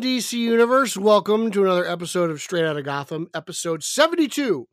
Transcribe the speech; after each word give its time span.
The 0.00 0.18
DC 0.18 0.34
universe. 0.34 0.96
Welcome 0.96 1.50
to 1.52 1.64
another 1.64 1.86
episode 1.86 2.30
of 2.30 2.42
Straight 2.42 2.66
Outta 2.66 2.82
Gotham, 2.82 3.28
episode 3.32 3.82
72. 3.82 4.68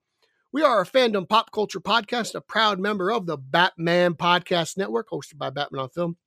We 0.52 0.63
are 0.63 0.82
a 0.82 0.86
fandom 0.86 1.30
pop 1.30 1.52
culture 1.54 1.80
podcast, 1.80 2.36
a 2.36 2.41
proud 2.41 2.77
member 2.80 3.09
of 3.09 3.26
the 3.26 3.38
Batman 3.38 4.16
Podcast 4.16 4.77
Network, 4.77 5.09
hosted 5.09 5.38
by 5.38 5.49
Batman 5.49 5.84
on 5.84 5.90
Film. 5.90 6.18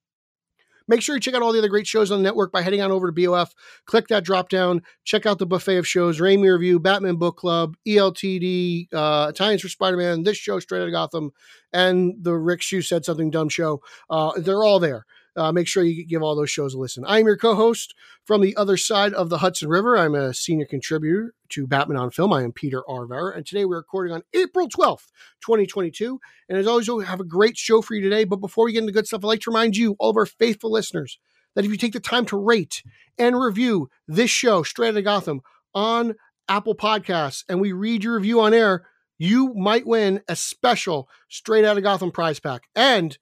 Make 0.88 1.02
sure 1.02 1.16
you 1.16 1.20
check 1.20 1.34
out 1.34 1.42
all 1.42 1.52
the 1.52 1.58
other 1.58 1.68
great 1.68 1.86
shows 1.86 2.10
on 2.10 2.18
the 2.20 2.24
network 2.24 2.52
by 2.52 2.62
heading 2.62 2.80
on 2.80 2.90
over 2.90 3.10
to 3.10 3.26
BOF. 3.26 3.52
Click 3.86 4.06
that 4.08 4.24
drop 4.24 4.48
down. 4.48 4.82
Check 5.04 5.26
out 5.26 5.38
the 5.38 5.46
buffet 5.46 5.76
of 5.76 5.86
shows 5.86 6.18
Raimi 6.18 6.50
Review, 6.50 6.78
Batman 6.78 7.16
Book 7.16 7.36
Club, 7.36 7.76
ELTD, 7.86 8.88
uh, 8.94 9.26
Italians 9.28 9.60
for 9.60 9.68
Spider 9.68 9.96
Man, 9.98 10.22
this 10.22 10.38
show, 10.38 10.58
Straight 10.58 10.80
Outta 10.80 10.92
Gotham, 10.92 11.32
and 11.72 12.14
the 12.22 12.34
Rick 12.34 12.62
Shoe 12.62 12.82
Said 12.82 13.04
Something 13.04 13.30
Dumb 13.30 13.50
show. 13.50 13.82
Uh, 14.08 14.32
they're 14.38 14.64
all 14.64 14.80
there. 14.80 15.04
Uh, 15.36 15.52
make 15.52 15.68
sure 15.68 15.84
you 15.84 16.04
give 16.06 16.22
all 16.22 16.34
those 16.34 16.50
shows 16.50 16.74
a 16.74 16.78
listen. 16.78 17.04
I'm 17.06 17.26
your 17.26 17.36
co 17.36 17.54
host 17.54 17.94
from 18.24 18.40
the 18.40 18.56
other 18.56 18.76
side 18.76 19.12
of 19.12 19.28
the 19.28 19.38
Hudson 19.38 19.68
River. 19.68 19.96
I'm 19.96 20.14
a 20.14 20.32
senior 20.32 20.66
contributor 20.66 21.34
to 21.50 21.66
Batman 21.66 21.98
on 21.98 22.10
Film. 22.10 22.32
I 22.32 22.42
am 22.42 22.52
Peter 22.52 22.82
R. 22.88 23.06
Vera, 23.06 23.36
and 23.36 23.44
today 23.44 23.64
we're 23.64 23.76
recording 23.76 24.14
on 24.14 24.22
April 24.32 24.68
12th, 24.68 25.08
2022. 25.44 26.18
And 26.48 26.58
as 26.58 26.66
always, 26.66 26.88
we 26.88 27.04
have 27.04 27.20
a 27.20 27.24
great 27.24 27.56
show 27.56 27.82
for 27.82 27.94
you 27.94 28.02
today. 28.02 28.24
But 28.24 28.40
before 28.40 28.64
we 28.64 28.72
get 28.72 28.80
into 28.80 28.92
good 28.92 29.06
stuff, 29.06 29.24
I'd 29.24 29.28
like 29.28 29.40
to 29.40 29.50
remind 29.50 29.76
you, 29.76 29.94
all 29.98 30.10
of 30.10 30.16
our 30.16 30.26
faithful 30.26 30.72
listeners, 30.72 31.18
that 31.54 31.64
if 31.64 31.70
you 31.70 31.76
take 31.76 31.92
the 31.92 32.00
time 32.00 32.24
to 32.26 32.38
rate 32.38 32.82
and 33.18 33.38
review 33.38 33.90
this 34.08 34.30
show, 34.30 34.62
Straight 34.62 34.90
Outta 34.90 35.02
Gotham, 35.02 35.40
on 35.74 36.14
Apple 36.48 36.74
Podcasts, 36.74 37.44
and 37.48 37.60
we 37.60 37.72
read 37.72 38.04
your 38.04 38.16
review 38.16 38.40
on 38.40 38.54
air, 38.54 38.86
you 39.18 39.54
might 39.54 39.86
win 39.86 40.22
a 40.28 40.36
special 40.36 41.08
Straight 41.28 41.64
Outta 41.64 41.80
Gotham 41.80 42.10
prize 42.10 42.40
pack. 42.40 42.62
And 42.74 43.16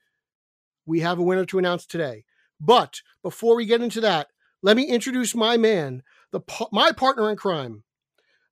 we 0.86 1.00
have 1.00 1.18
a 1.18 1.22
winner 1.22 1.44
to 1.46 1.58
announce 1.58 1.86
today. 1.86 2.24
But 2.60 3.00
before 3.22 3.56
we 3.56 3.66
get 3.66 3.82
into 3.82 4.00
that, 4.02 4.28
let 4.62 4.76
me 4.76 4.84
introduce 4.84 5.34
my 5.34 5.56
man, 5.56 6.02
the 6.30 6.40
my 6.72 6.92
partner 6.92 7.30
in 7.30 7.36
crime, 7.36 7.82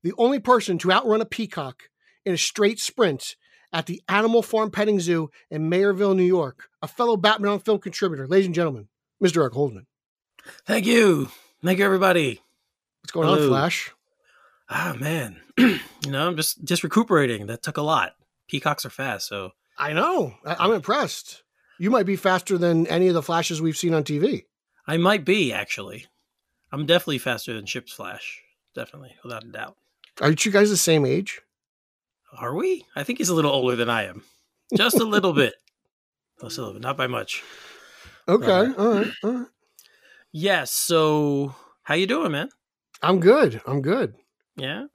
the 0.02 0.12
only 0.18 0.38
person 0.38 0.78
to 0.78 0.92
outrun 0.92 1.20
a 1.20 1.24
peacock 1.26 1.84
in 2.24 2.34
a 2.34 2.38
straight 2.38 2.78
sprint 2.80 3.36
at 3.72 3.86
the 3.86 4.02
Animal 4.08 4.42
Farm 4.42 4.70
Petting 4.70 5.00
Zoo 5.00 5.30
in 5.50 5.70
Manorville, 5.70 6.14
New 6.14 6.22
York, 6.24 6.68
a 6.82 6.88
fellow 6.88 7.16
Batman 7.16 7.52
on 7.52 7.60
Film 7.60 7.78
contributor, 7.78 8.28
ladies 8.28 8.46
and 8.46 8.54
gentlemen, 8.54 8.88
Mr. 9.22 9.38
Eric 9.38 9.54
Holdman. 9.54 9.86
Thank 10.66 10.84
you. 10.86 11.30
Thank 11.64 11.78
you, 11.78 11.84
everybody. 11.84 12.40
What's 13.00 13.12
going 13.12 13.28
on, 13.28 13.38
Flash? 13.48 13.92
Ah, 14.68 14.94
man. 14.98 15.40
you 15.58 15.78
know, 16.06 16.26
I'm 16.26 16.36
just, 16.36 16.62
just 16.64 16.82
recuperating. 16.84 17.46
That 17.46 17.62
took 17.62 17.76
a 17.76 17.82
lot. 17.82 18.12
Peacocks 18.48 18.84
are 18.84 18.90
fast, 18.90 19.28
so 19.28 19.52
I 19.78 19.92
know. 19.92 20.34
I- 20.44 20.56
I'm 20.58 20.72
impressed. 20.72 21.42
You 21.82 21.90
might 21.90 22.06
be 22.06 22.14
faster 22.14 22.56
than 22.58 22.86
any 22.86 23.08
of 23.08 23.14
the 23.14 23.22
flashes 23.24 23.60
we've 23.60 23.76
seen 23.76 23.92
on 23.92 24.04
TV. 24.04 24.44
I 24.86 24.98
might 24.98 25.24
be, 25.24 25.52
actually. 25.52 26.06
I'm 26.70 26.86
definitely 26.86 27.18
faster 27.18 27.52
than 27.54 27.66
Chip's 27.66 27.92
Flash. 27.92 28.40
Definitely, 28.72 29.16
without 29.24 29.42
a 29.42 29.48
doubt. 29.48 29.76
Aren't 30.20 30.46
you 30.46 30.52
guys 30.52 30.70
the 30.70 30.76
same 30.76 31.04
age? 31.04 31.40
Are 32.38 32.54
we? 32.54 32.86
I 32.94 33.02
think 33.02 33.18
he's 33.18 33.30
a 33.30 33.34
little 33.34 33.50
older 33.50 33.74
than 33.74 33.90
I 33.90 34.04
am. 34.04 34.22
Just 34.76 35.00
a 35.00 35.04
little 35.04 35.32
bit. 35.32 35.54
Just 36.40 36.56
a 36.58 36.60
little 36.60 36.74
bit, 36.74 36.82
not 36.82 36.96
by 36.96 37.08
much. 37.08 37.42
Okay. 38.28 38.48
All 38.48 38.94
right. 38.94 39.12
All 39.24 39.32
right. 39.32 39.46
Yes, 40.30 40.70
so 40.70 41.52
how 41.82 41.94
you 41.94 42.06
doing, 42.06 42.30
man? 42.30 42.50
I'm 43.02 43.18
good. 43.18 43.60
I'm 43.66 43.82
good. 43.82 44.14
Yeah? 44.54 44.86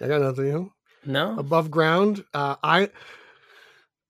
I 0.00 0.08
got 0.08 0.22
nothing. 0.22 0.46
You 0.46 0.52
know, 0.52 0.72
No? 1.04 1.38
above 1.38 1.70
ground. 1.70 2.24
Uh, 2.32 2.56
I 2.62 2.88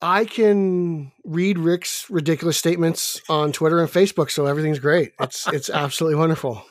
I 0.02 0.24
can 0.24 1.12
read 1.24 1.58
Rick's 1.58 2.10
ridiculous 2.10 2.58
statements 2.58 3.20
on 3.28 3.52
Twitter 3.52 3.80
and 3.80 3.88
Facebook, 3.88 4.30
so 4.30 4.46
everything's 4.46 4.80
great. 4.80 5.12
It's 5.20 5.46
it's 5.48 5.70
absolutely 5.84 6.18
wonderful. 6.18 6.64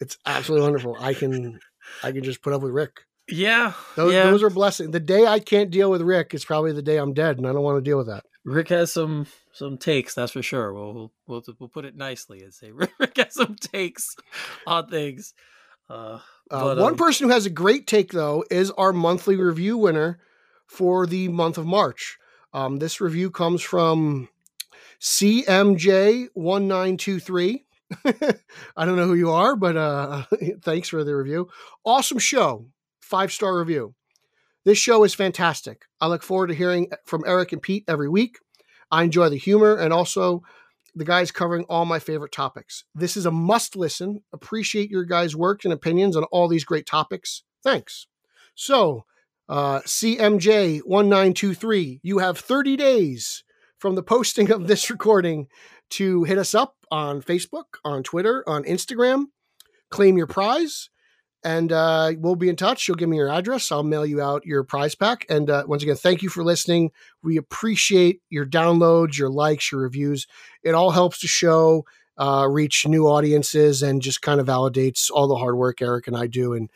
It's 0.00 0.16
absolutely 0.24 0.64
wonderful. 0.64 0.96
I 0.98 1.14
can 1.14 1.60
I 2.02 2.12
can 2.12 2.24
just 2.24 2.42
put 2.42 2.52
up 2.52 2.62
with 2.62 2.72
Rick. 2.72 3.02
Yeah. 3.28 3.74
Those 3.96 4.14
yeah. 4.14 4.24
those 4.24 4.42
are 4.42 4.50
blessings. 4.50 4.90
The 4.90 5.00
day 5.00 5.26
I 5.26 5.38
can't 5.38 5.70
deal 5.70 5.90
with 5.90 6.00
Rick 6.00 6.32
is 6.32 6.44
probably 6.44 6.72
the 6.72 6.82
day 6.82 6.96
I'm 6.96 7.12
dead, 7.12 7.36
and 7.36 7.46
I 7.46 7.52
don't 7.52 7.62
want 7.62 7.76
to 7.76 7.88
deal 7.88 7.98
with 7.98 8.06
that. 8.06 8.24
Rick 8.44 8.68
has 8.68 8.92
some 8.92 9.26
some 9.52 9.76
takes, 9.76 10.14
that's 10.14 10.32
for 10.32 10.42
sure. 10.42 10.72
We'll 10.72 10.94
we'll 10.94 11.12
we'll, 11.26 11.42
we'll 11.58 11.68
put 11.68 11.84
it 11.84 11.96
nicely 11.96 12.42
and 12.42 12.54
say 12.54 12.72
Rick 12.98 13.16
has 13.16 13.34
some 13.34 13.56
takes 13.56 14.16
on 14.66 14.88
things. 14.88 15.34
Uh, 15.90 16.20
Uh, 16.50 16.74
one 16.76 16.92
um, 16.92 16.96
person 16.96 17.26
who 17.26 17.34
has 17.34 17.44
a 17.44 17.50
great 17.50 17.86
take 17.86 18.12
though 18.12 18.44
is 18.50 18.70
our 18.72 18.92
monthly 18.92 19.36
review 19.36 19.76
winner 19.76 20.18
for 20.66 21.06
the 21.06 21.28
month 21.28 21.58
of 21.58 21.66
March. 21.66 22.18
Um, 22.52 22.78
this 22.78 23.00
review 23.00 23.30
comes 23.30 23.62
from 23.62 24.28
CMJ1923. 25.00 27.60
I 28.76 28.84
don't 28.84 28.96
know 28.96 29.06
who 29.06 29.14
you 29.14 29.30
are, 29.30 29.56
but 29.56 29.76
uh, 29.76 30.24
thanks 30.62 30.88
for 30.88 31.04
the 31.04 31.16
review. 31.16 31.48
Awesome 31.84 32.18
show. 32.18 32.66
Five 33.00 33.32
star 33.32 33.58
review. 33.58 33.94
This 34.64 34.78
show 34.78 35.04
is 35.04 35.14
fantastic. 35.14 35.84
I 36.00 36.08
look 36.08 36.22
forward 36.22 36.48
to 36.48 36.54
hearing 36.54 36.90
from 37.06 37.24
Eric 37.26 37.52
and 37.52 37.62
Pete 37.62 37.84
every 37.88 38.08
week. 38.08 38.38
I 38.90 39.02
enjoy 39.02 39.28
the 39.28 39.36
humor 39.36 39.76
and 39.76 39.92
also 39.92 40.42
the 40.94 41.04
guys 41.04 41.30
covering 41.30 41.64
all 41.64 41.84
my 41.84 41.98
favorite 41.98 42.32
topics. 42.32 42.84
This 42.94 43.16
is 43.16 43.24
a 43.24 43.30
must 43.30 43.76
listen. 43.76 44.22
Appreciate 44.32 44.90
your 44.90 45.04
guys' 45.04 45.36
work 45.36 45.64
and 45.64 45.72
opinions 45.72 46.16
on 46.16 46.24
all 46.24 46.48
these 46.48 46.64
great 46.64 46.86
topics. 46.86 47.44
Thanks. 47.62 48.06
So, 48.54 49.04
uh, 49.48 49.80
CMJ1923, 49.80 52.00
you 52.02 52.18
have 52.18 52.38
30 52.38 52.76
days 52.76 53.44
from 53.78 53.94
the 53.94 54.02
posting 54.02 54.50
of 54.50 54.66
this 54.66 54.90
recording 54.90 55.46
to 55.90 56.24
hit 56.24 56.38
us 56.38 56.54
up 56.54 56.76
on 56.90 57.22
Facebook, 57.22 57.64
on 57.84 58.02
Twitter, 58.02 58.44
on 58.46 58.64
Instagram, 58.64 59.26
claim 59.90 60.18
your 60.18 60.26
prize, 60.26 60.90
and 61.44 61.72
uh, 61.72 62.12
we'll 62.18 62.34
be 62.34 62.48
in 62.48 62.56
touch. 62.56 62.86
You'll 62.86 62.96
give 62.96 63.08
me 63.08 63.16
your 63.16 63.30
address. 63.30 63.70
I'll 63.70 63.84
mail 63.84 64.04
you 64.04 64.20
out 64.20 64.44
your 64.44 64.64
prize 64.64 64.94
pack. 64.94 65.24
And 65.30 65.48
uh, 65.48 65.64
once 65.66 65.82
again, 65.82 65.96
thank 65.96 66.22
you 66.22 66.28
for 66.28 66.44
listening. 66.44 66.90
We 67.22 67.36
appreciate 67.36 68.20
your 68.28 68.44
downloads, 68.44 69.16
your 69.16 69.30
likes, 69.30 69.70
your 69.70 69.82
reviews. 69.82 70.26
It 70.62 70.74
all 70.74 70.90
helps 70.90 71.20
to 71.20 71.28
show 71.28 71.84
uh, 72.18 72.48
reach 72.50 72.86
new 72.86 73.06
audiences 73.06 73.82
and 73.82 74.02
just 74.02 74.20
kind 74.20 74.40
of 74.40 74.46
validates 74.46 75.10
all 75.12 75.28
the 75.28 75.36
hard 75.36 75.56
work 75.56 75.80
Eric 75.80 76.08
and 76.08 76.16
I 76.16 76.26
do. 76.26 76.52
And 76.52 76.68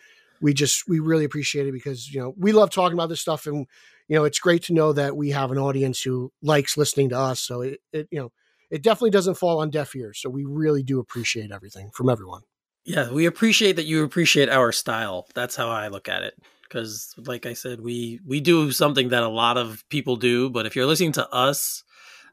we 0.43 0.53
just 0.53 0.89
we 0.89 0.99
really 0.99 1.25
appreciate 1.25 1.67
it 1.67 1.73
because 1.73 2.13
you 2.13 2.21
know 2.21 2.35
we 2.37 2.53
love 2.53 2.71
talking 2.71 2.99
about 2.99 3.09
this 3.09 3.21
stuff 3.21 3.47
and 3.47 3.67
you 4.09 4.17
know 4.17 4.25
it's 4.25 4.41
great 4.41 4.65
to 4.65 4.75
know 4.75 4.93
that 4.93 5.17
we 5.17 5.31
have 5.31 5.51
an 5.51 5.59
audience 5.59 6.03
who 6.03 6.33
likes 6.43 6.77
listening 6.77 7.09
to 7.11 7.19
us. 7.19 7.41
So 7.41 7.63
it, 7.63 7.81
it 7.93 8.09
you 8.11 8.21
know 8.21 8.33
it 8.71 8.83
definitely 8.83 9.11
doesn't 9.11 9.35
fall 9.35 9.61
on 9.61 9.71
deaf 9.71 9.95
ears. 9.95 10.21
So 10.21 10.31
we 10.31 10.45
really 10.45 10.83
do 10.83 10.99
appreciate 10.99 11.53
everything 11.53 11.91
from 11.95 12.09
everyone. 12.09 12.43
yeah, 12.85 13.11
we 13.11 13.27
appreciate 13.27 13.77
that 13.77 13.85
you 13.87 14.03
appreciate 14.03 14.49
our 14.49 14.73
style. 14.73 15.27
That's 15.35 15.57
how 15.57 15.69
I 15.69 15.89
look 15.89 16.09
at 16.09 16.23
it. 16.23 16.35
Because, 16.63 17.15
like 17.19 17.47
I 17.47 17.53
said, 17.53 17.81
we 17.81 18.21
we 18.27 18.41
do 18.41 18.73
something 18.73 19.11
that 19.11 19.23
a 19.23 19.29
lot 19.29 19.59
of 19.59 19.85
people 19.91 20.17
do. 20.17 20.51
But 20.51 20.67
if 20.67 20.75
you're 20.75 20.87
listening 20.87 21.13
to 21.13 21.29
us, 21.31 21.85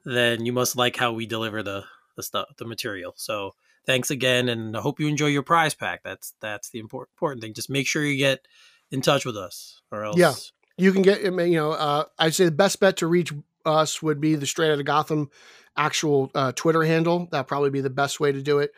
then 0.06 0.46
you 0.46 0.54
must 0.54 0.76
like 0.76 0.96
how 0.96 1.12
we 1.12 1.26
deliver 1.26 1.62
the 1.62 1.84
the 2.16 2.24
stuff, 2.24 2.48
the 2.58 2.66
material. 2.66 3.14
So 3.18 3.54
thanks 3.86 4.12
again, 4.12 4.50
and 4.50 4.76
I 4.78 4.82
hope 4.82 5.00
you 5.00 5.08
enjoy 5.08 5.28
your 5.28 5.44
prize 5.44 5.74
pack. 5.74 6.02
That's 6.04 6.34
that's 6.42 6.70
the 6.70 6.80
important 6.80 7.10
important 7.16 7.42
thing. 7.42 7.54
Just 7.54 7.70
make 7.70 7.88
sure 7.88 8.04
you 8.04 8.18
get 8.18 8.48
in 8.92 9.02
touch 9.02 9.26
with 9.26 9.38
us, 9.38 9.82
or 9.92 10.04
else. 10.04 10.18
Yeah. 10.18 10.34
you 10.78 10.92
can 10.94 11.02
get 11.02 11.22
you 11.22 11.32
know 11.32 11.72
uh, 11.72 12.06
i'd 12.20 12.34
say 12.34 12.46
the 12.46 12.52
best 12.52 12.80
bet 12.80 12.98
to 12.98 13.08
reach 13.08 13.34
us 13.66 14.02
would 14.02 14.22
be 14.22 14.36
the 14.36 14.46
straight 14.46 14.72
out 14.72 14.80
of 14.80 14.86
gotham 14.86 15.30
actual 15.76 16.32
uh, 16.34 16.52
twitter 16.56 16.84
handle 16.84 17.28
that'd 17.32 17.48
probably 17.48 17.70
be 17.70 17.82
the 17.82 17.90
best 17.90 18.20
way 18.20 18.32
to 18.32 18.42
do 18.42 18.60
it 18.60 18.72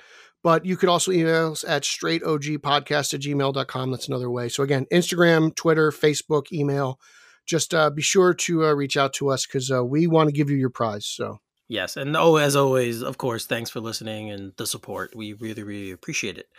but 0.44 0.66
you 0.66 0.76
could 0.76 0.90
also 0.90 1.12
email 1.12 1.52
us 1.52 1.64
at 1.64 1.84
straightogpodcast 1.84 3.14
at 3.14 3.22
gmail.com 3.22 3.92
that's 3.92 4.08
another 4.08 4.32
way 4.32 4.50
so 4.50 4.64
again 4.64 4.86
instagram 4.92 5.56
twitter 5.56 5.92
facebook 5.92 6.52
email 6.52 7.00
just 7.46 7.74
uh, 7.74 7.90
be 7.90 8.02
sure 8.02 8.34
to 8.34 8.66
uh, 8.66 8.74
reach 8.74 8.98
out 8.98 9.14
to 9.14 9.30
us 9.30 9.46
because 9.46 9.72
uh, 9.72 9.84
we 9.84 10.08
want 10.08 10.28
to 10.28 10.34
give 10.34 10.50
you 10.50 10.58
your 10.58 10.70
prize 10.72 11.06
so 11.06 11.40
Yes, 11.72 11.96
and 11.96 12.18
oh, 12.18 12.36
as 12.36 12.58
always, 12.58 13.02
of 13.02 13.18
course, 13.18 13.46
thanks 13.46 13.70
for 13.70 13.80
listening 13.80 14.30
and 14.30 14.52
the 14.58 14.68
support. 14.68 15.16
We 15.16 15.32
really, 15.32 15.64
really 15.64 15.92
appreciate 15.92 16.38
it. 16.38 16.50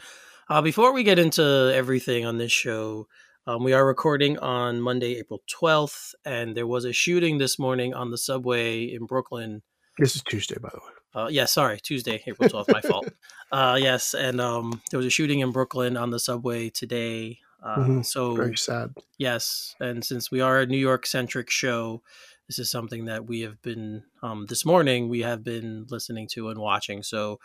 Uh, 0.48 0.62
before 0.62 0.94
we 0.94 1.02
get 1.04 1.18
into 1.18 1.70
everything 1.74 2.24
on 2.24 2.38
this 2.38 2.50
show, 2.50 3.08
um, 3.46 3.62
we 3.62 3.74
are 3.74 3.84
recording 3.84 4.38
on 4.38 4.80
Monday, 4.80 5.18
April 5.18 5.42
twelfth, 5.50 6.14
and 6.24 6.56
there 6.56 6.66
was 6.66 6.86
a 6.86 6.94
shooting 6.94 7.36
this 7.36 7.58
morning 7.58 7.92
on 7.92 8.10
the 8.10 8.16
subway 8.16 8.84
in 8.84 9.04
Brooklyn. 9.04 9.60
this 9.98 10.16
is 10.16 10.22
tuesday 10.22 10.56
by 10.58 10.70
the 10.72 10.78
way 10.78 10.92
Uh, 11.24 11.28
yeah, 11.28 11.44
sorry, 11.44 11.78
Tuesday, 11.78 12.22
April 12.26 12.48
twelfth, 12.48 12.72
my 12.72 12.80
fault. 12.80 13.06
Uh, 13.52 13.76
yes, 13.78 14.14
and 14.14 14.40
um, 14.40 14.80
there 14.90 14.96
was 14.96 15.04
a 15.04 15.10
shooting 15.10 15.40
in 15.40 15.52
Brooklyn 15.52 15.94
on 15.94 16.08
the 16.08 16.18
subway 16.18 16.70
today. 16.70 17.38
Uh, 17.62 17.76
Mhm. 17.76 18.06
So 18.06 18.34
Very 18.34 18.56
sad. 18.56 18.94
Yes, 19.18 19.76
and 19.78 20.02
since 20.02 20.30
we 20.30 20.40
are 20.40 20.60
a 20.60 20.66
New 20.66 20.78
York 20.78 21.04
centric 21.06 21.50
show, 21.50 22.02
this 22.52 22.66
is 22.66 22.70
something 22.70 23.06
that 23.06 23.26
we 23.26 23.40
have 23.40 23.62
been 23.62 24.02
um, 24.22 24.44
this 24.46 24.66
morning. 24.66 25.08
We 25.08 25.20
have 25.20 25.42
been 25.42 25.86
listening 25.88 26.28
to 26.32 26.50
and 26.50 26.60
watching. 26.60 27.02
So, 27.02 27.38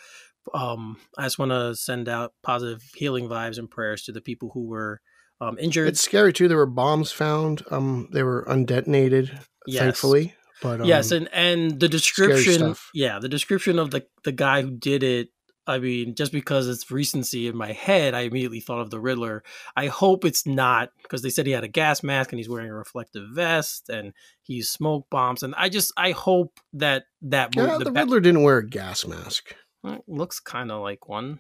um, 0.54 0.98
I 1.18 1.24
just 1.24 1.40
want 1.40 1.52
to 1.52 1.76
send 1.78 2.10
out 2.10 2.34
positive 2.44 2.84
healing 2.94 3.30
vibes 3.30 3.58
and 3.58 3.72
prayers 3.72 4.04
to 4.04 4.12
the 4.12 4.20
people 4.20 4.52
who 4.54 4.68
were 4.68 5.00
um, 5.40 5.58
injured. 5.60 5.88
It's 5.88 6.02
scary 6.02 6.34
too. 6.34 6.50
There 6.50 6.58
were 6.58 6.66
bombs 6.66 7.14
found. 7.14 7.64
Um, 7.72 8.10
they 8.12 8.22
were 8.22 8.46
undetonated, 8.50 9.46
Yes. 9.66 9.80
thankfully. 9.80 10.34
But 10.62 10.82
um, 10.82 10.88
yes, 10.88 11.12
and 11.12 11.30
and 11.32 11.80
the 11.80 11.88
description, 11.88 12.76
yeah, 12.94 13.20
the 13.20 13.30
description 13.30 13.80
of 13.80 13.92
the 13.92 14.06
the 14.26 14.34
guy 14.34 14.62
who 14.62 14.72
did 14.72 15.04
it. 15.04 15.30
I 15.68 15.80
mean, 15.80 16.16
just 16.16 16.32
because 16.32 16.68
it's 16.68 16.90
recency 16.90 17.48
in 17.48 17.56
my 17.58 17.74
head, 17.74 18.14
I 18.14 18.22
immediately 18.22 18.62
thought 18.62 18.80
of 18.80 18.90
the 18.90 19.00
Riddler. 19.00 19.44
I 19.76 19.88
hope 19.88 20.24
it's 20.26 20.46
not 20.48 20.92
because 21.04 21.22
they 21.22 21.30
said 21.30 21.46
he 21.46 21.52
had 21.52 21.64
a 21.64 21.68
gas 21.68 22.04
mask 22.04 22.32
and 22.32 22.40
he's 22.40 22.50
wearing 22.50 22.70
a 22.70 22.74
reflective 22.74 23.26
vest 23.34 23.90
and 23.90 24.14
he 24.44 24.56
used 24.56 24.72
smoke 24.72 25.08
bombs. 25.10 25.44
And 25.44 25.54
I 25.58 25.70
just, 25.70 25.92
I 25.98 26.12
hope 26.12 26.60
that 26.74 27.06
that 27.24 27.56
yeah, 27.56 27.78
the, 27.78 27.92
ba- 27.92 28.00
Riddler 28.02 28.22
didn't 28.22 28.44
wear 28.44 28.58
a 28.60 28.68
gas 28.68 29.06
mask. 29.06 29.56
uh, 29.84 29.98
looks 30.08 30.40
kind 30.40 30.72
of 30.72 30.82
like 30.82 31.08
one. 31.10 31.40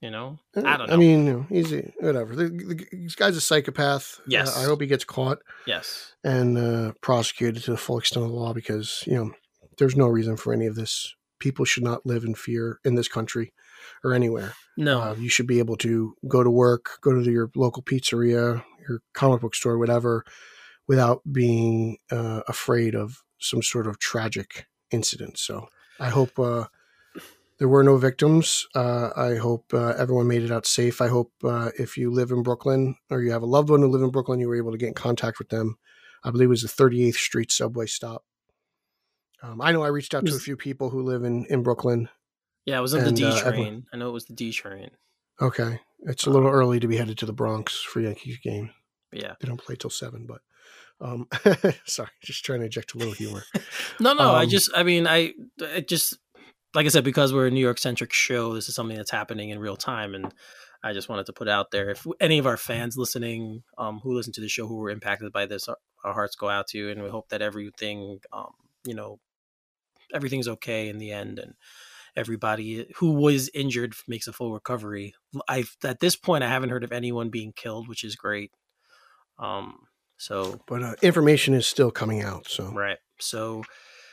You 0.00 0.10
know, 0.10 0.38
Uh, 0.54 0.62
I 0.66 0.76
don't 0.76 0.88
know. 0.88 0.94
I 0.94 0.96
mean, 0.98 1.46
he's 1.48 1.72
a, 1.72 1.90
whatever. 1.98 2.36
The, 2.36 2.48
the, 2.48 2.86
this 2.92 3.14
guy's 3.14 3.38
a 3.38 3.40
psychopath. 3.40 4.18
Uh, 4.18 4.22
Yes. 4.26 4.54
I 4.54 4.64
hope 4.64 4.82
he 4.82 4.86
gets 4.86 5.04
caught 5.04 5.38
yes, 5.66 6.14
and 6.22 6.58
uh, 6.58 6.92
prosecuted 7.00 7.62
to 7.64 7.70
the 7.70 7.76
full 7.78 7.98
extent 7.98 8.26
of 8.26 8.30
the 8.30 8.36
law 8.36 8.52
because 8.52 9.02
you 9.06 9.14
know 9.14 9.30
there's 9.78 9.96
no 9.96 10.08
reason 10.08 10.36
for 10.36 10.52
any 10.52 10.66
of 10.66 10.74
this. 10.74 11.14
People 11.44 11.66
should 11.66 11.82
not 11.84 12.06
live 12.06 12.24
in 12.24 12.34
fear 12.34 12.80
in 12.84 12.94
this 12.94 13.06
country 13.16 13.52
or 14.02 14.14
anywhere. 14.14 14.54
no, 14.78 15.00
Uh, 15.02 15.14
you 15.24 15.28
should 15.28 15.46
be 15.46 15.58
able 15.58 15.76
to 15.76 16.14
go 16.26 16.42
to 16.42 16.50
work, 16.50 16.84
go 17.02 17.10
to 17.12 17.30
your 17.30 17.50
local 17.54 17.82
pizzeria, 17.82 18.64
your 18.88 19.02
comic 19.12 19.42
book 19.42 19.54
store, 19.54 19.76
whatever, 19.78 20.24
without 20.88 21.20
being 21.30 21.98
uh, 22.10 22.40
afraid 22.48 22.94
of 22.94 23.22
some 23.38 23.62
sort 23.62 23.86
of 23.86 23.98
tragic 23.98 24.66
incident. 24.90 25.36
So 25.38 25.68
I 26.00 26.08
hope 26.08 26.38
uh, 26.38 26.64
there 27.58 27.68
were 27.68 27.84
no 27.84 27.98
victims. 27.98 28.66
Uh, 28.74 29.10
I 29.14 29.36
hope 29.36 29.66
uh, 29.74 29.92
everyone 29.98 30.26
made 30.26 30.44
it 30.44 30.50
out 30.50 30.66
safe. 30.66 31.02
I 31.02 31.08
hope 31.08 31.30
uh, 31.44 31.70
if 31.78 31.98
you 31.98 32.10
live 32.10 32.30
in 32.30 32.42
Brooklyn 32.42 32.96
or 33.10 33.20
you 33.20 33.32
have 33.32 33.42
a 33.42 33.52
loved 33.56 33.68
one 33.68 33.80
who 33.82 33.88
live 33.88 34.02
in 34.02 34.10
Brooklyn, 34.10 34.40
you 34.40 34.48
were 34.48 34.56
able 34.56 34.72
to 34.72 34.78
get 34.78 34.88
in 34.88 34.94
contact 34.94 35.38
with 35.38 35.50
them. 35.50 35.76
I 36.24 36.30
believe 36.30 36.48
it 36.48 36.56
was 36.56 36.62
the 36.62 36.68
38th 36.82 37.16
Street 37.16 37.52
subway 37.52 37.84
stop. 37.84 38.24
Um, 39.44 39.60
I 39.60 39.72
know 39.72 39.82
I 39.82 39.88
reached 39.88 40.14
out 40.14 40.24
to 40.26 40.34
a 40.34 40.38
few 40.38 40.56
people 40.56 40.88
who 40.90 41.02
live 41.02 41.22
in, 41.24 41.44
in 41.46 41.62
Brooklyn. 41.62 42.08
yeah, 42.64 42.78
it 42.78 42.82
was 42.82 42.94
on 42.94 43.04
the 43.04 43.12
D 43.12 43.24
uh, 43.24 43.38
train. 43.38 43.46
everyone- 43.46 43.86
I 43.92 43.96
know 43.98 44.08
it 44.08 44.12
was 44.12 44.24
the 44.24 44.34
D 44.34 44.52
train. 44.52 44.90
Okay. 45.40 45.80
It's 46.06 46.26
a 46.26 46.30
little 46.30 46.48
early 46.48 46.80
to 46.80 46.86
be 46.88 46.96
headed 46.96 47.18
to 47.18 47.26
the 47.26 47.32
Bronx 47.32 47.80
for 47.82 48.00
Yankees 48.00 48.38
game. 48.38 48.70
Yeah, 49.12 49.34
They 49.40 49.46
don't 49.48 49.60
play 49.60 49.76
till 49.76 49.90
seven, 49.90 50.26
but 50.26 50.40
um 51.00 51.26
sorry, 51.86 52.08
just 52.22 52.44
trying 52.44 52.60
to 52.60 52.64
inject 52.66 52.94
a 52.94 52.98
little 52.98 53.12
humor. 53.14 53.44
no, 54.00 54.12
no. 54.14 54.32
I 54.32 54.44
Um, 54.44 54.48
just, 54.48 54.70
I 54.74 54.82
mean, 54.82 55.06
I, 55.06 55.32
it 55.58 55.88
just, 55.88 56.16
like 56.74 56.86
I 56.86 56.88
said, 56.88 57.04
because 57.04 57.32
we're 57.32 57.46
a 57.46 57.50
New 57.50 57.60
York 57.60 57.78
centric 57.78 58.12
show, 58.12 58.54
this 58.54 58.68
is 58.68 58.74
something 58.74 58.96
that's 58.96 59.10
happening 59.10 59.50
in 59.50 59.58
real 59.58 59.76
time, 59.76 60.14
and 60.14 60.32
I 60.82 60.92
just 60.92 61.08
wanted 61.08 61.26
to 61.26 61.32
put 61.32 61.48
out 61.48 61.70
there. 61.70 61.90
If 61.90 62.06
any 62.20 62.38
of 62.38 62.46
our 62.46 62.56
fans 62.56 62.96
listening, 62.96 63.62
um, 63.78 64.00
who 64.02 64.14
listen 64.14 64.32
to 64.34 64.40
the 64.40 64.48
show, 64.48 64.66
who 64.66 64.76
were 64.76 64.90
impacted 64.90 65.32
by 65.32 65.46
this, 65.46 65.68
our, 65.68 65.76
our 66.04 66.12
hearts 66.12 66.34
go 66.36 66.48
out 66.48 66.66
to 66.68 66.78
you, 66.78 66.90
and 66.90 67.02
we 67.02 67.08
hope 67.10 67.28
that 67.30 67.42
everything, 67.42 68.18
um, 68.32 68.52
you 68.86 68.94
know, 68.94 69.18
everything's 70.12 70.48
okay 70.48 70.88
in 70.88 70.98
the 70.98 71.12
end, 71.12 71.38
and 71.38 71.54
everybody 72.16 72.86
who 72.96 73.12
was 73.12 73.50
injured 73.54 73.94
makes 74.06 74.26
a 74.26 74.32
full 74.32 74.52
recovery. 74.52 75.14
I 75.48 75.64
at 75.84 76.00
this 76.00 76.16
point, 76.16 76.44
I 76.44 76.48
haven't 76.48 76.70
heard 76.70 76.84
of 76.84 76.92
anyone 76.92 77.30
being 77.30 77.52
killed, 77.54 77.88
which 77.88 78.04
is 78.04 78.16
great. 78.16 78.52
Um, 79.38 79.78
so 80.16 80.60
But 80.66 80.82
uh, 80.82 80.94
information 81.02 81.54
is 81.54 81.66
still 81.66 81.90
coming 81.90 82.22
out, 82.22 82.48
so 82.48 82.70
Right. 82.72 82.98
So 83.20 83.64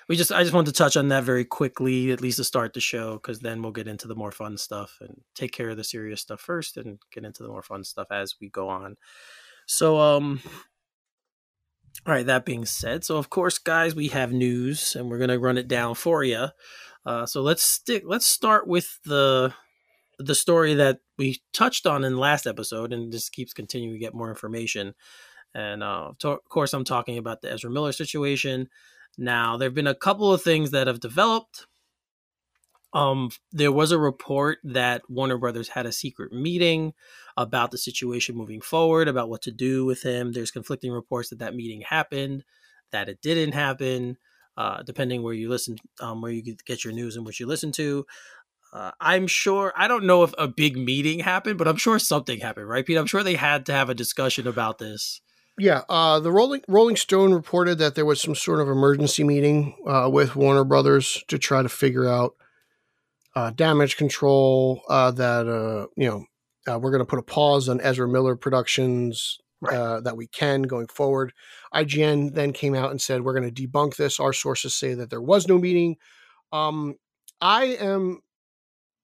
we 0.07 0.15
just 0.15 0.31
I 0.31 0.41
just 0.41 0.53
wanted 0.53 0.73
to 0.73 0.77
touch 0.77 0.97
on 0.97 1.09
that 1.09 1.23
very 1.23 1.45
quickly, 1.45 2.11
at 2.11 2.21
least 2.21 2.37
to 2.37 2.43
start 2.43 2.73
the 2.73 2.81
show, 2.81 3.13
because 3.13 3.39
then 3.39 3.61
we'll 3.61 3.71
get 3.71 3.87
into 3.87 4.07
the 4.07 4.15
more 4.15 4.31
fun 4.31 4.57
stuff 4.57 4.97
and 4.99 5.21
take 5.35 5.53
care 5.53 5.69
of 5.69 5.77
the 5.77 5.83
serious 5.83 6.21
stuff 6.21 6.41
first 6.41 6.77
and 6.77 6.99
get 7.13 7.23
into 7.23 7.43
the 7.43 7.49
more 7.49 7.63
fun 7.63 7.83
stuff 7.83 8.07
as 8.11 8.35
we 8.41 8.49
go 8.49 8.67
on. 8.67 8.97
So 9.67 9.99
um 9.99 10.41
all 12.05 12.13
right, 12.13 12.25
that 12.25 12.45
being 12.45 12.65
said, 12.65 13.03
so 13.03 13.17
of 13.17 13.29
course, 13.29 13.57
guys, 13.57 13.93
we 13.95 14.07
have 14.09 14.31
news 14.31 14.95
and 14.95 15.09
we're 15.09 15.19
gonna 15.19 15.39
run 15.39 15.57
it 15.57 15.67
down 15.67 15.95
for 15.95 16.23
you. 16.23 16.47
Uh, 17.05 17.25
so 17.25 17.41
let's 17.41 17.63
stick. 17.63 18.03
Let's 18.05 18.25
start 18.25 18.67
with 18.67 18.99
the 19.05 19.53
the 20.19 20.35
story 20.35 20.75
that 20.75 20.99
we 21.17 21.41
touched 21.53 21.87
on 21.87 22.03
in 22.03 22.13
the 22.13 22.19
last 22.19 22.45
episode, 22.45 22.93
and 22.93 23.11
just 23.11 23.31
keeps 23.31 23.53
continuing 23.53 23.93
to 23.93 23.99
get 23.99 24.13
more 24.13 24.29
information. 24.29 24.93
And 25.53 25.83
uh, 25.83 26.11
to- 26.19 26.29
of 26.29 26.49
course, 26.49 26.73
I'm 26.73 26.83
talking 26.83 27.17
about 27.17 27.41
the 27.41 27.51
Ezra 27.51 27.71
Miller 27.71 27.91
situation. 27.91 28.69
Now, 29.17 29.57
there 29.57 29.67
have 29.67 29.75
been 29.75 29.87
a 29.87 29.95
couple 29.95 30.31
of 30.31 30.41
things 30.41 30.71
that 30.71 30.87
have 30.87 30.99
developed. 30.99 31.67
Um, 32.93 33.29
there 33.51 33.71
was 33.71 33.91
a 33.91 33.97
report 33.97 34.59
that 34.63 35.09
Warner 35.09 35.37
Brothers 35.37 35.69
had 35.69 35.85
a 35.85 35.91
secret 35.91 36.33
meeting 36.33 36.93
about 37.37 37.71
the 37.71 37.77
situation 37.77 38.35
moving 38.35 38.61
forward, 38.61 39.07
about 39.07 39.29
what 39.29 39.41
to 39.43 39.51
do 39.51 39.85
with 39.85 40.03
him. 40.03 40.33
There's 40.33 40.51
conflicting 40.51 40.91
reports 40.91 41.29
that 41.29 41.39
that 41.39 41.55
meeting 41.55 41.81
happened, 41.81 42.43
that 42.91 43.07
it 43.07 43.21
didn't 43.21 43.53
happen, 43.53 44.17
uh, 44.57 44.83
depending 44.83 45.23
where 45.23 45.33
you 45.33 45.49
listen, 45.49 45.77
um, 46.01 46.21
where 46.21 46.31
you 46.31 46.55
get 46.65 46.83
your 46.83 46.93
news 46.93 47.15
and 47.15 47.25
what 47.25 47.39
you 47.39 47.47
listen 47.47 47.71
to. 47.73 48.05
Uh, 48.73 48.91
I'm 48.99 49.27
sure 49.27 49.73
I 49.75 49.87
don't 49.87 50.05
know 50.05 50.23
if 50.23 50.33
a 50.37 50.47
big 50.47 50.77
meeting 50.77 51.19
happened, 51.19 51.57
but 51.57 51.67
I'm 51.67 51.77
sure 51.77 51.99
something 51.99 52.39
happened, 52.39 52.69
right, 52.69 52.85
Pete? 52.85 52.97
I'm 52.97 53.05
sure 53.05 53.23
they 53.23 53.35
had 53.35 53.65
to 53.65 53.73
have 53.73 53.89
a 53.89 53.95
discussion 53.95 54.47
about 54.47 54.77
this. 54.77 55.21
Yeah, 55.57 55.81
uh, 55.89 56.19
the 56.19 56.31
Rolling 56.31 56.61
Rolling 56.67 56.95
Stone 56.95 57.33
reported 57.33 57.77
that 57.79 57.95
there 57.95 58.05
was 58.05 58.21
some 58.21 58.35
sort 58.35 58.61
of 58.61 58.69
emergency 58.69 59.23
meeting 59.23 59.75
uh, 59.85 60.09
with 60.11 60.35
Warner 60.35 60.63
Brothers 60.63 61.23
to 61.27 61.37
try 61.37 61.61
to 61.61 61.69
figure 61.69 62.07
out 62.07 62.35
uh, 63.35 63.51
damage 63.51 63.97
control. 63.97 64.81
Uh, 64.89 65.11
that 65.11 65.47
uh, 65.47 65.87
you 65.95 66.07
know 66.09 66.25
uh, 66.71 66.79
we're 66.79 66.91
going 66.91 66.99
to 66.99 67.05
put 67.05 67.19
a 67.19 67.23
pause 67.23 67.69
on 67.69 67.81
Ezra 67.81 68.07
Miller 68.07 68.35
productions 68.35 69.37
Right. 69.63 69.77
uh, 69.77 70.01
that 70.01 70.17
we 70.17 70.25
can 70.25 70.63
going 70.63 70.87
forward. 70.87 71.33
IGN 71.71 72.33
then 72.33 72.51
came 72.51 72.73
out 72.73 72.89
and 72.89 72.99
said 72.99 73.21
we're 73.21 73.39
going 73.39 73.53
to 73.53 73.67
debunk 73.67 73.95
this. 73.95 74.19
Our 74.19 74.33
sources 74.33 74.73
say 74.73 74.95
that 74.95 75.11
there 75.11 75.21
was 75.21 75.47
no 75.47 75.59
meeting. 75.59 75.97
Um, 76.51 76.95
I 77.41 77.65
am 77.79 78.21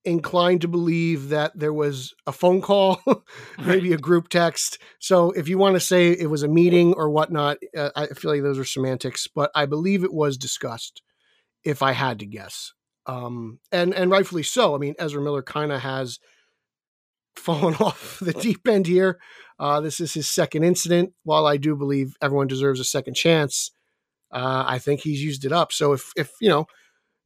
inclined 0.03 0.62
to 0.62 0.68
believe 0.68 1.29
that 1.29 1.51
there 1.53 1.74
was 1.74 2.13
a 2.25 2.31
phone 2.31 2.62
call, 2.62 3.00
maybe 3.65 3.93
a 3.93 3.98
group 3.98 4.29
text. 4.29 4.79
So 5.00 5.31
if 5.31 5.48
you 5.48 5.57
want 5.60 5.75
to 5.75 5.79
say 5.79 6.10
it 6.10 6.29
was 6.29 6.41
a 6.43 6.48
meeting 6.48 6.93
or 6.96 7.10
whatnot, 7.10 7.57
uh, 7.77 7.91
I 7.96 8.07
feel 8.07 8.31
like 8.31 8.41
those 8.41 8.57
are 8.57 8.65
semantics, 8.65 9.27
but 9.27 9.51
I 9.53 9.65
believe 9.67 10.03
it 10.03 10.13
was 10.13 10.38
discussed. 10.38 11.01
If 11.63 11.84
I 11.84 11.91
had 11.91 12.19
to 12.19 12.25
guess, 12.25 12.74
um, 13.07 13.59
and 13.71 13.93
and 13.93 14.11
rightfully 14.11 14.43
so. 14.43 14.75
I 14.75 14.77
mean, 14.77 14.95
Ezra 14.99 15.21
Miller 15.21 15.41
kind 15.41 15.71
of 15.71 15.81
has 15.81 16.19
fallen 17.35 17.75
off 17.79 18.19
the 18.21 18.33
deep 18.33 18.67
end 18.67 18.87
here. 18.87 19.17
Uh, 19.59 19.81
this 19.81 19.99
is 19.99 20.13
his 20.13 20.29
second 20.29 20.63
incident. 20.63 21.13
While 21.23 21.47
I 21.47 21.57
do 21.57 21.75
believe 21.75 22.15
everyone 22.21 22.47
deserves 22.47 22.79
a 22.79 22.85
second 22.85 23.15
chance, 23.15 23.71
uh, 24.31 24.65
I 24.67 24.77
think 24.77 25.01
he's 25.01 25.23
used 25.23 25.45
it 25.45 25.51
up. 25.51 25.71
So 25.71 25.93
if 25.93 26.11
if 26.15 26.31
you 26.41 26.49
know 26.49 26.67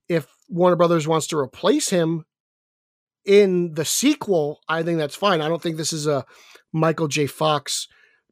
if 0.07 0.27
Warner 0.47 0.75
Brothers 0.75 1.07
wants 1.07 1.27
to 1.27 1.37
replace 1.37 1.89
him 1.89 2.25
in 3.25 3.73
the 3.73 3.85
sequel, 3.85 4.59
I 4.67 4.83
think 4.83 4.97
that's 4.97 5.15
fine. 5.15 5.41
I 5.41 5.47
don't 5.47 5.61
think 5.61 5.77
this 5.77 5.93
is 5.93 6.07
a 6.07 6.25
Michael 6.73 7.07
J. 7.07 7.27
Fox 7.27 7.87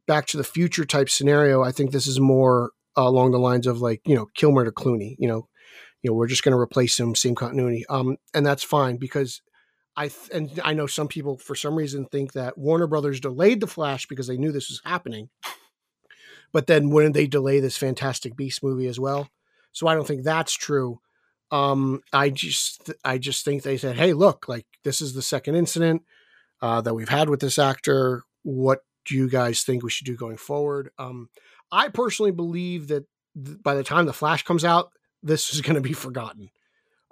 Back 0.06 0.26
to 0.26 0.36
the 0.36 0.44
Future 0.44 0.84
type 0.84 1.08
scenario. 1.08 1.62
I 1.62 1.72
think 1.72 1.90
this 1.90 2.06
is 2.06 2.18
more 2.20 2.70
uh, 2.96 3.02
along 3.02 3.32
the 3.32 3.38
lines 3.38 3.66
of 3.66 3.80
like 3.80 4.02
you 4.06 4.14
know 4.14 4.26
Kilmer 4.34 4.64
to 4.64 4.72
Clooney. 4.72 5.16
You 5.18 5.28
know, 5.28 5.48
you 6.02 6.10
know 6.10 6.14
we're 6.14 6.26
just 6.26 6.42
going 6.42 6.52
to 6.52 6.60
replace 6.60 6.98
him, 6.98 7.14
same 7.14 7.34
continuity, 7.34 7.84
um, 7.88 8.16
and 8.34 8.44
that's 8.44 8.62
fine 8.62 8.96
because 8.96 9.42
I 9.96 10.08
th- 10.08 10.30
and 10.32 10.60
I 10.64 10.72
know 10.74 10.86
some 10.86 11.08
people 11.08 11.38
for 11.38 11.54
some 11.54 11.74
reason 11.74 12.06
think 12.06 12.32
that 12.32 12.56
Warner 12.56 12.86
Brothers 12.86 13.20
delayed 13.20 13.60
the 13.60 13.66
Flash 13.66 14.06
because 14.06 14.26
they 14.26 14.36
knew 14.36 14.52
this 14.52 14.70
was 14.70 14.80
happening. 14.84 15.28
But 16.52 16.66
then 16.66 16.90
wouldn't 16.90 17.14
they 17.14 17.26
delay 17.26 17.60
this 17.60 17.76
Fantastic 17.76 18.36
Beast 18.36 18.62
movie 18.62 18.86
as 18.86 18.98
well? 18.98 19.28
So 19.72 19.86
I 19.86 19.94
don't 19.94 20.06
think 20.06 20.24
that's 20.24 20.52
true. 20.52 21.00
Um, 21.52 22.02
I 22.12 22.30
just 22.30 22.90
I 23.04 23.18
just 23.18 23.44
think 23.44 23.62
they 23.62 23.76
said, 23.76 23.96
hey, 23.96 24.12
look, 24.12 24.48
like 24.48 24.66
this 24.84 25.00
is 25.00 25.14
the 25.14 25.22
second 25.22 25.56
incident 25.56 26.02
uh, 26.62 26.80
that 26.80 26.94
we've 26.94 27.08
had 27.08 27.28
with 27.28 27.40
this 27.40 27.58
actor. 27.58 28.24
What 28.42 28.80
do 29.04 29.16
you 29.16 29.28
guys 29.28 29.62
think 29.62 29.82
we 29.82 29.90
should 29.90 30.06
do 30.06 30.16
going 30.16 30.36
forward? 30.36 30.90
Um, 30.98 31.28
I 31.72 31.88
personally 31.88 32.32
believe 32.32 32.88
that 32.88 33.04
th- 33.42 33.58
by 33.62 33.74
the 33.74 33.84
time 33.84 34.06
the 34.06 34.12
Flash 34.12 34.42
comes 34.42 34.64
out, 34.64 34.92
this 35.22 35.52
is 35.54 35.60
going 35.60 35.74
to 35.74 35.80
be 35.80 35.92
forgotten 35.92 36.50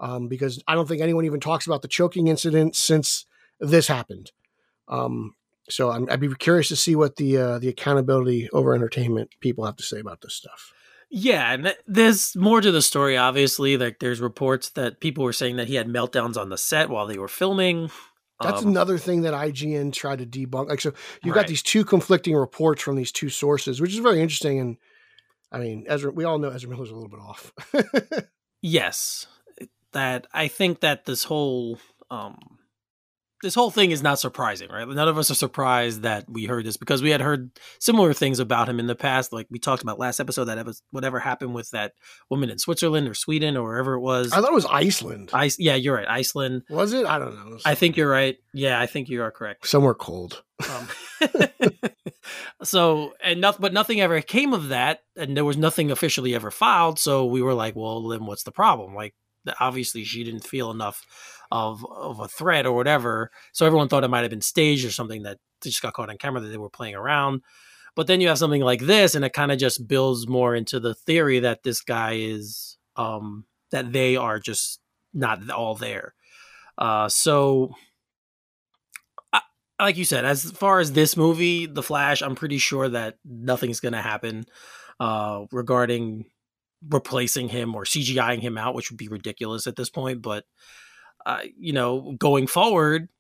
um, 0.01 0.29
because 0.29 0.63
I 0.67 0.75
don't 0.75 0.87
think 0.89 1.03
anyone 1.03 1.25
even 1.25 1.41
talks 1.41 1.67
about 1.67 1.83
the 1.83 1.89
choking 1.89 2.29
incident 2.29 2.77
since 2.77 3.27
this 3.61 3.89
happened. 3.89 4.33
Um, 4.89 5.35
so 5.69 5.91
I'm, 5.91 6.09
I'd 6.11 6.21
be 6.21 6.35
curious 6.35 6.69
to 6.69 6.77
see 6.77 6.97
what 6.97 7.17
the 7.17 7.37
uh, 7.37 7.59
the 7.59 7.69
accountability 7.69 8.49
over 8.51 8.75
entertainment 8.75 9.31
people 9.41 9.65
have 9.67 9.77
to 9.77 9.83
say 9.83 10.01
about 10.01 10.21
this 10.23 10.35
stuff. 10.35 10.73
Yeah, 11.11 11.53
and 11.53 11.75
there's 11.87 12.37
more 12.37 12.61
to 12.61 12.71
the 12.71 12.83
story. 12.83 13.17
Obviously, 13.17 13.77
like 13.77 13.99
there's 13.99 14.21
reports 14.21 14.71
that 14.71 15.01
people 15.01 15.25
were 15.25 15.33
saying 15.33 15.57
that 15.57 15.69
he 15.69 15.75
had 15.75 15.89
meltdowns 15.89 16.37
on 16.37 16.49
the 16.51 16.59
set 16.59 16.91
while 16.91 17.07
they 17.07 17.19
were 17.19 17.29
filming. 17.29 17.91
That's 18.41 18.63
Um, 18.63 18.69
another 18.69 18.99
thing 18.99 19.23
that 19.23 19.35
IGN 19.35 19.93
tried 19.93 20.19
to 20.21 20.27
debunk. 20.27 20.69
Like, 20.69 20.81
so 20.81 20.93
you've 21.23 21.35
Right. 21.35 21.43
got 21.43 21.49
these 21.49 21.63
two 21.63 21.85
conflicting 21.85 22.37
reports 22.37 22.83
from 22.83 22.95
these 22.97 23.11
two 23.11 23.31
sources, 23.31 23.81
which 23.81 23.93
is 23.93 23.99
very 23.99 24.21
interesting. 24.23 24.59
And 24.61 24.77
I 25.51 25.59
mean, 25.59 25.85
Ezra, 25.89 26.11
we 26.11 26.25
all 26.25 26.39
know 26.39 26.51
Ezra 26.51 26.71
Miller's 26.71 26.91
a 26.91 26.95
little 26.95 27.09
bit 27.09 27.21
off. 27.21 27.53
yes, 28.63 29.27
that 29.93 30.27
I 30.33 30.49
think 30.49 30.81
that 30.81 31.05
this 31.07 31.25
whole 31.25 31.79
um 32.11 32.58
this 33.43 33.55
whole 33.55 33.71
thing 33.71 33.91
is 33.91 34.03
not 34.03 34.19
surprising, 34.19 34.69
right? 34.71 34.89
None 34.89 35.09
of 35.09 35.19
us 35.19 35.31
are 35.31 35.35
surprised 35.35 36.03
that 36.03 36.29
we 36.29 36.47
heard 36.47 36.65
this 36.65 36.77
because 36.77 37.03
we 37.03 37.11
had 37.11 37.21
heard 37.21 37.51
similar 37.79 38.13
things 38.13 38.41
about 38.41 38.69
him 38.69 38.81
in 38.81 38.87
the 38.87 38.95
past. 38.95 39.33
Like 39.33 39.47
we 39.51 39.59
talked 39.59 39.83
about 39.83 39.99
last 39.99 40.19
episode, 40.19 40.47
that 40.47 40.59
ever, 40.59 40.73
whatever 40.91 41.21
happened 41.21 41.55
with 41.55 41.71
that 41.71 41.93
woman 42.31 42.51
in 42.51 42.59
Switzerland 42.59 43.09
or 43.09 43.15
Sweden 43.15 43.57
or 43.57 43.63
wherever 43.63 43.95
it 43.95 44.01
was. 44.01 44.33
I 44.33 44.41
thought 44.41 44.51
it 44.51 44.55
was 44.55 44.67
Iceland. 44.67 45.31
Ice, 45.33 45.59
yeah, 45.59 45.77
you're 45.77 45.95
right. 45.95 46.09
Iceland. 46.09 46.63
was 46.69 46.93
it? 46.93 47.07
I 47.07 47.19
don't 47.19 47.35
know. 47.35 47.59
I 47.65 47.75
think 47.75 47.97
you're 47.97 48.11
right. 48.11 48.37
Yeah, 48.53 48.81
I 48.81 48.87
think 48.87 49.09
you 49.09 49.23
are 49.23 49.31
correct. 49.31 49.67
somewhere 49.67 49.95
cold. 49.95 50.43
Um, 50.69 50.89
so 52.65 53.13
and 53.23 53.41
nothing, 53.41 53.63
but 53.63 53.73
nothing 53.73 54.01
ever 54.01 54.21
came 54.21 54.53
of 54.53 54.69
that, 54.69 55.01
and 55.17 55.37
there 55.37 55.45
was 55.45 55.57
nothing 55.57 55.91
officially 55.91 56.35
ever 56.35 56.51
filed. 56.51 56.99
So 56.99 57.27
we 57.27 57.43
were 57.43 57.55
like, 57.55 57.77
well, 57.77 58.09
then 58.09 58.27
what's 58.27 58.43
the 58.43 58.51
problem? 58.51 58.95
Like, 58.95 59.15
obviously, 59.61 60.03
she 60.03 60.25
didn't 60.25 60.45
feel 60.45 60.71
enough 60.71 61.05
of 61.51 61.85
of 61.91 62.21
a 62.21 62.29
threat 62.29 62.67
or 62.67 62.73
whatever. 62.73 63.31
So 63.53 63.67
everyone 63.67 63.89
thought 63.89 64.05
it 64.05 64.09
might 64.09 64.23
have 64.23 64.31
been 64.31 64.41
staged 64.41 64.85
or 64.85 64.91
something 64.91 65.23
that 65.23 65.39
just 65.63 65.83
got 65.83 65.95
caught 65.95 66.11
on 66.11 66.19
camera 66.19 66.41
that 66.41 66.49
they 66.49 66.57
were 66.57 66.71
playing 66.71 66.95
around. 66.95 67.43
But 67.95 68.07
then 68.07 68.21
you 68.21 68.29
have 68.29 68.39
something 68.39 68.63
like 68.63 68.81
this, 68.81 69.15
and 69.15 69.25
it 69.25 69.33
kind 69.33 69.51
of 69.51 69.59
just 69.59 69.89
builds 69.89 70.29
more 70.29 70.55
into 70.55 70.79
the 70.79 70.95
theory 70.95 71.41
that 71.41 71.63
this 71.63 71.81
guy 71.81 72.15
is 72.15 72.77
um 72.97 73.45
that 73.71 73.93
they 73.93 74.17
are 74.17 74.39
just 74.39 74.81
not 75.13 75.51
all 75.51 75.75
there. 75.75 76.15
Uh, 76.77 77.09
so 77.09 77.75
like 79.81 79.97
you 79.97 80.05
said, 80.05 80.25
as 80.25 80.51
far 80.53 80.81
as 80.81 80.93
this 80.93 81.17
movie, 81.17 81.67
The 81.67 81.83
Flash, 81.83 82.23
I'm 82.23 82.35
pretty 82.35 82.59
sure 82.59 82.89
that 82.89 83.17
nothing's 83.25 83.81
going 83.81 83.93
to 83.93 84.03
happen 84.03 84.45
uh, 84.99 85.45
regarding 85.53 86.27
replacing 86.89 87.49
him 87.49 87.75
or 87.75 87.85
CGIing 87.85 88.41
him 88.41 88.57
out, 88.59 88.75
which 88.75 88.91
would 88.91 88.99
be 88.99 89.09
ridiculous 89.09 89.67
at 89.67 89.77
this 89.77 89.91
point. 89.91 90.23
But 90.23 90.45
uh, 91.29 91.41
you 91.59 91.75
know, 91.75 92.17
going 92.19 92.47
forward, 92.47 93.11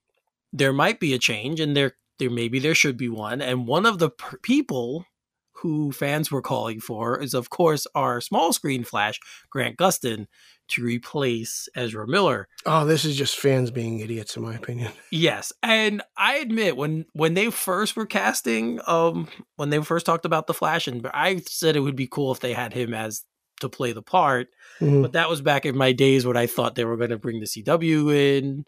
there 0.50 0.72
might 0.72 0.98
be 0.98 1.12
a 1.12 1.18
change, 1.18 1.60
and 1.60 1.76
there, 1.76 1.92
there 2.18 2.30
maybe 2.30 2.58
there 2.58 2.74
should 2.74 2.96
be 2.96 3.10
one. 3.10 3.42
And 3.42 3.66
one 3.66 3.84
of 3.84 3.98
the 3.98 4.08
per- 4.08 4.38
people 4.38 5.04
who 5.52 5.92
fans 5.92 6.30
were 6.30 6.40
calling 6.40 6.80
for 6.80 7.20
is, 7.20 7.34
of 7.34 7.50
course, 7.50 7.86
our 7.94 8.22
small 8.22 8.54
screen 8.54 8.82
Flash, 8.82 9.20
Grant 9.50 9.76
Gustin, 9.76 10.26
to 10.68 10.82
replace 10.82 11.68
Ezra 11.76 12.06
Miller. 12.06 12.48
Oh, 12.64 12.86
this 12.86 13.04
is 13.04 13.14
just 13.14 13.38
fans 13.38 13.70
being 13.70 14.00
idiots, 14.00 14.36
in 14.36 14.42
my 14.42 14.54
opinion. 14.54 14.92
Yes, 15.10 15.52
and 15.62 16.00
I 16.16 16.36
admit 16.36 16.78
when 16.78 17.04
when 17.12 17.34
they 17.34 17.50
first 17.50 17.94
were 17.94 18.06
casting, 18.06 18.80
um, 18.86 19.28
when 19.56 19.68
they 19.68 19.82
first 19.82 20.06
talked 20.06 20.24
about 20.24 20.46
the 20.46 20.54
Flash, 20.54 20.88
and 20.88 21.06
I 21.12 21.42
said 21.46 21.76
it 21.76 21.80
would 21.80 21.96
be 21.96 22.06
cool 22.06 22.32
if 22.32 22.40
they 22.40 22.54
had 22.54 22.72
him 22.72 22.94
as 22.94 23.24
to 23.60 23.68
play 23.68 23.92
the 23.92 24.02
part, 24.02 24.48
Mhm. 24.80 25.02
but 25.02 25.12
that 25.12 25.28
was 25.28 25.40
back 25.40 25.64
in 25.66 25.76
my 25.76 25.92
days 25.92 26.24
when 26.26 26.36
I 26.36 26.46
thought 26.46 26.74
they 26.74 26.84
were 26.84 26.96
going 26.96 27.10
to 27.10 27.18
bring 27.18 27.40
the 27.40 27.46
CW 27.46 28.10
in 28.10 28.64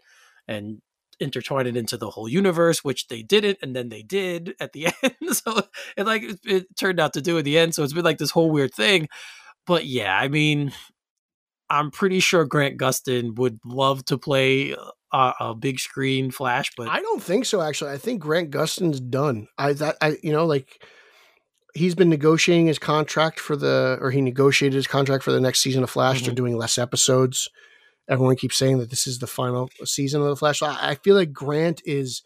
and 0.47 0.81
intertwine 1.19 1.67
it 1.67 1.77
into 1.77 1.97
the 1.97 2.09
whole 2.09 2.27
universe, 2.27 2.83
which 2.83 3.07
they 3.07 3.21
didn't, 3.21 3.59
and 3.61 3.75
then 3.75 3.89
they 3.89 4.01
did 4.01 4.55
at 4.59 4.73
the 4.73 4.87
end. 5.03 5.15
so 5.35 5.61
it 5.95 6.05
like 6.05 6.23
it, 6.23 6.39
it 6.45 6.75
turned 6.77 6.99
out 6.99 7.13
to 7.13 7.21
do 7.21 7.37
at 7.37 7.45
the 7.45 7.57
end. 7.57 7.75
So 7.75 7.83
it's 7.83 7.93
been 7.93 8.03
like 8.05 8.17
this 8.17 8.31
whole 8.31 8.49
weird 8.49 8.73
thing. 8.73 9.07
But 9.67 9.85
yeah, 9.85 10.17
I 10.17 10.27
mean, 10.27 10.71
I'm 11.69 11.91
pretty 11.91 12.19
sure 12.19 12.43
Grant 12.45 12.77
Gustin 12.79 13.35
would 13.37 13.59
love 13.63 14.03
to 14.05 14.17
play 14.17 14.75
a, 15.13 15.33
a 15.39 15.55
big 15.55 15.79
screen 15.79 16.31
Flash, 16.31 16.71
but 16.75 16.87
I 16.89 17.01
don't 17.01 17.21
think 17.23 17.45
so. 17.45 17.61
Actually, 17.61 17.91
I 17.91 17.97
think 17.97 18.19
Grant 18.21 18.49
Gustin's 18.51 18.99
done. 18.99 19.47
I 19.57 19.73
that 19.73 19.97
I 20.01 20.17
you 20.23 20.31
know 20.31 20.45
like 20.45 20.83
he's 21.73 21.95
been 21.95 22.09
negotiating 22.09 22.67
his 22.67 22.79
contract 22.79 23.39
for 23.39 23.55
the 23.55 23.97
or 24.01 24.11
he 24.11 24.21
negotiated 24.21 24.75
his 24.75 24.87
contract 24.87 25.23
for 25.23 25.31
the 25.31 25.41
next 25.41 25.61
season 25.61 25.83
of 25.83 25.89
Flash. 25.89 26.21
They're 26.21 26.33
Mhm. 26.33 26.37
doing 26.37 26.57
less 26.57 26.77
episodes. 26.77 27.49
Everyone 28.09 28.35
keeps 28.35 28.57
saying 28.57 28.79
that 28.79 28.89
this 28.89 29.07
is 29.07 29.19
the 29.19 29.27
final 29.27 29.69
season 29.85 30.21
of 30.21 30.27
the 30.27 30.35
Flash. 30.35 30.61
I, 30.61 30.91
I 30.91 30.95
feel 30.95 31.15
like 31.15 31.31
Grant 31.31 31.81
is 31.85 32.23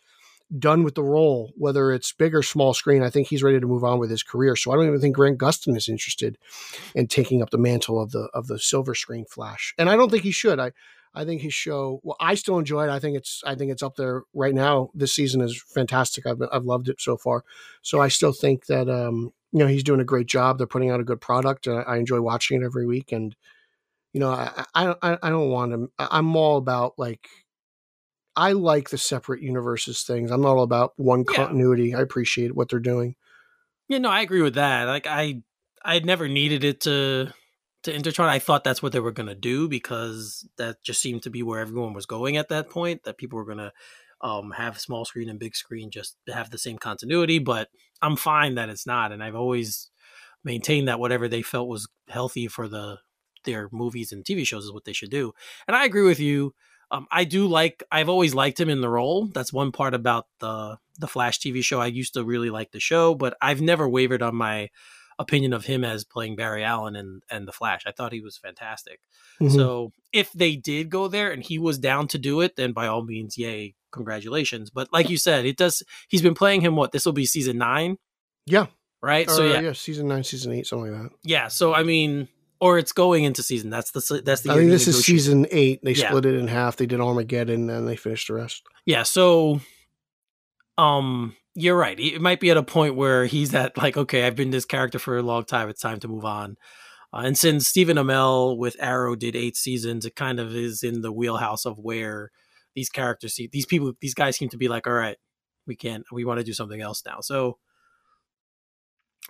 done 0.57 0.83
with 0.83 0.95
the 0.95 1.03
role, 1.03 1.51
whether 1.57 1.91
it's 1.91 2.11
big 2.11 2.33
or 2.35 2.43
small 2.43 2.73
screen. 2.73 3.01
I 3.03 3.09
think 3.09 3.27
he's 3.27 3.43
ready 3.43 3.59
to 3.59 3.65
move 3.67 3.83
on 3.83 3.99
with 3.99 4.09
his 4.11 4.23
career. 4.23 4.55
So 4.55 4.71
I 4.71 4.75
don't 4.75 4.87
even 4.87 5.01
think 5.01 5.15
Grant 5.15 5.37
Gustin 5.39 5.75
is 5.75 5.89
interested 5.89 6.37
in 6.93 7.07
taking 7.07 7.41
up 7.41 7.49
the 7.49 7.57
mantle 7.57 7.99
of 8.01 8.11
the 8.11 8.29
of 8.33 8.47
the 8.47 8.59
silver 8.59 8.93
screen 8.95 9.25
Flash. 9.29 9.73
And 9.77 9.89
I 9.89 9.95
don't 9.95 10.09
think 10.11 10.23
he 10.23 10.31
should. 10.31 10.59
I 10.59 10.71
I 11.15 11.25
think 11.25 11.41
his 11.41 11.53
show. 11.53 12.01
Well, 12.03 12.17
I 12.19 12.35
still 12.35 12.59
enjoy 12.59 12.83
it. 12.87 12.89
I 12.91 12.99
think 12.99 13.15
it's. 13.17 13.41
I 13.45 13.55
think 13.55 13.71
it's 13.71 13.81
up 13.83 13.95
there 13.95 14.23
right 14.33 14.53
now. 14.53 14.89
This 14.93 15.13
season 15.13 15.41
is 15.41 15.61
fantastic. 15.73 16.25
I've 16.25 16.41
I've 16.51 16.65
loved 16.65 16.89
it 16.89 16.99
so 16.99 17.15
far. 17.17 17.43
So 17.81 18.01
I 18.01 18.09
still 18.09 18.33
think 18.33 18.65
that 18.65 18.89
um, 18.89 19.31
you 19.51 19.59
know 19.59 19.67
he's 19.67 19.83
doing 19.83 20.01
a 20.01 20.05
great 20.05 20.27
job. 20.27 20.57
They're 20.57 20.67
putting 20.67 20.91
out 20.91 20.99
a 20.99 21.03
good 21.05 21.21
product. 21.21 21.67
And 21.67 21.79
I, 21.79 21.81
I 21.83 21.97
enjoy 21.97 22.19
watching 22.21 22.61
it 22.61 22.65
every 22.65 22.85
week. 22.85 23.11
And 23.11 23.35
you 24.13 24.19
know, 24.19 24.31
I 24.31 24.65
I 24.75 24.95
I, 25.01 25.17
I 25.23 25.29
don't 25.29 25.49
want 25.49 25.71
to. 25.71 25.89
I'm 25.97 26.35
all 26.35 26.57
about 26.57 26.93
like. 26.97 27.27
I 28.37 28.51
like 28.51 28.89
the 28.89 28.97
separate 28.97 29.41
universes 29.41 30.03
things. 30.03 30.29
I'm 30.29 30.41
not 30.41 30.57
all 30.57 30.63
about 30.63 30.91
one 30.97 31.23
Yeah. 31.29 31.35
continuity. 31.37 31.95
I 31.95 32.01
appreciate 32.01 32.53
what 32.53 32.67
they're 32.69 32.79
doing. 32.79 33.15
Yeah, 33.87 33.99
no, 33.99 34.09
I 34.09 34.21
agree 34.21 34.41
with 34.41 34.55
that. 34.55 34.85
Like 34.85 35.07
I 35.07 35.41
I 35.83 35.99
never 35.99 36.27
needed 36.27 36.63
it 36.65 36.81
to 36.81 37.31
to 37.85 37.93
intertwine. 37.93 38.29
I 38.29 38.39
thought 38.39 38.63
that's 38.63 38.83
what 38.83 38.91
they 38.91 38.99
were 38.99 39.11
gonna 39.11 39.35
do 39.35 39.67
because 39.67 40.47
that 40.57 40.83
just 40.83 41.01
seemed 41.01 41.23
to 41.23 41.29
be 41.29 41.43
where 41.43 41.59
everyone 41.59 41.93
was 41.93 42.05
going 42.05 42.37
at 42.37 42.49
that 42.49 42.69
point. 42.69 43.03
That 43.03 43.17
people 43.17 43.37
were 43.37 43.45
gonna 43.45 43.71
um 44.21 44.51
have 44.51 44.79
small 44.79 45.05
screen 45.05 45.29
and 45.29 45.39
big 45.39 45.55
screen 45.55 45.91
just 45.91 46.17
to 46.25 46.33
have 46.33 46.49
the 46.49 46.57
same 46.57 46.77
continuity. 46.77 47.39
But 47.39 47.69
I'm 48.01 48.15
fine 48.15 48.55
that 48.55 48.69
it's 48.69 48.85
not, 48.85 49.11
and 49.11 49.23
I've 49.23 49.35
always 49.35 49.89
maintained 50.43 50.87
that 50.87 50.99
whatever 50.99 51.27
they 51.27 51.41
felt 51.41 51.67
was 51.67 51.87
healthy 52.09 52.47
for 52.47 52.67
the 52.67 52.97
their 53.45 53.69
movies 53.71 54.11
and 54.11 54.25
TV 54.25 54.45
shows 54.45 54.65
is 54.65 54.71
what 54.71 54.85
they 54.85 54.93
should 54.93 55.11
do. 55.11 55.33
And 55.67 55.75
I 55.75 55.85
agree 55.85 56.03
with 56.03 56.19
you. 56.19 56.53
Um, 56.91 57.07
I 57.11 57.23
do 57.23 57.47
like. 57.47 57.83
I've 57.91 58.09
always 58.09 58.35
liked 58.35 58.59
him 58.59 58.69
in 58.69 58.81
the 58.81 58.89
role. 58.89 59.27
That's 59.27 59.53
one 59.53 59.71
part 59.71 59.93
about 59.93 60.25
the 60.39 60.77
the 60.99 61.07
Flash 61.07 61.39
TV 61.39 61.63
show. 61.63 61.79
I 61.79 61.87
used 61.87 62.13
to 62.15 62.23
really 62.23 62.49
like 62.49 62.71
the 62.71 62.79
show, 62.79 63.15
but 63.15 63.37
I've 63.41 63.61
never 63.61 63.87
wavered 63.87 64.21
on 64.21 64.35
my 64.35 64.69
opinion 65.17 65.53
of 65.53 65.65
him 65.65 65.83
as 65.83 66.03
playing 66.03 66.35
Barry 66.35 66.63
Allen 66.63 66.95
and 66.95 67.21
and 67.29 67.47
the 67.47 67.51
Flash. 67.51 67.83
I 67.87 67.91
thought 67.91 68.11
he 68.13 68.21
was 68.21 68.37
fantastic. 68.37 68.99
Mhm. 69.41 69.53
So 69.55 69.91
if 70.11 70.31
they 70.33 70.55
did 70.55 70.89
go 70.89 71.07
there 71.07 71.31
and 71.31 71.41
he 71.43 71.57
was 71.59 71.77
down 71.77 72.07
to 72.09 72.17
do 72.17 72.41
it, 72.41 72.55
then 72.55 72.73
by 72.73 72.87
all 72.87 73.03
means, 73.03 73.37
yay, 73.37 73.75
congratulations. 73.91 74.69
But 74.69 74.91
like 74.91 75.09
you 75.09 75.17
said, 75.17 75.45
it 75.45 75.57
does. 75.57 75.83
He's 76.09 76.21
been 76.21 76.35
playing 76.35 76.61
him. 76.61 76.75
What 76.75 76.91
this 76.91 77.05
will 77.05 77.13
be 77.13 77.25
season 77.25 77.57
nine, 77.57 77.97
yeah. 78.45 78.67
right? 79.01 79.29
so 79.29 79.43
Or, 79.43 79.47
yeah, 79.47 79.59
yeah, 79.61 79.73
season 79.73 80.07
nine, 80.07 80.23
season 80.23 80.51
eight, 80.53 80.67
something 80.67 80.91
like 80.91 81.03
that. 81.03 81.11
yeah. 81.23 81.47
So 81.47 81.73
I 81.73 81.83
mean, 81.83 82.27
or 82.59 82.77
it's 82.77 82.91
going 82.91 83.23
into 83.23 83.43
season. 83.43 83.69
That's 83.69 83.91
the 83.91 84.21
that's 84.23 84.41
the. 84.41 84.51
I 84.51 84.55
think 84.55 84.69
this 84.69 84.87
is 84.87 85.03
season 85.05 85.45
eight. 85.51 85.79
They 85.83 85.93
Yeah. 85.93 86.09
split 86.09 86.25
it 86.25 86.35
in 86.35 86.47
half. 86.47 86.75
They 86.77 86.85
did 86.85 86.99
Armageddon 86.99 87.69
and 87.69 87.87
they 87.87 87.95
finished 87.95 88.27
the 88.27 88.33
rest. 88.33 88.63
Yeah, 88.85 89.03
so 89.03 89.61
um 90.77 91.35
you're 91.55 91.77
right. 91.77 91.97
It 91.99 92.21
might 92.21 92.41
be 92.41 92.51
at 92.51 92.57
a 92.57 92.63
point 92.63 92.95
where 92.95 93.25
he's 93.25 93.55
at 93.55 93.77
like, 93.77 93.95
okay, 93.95 94.27
I've 94.27 94.35
been 94.35 94.51
this 94.51 94.65
character 94.65 94.99
for 94.99 95.17
a 95.17 95.23
long 95.23 95.45
time. 95.45 95.69
It's 95.69 95.81
time 95.81 95.99
to 96.01 96.07
move 96.07 96.25
on. 96.25 96.57
Uh, 97.13 97.19
and 97.19 97.37
since 97.37 97.67
Stephen 97.67 97.95
Amell 97.97 98.57
with 98.57 98.75
Arrow 98.79 99.15
did 99.15 99.35
eight 99.35 99.55
seasons, 99.55 100.05
it 100.05 100.15
kind 100.15 100.39
of 100.39 100.53
is 100.53 100.83
in 100.83 101.01
the 101.01 101.13
wheelhouse 101.13 101.65
of 101.65 101.79
where 101.79 102.29
these 102.75 102.89
characters 102.89 103.33
see 103.33 103.49
these 103.51 103.65
people, 103.65 103.93
these 104.01 104.13
guys 104.13 104.35
seem 104.35 104.49
to 104.49 104.57
be 104.57 104.67
like, 104.67 104.85
all 104.85 104.93
right, 104.93 105.17
we 105.65 105.77
can't, 105.77 106.03
we 106.11 106.25
want 106.25 106.39
to 106.39 106.43
do 106.43 106.53
something 106.53 106.81
else 106.81 107.01
now. 107.05 107.21
So, 107.21 107.57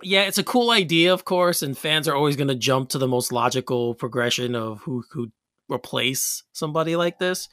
yeah, 0.02 0.24
it's 0.24 0.40
a 0.40 0.44
cool 0.44 0.72
idea, 0.72 1.14
of 1.14 1.26
course, 1.26 1.62
and 1.62 1.78
fans 1.78 2.08
are 2.08 2.16
always 2.16 2.36
going 2.36 2.48
to 2.48 2.56
jump 2.56 2.90
to 2.90 2.98
the 2.98 3.08
most 3.08 3.32
logical 3.32 3.94
progression 3.94 4.56
of 4.56 4.82
who 4.82 5.04
could 5.10 5.32
replace 5.72 6.44
somebody 6.54 6.96
like 6.96 7.20
this. 7.20 7.48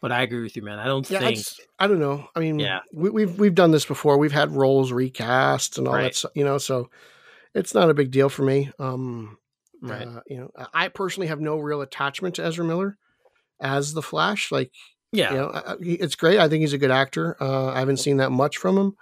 But 0.00 0.12
I 0.12 0.22
agree 0.22 0.42
with 0.42 0.54
you, 0.56 0.62
man. 0.62 0.78
I 0.78 0.86
don't 0.86 1.08
Yeah, 1.10 1.18
I, 1.18 1.34
think. 1.34 1.46
I 1.78 1.86
don't 1.88 1.98
know. 1.98 2.28
I 2.36 2.40
mean, 2.40 2.58
Yeah. 2.60 2.80
we, 2.92 3.10
we've 3.10 3.38
we've 3.38 3.54
done 3.54 3.72
this 3.72 3.84
before. 3.84 4.16
We've 4.16 4.30
had 4.32 4.52
roles 4.52 4.92
recast 4.92 5.76
and 5.78 5.88
all 5.88 5.94
that, 5.94 6.14
stuff, 6.14 6.30
you 6.34 6.44
know. 6.44 6.58
So 6.58 6.88
it's 7.54 7.74
not 7.74 7.90
a 7.90 7.94
big 7.94 8.10
deal 8.10 8.28
for 8.28 8.42
me. 8.44 8.70
Um, 8.78 9.38
Right. 9.80 10.06
uh, 10.06 10.20
you 10.26 10.38
know, 10.38 10.50
I 10.74 10.88
personally 10.88 11.28
have 11.28 11.40
no 11.40 11.58
real 11.58 11.80
attachment 11.82 12.34
to 12.36 12.44
Ezra 12.44 12.64
Miller 12.64 12.96
as 13.60 13.92
the 13.92 14.02
Flash. 14.02 14.50
Like, 14.52 14.72
Yeah. 15.12 15.30
you 15.30 15.36
know, 15.36 15.76
it's 15.80 16.16
great. 16.16 16.38
I 16.40 16.48
think 16.48 16.60
he's 16.62 16.72
a 16.72 16.78
good 16.78 16.90
actor. 16.90 17.36
Uh, 17.40 17.66
I 17.68 17.78
haven't 17.78 17.98
seen 17.98 18.16
that 18.18 18.30
much 18.32 18.56
from 18.56 18.76
him. 18.78 18.92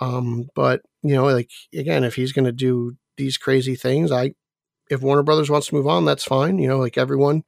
Um, 0.00 0.48
but 0.54 0.82
you 1.02 1.14
know, 1.14 1.24
like 1.24 1.50
again, 1.74 2.04
if 2.04 2.14
he's 2.16 2.32
going 2.32 2.46
to 2.46 2.52
do 2.52 2.96
these 3.16 3.36
crazy 3.38 3.76
things, 3.76 4.10
I 4.12 4.34
if 4.90 5.00
Warner 5.02 5.22
Brothers 5.22 5.48
wants 5.50 5.68
to 5.68 5.74
move 5.74 5.86
on, 5.86 6.04
that's 6.04 6.24
fine. 6.24 6.58
You 6.58 6.68
know, 6.68 6.78
like 6.78 6.98
everyone. 6.98 7.44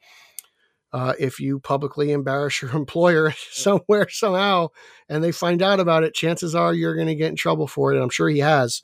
Uh, 0.96 1.12
if 1.18 1.38
you 1.40 1.58
publicly 1.60 2.10
embarrass 2.10 2.62
your 2.62 2.70
employer 2.82 3.30
somewhere 3.50 4.08
somehow 4.08 4.68
and 5.10 5.22
they 5.22 5.30
find 5.30 5.60
out 5.60 5.78
about 5.78 6.04
it, 6.04 6.14
chances 6.14 6.54
are 6.54 6.72
you're 6.72 6.94
going 6.94 7.06
to 7.06 7.14
get 7.14 7.28
in 7.28 7.36
trouble 7.36 7.66
for 7.66 7.92
it. 7.92 7.96
And 7.96 8.02
I'm 8.02 8.08
sure 8.08 8.30
he 8.30 8.38
has. 8.38 8.82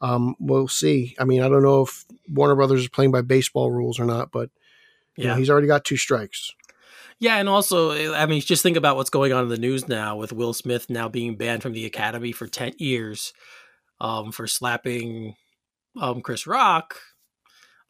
Um, 0.00 0.36
we'll 0.38 0.68
see. 0.68 1.14
I 1.18 1.24
mean, 1.24 1.42
I 1.42 1.48
don't 1.50 1.62
know 1.62 1.82
if 1.82 2.06
Warner 2.32 2.54
Brothers 2.56 2.80
is 2.80 2.88
playing 2.88 3.10
by 3.12 3.20
baseball 3.20 3.70
rules 3.70 4.00
or 4.00 4.06
not, 4.06 4.32
but 4.32 4.48
you 5.16 5.24
know, 5.24 5.32
Yeah. 5.32 5.36
he's 5.38 5.50
already 5.50 5.66
got 5.66 5.84
two 5.84 5.98
strikes. 5.98 6.50
Yeah, 7.18 7.36
and 7.36 7.50
also, 7.50 8.14
I 8.14 8.24
mean, 8.24 8.40
just 8.40 8.62
think 8.62 8.78
about 8.78 8.96
what's 8.96 9.10
going 9.10 9.30
on 9.34 9.42
in 9.42 9.50
the 9.50 9.58
news 9.58 9.86
now 9.86 10.16
with 10.16 10.32
Will 10.32 10.54
Smith 10.54 10.88
now 10.88 11.10
being 11.10 11.36
banned 11.36 11.62
from 11.62 11.74
the 11.74 11.84
Academy 11.84 12.32
for 12.32 12.46
ten 12.46 12.72
years, 12.78 13.34
um, 14.00 14.32
for 14.32 14.46
slapping, 14.46 15.34
um, 16.00 16.22
Chris 16.22 16.46
Rock. 16.46 16.96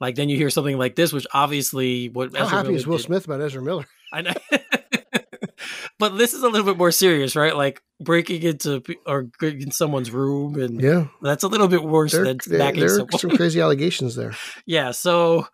Like 0.00 0.14
then 0.14 0.28
you 0.28 0.37
hear 0.37 0.50
something 0.50 0.78
like 0.78 0.97
this, 0.97 1.12
which 1.12 1.26
obviously 1.35 2.09
what 2.09 2.35
How 2.37 2.45
Ezra 2.47 2.57
happy 2.59 2.75
is 2.75 2.87
Will 2.87 2.97
did- 2.97 3.04
Smith 3.04 3.26
about 3.26 3.40
Ezra 3.42 3.62
Miller? 3.62 3.87
I 4.12 4.23
know. 4.23 4.33
but 5.99 6.16
this 6.16 6.33
is 6.35 6.42
a 6.42 6.49
little 6.49 6.66
bit 6.66 6.78
more 6.78 6.90
serious, 6.90 7.37
right? 7.37 7.54
Like 7.57 7.83
breaking 8.00 8.42
into 8.42 8.83
or 9.07 9.28
in 9.42 9.71
someone's 9.71 10.11
room, 10.11 10.59
and 10.61 10.80
Yeah, 10.80 11.07
that's 11.23 11.42
a 11.45 11.49
little 11.49 11.69
bit 11.69 11.83
worse 11.85 12.12
there, 12.12 12.25
than 12.25 12.38
there, 12.47 12.59
smacking 12.59 12.80
there 12.80 12.95
are 12.95 12.99
someone. 12.99 13.19
some 13.19 13.30
crazy 13.37 13.61
allegations 13.66 14.14
there. 14.16 14.35
yeah, 14.66 14.90
so 14.92 15.47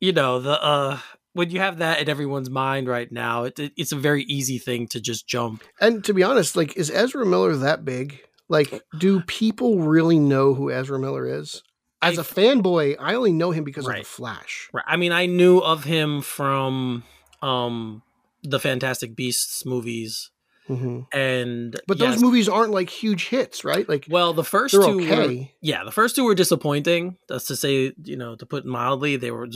you 0.00 0.12
know 0.12 0.40
the 0.40 0.62
uh 0.62 0.98
when 1.34 1.50
you 1.50 1.60
have 1.60 1.78
that 1.78 2.00
in 2.00 2.08
everyone's 2.08 2.48
mind 2.48 2.88
right 2.88 3.12
now, 3.12 3.44
it, 3.44 3.58
it- 3.58 3.72
it's 3.76 3.92
a 3.92 3.96
very 3.96 4.22
easy 4.24 4.56
thing 4.58 4.86
to 4.88 5.00
just 5.00 5.28
jump. 5.28 5.62
And 5.80 6.02
to 6.04 6.14
be 6.14 6.22
honest, 6.22 6.56
like, 6.56 6.76
is 6.78 6.90
Ezra 6.90 7.26
Miller 7.26 7.54
that 7.56 7.84
big? 7.84 8.20
Like, 8.48 8.82
do 8.98 9.20
people 9.22 9.80
really 9.80 10.18
know 10.18 10.54
who 10.54 10.70
Ezra 10.70 10.98
Miller 10.98 11.26
is? 11.40 11.62
As 12.06 12.18
I- 12.18 12.22
a 12.22 12.24
fanboy, 12.24 12.96
I 12.98 13.14
only 13.14 13.32
know 13.32 13.50
him 13.50 13.64
because 13.64 13.86
of 13.86 13.94
the 13.94 14.04
Flash. 14.04 14.68
Right. 14.72 14.84
I 14.86 14.96
mean, 14.96 15.12
I 15.12 15.26
knew 15.26 15.58
of 15.58 15.84
him 15.84 16.20
from 16.22 17.04
um 17.42 18.02
the 18.42 18.60
Fantastic 18.60 19.16
Beasts 19.16 19.66
movies, 19.66 20.30
hmm 20.66 21.00
and 21.12 21.78
But 21.86 21.98
yes, 21.98 22.14
those 22.14 22.22
movies 22.22 22.48
aren't 22.48 22.72
like 22.72 22.90
huge 22.90 23.28
hits, 23.28 23.64
right? 23.64 23.88
Like, 23.88 24.06
Well, 24.08 24.32
the 24.32 24.44
1st 24.44 24.72
they're 24.72 24.82
two 24.82 24.98
were 24.98 25.34
yeah, 25.60 25.84
the 25.84 25.92
first 25.92 26.16
two 26.16 26.24
were 26.24 26.34
disappointing. 26.34 27.16
That's 27.28 27.46
to 27.46 27.56
say, 27.56 27.92
you 28.04 28.16
know, 28.16 28.36
to 28.36 28.46
put 28.46 28.64
mildly, 28.64 29.16
they 29.16 29.30
were 29.30 29.48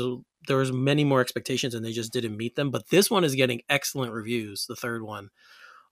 there 0.49 0.57
was 0.57 0.73
many 0.73 1.05
more 1.05 1.21
expectations 1.21 1.75
and 1.75 1.85
they 1.85 1.93
just 1.93 2.13
didn't 2.13 2.37
meet 2.37 2.57
them. 2.57 2.71
But 2.71 2.89
this 2.91 3.11
one 3.11 3.25
is 3.25 3.35
getting 3.35 3.61
excellent 3.69 4.13
reviews. 4.13 4.67
The 4.67 4.75
third 4.77 5.03
one, 5.03 5.29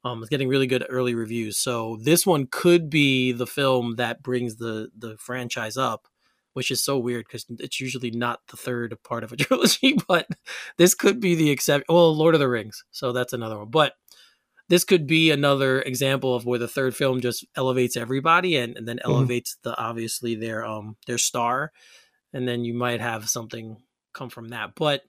um, 0.04 0.22
is 0.22 0.28
getting 0.28 0.48
really 0.48 0.66
good 0.66 0.84
early 0.88 1.14
reviews. 1.14 1.58
So 1.58 1.98
this 2.02 2.24
one 2.26 2.46
could 2.50 2.88
be 2.88 3.32
the 3.32 3.46
film 3.46 3.96
that 3.96 4.22
brings 4.22 4.56
the 4.56 4.90
the 4.96 5.16
franchise 5.18 5.76
up, 5.76 6.06
which 6.58 6.70
is 6.72 6.82
so 6.82 6.98
weird 6.98 7.24
because 7.26 7.46
it's 7.60 7.80
usually 7.80 8.10
not 8.10 8.40
the 8.48 8.56
third 8.56 8.96
part 9.04 9.22
of 9.24 9.32
a 9.32 9.36
trilogy. 9.44 9.96
But 10.08 10.26
this 10.76 10.94
could 10.94 11.20
be 11.20 11.34
the 11.36 11.50
exception. 11.50 11.86
Well, 11.88 12.14
Lord 12.14 12.34
of 12.34 12.40
the 12.40 12.48
Rings, 12.48 12.84
so 12.90 13.12
that's 13.12 13.32
another 13.32 13.56
one. 13.58 13.70
But 13.70 13.94
this 14.68 14.84
could 14.84 15.06
be 15.06 15.30
another 15.30 15.80
example 15.80 16.34
of 16.34 16.44
where 16.44 16.58
the 16.58 16.68
third 16.68 16.94
film 16.94 17.20
just 17.20 17.46
elevates 17.56 17.96
everybody 17.96 18.56
and, 18.56 18.76
and 18.76 18.86
then 18.86 18.98
elevates 19.04 19.56
the 19.62 19.74
obviously 19.78 20.34
their 20.34 20.64
um 20.66 20.96
their 21.06 21.16
star 21.18 21.72
and 22.34 22.46
then 22.46 22.64
you 22.64 22.74
might 22.74 23.00
have 23.00 23.28
something 23.30 23.78
come 24.12 24.28
from 24.28 24.48
that 24.48 24.74
but 24.74 25.00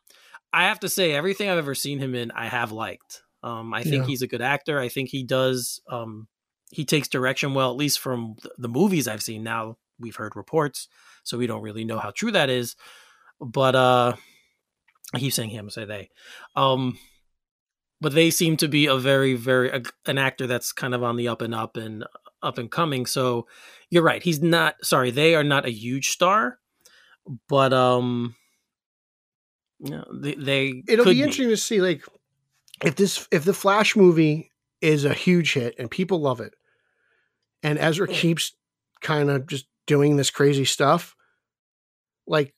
i 0.53 0.63
have 0.65 0.79
to 0.79 0.87
say 0.87 1.11
everything 1.11 1.49
i've 1.49 1.57
ever 1.57 1.75
seen 1.75 1.99
him 1.99 2.15
in 2.15 2.31
i 2.31 2.45
have 2.47 2.71
liked 2.71 3.21
um 3.43 3.73
i 3.73 3.83
think 3.83 4.03
Yeah. 4.03 4.07
he's 4.07 4.21
a 4.21 4.27
good 4.27 4.41
actor 4.41 4.79
i 4.79 4.87
think 4.87 5.09
he 5.09 5.23
does 5.23 5.81
um 5.89 6.27
he 6.71 6.85
takes 6.85 7.09
direction 7.09 7.53
well 7.53 7.69
at 7.71 7.75
least 7.77 7.99
from 7.99 8.35
the 8.57 8.69
movies 8.69 9.07
i've 9.09 9.23
seen 9.23 9.43
now 9.43 9.75
we've 9.99 10.15
heard 10.15 10.35
reports 10.37 10.87
so 11.29 11.37
we 11.37 11.47
don't 11.47 11.61
really 11.61 11.85
know 11.85 11.99
how 11.99 12.11
true 12.11 12.31
that 12.31 12.49
is. 12.49 12.75
But 13.39 13.75
uh 13.75 14.15
i 15.13 15.19
keep 15.19 15.33
saying 15.33 15.49
him 15.49 15.69
say 15.69 15.85
they. 15.85 16.09
Um 16.55 16.97
but 18.01 18.13
they 18.13 18.29
seem 18.29 18.55
to 18.57 18.67
be 18.67 18.85
a 18.85 18.97
very 18.97 19.35
very 19.35 19.69
a, 19.69 19.81
an 20.05 20.17
actor 20.17 20.47
that's 20.47 20.71
kind 20.71 20.93
of 20.93 21.03
on 21.03 21.15
the 21.15 21.27
up 21.27 21.41
and 21.41 21.55
up 21.55 21.77
and 21.77 22.05
up 22.41 22.57
and 22.57 22.71
coming. 22.71 23.05
So 23.05 23.47
you're 23.89 24.03
right 24.03 24.23
he's 24.23 24.41
not 24.41 24.75
sorry 24.83 25.11
they 25.11 25.35
are 25.35 25.43
not 25.43 25.65
a 25.65 25.71
huge 25.71 26.09
star 26.09 26.59
but 27.47 27.73
um 27.73 28.35
you 29.79 29.91
know, 29.91 30.05
they, 30.13 30.35
they 30.35 30.83
it'll 30.87 31.05
be 31.05 31.21
interesting 31.21 31.49
to 31.49 31.57
see, 31.57 31.81
like, 31.81 32.03
if 32.83 32.95
this 32.95 33.27
if 33.31 33.45
the 33.45 33.53
Flash 33.53 33.95
movie 33.95 34.51
is 34.81 35.05
a 35.05 35.13
huge 35.13 35.53
hit 35.53 35.75
and 35.79 35.89
people 35.89 36.19
love 36.19 36.41
it, 36.41 36.53
and 37.63 37.79
Ezra 37.79 38.07
keeps 38.07 38.53
kind 39.01 39.29
of 39.29 39.47
just 39.47 39.67
doing 39.87 40.17
this 40.17 40.29
crazy 40.29 40.65
stuff, 40.65 41.15
like, 42.29 42.53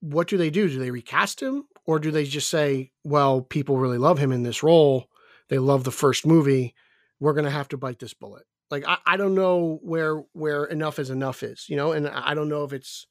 what 0.00 0.28
do 0.28 0.36
they 0.36 0.50
do? 0.50 0.68
Do 0.68 0.78
they 0.78 0.90
recast 0.90 1.40
him, 1.40 1.64
or 1.86 1.98
do 1.98 2.10
they 2.10 2.24
just 2.24 2.50
say, 2.50 2.90
"Well, 3.04 3.40
people 3.40 3.78
really 3.78 3.96
love 3.96 4.18
him 4.18 4.32
in 4.32 4.42
this 4.42 4.62
role. 4.62 5.08
They 5.48 5.58
love 5.58 5.84
the 5.84 5.90
first 5.90 6.26
movie. 6.26 6.74
We're 7.20 7.32
gonna 7.32 7.50
have 7.50 7.68
to 7.68 7.78
bite 7.78 8.00
this 8.00 8.12
bullet." 8.12 8.44
Like, 8.70 8.86
I, 8.86 8.98
I 9.06 9.16
don't 9.16 9.34
know 9.34 9.78
where 9.82 10.16
where 10.32 10.64
enough 10.64 10.98
is 10.98 11.08
enough 11.08 11.42
is, 11.42 11.66
you 11.68 11.76
know, 11.76 11.92
and 11.92 12.06
I 12.08 12.32
I 12.32 12.34
don't 12.34 12.50
know 12.50 12.64
if 12.64 12.74
it's 12.74 13.06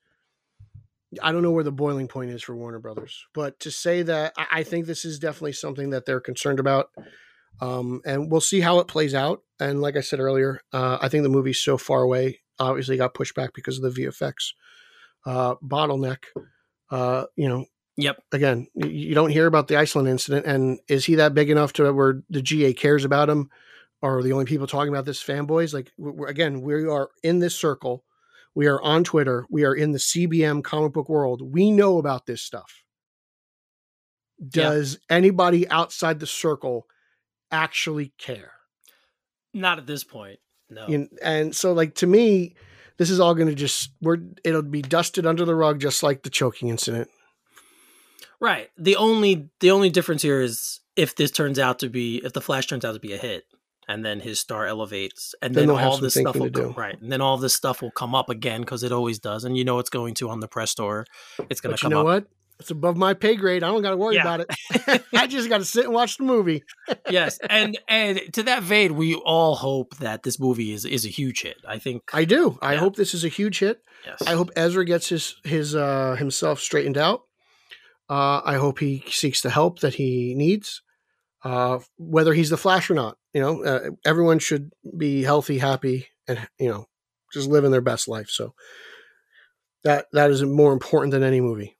I 1.21 1.31
don't 1.31 1.41
know 1.41 1.51
where 1.51 1.63
the 1.63 1.71
boiling 1.71 2.07
point 2.07 2.31
is 2.31 2.43
for 2.43 2.55
Warner 2.55 2.79
Brothers, 2.79 3.25
but 3.33 3.59
to 3.61 3.71
say 3.71 4.03
that 4.03 4.33
I, 4.37 4.47
I 4.51 4.63
think 4.63 4.85
this 4.85 5.05
is 5.05 5.19
definitely 5.19 5.53
something 5.53 5.91
that 5.91 6.05
they're 6.05 6.19
concerned 6.19 6.59
about, 6.59 6.89
um, 7.61 8.01
and 8.05 8.31
we'll 8.31 8.41
see 8.41 8.59
how 8.59 8.79
it 8.79 8.87
plays 8.87 9.15
out. 9.15 9.41
And 9.59 9.81
like 9.81 9.95
I 9.95 10.01
said 10.01 10.19
earlier, 10.19 10.61
uh, 10.73 10.97
I 11.01 11.09
think 11.09 11.23
the 11.23 11.29
movie's 11.29 11.63
so 11.63 11.77
far 11.77 12.01
away. 12.01 12.41
Obviously, 12.59 12.97
got 12.97 13.15
pushed 13.15 13.35
back 13.35 13.53
because 13.53 13.79
of 13.79 13.93
the 13.93 14.03
VFX 14.03 14.53
uh, 15.25 15.55
bottleneck. 15.55 16.23
Uh, 16.91 17.25
you 17.36 17.49
know, 17.49 17.65
yep 17.97 18.21
again, 18.31 18.67
you 18.75 19.15
don't 19.15 19.31
hear 19.31 19.47
about 19.47 19.67
the 19.67 19.77
Iceland 19.77 20.07
incident, 20.07 20.45
and 20.45 20.79
is 20.88 21.05
he 21.05 21.15
that 21.15 21.33
big 21.33 21.49
enough 21.49 21.73
to 21.73 21.91
where 21.91 22.23
the 22.29 22.41
GA 22.41 22.73
cares 22.73 23.05
about 23.05 23.29
him? 23.29 23.49
Or 24.01 24.17
are 24.17 24.23
the 24.23 24.33
only 24.33 24.43
people 24.45 24.67
talking 24.67 24.89
about 24.93 25.05
this 25.05 25.23
fanboys? 25.23 25.73
Like, 25.73 25.89
we're, 25.97 26.27
again, 26.27 26.62
we 26.62 26.86
are 26.86 27.09
in 27.23 27.39
this 27.39 27.55
circle. 27.55 28.03
We 28.53 28.67
are 28.67 28.81
on 28.81 29.05
Twitter. 29.05 29.45
We 29.49 29.63
are 29.63 29.73
in 29.73 29.93
the 29.93 29.97
CBM 29.97 30.62
comic 30.62 30.91
book 30.91 31.07
world. 31.07 31.41
We 31.41 31.71
know 31.71 31.97
about 31.99 32.25
this 32.25 32.41
stuff. 32.41 32.83
Yeah. 34.39 34.63
Does 34.63 34.99
anybody 35.09 35.69
outside 35.69 36.19
the 36.19 36.27
circle 36.27 36.86
actually 37.51 38.13
care? 38.17 38.51
not 39.55 39.77
at 39.77 39.86
this 39.86 40.03
point 40.03 40.39
no 40.69 40.88
You- 40.88 41.09
and 41.21 41.55
so, 41.55 41.73
like 41.73 41.95
to 41.95 42.07
me, 42.07 42.55
this 42.97 43.10
is 43.10 43.19
all 43.19 43.36
going 43.36 43.47
to 43.49 43.56
just 43.56 43.91
we're 44.01 44.17
it'll 44.43 44.62
be 44.62 44.82
dusted 44.82 45.25
under 45.25 45.45
the 45.45 45.56
rug, 45.56 45.79
just 45.79 46.03
like 46.03 46.23
the 46.23 46.29
choking 46.29 46.69
incident. 46.69 47.10
Right. 48.39 48.69
The 48.77 48.95
only 48.95 49.49
the 49.60 49.71
only 49.71 49.89
difference 49.89 50.21
here 50.21 50.41
is 50.41 50.82
if 50.95 51.15
this 51.15 51.32
turns 51.32 51.58
out 51.58 51.79
to 51.79 51.89
be 51.89 52.17
if 52.23 52.34
the 52.34 52.41
Flash 52.41 52.67
turns 52.67 52.86
out 52.86 52.93
to 52.93 52.99
be 52.99 53.13
a 53.13 53.17
hit, 53.17 53.45
and 53.88 54.06
then 54.06 54.19
his 54.19 54.39
star 54.39 54.65
elevates, 54.65 55.34
and 55.41 55.56
Then 55.56 55.67
then, 55.67 55.77
all 55.77 55.97
this 55.97 56.13
stuff 56.13 56.36
will 56.36 56.51
come, 56.51 56.73
right, 56.73 56.99
and 57.01 57.12
then 57.12 57.21
all 57.21 57.38
this 57.38 57.53
stuff 57.53 57.82
will 57.82 57.91
come 57.91 58.13
up 58.15 58.29
again 58.29 58.62
because 58.62 58.84
it 58.84 58.91
always 58.91 59.19
does, 59.19 59.43
and 59.43 59.58
you 59.58 59.63
know 59.63 59.79
it's 59.79 59.89
going 59.89 60.13
to 60.15 60.29
on 60.29 60.39
the 60.39 60.47
press 60.47 60.71
store. 60.71 61.06
It's 61.49 61.62
going 61.62 61.75
to 61.75 61.82
But 61.82 61.84
you 61.84 61.89
know 61.89 62.01
up. 62.01 62.06
what? 62.06 62.27
It's 62.59 62.71
above 62.71 62.95
my 62.95 63.13
pay 63.13 63.35
grade. 63.35 63.63
I 63.63 63.67
don't 63.67 63.81
got 63.81 63.89
to 63.91 63.97
worry 63.97 64.15
Yeah. 64.15 64.21
about 64.21 64.41
it. 64.41 65.03
I 65.13 65.27
just 65.27 65.49
got 65.49 65.57
to 65.57 65.65
sit 65.65 65.85
and 65.85 65.93
watch 65.93 66.17
the 66.17 66.23
movie. 66.23 66.63
yes, 67.09 67.37
and 67.49 67.77
and 67.87 68.21
to 68.33 68.43
that 68.43 68.63
vein, 68.63 68.95
we 68.95 69.15
all 69.15 69.55
hope 69.55 69.97
that 69.97 70.23
this 70.23 70.39
movie 70.39 70.71
is 70.71 70.85
is 70.85 71.05
a 71.05 71.09
huge 71.09 71.41
hit. 71.41 71.57
I 71.67 71.79
think. 71.79 72.03
I 72.13 72.25
do. 72.25 72.57
I 72.61 72.73
Yeah. 72.73 72.79
hope 72.79 72.95
this 72.95 73.13
is 73.13 73.25
a 73.25 73.29
huge 73.29 73.59
hit. 73.59 73.81
yes. 74.05 74.21
I 74.25 74.33
hope 74.33 74.51
Ezra 74.55 74.85
gets 74.85 75.09
his 75.09 75.35
his 75.43 75.75
uh, 75.75 76.15
himself 76.17 76.59
straightened 76.59 76.97
out. 76.97 77.21
Uh, 78.09 78.41
I 78.45 78.55
hope 78.55 78.79
he 78.79 79.03
seeks 79.07 79.41
the 79.41 79.49
help 79.49 79.79
that 79.79 79.95
he 79.95 80.33
needs, 80.35 80.81
uh, 81.43 81.79
whether 81.97 82.33
he's 82.33 82.49
the 82.49 82.57
Flash 82.57 82.89
or 82.89 82.93
not. 82.93 83.17
You 83.33 83.41
know, 83.41 83.63
uh, 83.63 83.89
everyone 84.05 84.39
should 84.39 84.71
be 84.95 85.23
healthy, 85.23 85.57
happy, 85.57 86.07
and 86.27 86.47
you 86.59 86.69
know, 86.69 86.85
just 87.33 87.49
living 87.49 87.71
their 87.71 87.81
best 87.81 88.07
life. 88.07 88.29
So 88.29 88.53
that 89.83 90.05
that 90.13 90.29
is 90.31 90.43
more 90.43 90.71
important 90.73 91.11
than 91.11 91.23
any 91.23 91.41
movie. 91.41 91.77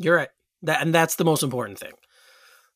You're 0.00 0.16
right. 0.16 0.28
That 0.62 0.82
and 0.82 0.94
that's 0.94 1.14
the 1.16 1.24
most 1.24 1.42
important 1.42 1.78
thing. 1.78 1.92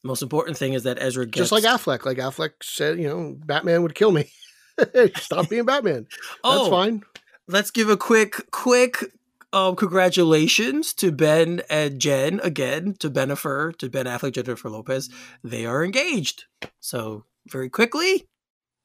The 0.03 0.09
most 0.09 0.23
important 0.23 0.57
thing 0.59 0.75
is 0.75 0.83
that 0.85 0.99
Ezra 1.01 1.25
gets 1.27 1.51
Just 1.51 1.53
like 1.53 1.65
Affleck, 1.65 2.05
like 2.05 2.19
Affleck 2.19 2.51
said, 2.63 2.99
you 2.99 3.09
know, 3.09 3.37
Batman 3.45 3.83
would 3.83 3.95
kill 3.95 4.13
me. 4.13 4.31
Stop 5.17 5.49
being 5.49 5.65
Batman. 5.65 6.07
oh, 6.45 6.59
That's 6.59 6.69
fine. 6.71 7.03
let's 7.49 7.71
give 7.71 7.89
a 7.89 7.97
quick 7.97 8.51
quick 8.51 9.05
um 9.53 9.77
congratulations 9.77 10.93
to 10.95 11.11
Ben 11.13 11.63
and 11.71 12.01
Jen 12.01 12.41
again 12.43 12.95
to 12.99 13.09
Bennifer 13.09 13.73
to 13.79 13.89
Ben 13.89 14.07
Affleck 14.07 14.33
Jennifer 14.35 14.69
Lopez 14.69 15.09
they 15.45 15.65
are 15.65 15.85
engaged 15.85 16.45
so 16.81 17.25
very 17.49 17.71
quickly 17.71 18.27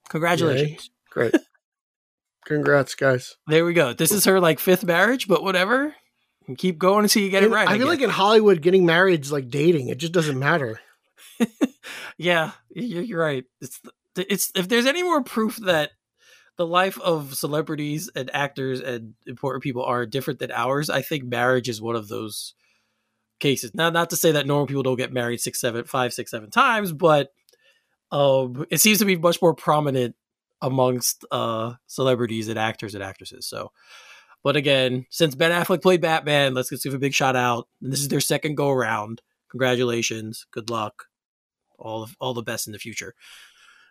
congratulations 0.09 0.91
Great. 1.09 1.33
Congrats, 2.45 2.93
guys. 2.95 3.35
there 3.47 3.65
we 3.65 3.73
go 3.73 3.93
this 3.93 4.11
is 4.11 4.25
her 4.25 4.39
like 4.39 4.59
fifth 4.59 4.83
marriage 4.85 5.27
but 5.27 5.43
whatever 5.43 5.95
keep 6.57 6.77
going 6.77 7.03
until 7.03 7.23
you 7.23 7.29
get 7.29 7.43
it 7.43 7.49
right 7.49 7.67
I 7.67 7.71
I 7.71 7.77
feel 7.77 7.87
guess. 7.87 7.95
like 7.95 8.01
in 8.01 8.09
Hollywood, 8.09 8.61
getting 8.61 8.85
married 8.85 9.21
is 9.21 9.31
like 9.31 9.49
dating. 9.49 9.89
It 9.89 9.97
just 9.97 10.13
doesn't 10.13 10.37
matter. 10.39 10.79
yeah 12.17 12.51
you're, 12.69 13.03
you're 13.03 13.19
right 13.19 13.45
it's 13.61 13.81
it's 14.15 14.51
if 14.55 14.67
there's 14.67 14.85
any 14.85 15.03
more 15.03 15.23
proof 15.23 15.57
that 15.57 15.91
the 16.57 16.65
life 16.67 16.99
of 16.99 17.35
celebrities 17.35 18.09
and 18.15 18.29
actors 18.33 18.81
and 18.81 19.13
important 19.25 19.63
people 19.63 19.83
are 19.83 20.05
different 20.05 20.39
than 20.39 20.51
ours 20.51 20.89
i 20.89 21.01
think 21.01 21.23
marriage 21.23 21.69
is 21.69 21.81
one 21.81 21.95
of 21.95 22.07
those 22.07 22.53
cases 23.39 23.73
now 23.73 23.89
not 23.89 24.09
to 24.09 24.17
say 24.17 24.33
that 24.33 24.45
normal 24.45 24.67
people 24.67 24.83
don't 24.83 24.97
get 24.97 25.13
married 25.13 25.39
six 25.39 25.61
seven 25.61 25.85
five 25.85 26.13
six 26.13 26.29
seven 26.31 26.49
times 26.49 26.91
but 26.91 27.29
um 28.11 28.65
it 28.69 28.81
seems 28.81 28.97
to 28.99 29.05
be 29.05 29.15
much 29.15 29.41
more 29.41 29.53
prominent 29.53 30.15
amongst 30.61 31.23
uh 31.31 31.73
celebrities 31.87 32.49
and 32.49 32.59
actors 32.59 32.93
and 32.95 33.03
actresses 33.03 33.47
so 33.47 33.71
But 34.43 34.55
again, 34.55 35.05
since 35.09 35.35
Ben 35.35 35.51
Affleck 35.51 35.81
played 35.81 36.01
Batman, 36.01 36.53
let's 36.53 36.69
give 36.69 36.93
a 36.93 36.99
big 36.99 37.13
shout 37.13 37.35
out. 37.35 37.67
And 37.81 37.91
this 37.91 37.99
is 37.99 38.07
their 38.07 38.21
second 38.21 38.55
go 38.55 38.69
around. 38.69 39.21
Congratulations. 39.49 40.45
Good 40.51 40.69
luck. 40.69 41.05
All 41.77 42.03
of, 42.03 42.15
all 42.19 42.33
the 42.33 42.41
best 42.41 42.67
in 42.67 42.73
the 42.73 42.79
future. 42.79 43.15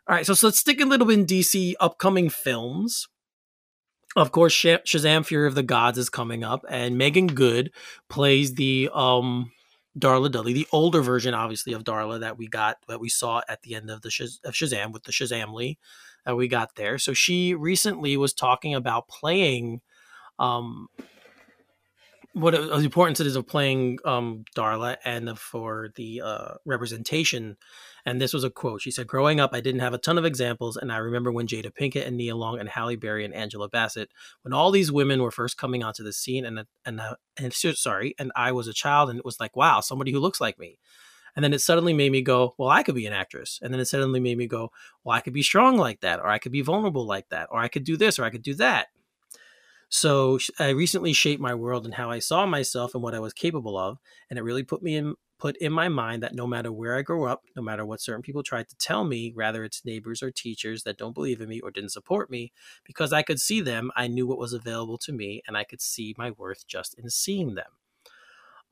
All 0.06 0.14
right, 0.14 0.24
so, 0.24 0.34
so 0.34 0.46
let's 0.46 0.58
stick 0.58 0.80
a 0.80 0.87
little 0.87 1.06
bit 1.06 1.18
in 1.18 1.26
DC 1.26 1.74
upcoming 1.80 2.30
films. 2.30 3.08
Of 4.16 4.32
course, 4.32 4.54
Shazam: 4.54 5.26
Fury 5.26 5.46
of 5.46 5.54
the 5.54 5.62
Gods 5.62 5.98
is 5.98 6.08
coming 6.08 6.42
up, 6.42 6.64
and 6.68 6.96
Meagan 6.96 7.26
Good 7.26 7.70
plays 8.08 8.54
the 8.54 8.88
um 8.94 9.52
Darla 9.98 10.30
Dudley, 10.30 10.52
the 10.52 10.66
older 10.72 11.02
version, 11.02 11.34
obviously, 11.34 11.72
of 11.72 11.84
Darla 11.84 12.20
that 12.20 12.38
we 12.38 12.48
got 12.48 12.78
that 12.88 13.00
we 13.00 13.08
saw 13.08 13.42
at 13.48 13.62
the 13.62 13.74
end 13.74 13.90
of 13.90 14.02
the 14.02 14.08
Shaz- 14.08 14.42
of 14.44 14.54
Shazam 14.54 14.92
with 14.92 15.04
the 15.04 15.12
Shazamily 15.12 15.76
that 16.24 16.37
we 16.37 16.48
got 16.48 16.76
there. 16.76 16.98
So 16.98 17.12
she 17.12 17.54
recently 17.54 18.16
was 18.16 18.32
talking 18.32 18.74
about 18.74 19.08
playing 19.08 19.80
um 20.38 20.88
what 22.35 22.53
the 22.53 22.77
importance 22.77 23.20
it 23.20 23.27
is 23.27 23.37
of 23.37 23.46
playing 23.46 23.98
um 24.05 24.44
Darla 24.57 24.96
and 25.05 25.38
for 25.38 25.90
the 25.96 26.22
uh 26.24 26.55
representation 26.64 27.57
and 28.09 28.22
this 28.22 28.33
was 28.33 28.42
a 28.42 28.48
quote. 28.48 28.81
She 28.81 28.90
said, 28.90 29.07
Growing 29.07 29.38
up, 29.38 29.51
I 29.53 29.61
didn't 29.61 29.83
have 29.83 29.92
a 29.92 29.98
ton 29.98 30.16
of 30.16 30.24
examples. 30.24 30.79
And 30.79 30.90
I 30.90 30.96
remember 30.96 31.31
when 31.31 31.46
Jada 31.46 31.70
Pinkett 31.70 32.07
and 32.07 32.16
Nia 32.16 32.35
Long 32.35 32.59
and 32.59 32.66
Halle 32.66 32.96
Berry 32.96 33.22
and 33.22 33.35
Angela 33.35 33.68
Bassett, 33.68 34.11
when 34.40 34.55
all 34.55 34.70
these 34.70 34.90
women 34.90 35.20
were 35.20 35.31
first 35.31 35.59
coming 35.59 35.83
onto 35.83 36.03
the 36.03 36.14
scene, 36.14 36.46
and, 36.46 36.64
and, 36.87 37.03
and 37.37 37.53
sorry, 37.53 38.14
and 38.18 38.33
I 38.35 38.53
was 38.53 38.66
a 38.66 38.72
child, 38.72 39.11
and 39.11 39.18
it 39.18 39.27
was 39.27 39.38
like, 39.38 39.55
wow, 39.57 39.81
somebody 39.81 40.11
who 40.11 40.20
looks 40.20 40.40
like 40.40 40.59
me. 40.59 40.79
And 41.37 41.44
then 41.44 41.53
it 41.53 41.61
suddenly 41.61 41.92
made 41.92 42.11
me 42.11 42.22
go, 42.22 42.55
well, 42.57 42.70
I 42.70 42.83
could 42.83 42.94
be 42.94 43.05
an 43.05 43.12
actress. 43.12 43.61
And 43.62 43.74
then 43.74 43.81
it 43.81 43.85
suddenly 43.85 44.20
made 44.20 44.38
me 44.38 44.46
go, 44.46 44.72
well, 45.05 45.14
I 45.14 45.20
could 45.20 45.35
be 45.35 45.42
strong 45.42 45.77
like 45.77 46.01
that, 46.01 46.18
or 46.18 46.29
I 46.29 46.38
could 46.38 46.53
be 46.53 46.62
vulnerable 46.62 47.07
like 47.07 47.29
that, 47.29 47.48
or 47.51 47.61
I 47.61 47.68
could 47.68 47.85
do 47.85 47.98
this, 47.98 48.18
or 48.18 48.24
I 48.24 48.31
could 48.31 48.42
do 48.42 48.55
that. 48.55 48.87
So 49.88 50.38
I 50.59 50.70
recently 50.70 51.12
shaped 51.12 51.40
my 51.40 51.55
world 51.55 51.85
and 51.85 51.94
how 51.94 52.11
I 52.11 52.18
saw 52.18 52.44
myself 52.46 52.94
and 52.94 53.03
what 53.03 53.14
I 53.14 53.20
was 53.20 53.33
capable 53.33 53.79
of, 53.79 53.98
and 54.29 54.38
it 54.38 54.42
really 54.42 54.62
put 54.62 54.83
me 54.83 54.96
in 54.96 55.14
put 55.38 55.57
in 55.59 55.72
my 55.72 55.88
mind 55.88 56.22
that 56.22 56.35
no 56.35 56.46
matter 56.46 56.72
where 56.72 56.96
I 56.96 57.03
grow 57.03 57.24
up, 57.24 57.42
no 57.55 57.62
matter 57.62 57.87
what 57.87 58.01
certain 58.01 58.22
people 58.22 58.42
tried 58.42 58.68
to 58.68 58.77
tell 58.77 59.05
me, 59.05 59.33
rather 59.37 59.62
it's 59.62 59.85
neighbors 59.85 60.20
or 60.22 60.33
teachers 60.33 60.83
that 60.83 60.98
don't 60.98 61.14
believe 61.14 61.40
in 61.40 61.48
me 61.48 61.61
or 61.61 61.70
didn't 61.70 61.92
support 61.92 62.29
me, 62.29 62.53
because 62.85 63.12
I 63.12 63.22
could 63.22 63.38
see 63.38 63.61
them, 63.61 63.92
I 63.94 64.09
knew 64.09 64.27
what 64.27 64.38
was 64.38 64.53
available 64.53 64.98
to 64.98 65.12
me, 65.12 65.42
and 65.46 65.57
I 65.57 65.62
could 65.62 65.81
see 65.81 66.14
my 66.18 66.33
worth 66.33 66.66
just 66.66 66.98
in 66.98 67.09
seeing 67.09 67.55
them. 67.55 67.70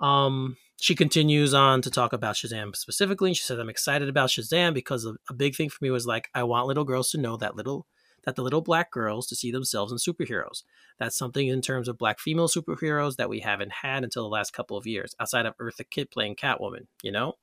Um, 0.00 0.56
she 0.78 0.94
continues 0.94 1.54
on 1.54 1.82
to 1.82 1.90
talk 1.90 2.12
about 2.12 2.34
Shazam 2.34 2.76
specifically. 2.76 3.32
She 3.32 3.44
says, 3.44 3.58
I'm 3.58 3.70
excited 3.70 4.08
about 4.08 4.28
Shazam 4.30 4.74
because 4.74 5.06
a 5.06 5.34
big 5.34 5.54
thing 5.54 5.70
for 5.70 5.78
me 5.80 5.90
was 5.90 6.06
like, 6.06 6.28
I 6.34 6.42
want 6.42 6.66
little 6.66 6.84
girls 6.84 7.10
to 7.10 7.18
know 7.18 7.36
that 7.36 7.56
little 7.56 7.86
that 8.26 8.34
the 8.34 8.42
little 8.42 8.60
black 8.60 8.90
girls 8.90 9.26
to 9.28 9.36
see 9.36 9.50
themselves 9.50 9.92
in 9.92 9.98
superheroes. 9.98 10.64
That's 10.98 11.16
something 11.16 11.46
in 11.46 11.62
terms 11.62 11.88
of 11.88 11.96
black 11.96 12.18
female 12.18 12.48
superheroes 12.48 13.16
that 13.16 13.30
we 13.30 13.40
haven't 13.40 13.72
had 13.72 14.04
until 14.04 14.24
the 14.24 14.28
last 14.28 14.52
couple 14.52 14.76
of 14.76 14.86
years, 14.86 15.14
outside 15.18 15.46
of 15.46 15.56
Eartha 15.56 15.88
Kitt 15.88 16.10
playing 16.10 16.34
Catwoman, 16.34 16.88
you 17.02 17.12
know? 17.12 17.34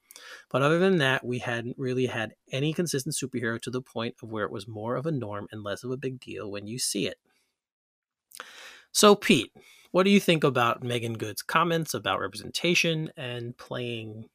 But 0.51 0.61
other 0.61 0.77
than 0.77 0.97
that, 0.97 1.25
we 1.25 1.39
hadn't 1.39 1.77
really 1.79 2.05
had 2.05 2.35
any 2.51 2.73
consistent 2.73 3.15
superhero 3.15 3.59
to 3.61 3.71
the 3.71 3.81
point 3.81 4.15
of 4.21 4.31
where 4.31 4.45
it 4.45 4.51
was 4.51 4.67
more 4.67 4.95
of 4.95 5.05
a 5.05 5.11
norm 5.11 5.47
and 5.51 5.63
less 5.63 5.83
of 5.83 5.89
a 5.89 5.97
big 5.97 6.19
deal 6.19 6.51
when 6.51 6.67
you 6.67 6.77
see 6.77 7.07
it. 7.07 7.17
So, 8.91 9.15
Pete, 9.15 9.51
what 9.91 10.03
do 10.03 10.11
you 10.11 10.19
think 10.19 10.43
about 10.43 10.83
Meagan 10.83 11.13
Good's 11.13 11.41
comments 11.41 11.93
about 11.93 12.19
representation 12.19 13.11
and 13.15 13.57
playing 13.57 14.25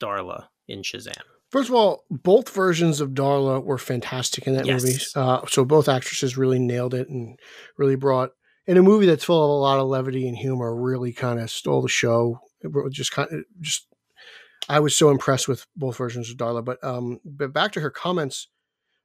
Darla 0.00 0.46
in 0.66 0.82
Shazam? 0.82 1.31
First 1.52 1.68
of 1.68 1.74
all, 1.74 2.04
both 2.10 2.48
versions 2.48 3.02
of 3.02 3.10
Darla 3.10 3.62
were 3.62 3.76
fantastic 3.76 4.46
in 4.46 4.54
that 4.54 4.64
yes. 4.64 4.82
movie. 4.82 4.98
Uh, 5.14 5.46
so 5.46 5.66
both 5.66 5.86
actresses 5.86 6.38
really 6.38 6.58
nailed 6.58 6.94
it 6.94 7.10
and 7.10 7.38
really 7.76 7.94
brought 7.94 8.30
in 8.66 8.78
a 8.78 8.82
movie 8.82 9.04
that's 9.04 9.24
full 9.24 9.44
of 9.44 9.50
a 9.50 9.60
lot 9.60 9.78
of 9.78 9.86
levity 9.86 10.26
and 10.26 10.36
humor. 10.36 10.74
Really 10.74 11.12
kind 11.12 11.38
of 11.38 11.50
stole 11.50 11.82
the 11.82 11.90
show. 11.90 12.40
It 12.62 12.70
just 12.92 13.12
kind 13.12 13.30
of 13.30 13.44
just. 13.60 13.86
I 14.66 14.80
was 14.80 14.96
so 14.96 15.10
impressed 15.10 15.46
with 15.46 15.66
both 15.76 15.98
versions 15.98 16.30
of 16.30 16.38
Darla, 16.38 16.64
but 16.64 16.82
um, 16.82 17.20
but 17.22 17.52
back 17.52 17.72
to 17.72 17.80
her 17.80 17.90
comments. 17.90 18.48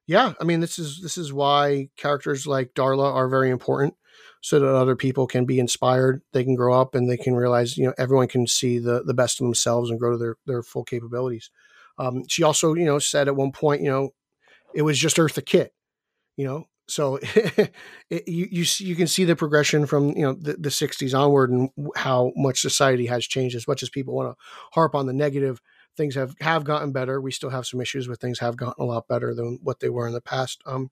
Yeah, 0.06 0.32
I 0.40 0.44
mean 0.44 0.60
this 0.60 0.78
is 0.78 1.02
this 1.02 1.18
is 1.18 1.34
why 1.34 1.90
characters 1.98 2.46
like 2.46 2.72
Darla 2.72 3.12
are 3.12 3.28
very 3.28 3.50
important, 3.50 3.94
so 4.40 4.58
that 4.58 4.74
other 4.74 4.96
people 4.96 5.26
can 5.26 5.44
be 5.44 5.58
inspired. 5.58 6.22
They 6.32 6.44
can 6.44 6.54
grow 6.54 6.80
up 6.80 6.94
and 6.94 7.10
they 7.10 7.18
can 7.18 7.34
realize 7.34 7.76
you 7.76 7.84
know 7.84 7.94
everyone 7.98 8.28
can 8.28 8.46
see 8.46 8.78
the 8.78 9.02
the 9.02 9.12
best 9.12 9.38
of 9.38 9.44
themselves 9.44 9.90
and 9.90 10.00
grow 10.00 10.12
to 10.12 10.18
their 10.18 10.36
their 10.46 10.62
full 10.62 10.84
capabilities. 10.84 11.50
Um, 11.98 12.24
she 12.28 12.42
also, 12.42 12.74
you 12.74 12.84
know, 12.84 12.98
said 12.98 13.28
at 13.28 13.36
one 13.36 13.52
point, 13.52 13.82
you 13.82 13.90
know, 13.90 14.10
it 14.74 14.82
was 14.82 14.98
just 14.98 15.16
Eartha 15.16 15.44
Kitt, 15.44 15.72
you 16.36 16.46
know, 16.46 16.66
so 16.88 17.18
it, 18.10 18.26
you 18.26 18.48
you 18.50 18.64
you 18.78 18.96
can 18.96 19.06
see 19.06 19.24
the 19.24 19.36
progression 19.36 19.86
from 19.86 20.08
you 20.16 20.22
know 20.22 20.32
the, 20.32 20.54
the 20.54 20.70
60s 20.70 21.18
onward 21.18 21.50
and 21.50 21.70
how 21.94 22.32
much 22.34 22.60
society 22.60 23.06
has 23.06 23.26
changed. 23.26 23.54
As 23.54 23.68
much 23.68 23.82
as 23.82 23.90
people 23.90 24.14
want 24.14 24.30
to 24.30 24.44
harp 24.72 24.94
on 24.94 25.06
the 25.06 25.12
negative, 25.12 25.60
things 25.96 26.14
have 26.14 26.34
have 26.40 26.64
gotten 26.64 26.92
better. 26.92 27.20
We 27.20 27.30
still 27.30 27.50
have 27.50 27.66
some 27.66 27.80
issues, 27.80 28.08
but 28.08 28.20
things 28.20 28.38
have 28.38 28.56
gotten 28.56 28.82
a 28.82 28.86
lot 28.86 29.06
better 29.06 29.34
than 29.34 29.58
what 29.62 29.80
they 29.80 29.90
were 29.90 30.06
in 30.06 30.14
the 30.14 30.22
past. 30.22 30.62
Um, 30.64 30.90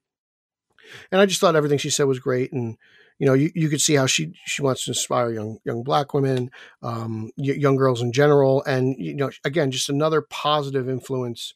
and 1.11 1.19
I 1.19 1.25
just 1.25 1.41
thought 1.41 1.55
everything 1.55 1.79
she 1.79 1.89
said 1.89 2.05
was 2.05 2.19
great, 2.19 2.53
and 2.53 2.77
you 3.19 3.25
know, 3.25 3.33
you, 3.33 3.51
you 3.55 3.69
could 3.69 3.81
see 3.81 3.95
how 3.95 4.05
she 4.05 4.33
she 4.45 4.61
wants 4.61 4.85
to 4.85 4.91
inspire 4.91 5.31
young 5.31 5.59
young 5.63 5.83
black 5.83 6.13
women, 6.13 6.51
um, 6.81 7.31
young 7.35 7.75
girls 7.75 8.01
in 8.01 8.11
general, 8.11 8.63
and 8.65 8.95
you 8.97 9.15
know, 9.15 9.31
again, 9.43 9.71
just 9.71 9.89
another 9.89 10.21
positive 10.21 10.87
influence 10.87 11.53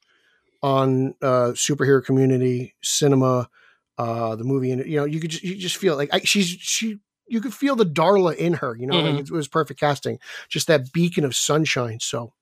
on 0.63 1.15
uh, 1.21 1.52
superhero 1.54 2.04
community, 2.04 2.76
cinema, 2.82 3.50
uh, 3.97 4.36
the 4.36 4.43
movie, 4.43 4.71
and 4.71 4.86
you 4.86 4.97
know, 4.97 5.06
you 5.06 5.19
could 5.19 5.32
just, 5.32 5.43
you 5.43 5.56
just 5.56 5.78
feel 5.78 5.95
like 5.95 6.10
I, 6.12 6.19
she's 6.21 6.47
she 6.47 7.00
you 7.28 7.41
could 7.41 7.54
feel 7.54 7.76
the 7.76 7.86
Darla 7.86 8.36
in 8.36 8.54
her. 8.54 8.76
You 8.76 8.88
know, 8.88 8.95
mm-hmm. 8.95 9.15
like 9.17 9.26
it, 9.26 9.30
it, 9.30 9.32
was 9.32 9.47
perfect 9.47 9.80
casting, 9.80 10.19
just 10.50 10.67
that 10.67 10.91
beacon 10.91 11.26
of 11.26 11.36
sunshine. 11.36 12.00
So, 12.00 12.34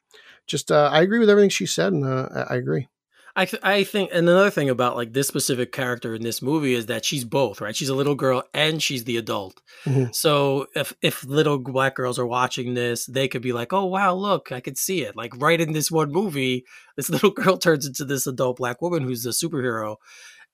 just 0.48 0.72
uh, 0.72 0.90
I 0.92 1.02
agree 1.02 1.20
with 1.20 1.30
everything 1.30 1.50
she 1.50 1.66
said, 1.66 1.92
and 1.92 2.06
uh, 2.06 2.46
I 2.50 2.56
agree. 2.56 2.88
I 3.36 3.46
th- 3.46 3.64
I 3.64 3.84
think 3.84 4.10
and 4.14 4.28
another 4.28 4.50
thing 4.50 4.70
about 4.70 4.96
like 4.96 5.14
this 5.14 5.28
specific 5.28 5.72
character 5.72 6.16
in 6.16 6.24
this 6.24 6.42
movie 6.42 6.74
is 6.74 6.88
that 6.88 7.06
she's 7.06 7.24
both, 7.24 7.62
right? 7.62 7.76
She's 7.76 7.90
a 7.90 7.96
little 7.96 8.16
girl 8.16 8.44
and 8.54 8.82
she's 8.82 9.04
the 9.04 9.18
adult. 9.18 9.62
Mm-hmm. 9.86 10.12
So 10.12 10.68
if 10.76 10.94
if 11.02 11.24
little 11.24 11.60
black 11.60 11.96
girls 11.96 12.20
are 12.20 12.26
watching 12.26 12.74
this, 12.74 13.06
they 13.06 13.28
could 13.28 13.42
be 13.42 13.54
like, 13.54 13.72
"Oh 13.74 13.86
wow, 13.86 14.14
look, 14.14 14.52
I 14.52 14.60
could 14.60 14.78
see 14.78 15.04
it." 15.04 15.16
Like 15.16 15.34
right 15.38 15.60
in 15.60 15.74
this 15.74 15.92
one 15.92 16.12
movie, 16.12 16.66
this 16.96 17.10
little 17.10 17.32
girl 17.32 17.58
turns 17.58 17.86
into 17.86 18.06
this 18.06 18.28
adult 18.28 18.58
black 18.58 18.82
woman 18.82 19.04
who's 19.04 19.26
a 19.26 19.30
superhero. 19.30 19.98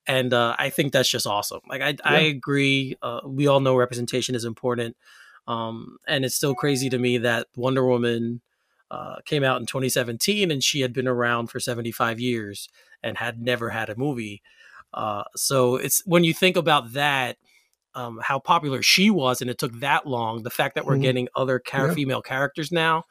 And 0.08 0.34
uh, 0.34 0.56
I 0.60 0.70
think 0.70 0.94
that's 0.94 1.10
just 1.10 1.26
awesome. 1.26 1.62
Like 1.68 1.82
I, 1.82 1.90
yeah. 1.90 1.96
I 2.04 2.20
agree. 2.20 2.96
Uh, 3.02 3.22
we 3.26 3.48
all 3.48 3.60
know 3.60 3.76
representation 3.76 4.36
is 4.36 4.46
important, 4.46 4.96
um, 5.48 5.98
and 6.08 6.24
it's 6.24 6.36
still 6.36 6.54
crazy 6.54 6.90
to 6.90 7.00
me 7.00 7.18
that 7.20 7.48
Wonder 7.56 7.86
Woman 7.86 8.42
uh, 8.92 9.16
came 9.26 9.44
out 9.44 9.60
in 9.60 9.66
2017 9.66 10.52
and 10.52 10.64
she 10.64 10.82
had 10.82 10.94
been 10.94 11.08
around 11.08 11.48
for 11.48 11.60
75 11.60 12.20
years 12.20 12.70
and 13.04 13.18
had 13.18 13.42
never 13.42 13.70
had 13.70 13.90
a 13.90 13.96
movie. 13.96 14.42
Uh, 14.94 15.24
so 15.36 15.76
it's 15.76 16.02
when 16.06 16.24
you 16.24 16.34
think 16.34 16.56
about 16.56 16.94
that, 16.94 17.38
um, 17.96 18.20
how 18.22 18.40
popular 18.40 18.82
she 18.82 19.10
was, 19.10 19.42
and 19.42 19.50
it 19.50 19.58
took 19.58 19.80
that 19.80 20.06
long. 20.06 20.44
The 20.44 20.50
fact 20.50 20.76
that 20.76 20.86
we're 20.86 20.94
mm-hmm. 20.94 21.02
getting 21.02 21.28
other 21.36 21.62
yeah. 21.74 21.94
female 21.94 22.22
characters 22.22 22.72
now 22.72 23.04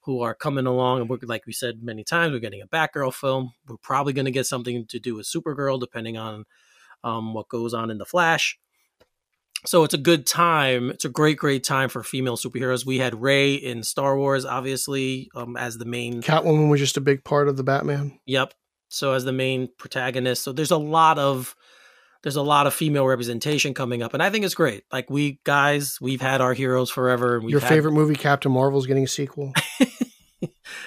who 0.00 0.22
are 0.22 0.34
coming 0.34 0.66
along, 0.66 1.00
and 1.00 1.10
we're 1.10 1.18
like 1.22 1.46
we 1.46 1.52
said 1.52 1.82
many 1.82 2.02
times, 2.02 2.32
we're 2.32 2.40
getting 2.40 2.62
a 2.62 2.66
Batgirl 2.66 3.14
film. 3.14 3.52
We're 3.68 3.76
probably 3.76 4.12
going 4.12 4.24
to 4.24 4.30
get 4.30 4.46
something 4.46 4.86
to 4.86 4.98
do 4.98 5.14
with 5.14 5.26
Supergirl, 5.26 5.78
depending 5.78 6.16
on 6.16 6.44
um, 7.04 7.34
what 7.34 7.48
goes 7.48 7.74
on 7.74 7.90
in 7.90 7.98
the 7.98 8.06
Flash 8.06 8.58
so 9.64 9.84
it's 9.84 9.94
a 9.94 9.98
good 9.98 10.26
time. 10.26 10.90
It's 10.90 11.04
a 11.04 11.08
great, 11.08 11.36
great 11.36 11.64
time 11.64 11.88
for 11.88 12.02
female 12.02 12.36
superheroes. 12.36 12.84
We 12.84 12.98
had 12.98 13.20
Rey 13.20 13.54
in 13.54 13.82
Star 13.82 14.16
Wars, 14.16 14.44
obviously, 14.44 15.30
um, 15.34 15.56
as 15.56 15.78
the 15.78 15.84
main. 15.84 16.22
Catwoman 16.22 16.68
was 16.70 16.80
just 16.80 16.96
a 16.96 17.00
big 17.00 17.24
part 17.24 17.48
of 17.48 17.56
the 17.56 17.62
Batman. 17.62 18.18
Yep. 18.26 18.54
So 18.88 19.12
as 19.12 19.24
the 19.24 19.32
main 19.32 19.68
protagonist, 19.78 20.42
so 20.42 20.52
there's 20.52 20.70
a 20.70 20.76
lot 20.76 21.18
of 21.18 21.54
there's 22.22 22.36
a 22.36 22.42
lot 22.42 22.66
of 22.66 22.74
female 22.74 23.06
representation 23.06 23.74
coming 23.74 24.02
up, 24.02 24.14
and 24.14 24.22
I 24.22 24.30
think 24.30 24.44
it's 24.44 24.54
great. 24.54 24.84
Like 24.92 25.10
we 25.10 25.40
guys, 25.44 25.98
we've 26.00 26.20
had 26.20 26.40
our 26.40 26.54
heroes 26.54 26.90
forever. 26.90 27.40
Your 27.46 27.60
had... 27.60 27.68
favorite 27.68 27.92
movie, 27.92 28.14
Captain 28.14 28.52
Marvel, 28.52 28.78
is 28.78 28.86
getting 28.86 29.04
a 29.04 29.08
sequel. 29.08 29.52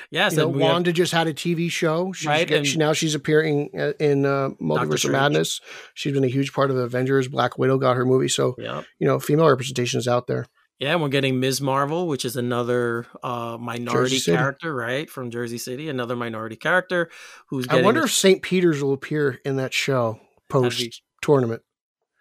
yes, 0.10 0.34
you 0.34 0.40
know, 0.40 0.48
Wanda 0.48 0.90
have, 0.90 0.96
just 0.96 1.12
had 1.12 1.28
a 1.28 1.34
TV 1.34 1.70
show. 1.70 2.12
She's 2.14 2.28
right, 2.28 2.48
get, 2.48 2.66
she, 2.66 2.78
now 2.78 2.94
she's 2.94 3.16
appearing 3.16 3.70
uh, 3.78 3.94
in 4.00 4.26
uh, 4.26 4.50
Multiverse 4.62 5.06
of 5.06 5.12
Madness. 5.12 5.62
She's 5.94 6.14
been 6.14 6.24
a 6.24 6.30
huge 6.30 6.54
part 6.54 6.72
of 6.72 6.78
Avengers. 6.78 7.28
Black 7.28 7.58
Widow 7.58 7.78
got 7.78 7.96
her 7.96 8.06
movie, 8.06 8.28
so 8.28 8.56
yep. 8.58 8.86
you 9.00 9.08
know, 9.08 9.20
female 9.20 9.50
representation 9.50 9.98
is 10.00 10.08
out 10.08 10.28
there. 10.28 10.48
Yeah, 10.80 10.92
and 10.92 11.02
we're 11.02 11.10
getting 11.10 11.40
Ms. 11.40 11.62
Marvel, 11.62 12.06
which 12.08 12.26
is 12.26 12.36
another 12.36 13.06
uh, 13.24 13.58
minority 13.60 14.20
character, 14.20 14.76
right, 14.76 15.10
from 15.10 15.32
Jersey 15.32 15.58
City. 15.58 15.88
Another 15.88 16.18
minority 16.18 16.58
character 16.58 17.10
who's. 17.48 17.66
I 17.70 17.82
wonder 17.82 18.04
if 18.04 18.12
St. 18.12 18.42
Peter's 18.42 18.84
will 18.84 18.94
appear 18.94 19.40
in 19.46 19.56
that 19.56 19.74
show 19.74 20.20
post 20.50 21.02
tournament. 21.22 21.62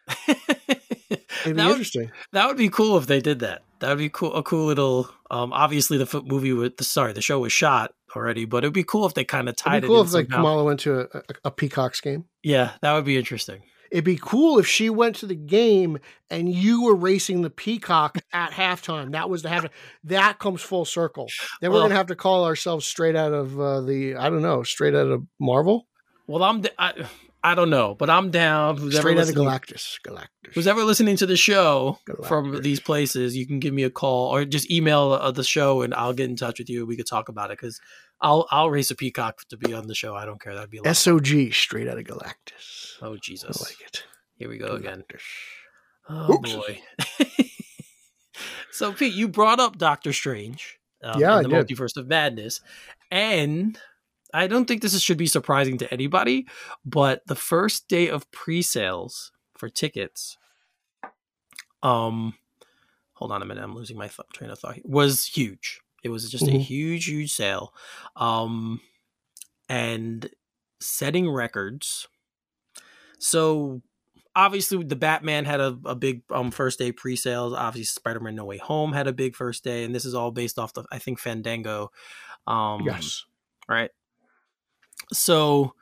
It'd 1.44 1.56
be 1.56 1.62
that 1.62 1.70
interesting. 1.70 2.02
Would, 2.02 2.10
that 2.32 2.46
would 2.48 2.56
be 2.56 2.68
cool 2.68 2.96
if 2.98 3.06
they 3.06 3.20
did 3.20 3.40
that. 3.40 3.62
That 3.80 3.90
would 3.90 3.98
be 3.98 4.08
cool. 4.08 4.34
A 4.34 4.42
cool 4.42 4.66
little. 4.66 5.08
Um, 5.30 5.52
obviously, 5.52 5.98
the 5.98 6.22
movie 6.24 6.52
with 6.52 6.76
the 6.76 6.84
sorry, 6.84 7.12
the 7.12 7.20
show 7.22 7.40
was 7.40 7.52
shot 7.52 7.92
already, 8.14 8.44
but 8.44 8.58
it'd 8.64 8.72
be 8.72 8.84
cool 8.84 9.06
if 9.06 9.14
they 9.14 9.24
kind 9.24 9.48
of 9.48 9.56
tied 9.56 9.78
it'd 9.78 9.82
be 9.82 9.88
cool 9.88 10.00
it. 10.02 10.06
if 10.06 10.12
like 10.14 10.28
Kamala 10.28 10.64
went 10.64 10.80
to 10.80 11.00
a, 11.00 11.18
a, 11.18 11.22
a, 11.46 11.50
Peacocks 11.50 12.00
game. 12.00 12.24
Yeah, 12.42 12.72
that 12.80 12.92
would 12.94 13.04
be 13.04 13.16
interesting. 13.18 13.62
It'd 13.90 14.04
be 14.04 14.18
cool 14.20 14.58
if 14.58 14.66
she 14.66 14.90
went 14.90 15.16
to 15.16 15.26
the 15.26 15.36
game 15.36 15.98
and 16.30 16.52
you 16.52 16.82
were 16.82 16.96
racing 16.96 17.42
the 17.42 17.50
peacock 17.50 18.18
at 18.32 18.50
halftime. 18.52 19.12
That 19.12 19.28
was 19.30 19.42
the 19.42 19.48
half. 19.50 19.66
That 20.04 20.38
comes 20.38 20.62
full 20.62 20.84
circle. 20.84 21.28
Then 21.60 21.70
we're 21.70 21.74
Well- 21.78 21.84
gonna 21.84 21.94
have 21.96 22.06
to 22.08 22.16
call 22.16 22.44
ourselves 22.44 22.86
straight 22.86 23.16
out 23.16 23.32
of 23.32 23.58
uh, 23.60 23.80
the 23.82 24.16
I 24.16 24.30
don't 24.30 24.42
know, 24.42 24.62
straight 24.62 24.94
out 24.94 25.08
of 25.08 25.24
Marvel, 25.40 25.86
Well, 26.26 26.42
I'm. 26.42 26.64
I, 26.78 27.06
I 27.46 27.54
don't 27.54 27.68
know, 27.68 27.94
but 27.94 28.08
I'm 28.08 28.30
down. 28.30 28.78
Who's 28.78 28.94
ever 28.96 29.02
straight 29.10 29.18
out 29.18 29.28
of 29.28 29.34
Galactus. 29.34 30.00
Galactus. 30.00 30.54
who's 30.54 30.66
ever 30.66 30.82
listening 30.82 31.16
to 31.16 31.26
the 31.26 31.36
show 31.36 31.98
from 32.26 32.62
these 32.62 32.80
places, 32.80 33.36
you 33.36 33.46
can 33.46 33.60
give 33.60 33.74
me 33.74 33.82
a 33.82 33.90
call 33.90 34.34
or 34.34 34.46
just 34.46 34.70
email 34.70 35.12
uh, 35.12 35.30
the 35.30 35.44
show, 35.44 35.82
and 35.82 35.92
I'll 35.94 36.14
get 36.14 36.30
in 36.30 36.36
touch 36.36 36.58
with 36.58 36.70
you. 36.70 36.86
We 36.86 36.96
could 36.96 37.06
talk 37.06 37.28
about 37.28 37.50
it 37.50 37.58
because 37.58 37.78
I'll 38.22 38.48
I'll 38.50 38.70
race 38.70 38.90
a 38.90 38.94
peacock 38.94 39.40
to 39.50 39.58
be 39.58 39.74
on 39.74 39.88
the 39.88 39.94
show. 39.94 40.14
I 40.14 40.24
don't 40.24 40.40
care. 40.40 40.54
That'd 40.54 40.70
be 40.70 40.78
a 40.78 40.82
lot. 40.82 40.94
SOG, 40.94 41.52
straight 41.52 41.86
out 41.86 41.98
of 41.98 42.04
Galactus. 42.04 42.94
Oh 43.02 43.16
Jesus. 43.20 43.60
I 43.62 43.64
like 43.68 43.80
it. 43.82 44.04
Here 44.36 44.48
we 44.48 44.56
go 44.56 44.68
again. 44.68 45.04
Oh 46.08 46.34
Oops. 46.34 46.50
boy. 46.54 46.80
so 48.72 48.92
Pete, 48.92 49.12
you 49.14 49.28
brought 49.28 49.60
up 49.60 49.76
Doctor 49.78 50.12
Strange. 50.12 50.78
Um, 51.02 51.20
Yeah, 51.20 51.32
in 51.32 51.38
I 51.40 51.42
the 51.42 51.48
did. 51.50 51.66
multiverse 51.68 51.96
of 51.98 52.06
madness, 52.08 52.60
and 53.10 53.78
I 54.34 54.46
don't 54.48 54.66
think 54.66 54.82
this 54.82 55.00
should 55.00 55.16
be 55.16 55.26
surprising 55.26 55.78
to 55.78 55.92
anybody, 55.92 56.46
but 56.84 57.26
the 57.26 57.34
first 57.36 57.88
day 57.88 58.08
of 58.08 58.30
pre-sales 58.32 59.32
for 59.56 59.68
tickets, 59.68 60.36
um, 61.82 62.34
hold 63.14 63.32
on 63.32 63.42
a 63.42 63.46
minute, 63.46 63.62
I'm 63.62 63.74
losing 63.74 63.96
my 63.96 64.08
th- 64.08 64.28
train 64.32 64.50
of 64.50 64.58
thought. 64.58 64.78
Was 64.84 65.24
huge. 65.24 65.80
It 66.02 66.08
was 66.10 66.30
just 66.30 66.46
a 66.48 66.50
Mhm. 66.50 66.60
huge, 66.60 67.06
huge 67.06 67.32
sale, 67.32 67.72
um, 68.16 68.80
and 69.68 70.28
setting 70.80 71.30
records. 71.30 72.08
So 73.18 73.80
obviously 74.36 74.82
the 74.84 74.96
Batman 74.96 75.44
had 75.44 75.60
a, 75.60 75.78
a 75.84 75.94
big 75.94 76.22
um 76.30 76.50
first 76.50 76.78
day 76.78 76.92
pre-sales. 76.92 77.54
Obviously 77.54 77.84
Spider-Man 78.00 78.34
No 78.34 78.44
Way 78.44 78.58
Home 78.58 78.92
had 78.92 79.06
a 79.06 79.12
big 79.12 79.34
first 79.36 79.64
day, 79.64 79.84
and 79.84 79.94
this 79.94 80.04
is 80.04 80.14
all 80.14 80.30
based 80.30 80.58
off 80.58 80.74
the 80.74 80.84
I 80.90 80.98
think 80.98 81.18
Fandango. 81.18 81.90
Um 82.46 82.82
yes. 82.84 83.24
right. 83.68 83.90
So 85.14 85.74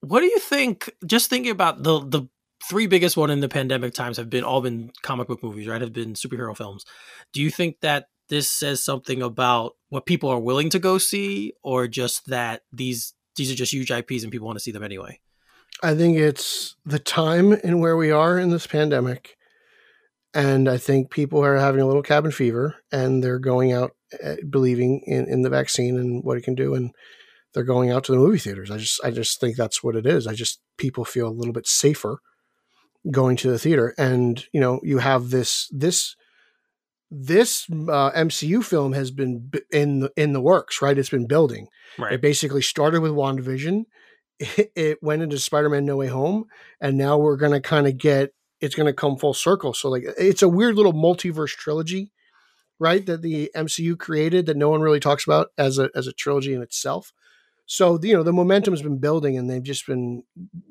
what 0.00 0.20
do 0.20 0.26
you 0.26 0.38
think 0.38 0.90
just 1.06 1.30
thinking 1.30 1.50
about 1.50 1.82
the 1.82 2.00
the 2.00 2.28
three 2.68 2.86
biggest 2.86 3.16
one 3.16 3.30
in 3.30 3.40
the 3.40 3.48
pandemic 3.48 3.94
times 3.94 4.16
have 4.16 4.30
been 4.30 4.44
all 4.44 4.60
been 4.60 4.90
comic 5.02 5.28
book 5.28 5.42
movies, 5.42 5.68
right? 5.68 5.80
Have 5.80 5.92
been 5.92 6.14
superhero 6.14 6.56
films. 6.56 6.84
Do 7.32 7.42
you 7.42 7.50
think 7.50 7.80
that 7.80 8.06
this 8.28 8.50
says 8.50 8.82
something 8.82 9.22
about 9.22 9.72
what 9.88 10.06
people 10.06 10.28
are 10.30 10.40
willing 10.40 10.70
to 10.70 10.78
go 10.78 10.98
see 10.98 11.52
or 11.62 11.86
just 11.86 12.26
that 12.26 12.62
these 12.72 13.14
these 13.36 13.52
are 13.52 13.54
just 13.54 13.72
huge 13.72 13.90
IPs 13.90 14.22
and 14.22 14.32
people 14.32 14.46
want 14.46 14.56
to 14.56 14.62
see 14.62 14.72
them 14.72 14.82
anyway? 14.82 15.20
I 15.82 15.94
think 15.94 16.16
it's 16.16 16.74
the 16.84 16.98
time 16.98 17.52
and 17.52 17.80
where 17.80 17.96
we 17.96 18.10
are 18.10 18.38
in 18.38 18.50
this 18.50 18.66
pandemic. 18.66 19.36
And 20.32 20.68
I 20.68 20.76
think 20.78 21.10
people 21.10 21.44
are 21.44 21.56
having 21.56 21.80
a 21.80 21.86
little 21.86 22.02
cabin 22.02 22.30
fever 22.30 22.76
and 22.92 23.22
they're 23.22 23.38
going 23.38 23.72
out 23.72 23.92
uh, 24.22 24.36
believing 24.48 25.00
in, 25.06 25.26
in 25.28 25.42
the 25.42 25.50
vaccine 25.50 25.98
and 25.98 26.22
what 26.24 26.36
it 26.36 26.44
can 26.44 26.54
do. 26.54 26.74
And 26.74 26.92
they're 27.56 27.64
going 27.64 27.90
out 27.90 28.04
to 28.04 28.12
the 28.12 28.18
movie 28.18 28.36
theaters. 28.36 28.70
I 28.70 28.76
just, 28.76 29.00
I 29.02 29.10
just 29.10 29.40
think 29.40 29.56
that's 29.56 29.82
what 29.82 29.96
it 29.96 30.04
is. 30.04 30.26
I 30.26 30.34
just, 30.34 30.60
people 30.76 31.06
feel 31.06 31.26
a 31.26 31.30
little 31.30 31.54
bit 31.54 31.66
safer 31.66 32.20
going 33.10 33.34
to 33.38 33.50
the 33.50 33.58
theater. 33.58 33.94
And, 33.96 34.44
you 34.52 34.60
know, 34.60 34.78
you 34.82 34.98
have 34.98 35.30
this, 35.30 35.66
this, 35.72 36.16
this 37.10 37.66
uh, 37.70 38.10
MCU 38.10 38.62
film 38.62 38.92
has 38.92 39.10
been 39.10 39.38
b- 39.38 39.62
in 39.72 40.00
the, 40.00 40.12
in 40.18 40.34
the 40.34 40.40
works, 40.42 40.82
right? 40.82 40.98
It's 40.98 41.08
been 41.08 41.26
building. 41.26 41.68
It 42.12 42.20
basically 42.20 42.60
started 42.60 43.00
with 43.00 43.12
WandaVision. 43.12 43.84
It, 44.38 44.70
it 44.76 44.98
went 45.02 45.22
into 45.22 45.38
Spider-Man 45.38 45.86
No 45.86 45.96
Way 45.96 46.08
Home, 46.08 46.44
and 46.78 46.98
now 46.98 47.16
we're 47.16 47.38
gonna 47.38 47.62
kind 47.62 47.86
of 47.86 47.96
get 47.96 48.32
it's 48.60 48.74
gonna 48.74 48.92
come 48.92 49.16
full 49.16 49.32
circle. 49.32 49.72
So 49.72 49.88
like 49.88 50.04
it's 50.18 50.42
a 50.42 50.48
weird 50.50 50.74
little 50.74 50.92
multiverse 50.92 51.52
trilogy, 51.52 52.12
right? 52.78 53.06
That 53.06 53.22
the 53.22 53.50
MCU 53.56 53.98
created 53.98 54.44
that 54.44 54.58
no 54.58 54.68
one 54.68 54.82
really 54.82 55.00
talks 55.00 55.24
about 55.24 55.48
as 55.56 55.78
a 55.78 55.88
as 55.94 56.06
a 56.06 56.12
trilogy 56.12 56.52
in 56.52 56.60
itself. 56.60 57.14
So 57.66 57.98
you 58.02 58.14
know 58.14 58.22
the 58.22 58.32
momentum 58.32 58.72
has 58.72 58.82
been 58.82 58.98
building, 58.98 59.36
and 59.36 59.50
they've 59.50 59.62
just 59.62 59.86
been 59.86 60.22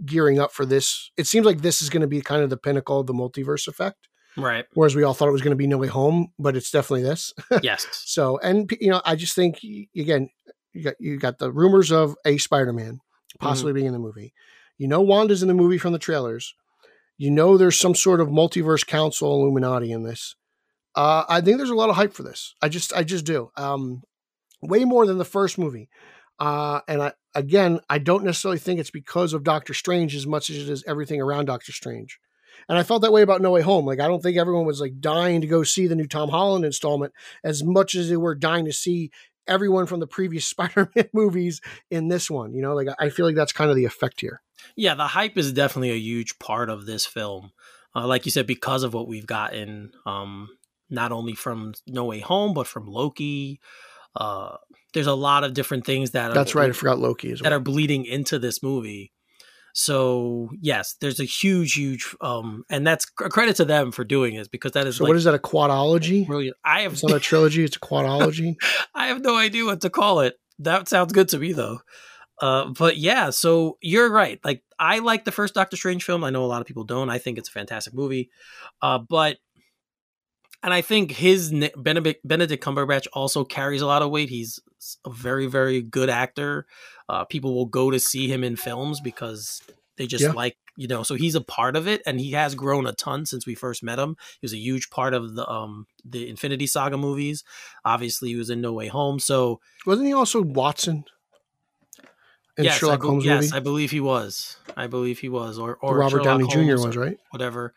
gearing 0.06 0.40
up 0.40 0.52
for 0.52 0.66
this. 0.66 1.12
It 1.18 1.28
seems 1.28 1.46
like 1.46 1.62
this 1.62 1.82
is 1.82 1.90
going 1.90 2.02
to 2.02 2.08
be 2.08 2.22
kind 2.22 2.42
of 2.42 2.50
the 2.50 2.58
pinnacle 2.58 3.00
of 3.00 3.08
the 3.08 3.14
multiverse 3.14 3.68
effect. 3.68 4.08
Right. 4.38 4.66
Whereas 4.74 4.96
we 4.96 5.04
all 5.04 5.14
thought 5.14 5.30
it 5.30 5.34
was 5.34 5.42
going 5.42 5.52
to 5.52 5.58
be 5.58 5.68
No 5.68 5.78
Way 5.78 5.88
Home, 5.88 6.34
but 6.38 6.56
it's 6.56 6.72
definitely 6.72 7.04
this. 7.04 7.34
Yes. 7.64 7.88
So, 8.06 8.38
and 8.40 8.70
you 8.80 8.90
know, 8.90 9.02
I 9.06 9.16
just 9.16 9.36
think 9.36 9.60
again, 9.96 10.30
you 10.74 10.84
got 10.84 10.96
you 11.00 11.18
got 11.18 11.38
the 11.38 11.52
rumors 11.52 11.92
of 11.92 12.16
a 12.26 12.38
Spider-Man 12.38 13.00
possibly 13.40 13.74
being 13.74 13.88
in 13.88 13.94
the 13.94 14.00
movie. 14.00 14.34
You 14.78 14.88
know, 14.88 15.02
Wanda's 15.02 15.42
in 15.42 15.48
the 15.48 15.54
movie 15.54 15.78
from 15.78 15.94
the 15.94 16.00
trailers. 16.00 16.54
You 17.18 17.32
know, 17.32 17.58
there's 17.58 17.80
some 17.80 17.96
sort 17.96 18.20
of 18.20 18.28
multiverse 18.28 18.86
council 18.86 19.34
Illuminati 19.34 19.92
in 19.92 20.04
this. 20.04 20.36
Uh, 20.96 21.24
I 21.28 21.42
think 21.42 21.58
there's 21.58 21.70
a 21.70 21.76
lot 21.76 21.90
of 21.90 21.96
hype 21.96 22.14
for 22.14 22.24
this. 22.24 22.56
I 22.62 22.70
just, 22.70 22.94
I 22.94 23.04
just 23.04 23.26
do. 23.26 23.52
Um, 23.56 24.04
way 24.62 24.84
more 24.86 25.06
than 25.06 25.18
the 25.18 25.26
first 25.26 25.58
movie. 25.58 25.90
Uh, 26.40 26.82
and 26.88 27.02
I, 27.02 27.14
again, 27.34 27.80
I 27.90 27.98
don't 27.98 28.24
necessarily 28.24 28.60
think 28.60 28.80
it's 28.80 28.92
because 28.92 29.34
of 29.34 29.44
Doctor 29.44 29.74
Strange 29.74 30.16
as 30.16 30.28
much 30.28 30.50
as 30.50 30.58
it 30.58 30.70
is 30.70 30.84
everything 30.88 31.22
around 31.22 31.46
Doctor 31.46 31.72
Strange. 31.72 32.20
And 32.68 32.78
I 32.78 32.84
felt 32.84 33.02
that 33.02 33.12
way 33.12 33.22
about 33.22 33.42
No 33.42 33.52
Way 33.52 33.62
Home. 33.62 33.86
Like, 33.86 34.00
I 34.00 34.08
don't 34.08 34.24
think 34.24 34.38
everyone 34.38 34.66
was 34.66 34.82
like 34.82 35.00
dying 35.00 35.42
to 35.42 35.48
go 35.48 35.64
see 35.64 35.88
the 35.88 35.96
new 35.96 36.08
Tom 36.08 36.30
Holland 36.30 36.66
installment 36.66 37.14
as 37.44 37.64
much 37.64 37.96
as 37.96 38.10
they 38.10 38.18
were 38.18 38.36
dying 38.36 38.66
to 38.66 38.74
see 38.74 39.12
everyone 39.48 39.86
from 39.86 40.00
the 40.00 40.08
previous 40.08 40.46
Spider-Man 40.48 41.10
movies 41.14 41.62
in 41.90 42.08
this 42.08 42.30
one. 42.30 42.54
You 42.54 42.62
know, 42.62 42.74
like 42.74 42.88
I 43.00 43.10
feel 43.10 43.26
like 43.26 43.36
that's 43.36 43.54
kind 43.54 43.70
of 43.70 43.76
the 43.76 43.86
effect 43.86 44.22
here. 44.22 44.42
Yeah, 44.76 44.96
the 44.96 45.08
hype 45.08 45.38
is 45.38 45.52
definitely 45.52 45.92
a 45.92 45.98
huge 45.98 46.40
part 46.40 46.70
of 46.70 46.86
this 46.86 47.06
film. 47.06 47.52
Uh, 47.96 48.08
like 48.08 48.26
you 48.26 48.32
said, 48.32 48.48
because 48.48 48.84
of 48.84 48.94
what 48.94 49.08
we've 49.08 49.28
gotten, 49.28 49.92
um, 50.06 50.50
not 50.90 51.12
only 51.12 51.34
from 51.34 51.74
No 51.88 52.06
Way 52.06 52.20
Home, 52.20 52.54
but 52.54 52.68
from 52.68 52.88
Loki. 52.88 53.60
Uh, 54.16 54.58
there's 54.94 55.08
a 55.08 55.14
lot 55.14 55.44
of 55.44 55.54
different 55.54 55.86
things 55.86 56.12
that 56.12 56.34
That's 56.34 56.56
are, 56.56 56.60
right. 56.60 56.70
I 56.70 56.74
forgot 56.74 57.00
Loki 57.00 57.32
as 57.32 57.42
that 57.42 57.54
are 57.54 57.60
bleeding 57.60 58.06
into 58.06 58.40
this 58.40 58.64
movie. 58.64 59.12
So 59.74 60.52
yes, 60.62 60.96
there's 61.02 61.20
a 61.20 61.26
huge, 61.26 61.74
huge, 61.74 62.16
um, 62.22 62.64
and 62.70 62.88
that's 62.88 63.06
a 63.20 63.28
credit 63.28 63.58
to 63.58 63.66
them 63.66 63.92
for 63.92 64.06
doing 64.06 64.36
it 64.36 64.50
because 64.50 64.72
that 64.72 64.88
is 64.88 64.98
So 64.98 65.04
like 65.04 65.10
what 65.10 65.18
is 65.18 65.26
that? 65.26 65.34
A 65.34 65.40
quadology? 65.40 66.26
brilliant. 66.26 66.56
I 66.64 66.82
have 66.82 66.94
It's 66.94 67.04
not 67.04 67.12
a 67.12 67.20
trilogy. 67.20 67.66
It's 67.66 67.76
a 67.76 67.80
quadology. 67.80 68.56
I 68.96 69.08
have 69.08 69.22
no 69.22 69.36
idea 69.36 69.66
what 69.66 69.82
to 69.82 69.90
call 69.90 70.22
it. 70.22 70.36
That 70.60 70.88
sounds 70.88 71.12
good 71.12 71.28
to 71.30 71.40
me 71.40 71.52
though. 71.52 71.82
Uh, 72.42 72.70
but 72.78 72.96
yeah, 72.96 73.30
so 73.32 73.78
you're 73.82 74.10
right. 74.10 74.40
Like 74.46 74.64
I 74.80 75.00
like 75.00 75.26
the 75.26 75.34
first 75.34 75.54
Doctor 75.54 75.76
Strange 75.76 76.06
film. 76.06 76.24
I 76.24 76.30
know 76.30 76.46
a 76.46 76.48
lot 76.48 76.62
of 76.62 76.68
people 76.68 76.86
don't. 76.86 77.10
I 77.10 77.18
think 77.18 77.38
it's 77.38 77.50
a 77.50 77.54
fantastic 77.54 77.94
movie. 77.94 78.30
Uh, 78.82 79.00
but 79.00 79.38
and 80.66 80.74
I 80.74 80.82
think 80.82 81.12
his 81.12 81.54
Benedict, 81.78 82.28
Benedict 82.28 82.62
Cumberbatch 82.64 83.08
also 83.14 83.46
carries 83.46 83.82
a 83.82 83.86
lot 83.88 84.02
of 84.02 84.10
weight. 84.10 84.30
He's 84.30 84.60
a 85.06 85.10
very 85.12 85.46
very 85.46 85.82
good 85.82 86.10
actor. 86.10 86.66
Uh, 87.08 87.24
people 87.24 87.54
will 87.56 87.68
go 87.68 87.92
to 87.92 88.00
see 88.00 88.28
him 88.28 88.44
in 88.44 88.56
films 88.58 89.00
because 89.00 89.62
they 89.98 90.08
just 90.08 90.24
Yeah. 90.24 90.32
like 90.32 90.58
you 90.76 90.88
know. 90.90 91.04
So 91.04 91.16
he's 91.16 91.36
a 91.36 91.42
part 91.42 91.76
of 91.78 91.88
it, 91.88 92.02
and 92.06 92.20
he 92.20 92.32
has 92.32 92.54
grown 92.56 92.86
a 92.86 92.92
ton 92.94 93.26
since 93.26 93.46
we 93.48 93.56
first 93.56 93.82
met 93.84 93.98
him. 94.00 94.18
He 94.42 94.46
was 94.46 94.54
a 94.54 94.58
huge 94.58 94.90
part 94.90 95.14
of 95.14 95.36
the 95.36 95.48
um 95.48 95.86
the 96.04 96.28
Infinity 96.28 96.68
Saga 96.68 96.98
movies. 96.98 97.44
Obviously, 97.86 98.30
he 98.30 98.36
was 98.36 98.50
in 98.50 98.60
No 98.60 98.74
Way 98.74 98.88
Home. 98.88 99.20
So 99.20 99.62
Wasn't 99.86 100.08
he 100.08 100.14
also 100.14 100.42
Watson 100.42 101.06
in 102.58 102.66
yes, 102.66 102.76
I 102.76 102.78
Sherlock 102.80 103.02
be- 103.02 103.08
Holmes 103.08 103.26
yes, 103.26 103.44
movie? 103.46 103.56
I 103.56 103.60
believe 103.60 103.92
he 103.92 104.00
was. 104.02 104.58
I 104.76 104.88
believe 104.88 105.20
he 105.20 105.30
was, 105.30 105.58
or 105.60 105.78
or 105.82 105.98
Robert 105.98 106.24
Sherlock 106.24 106.50
Downey 106.50 106.66
Jr. 106.68 106.84
Was 106.84 106.98
right. 106.98 107.18
Whatever. 107.30 107.74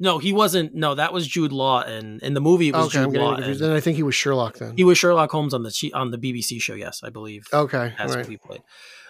No, 0.00 0.18
he 0.18 0.32
wasn't. 0.32 0.74
No, 0.74 0.94
that 0.94 1.12
was 1.12 1.26
Jude 1.26 1.52
Law, 1.52 1.82
and 1.82 2.22
in 2.22 2.34
the 2.34 2.40
movie 2.40 2.68
it 2.68 2.74
was 2.74 2.86
Okay, 2.94 3.04
Jude 3.04 3.20
Law. 3.20 3.34
and 3.34 3.54
Then 3.54 3.70
I 3.72 3.80
think 3.80 3.96
he 3.96 4.02
was 4.02 4.14
Sherlock. 4.14 4.58
Then 4.58 4.76
he 4.76 4.84
was 4.84 4.98
Sherlock 4.98 5.30
Holmes 5.30 5.54
on 5.54 5.62
the 5.62 5.90
on 5.94 6.10
the 6.10 6.18
BBC 6.18 6.60
show. 6.60 6.74
Yes, 6.74 7.02
I 7.04 7.10
believe. 7.10 7.46
okay, 7.52 7.94
That's 7.98 8.12
all 8.12 8.18
what 8.18 8.26
he 8.28 8.36
played. 8.36 8.62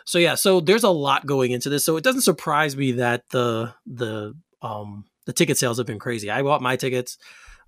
So 0.05 0.19
yeah, 0.19 0.35
so 0.35 0.61
there's 0.61 0.83
a 0.85 0.91
lot 0.91 1.27
going 1.27 1.53
into 1.53 1.69
this. 1.71 1.85
So 1.85 1.97
it 1.97 2.05
doesn't 2.05 2.23
surprise 2.23 2.77
me 2.77 2.93
that 2.93 3.29
the 3.31 3.73
the 3.87 4.35
um 4.61 5.05
the 5.27 5.33
ticket 5.33 5.57
sales 5.59 5.79
have 5.79 5.87
been 5.87 5.99
crazy. 6.01 6.31
I 6.31 6.43
bought 6.43 6.61
my 6.63 6.77
tickets, 6.77 7.17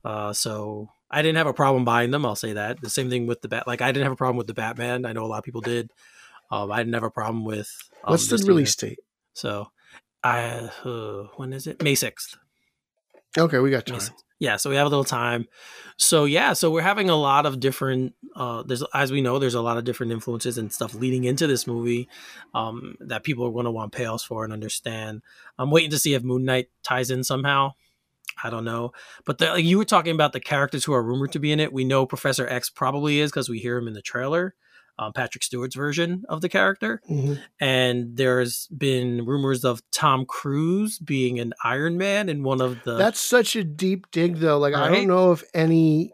uh, 0.05 0.33
so 0.33 0.89
I 1.11 1.23
didn't 1.23 1.37
have 1.37 1.47
a 1.47 1.55
problem 1.55 1.85
buying 1.85 2.11
them. 2.11 2.27
I'll 2.27 2.35
say 2.35 2.55
that. 2.55 2.81
The 2.81 2.91
same 2.91 3.09
thing 3.09 3.27
with 3.27 3.41
the 3.43 3.49
bat. 3.49 3.67
Like 3.69 3.81
I 3.81 3.93
didn't 3.93 4.05
have 4.05 4.13
a 4.13 4.17
problem 4.17 4.37
with 4.37 4.49
the 4.49 4.55
Batman. 4.55 5.07
I 5.07 5.13
know 5.13 5.25
a 5.25 5.29
lot 5.29 5.39
of 5.39 5.45
people 5.45 5.61
did. 5.61 5.91
Um, 6.51 6.73
I 6.73 6.79
didn't 6.79 6.95
have 6.95 7.05
a 7.05 7.11
problem 7.11 7.45
with. 7.45 7.71
Um, 8.03 8.11
What's 8.11 8.27
the 8.27 8.37
release 8.39 8.75
date? 8.77 8.99
So, 9.35 9.69
I 10.23 10.69
uh, 10.85 11.29
when 11.37 11.53
is 11.53 11.67
it? 11.67 11.83
May 11.83 11.95
sixth. 11.95 12.37
Okay, 13.37 13.59
we 13.59 13.71
got 13.71 13.87
time. 13.87 14.01
Yeah, 14.39 14.57
so 14.57 14.69
we 14.69 14.77
have 14.77 14.87
a 14.87 14.91
little 14.91 15.05
time. 15.05 15.47
So 15.97 16.25
yeah, 16.25 16.53
so 16.55 16.71
we're 16.71 16.83
having 16.83 17.09
a 17.09 17.17
lot 17.17 17.47
of 17.47 17.61
different 17.61 18.15
uh 18.35 18.63
there's 18.65 18.83
as 18.93 19.13
we 19.13 19.21
know 19.21 19.39
there's 19.39 19.55
a 19.55 19.63
lot 19.63 19.79
of 19.79 19.85
different 19.85 20.13
influences 20.13 20.59
and 20.59 20.73
stuff 20.73 20.93
leading 20.93 21.23
into 21.25 21.47
this 21.47 21.69
movie 21.69 22.09
um 22.53 22.97
that 22.99 23.23
people 23.23 23.47
are 23.47 23.53
going 23.53 23.65
to 23.65 23.71
want 23.71 23.93
payoffs 23.93 24.27
for 24.27 24.45
and 24.45 24.53
understand. 24.53 25.23
I'm 25.59 25.71
waiting 25.71 25.91
to 25.91 25.99
see 25.99 26.15
if 26.15 26.23
Moon 26.23 26.45
Knight 26.45 26.69
ties 26.83 27.11
in 27.11 27.23
somehow. 27.23 27.75
I 28.43 28.51
don't 28.51 28.65
know. 28.65 28.93
But 29.25 29.39
the, 29.39 29.47
like 29.47 29.65
you 29.65 29.79
were 29.79 29.85
talking 29.85 30.15
about 30.15 30.33
the 30.33 30.41
characters 30.41 30.85
who 30.85 30.93
are 30.93 31.03
rumored 31.03 31.33
to 31.33 31.39
be 31.39 31.53
in 31.53 31.61
it. 31.61 31.73
We 31.73 31.85
know 31.85 32.05
Professor 32.05 32.47
X 32.49 32.69
probably 32.69 33.21
is 33.21 33.31
because 33.31 33.49
we 33.49 33.61
hear 33.61 33.79
him 33.79 33.87
in 33.87 33.95
the 33.95 34.03
trailer. 34.03 34.55
Um, 34.99 35.13
Patrick 35.13 35.43
Stewart's 35.43 35.75
version 35.75 36.25
of 36.29 36.41
the 36.41 36.49
character. 36.49 37.01
Mhm. 37.11 37.41
And 37.61 38.17
there's 38.17 38.69
been 38.69 39.25
rumors 39.25 39.65
of 39.65 39.83
Tom 39.91 40.25
Cruise 40.27 40.99
being 40.99 41.41
an 41.41 41.53
Iron 41.65 41.97
Man 41.99 42.29
in 42.29 42.43
one 42.43 42.61
of 42.61 42.83
the. 42.85 42.97
That's 42.97 43.21
such 43.21 43.57
a 43.57 43.65
deep 43.65 44.11
dig, 44.11 44.37
though. 44.37 44.59
Like, 44.59 44.75
I 44.75 44.89
don't 44.89 45.09
know 45.09 45.33
if 45.33 45.43
any 45.53 46.13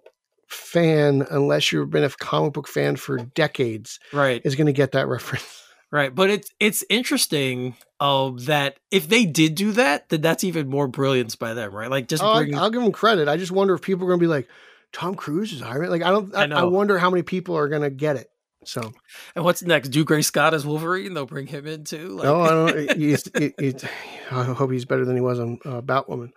fan, 0.48 1.26
unless 1.30 1.72
you've 1.72 1.90
been 1.90 2.04
a 2.04 2.10
comic 2.10 2.52
book 2.52 2.68
fan 2.68 2.96
for 2.96 3.18
decades, 3.18 4.00
right. 4.12 4.40
is 4.44 4.56
going 4.56 4.66
to 4.66 4.72
get 4.72 4.92
that 4.92 5.08
reference. 5.08 5.62
Right, 5.92 6.14
but 6.14 6.30
it's 6.30 6.48
it's 6.60 6.84
interesting 6.88 7.74
um, 7.98 8.38
that 8.44 8.78
if 8.92 9.08
they 9.08 9.24
did 9.26 9.56
do 9.56 9.72
that, 9.72 10.08
then 10.08 10.20
that's 10.20 10.44
even 10.44 10.68
more 10.68 10.86
brilliance 10.86 11.34
by 11.34 11.52
them, 11.54 11.74
right? 11.74 11.90
Like 11.90 12.06
just 12.06 12.22
Oh, 12.22 12.28
I, 12.28 12.38
bring, 12.44 12.56
I'll 12.56 12.70
give 12.70 12.80
them 12.80 12.92
credit. 12.92 13.26
I 13.26 13.36
just 13.36 13.50
wonder 13.50 13.74
if 13.74 13.82
people 13.82 14.04
are 14.04 14.06
going 14.06 14.20
to 14.20 14.24
be 14.24 14.28
like, 14.28 14.48
Tom 14.92 15.16
Cruise 15.16 15.52
is 15.52 15.62
Iron 15.62 15.80
Man. 15.80 15.90
Like, 15.90 16.02
I 16.02 16.10
don't, 16.10 16.32
I, 16.32 16.44
I 16.44 16.60
I, 16.60 16.64
wonder 16.64 16.96
how 16.96 17.10
many 17.10 17.22
people 17.22 17.56
are 17.56 17.68
going 17.68 17.82
to 17.82 17.90
get 17.90 18.14
it. 18.14 18.30
So, 18.64 18.92
and 19.34 19.44
what's 19.44 19.62
next? 19.62 19.88
Dougray 19.90 20.22
Scott 20.24 20.52
as 20.52 20.66
Wolverine? 20.66 21.14
They'll 21.14 21.24
bring 21.26 21.46
him 21.46 21.66
in 21.66 21.84
too. 21.84 22.08
Like, 22.08 22.24
no, 22.24 22.40
I 22.42 22.48
don't, 22.50 22.98
he's, 22.98 23.28
he- 23.36 23.54
he's- 23.58 23.84
I 24.30 24.44
hope 24.44 24.70
he's 24.70 24.84
better 24.84 25.04
than 25.04 25.16
he 25.16 25.22
was 25.22 25.40
on 25.40 25.58
uh, 25.64 25.80
Batwoman. 25.80 26.30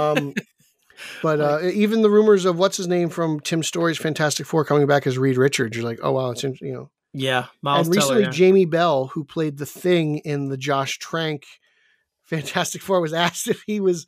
Um, 0.00 0.34
but 1.22 1.40
uh, 1.40 1.58
even 1.72 2.02
the 2.02 2.10
rumors 2.10 2.44
of 2.44 2.56
what's 2.58 2.76
his 2.76 2.86
name 2.86 3.08
from 3.08 3.40
Tim 3.40 3.62
Story's 3.64 3.98
Fantastic 3.98 4.46
Four 4.46 4.64
coming 4.64 4.86
back 4.86 5.06
as 5.06 5.18
Reed 5.18 5.36
Richards, 5.36 5.76
you're 5.76 5.84
like, 5.84 5.98
oh, 6.02 6.12
wow, 6.12 6.30
it's, 6.30 6.44
in- 6.44 6.56
you 6.60 6.72
know, 6.72 6.90
yeah, 7.12 7.46
Miles 7.60 7.88
and 7.88 7.96
recently, 7.96 8.22
Teller. 8.22 8.26
yeah. 8.26 8.36
Jamie 8.38 8.64
Bell, 8.66 9.06
who 9.08 9.24
played 9.24 9.58
the 9.58 9.66
Thing 9.66 10.18
in 10.18 10.48
the 10.48 10.56
Josh 10.56 10.98
Trank 10.98 11.44
Fantastic 12.24 12.82
Four, 12.82 13.00
was 13.00 13.12
asked 13.12 13.48
if 13.48 13.62
he 13.66 13.80
was 13.80 14.06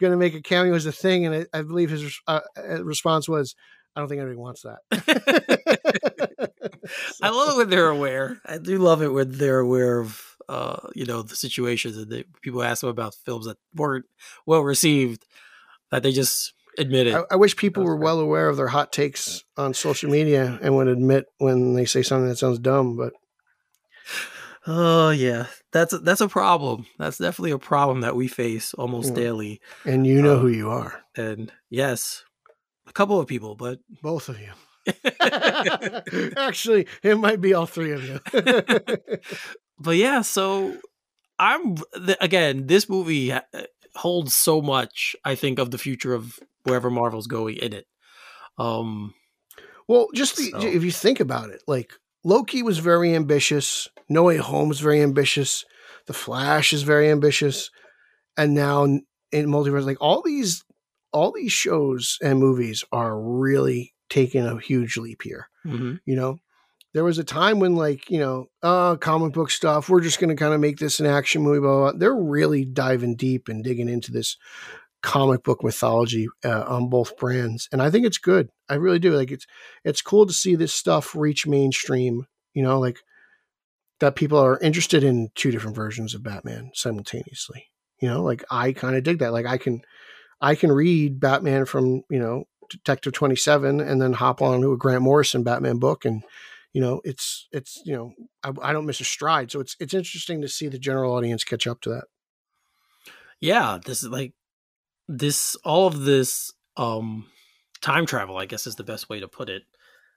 going 0.00 0.12
to 0.12 0.16
make 0.16 0.34
a 0.34 0.40
cameo 0.40 0.74
as 0.74 0.86
a 0.86 0.92
Thing, 0.92 1.26
and 1.26 1.34
I, 1.52 1.58
I 1.58 1.62
believe 1.62 1.90
his 1.90 2.20
uh, 2.28 2.40
uh, 2.56 2.84
response 2.84 3.28
was, 3.28 3.54
"I 3.96 4.00
don't 4.00 4.08
think 4.08 4.20
anybody 4.20 4.38
wants 4.38 4.62
that." 4.62 6.50
I 7.22 7.30
love 7.30 7.54
it 7.54 7.56
when 7.56 7.70
they're 7.70 7.88
aware. 7.88 8.40
I 8.46 8.58
do 8.58 8.78
love 8.78 9.02
it 9.02 9.08
when 9.08 9.32
they're 9.32 9.58
aware 9.60 10.00
of, 10.00 10.22
uh, 10.48 10.88
you 10.94 11.04
know, 11.06 11.22
the 11.22 11.36
situations 11.36 11.96
and 11.96 12.10
they, 12.10 12.24
people 12.42 12.62
ask 12.62 12.80
them 12.80 12.90
about 12.90 13.14
films 13.24 13.46
that 13.46 13.58
weren't 13.74 14.06
well 14.46 14.62
received, 14.62 15.24
that 15.90 16.02
they 16.02 16.12
just 16.12 16.52
admit 16.78 17.06
it. 17.08 17.14
I, 17.14 17.22
I 17.32 17.36
wish 17.36 17.56
people 17.56 17.82
were 17.82 17.96
great. 17.96 18.04
well 18.04 18.20
aware 18.20 18.48
of 18.48 18.56
their 18.56 18.68
hot 18.68 18.92
takes 18.92 19.42
on 19.56 19.74
social 19.74 20.10
media 20.10 20.58
and 20.62 20.76
would 20.76 20.88
admit 20.88 21.26
when 21.38 21.74
they 21.74 21.84
say 21.84 22.02
something 22.02 22.28
that 22.28 22.38
sounds 22.38 22.58
dumb. 22.58 22.96
But 22.96 23.12
Oh 24.66 25.10
yeah, 25.10 25.46
that's 25.72 25.98
that's 26.00 26.20
a 26.20 26.28
problem. 26.28 26.86
That's 26.98 27.16
definitely 27.18 27.52
a 27.52 27.58
problem 27.58 28.00
that 28.02 28.16
we 28.16 28.28
face 28.28 28.74
almost 28.74 29.10
Yeah. 29.10 29.14
daily. 29.16 29.60
and 29.84 30.06
you 30.06 30.20
know 30.20 30.36
Uh, 30.36 30.38
who 30.40 30.48
you 30.48 30.68
are, 30.70 31.02
And 31.16 31.50
yes, 31.70 32.24
a 32.86 32.92
couple 32.92 33.18
of 33.18 33.26
people, 33.26 33.54
but 33.54 33.78
both 34.02 34.28
of 34.28 34.38
you. 34.40 34.52
Actually, 36.36 36.86
it 37.02 37.18
might 37.18 37.40
be 37.40 37.54
all 37.54 37.66
three 37.66 37.92
of 37.92 38.04
you. 38.04 38.20
but 39.78 39.96
yeah. 39.96 40.22
So 40.22 40.76
I'm 41.38 41.76
again. 42.20 42.66
This 42.66 42.88
movie 42.88 43.32
uh, 43.32 43.40
holds 43.96 44.34
so 44.34 44.60
much. 44.60 45.16
I 45.24 45.34
think 45.34 45.58
of 45.58 45.70
the 45.70 45.78
future 45.78 46.14
of 46.14 46.38
wherever 46.64 46.90
Marvel's 46.90 47.26
going 47.26 47.56
in 47.56 47.72
it. 47.72 47.86
Um. 48.58 49.14
Well, 49.86 50.08
just 50.14 50.36
the, 50.36 50.50
So- 50.50 50.60
if 50.60 50.84
you 50.84 50.90
think 50.90 51.18
about 51.20 51.50
it, 51.50 51.62
like 51.66 51.92
Loki 52.24 52.62
was 52.62 52.78
very 52.78 53.14
ambitious, 53.14 53.88
No 54.08 54.24
Way 54.24 54.36
Home 54.36 54.68
was 54.68 54.80
very 54.80 55.00
ambitious, 55.00 55.64
The 56.06 56.12
Flash 56.12 56.74
is 56.74 56.82
very 56.82 57.10
ambitious, 57.10 57.70
and 58.36 58.52
now 58.54 58.84
in 58.84 59.02
multiverse, 59.32 59.86
like 59.86 59.96
all 60.02 60.20
these, 60.22 60.62
all 61.10 61.32
these 61.32 61.52
shows 61.52 62.18
and 62.22 62.38
movies 62.38 62.84
are 62.92 63.18
really 63.18 63.94
taking 64.08 64.44
a 64.46 64.58
huge 64.60 64.96
leap 64.96 65.22
here. 65.22 65.48
mhm. 65.66 66.00
You 66.04 66.16
know, 66.16 66.38
there 66.94 67.04
was 67.04 67.18
a 67.18 67.24
time 67.24 67.60
when 67.60 67.74
like 67.74 68.10
you 68.10 68.18
know, 68.18 68.46
uh, 68.62 68.96
comic 68.96 69.32
book 69.32 69.50
stuff, 69.50 69.88
we're 69.88 70.00
just 70.00 70.20
going 70.20 70.30
to 70.30 70.36
kind 70.36 70.54
of 70.54 70.60
make 70.60 70.78
this 70.78 71.00
an 71.00 71.06
action 71.06 71.42
movie. 71.42 71.60
Blah, 71.60 71.68
blah, 71.76 71.90
blah. 71.92 71.98
They're 71.98 72.14
really 72.16 72.64
diving 72.64 73.16
deep 73.16 73.48
and 73.48 73.62
digging 73.62 73.88
into 73.88 74.10
this 74.12 74.36
comic 75.02 75.44
book 75.44 75.62
mythology 75.62 76.26
uh, 76.44 76.64
on 76.66 76.88
both 76.88 77.16
brands, 77.16 77.68
and 77.72 77.80
I 77.82 77.90
think 77.90 78.06
it's 78.06 78.18
good. 78.18 78.48
I 78.68 78.74
really 78.74 78.98
do. 78.98 79.12
Like 79.12 79.30
it's 79.30 79.46
it's 79.84 80.02
cool 80.02 80.26
to 80.26 80.32
see 80.32 80.54
this 80.54 80.74
stuff 80.74 81.14
reach 81.14 81.46
mainstream. 81.46 82.26
You 82.54 82.62
know, 82.62 82.80
like 82.80 82.98
that 84.00 84.16
people 84.16 84.38
are 84.38 84.58
interested 84.60 85.04
in 85.04 85.28
two 85.34 85.50
different 85.50 85.76
versions 85.76 86.14
of 86.14 86.22
Batman 86.22 86.70
simultaneously. 86.74 87.66
You 88.00 88.08
know, 88.08 88.22
like 88.22 88.44
I 88.50 88.72
kind 88.72 88.96
of 88.96 89.02
dig 89.02 89.18
that. 89.18 89.32
Like 89.32 89.46
I 89.46 89.58
can 89.58 89.82
I 90.40 90.54
can 90.54 90.72
read 90.72 91.20
Batman 91.20 91.64
from 91.64 92.02
you 92.10 92.18
know 92.18 92.44
Detective 92.70 93.12
Twenty 93.12 93.36
Seven 93.36 93.80
and 93.80 94.00
then 94.00 94.14
hop 94.14 94.42
on 94.42 94.60
to 94.60 94.72
a 94.72 94.76
Grant 94.76 95.02
Morrison 95.02 95.42
Batman 95.42 95.78
book 95.78 96.04
and. 96.04 96.22
You 96.74 96.82
know, 96.82 97.00
it's 97.02 97.48
it's 97.50 97.80
you 97.86 97.96
know 97.96 98.12
I, 98.44 98.52
I 98.68 98.72
don't 98.74 98.84
miss 98.84 99.00
a 99.00 99.04
stride, 99.04 99.50
so 99.50 99.58
it's 99.58 99.74
it's 99.80 99.94
interesting 99.94 100.42
to 100.42 100.48
see 100.48 100.68
the 100.68 100.78
general 100.78 101.14
audience 101.14 101.42
catch 101.42 101.66
up 101.66 101.80
to 101.80 101.88
that. 101.88 102.04
Yeah, 103.40 103.78
this 103.84 104.02
is 104.02 104.10
like 104.10 104.34
this. 105.08 105.56
All 105.64 105.86
of 105.86 106.04
this 106.04 106.52
um 106.76 107.26
time 107.80 108.06
travel, 108.06 108.36
I 108.36 108.46
guess, 108.46 108.66
is 108.66 108.76
the 108.76 108.84
best 108.84 109.08
way 109.08 109.20
to 109.20 109.28
put 109.28 109.48
it. 109.48 109.62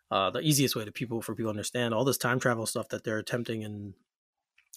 Uh, 0.10 0.30
the 0.30 0.42
easiest 0.42 0.76
way 0.76 0.84
to 0.84 0.92
people 0.92 1.22
for 1.22 1.36
people 1.36 1.52
to 1.52 1.58
understand 1.58 1.94
all 1.94 2.04
this 2.04 2.18
time 2.18 2.40
travel 2.40 2.66
stuff 2.66 2.90
that 2.90 3.04
they're 3.04 3.18
attempting 3.18 3.62
in 3.62 3.94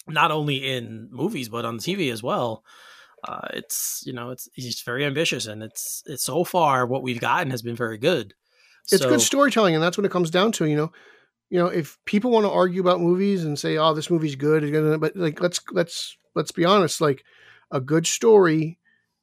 not 0.06 0.30
only 0.30 0.56
in 0.56 1.08
movies 1.10 1.48
but 1.48 1.64
on 1.64 1.78
TV 1.78 2.12
as 2.12 2.22
well. 2.22 2.62
Uh, 3.26 3.48
it's 3.54 4.02
you 4.06 4.12
know 4.12 4.30
it's 4.30 4.48
it's 4.56 4.82
very 4.82 5.04
ambitious 5.04 5.46
and 5.46 5.62
it's 5.62 6.02
it's 6.06 6.24
so 6.24 6.44
far 6.44 6.86
what 6.86 7.02
we've 7.02 7.20
gotten 7.20 7.50
has 7.50 7.62
been 7.62 7.76
very 7.76 7.96
good. 7.98 8.34
it's 8.92 9.02
So- 9.02 9.08
good 9.08 9.20
storytelling 9.20 9.74
and 9.74 9.82
that's 9.82 9.96
what 9.96 10.04
it 10.04 10.12
comes 10.12 10.30
down 10.30 10.52
to 10.52 10.66
you 10.66 10.76
know? 10.76 10.92
You 11.50 11.58
know 11.60 11.66
if 11.66 11.98
people 12.04 12.30
want 12.30 12.44
to 12.46 12.50
argue 12.50 12.80
about 12.80 13.00
movies 13.00 13.44
and 13.44 13.58
say 13.58 13.76
oh 13.76 13.94
this 13.94 14.10
movie's 14.10 14.34
good 14.36 15.00
but 15.00 15.14
like 15.16 15.40
let's 15.40 15.60
let's 15.72 16.16
let's 16.34 16.52
be 16.52 16.64
honest 16.64 17.00
like 17.00 17.24
a 17.70 17.80
good 17.80 18.06
story 18.06 18.78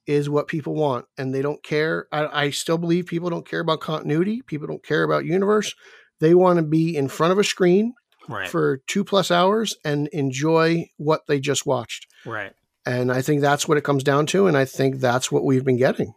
is 0.07 0.29
what 0.29 0.47
people 0.47 0.73
want 0.73 1.05
and 1.17 1.33
they 1.33 1.41
don't 1.41 1.61
care. 1.63 2.07
I, 2.11 2.45
I 2.45 2.49
still 2.49 2.77
believe 2.77 3.05
people 3.05 3.29
don't 3.29 3.47
care 3.47 3.59
about 3.59 3.81
continuity 3.81 4.41
people 4.41 4.67
don't 4.67 4.83
care 4.83 5.03
about 5.03 5.25
universe. 5.25 5.73
They 6.19 6.33
want 6.33 6.57
to 6.57 6.63
be 6.63 6.95
in 6.95 7.07
front 7.07 7.33
of 7.33 7.39
a 7.39 7.43
screen 7.43 7.93
right, 8.27 8.47
for 8.47 8.81
two 8.87 9.03
plus 9.03 9.29
hours 9.31 9.75
and 9.83 10.07
enjoy 10.09 10.85
what 10.97 11.21
they 11.27 11.39
just 11.39 11.65
watched. 11.65 12.07
Right. 12.25 12.53
And 12.85 13.11
i 13.11 13.21
think 13.21 13.41
that's 13.41 13.67
what 13.67 13.77
it 13.77 13.83
comes 13.83 14.03
down 14.03 14.25
to 14.25 14.47
and 14.47 14.57
i 14.57 14.65
think 14.65 14.97
that's 14.97 15.31
what 15.31 15.43
we've 15.43 15.65
been 15.65 15.77
getting 15.77 16.13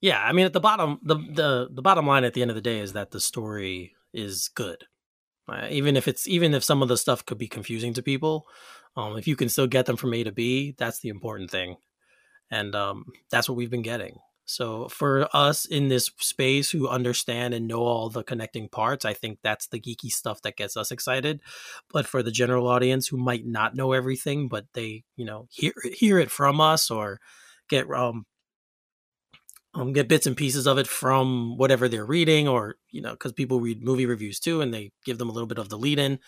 Yeah, 0.00 0.22
I 0.22 0.32
mean, 0.32 0.46
at 0.46 0.52
the 0.52 0.60
bottom, 0.60 1.00
the 1.02 1.16
the 1.16 1.68
the 1.72 1.82
bottom 1.82 2.06
line 2.06 2.24
at 2.24 2.34
the 2.34 2.42
end 2.42 2.50
of 2.50 2.54
the 2.54 2.60
day 2.60 2.78
is 2.78 2.92
that 2.92 3.10
the 3.10 3.20
story 3.20 3.94
is 4.12 4.48
good. 4.54 4.84
Uh, 5.48 5.66
even 5.70 5.96
if 5.96 6.06
it's 6.06 6.28
even 6.28 6.54
if 6.54 6.62
some 6.62 6.82
of 6.82 6.88
the 6.88 6.96
stuff 6.96 7.24
could 7.26 7.38
be 7.38 7.48
confusing 7.48 7.94
to 7.94 8.02
people, 8.02 8.46
um, 8.96 9.16
if 9.16 9.26
you 9.26 9.34
can 9.34 9.48
still 9.48 9.66
get 9.66 9.86
them 9.86 9.96
from 9.96 10.14
A 10.14 10.22
to 10.24 10.32
B, 10.32 10.74
that's 10.78 11.00
the 11.00 11.08
important 11.08 11.50
thing, 11.50 11.76
and 12.50 12.74
um, 12.76 13.06
that's 13.30 13.48
what 13.48 13.56
we've 13.56 13.70
been 13.70 13.82
getting. 13.82 14.18
So 14.48 14.88
for 14.88 15.28
us 15.36 15.66
in 15.66 15.88
this 15.88 16.10
space 16.18 16.70
who 16.70 16.88
understand 16.88 17.52
and 17.52 17.68
know 17.68 17.82
all 17.82 18.08
the 18.08 18.22
connecting 18.24 18.68
parts, 18.70 19.04
I 19.04 19.12
think 19.12 19.40
that's 19.42 19.66
the 19.66 19.78
geeky 19.78 20.10
stuff 20.10 20.40
that 20.42 20.56
gets 20.56 20.74
us 20.74 20.90
excited. 20.90 21.40
But 21.92 22.06
for 22.06 22.22
the 22.22 22.30
general 22.30 22.66
audience 22.66 23.08
who 23.08 23.18
might 23.18 23.46
not 23.46 23.76
know 23.76 23.92
everything, 23.92 24.48
but 24.48 24.64
they 24.72 25.04
you 25.16 25.26
know 25.26 25.48
hear 25.50 25.72
hear 25.92 26.18
it 26.18 26.30
from 26.30 26.60
us 26.60 26.90
or 26.90 27.20
get 27.68 27.90
um 27.90 28.24
um, 29.74 29.92
get 29.92 30.08
bits 30.08 30.26
and 30.26 30.36
pieces 30.36 30.66
of 30.66 30.78
it 30.78 30.86
from 30.86 31.56
whatever 31.56 31.88
they're 31.88 32.06
reading, 32.06 32.48
or 32.48 32.76
you 32.90 33.00
know, 33.02 33.12
because 33.12 33.32
people 33.32 33.60
read 33.60 33.82
movie 33.84 34.06
reviews 34.06 34.40
too, 34.40 34.60
and 34.60 34.72
they 34.72 34.92
give 35.04 35.18
them 35.18 35.28
a 35.28 35.32
little 35.32 35.46
bit 35.46 35.58
of 35.58 35.68
the 35.68 35.78
lead 35.78 35.98
in. 35.98 36.18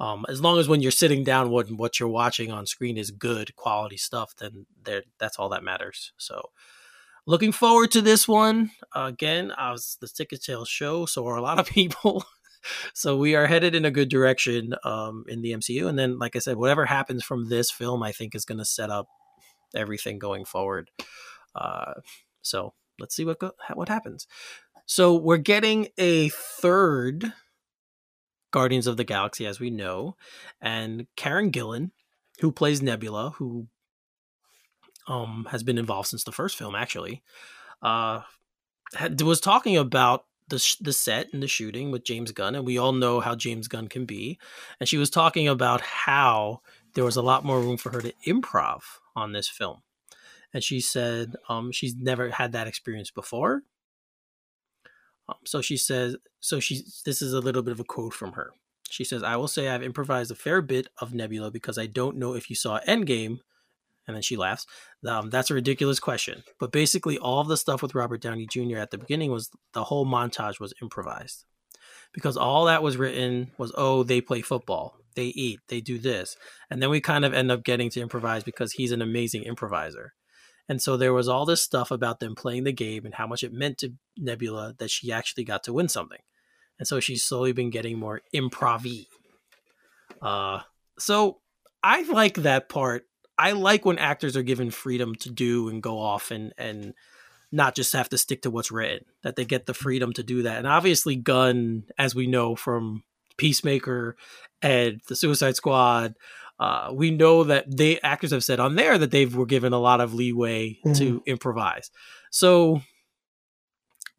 Um, 0.00 0.26
as 0.28 0.40
long 0.40 0.58
as 0.58 0.68
when 0.68 0.82
you're 0.82 0.90
sitting 0.92 1.24
down, 1.24 1.50
what 1.50 1.70
what 1.70 2.00
you're 2.00 2.08
watching 2.08 2.50
on 2.50 2.66
screen 2.66 2.96
is 2.98 3.10
good 3.10 3.54
quality 3.56 3.96
stuff, 3.96 4.34
then 4.38 4.66
there 4.84 5.02
that's 5.18 5.38
all 5.38 5.48
that 5.50 5.64
matters. 5.64 6.12
So, 6.18 6.50
looking 7.30 7.52
forward 7.52 7.92
to 7.92 8.02
this 8.02 8.26
one. 8.26 8.72
again, 8.94 9.52
I 9.56 9.70
was 9.70 9.96
the 10.00 10.08
Ticket 10.08 10.42
Sales 10.42 10.68
show, 10.68 11.06
so 11.06 11.26
are 11.28 11.36
a 11.36 11.42
lot 11.42 11.60
of 11.60 11.66
people. 11.80 12.24
so 12.92 13.16
we 13.16 13.36
are 13.36 13.46
headed 13.46 13.74
in 13.74 13.84
a 13.84 13.90
good 13.90 14.08
direction 14.08 14.74
um, 14.84 15.24
in 15.28 15.40
the 15.40 15.52
MCU, 15.52 15.88
and 15.88 15.98
then, 15.98 16.18
like 16.18 16.34
I 16.34 16.40
said, 16.40 16.56
whatever 16.56 16.86
happens 16.86 17.24
from 17.24 17.48
this 17.48 17.70
film, 17.70 18.02
I 18.02 18.10
think 18.10 18.34
is 18.34 18.44
going 18.44 18.58
to 18.58 18.64
set 18.64 18.90
up 18.90 19.06
everything 19.74 20.18
going 20.18 20.44
forward. 20.44 20.90
Uh, 21.54 21.94
so 22.42 22.74
let's 22.98 23.14
see 23.14 23.24
what 23.24 23.38
go- 23.38 23.54
what 23.74 23.88
happens. 23.88 24.26
So 24.86 25.14
we're 25.14 25.36
getting 25.36 25.86
a 25.98 26.30
third 26.30 27.32
Guardians 28.50 28.88
of 28.88 28.96
the 28.96 29.04
Galaxy, 29.04 29.46
as 29.46 29.60
we 29.60 29.70
know, 29.70 30.16
and 30.60 31.06
Karen 31.16 31.52
Gillan, 31.52 31.92
who 32.40 32.50
plays 32.50 32.82
Nebula, 32.82 33.34
who 33.36 33.68
um 35.10 35.46
has 35.50 35.62
been 35.62 35.78
involved 35.78 36.08
since 36.08 36.24
the 36.24 36.32
first 36.32 36.56
film, 36.56 36.74
actually, 36.74 37.22
uh, 37.82 38.22
was 39.22 39.40
talking 39.40 39.76
about 39.76 40.24
the 40.48 40.58
sh- 40.58 40.76
the 40.76 40.92
set 40.92 41.32
and 41.32 41.42
the 41.42 41.48
shooting 41.48 41.90
with 41.90 42.04
James 42.04 42.32
Gunn, 42.32 42.54
and 42.54 42.64
we 42.64 42.78
all 42.78 42.92
know 42.92 43.20
how 43.20 43.34
James 43.34 43.68
Gunn 43.68 43.88
can 43.88 44.06
be, 44.06 44.38
and 44.80 44.88
she 44.88 44.96
was 44.96 45.10
talking 45.10 45.46
about 45.46 45.82
how 45.82 46.62
there 46.94 47.04
was 47.04 47.16
a 47.16 47.22
lot 47.22 47.44
more 47.44 47.60
room 47.60 47.76
for 47.76 47.90
her 47.90 48.00
to 48.00 48.14
improv 48.26 48.80
on 49.14 49.32
this 49.32 49.48
film 49.48 49.82
and 50.52 50.62
she 50.62 50.80
said 50.80 51.36
um, 51.48 51.72
she's 51.72 51.94
never 51.94 52.30
had 52.30 52.52
that 52.52 52.66
experience 52.66 53.10
before. 53.10 53.62
Um, 55.28 55.36
so 55.44 55.60
she 55.60 55.76
says, 55.76 56.16
so 56.40 56.60
she 56.60 56.82
this 57.04 57.22
is 57.22 57.32
a 57.32 57.40
little 57.40 57.62
bit 57.62 57.72
of 57.72 57.80
a 57.80 57.84
quote 57.84 58.14
from 58.14 58.32
her. 58.32 58.52
She 58.88 59.04
says, 59.04 59.22
I 59.22 59.36
will 59.36 59.48
say 59.48 59.68
I've 59.68 59.84
improvised 59.84 60.32
a 60.32 60.34
fair 60.34 60.60
bit 60.60 60.88
of 60.98 61.14
Nebula 61.14 61.50
because 61.50 61.78
I 61.78 61.86
don't 61.86 62.16
know 62.16 62.34
if 62.34 62.50
you 62.50 62.56
saw 62.56 62.80
Endgame. 62.88 63.38
And 64.10 64.16
then 64.16 64.22
she 64.22 64.36
laughs. 64.36 64.66
Um, 65.06 65.30
that's 65.30 65.50
a 65.50 65.54
ridiculous 65.54 66.00
question. 66.00 66.42
But 66.58 66.72
basically, 66.72 67.18
all 67.18 67.40
of 67.40 67.48
the 67.48 67.56
stuff 67.56 67.82
with 67.82 67.94
Robert 67.94 68.20
Downey 68.20 68.46
Jr. 68.46 68.78
at 68.78 68.90
the 68.90 68.98
beginning 68.98 69.30
was 69.30 69.50
the 69.72 69.84
whole 69.84 70.06
montage 70.06 70.60
was 70.60 70.74
improvised. 70.82 71.44
Because 72.12 72.36
all 72.36 72.64
that 72.64 72.82
was 72.82 72.96
written 72.96 73.52
was, 73.56 73.72
oh, 73.76 74.02
they 74.02 74.20
play 74.20 74.42
football, 74.42 74.96
they 75.14 75.26
eat, 75.26 75.60
they 75.68 75.80
do 75.80 75.96
this. 75.96 76.36
And 76.68 76.82
then 76.82 76.90
we 76.90 77.00
kind 77.00 77.24
of 77.24 77.32
end 77.32 77.52
up 77.52 77.62
getting 77.62 77.88
to 77.90 78.00
improvise 78.00 78.42
because 78.42 78.72
he's 78.72 78.90
an 78.90 79.00
amazing 79.00 79.44
improviser. 79.44 80.14
And 80.68 80.82
so 80.82 80.96
there 80.96 81.12
was 81.12 81.28
all 81.28 81.46
this 81.46 81.62
stuff 81.62 81.92
about 81.92 82.18
them 82.18 82.34
playing 82.34 82.64
the 82.64 82.72
game 82.72 83.04
and 83.04 83.14
how 83.14 83.28
much 83.28 83.44
it 83.44 83.52
meant 83.52 83.78
to 83.78 83.92
Nebula 84.16 84.74
that 84.78 84.90
she 84.90 85.12
actually 85.12 85.44
got 85.44 85.62
to 85.64 85.72
win 85.72 85.88
something 85.88 86.20
and 86.80 86.88
so 86.88 86.98
she's 86.98 87.22
slowly 87.22 87.52
been 87.52 87.70
getting 87.70 87.98
more 87.98 88.22
improv 88.34 89.06
uh 90.20 90.60
so 90.98 91.38
i 91.84 92.02
like 92.02 92.34
that 92.36 92.68
part 92.68 93.04
i 93.40 93.52
like 93.52 93.84
when 93.84 93.98
actors 93.98 94.36
are 94.36 94.42
given 94.42 94.70
freedom 94.70 95.14
to 95.14 95.30
do 95.30 95.68
and 95.68 95.82
go 95.82 95.98
off 95.98 96.30
and 96.30 96.52
and 96.58 96.94
not 97.52 97.74
just 97.74 97.92
have 97.92 98.08
to 98.08 98.18
stick 98.18 98.42
to 98.42 98.50
what's 98.50 98.70
written 98.70 99.04
that 99.22 99.36
they 99.36 99.44
get 99.44 99.66
the 99.66 99.74
freedom 99.74 100.12
to 100.12 100.22
do 100.22 100.42
that 100.42 100.58
and 100.58 100.66
obviously 100.66 101.16
gunn 101.16 101.84
as 101.98 102.14
we 102.14 102.26
know 102.26 102.54
from 102.54 103.02
peacemaker 103.36 104.16
and 104.62 105.00
the 105.08 105.16
suicide 105.16 105.56
squad 105.56 106.14
uh, 106.58 106.90
we 106.92 107.10
know 107.10 107.44
that 107.44 107.64
they 107.74 107.98
actors 108.00 108.32
have 108.32 108.44
said 108.44 108.60
on 108.60 108.74
there 108.74 108.98
that 108.98 109.10
they 109.10 109.24
were 109.24 109.46
given 109.46 109.72
a 109.72 109.78
lot 109.78 110.00
of 110.00 110.12
leeway 110.12 110.78
mm-hmm. 110.84 110.92
to 110.92 111.22
improvise 111.26 111.90
so 112.30 112.82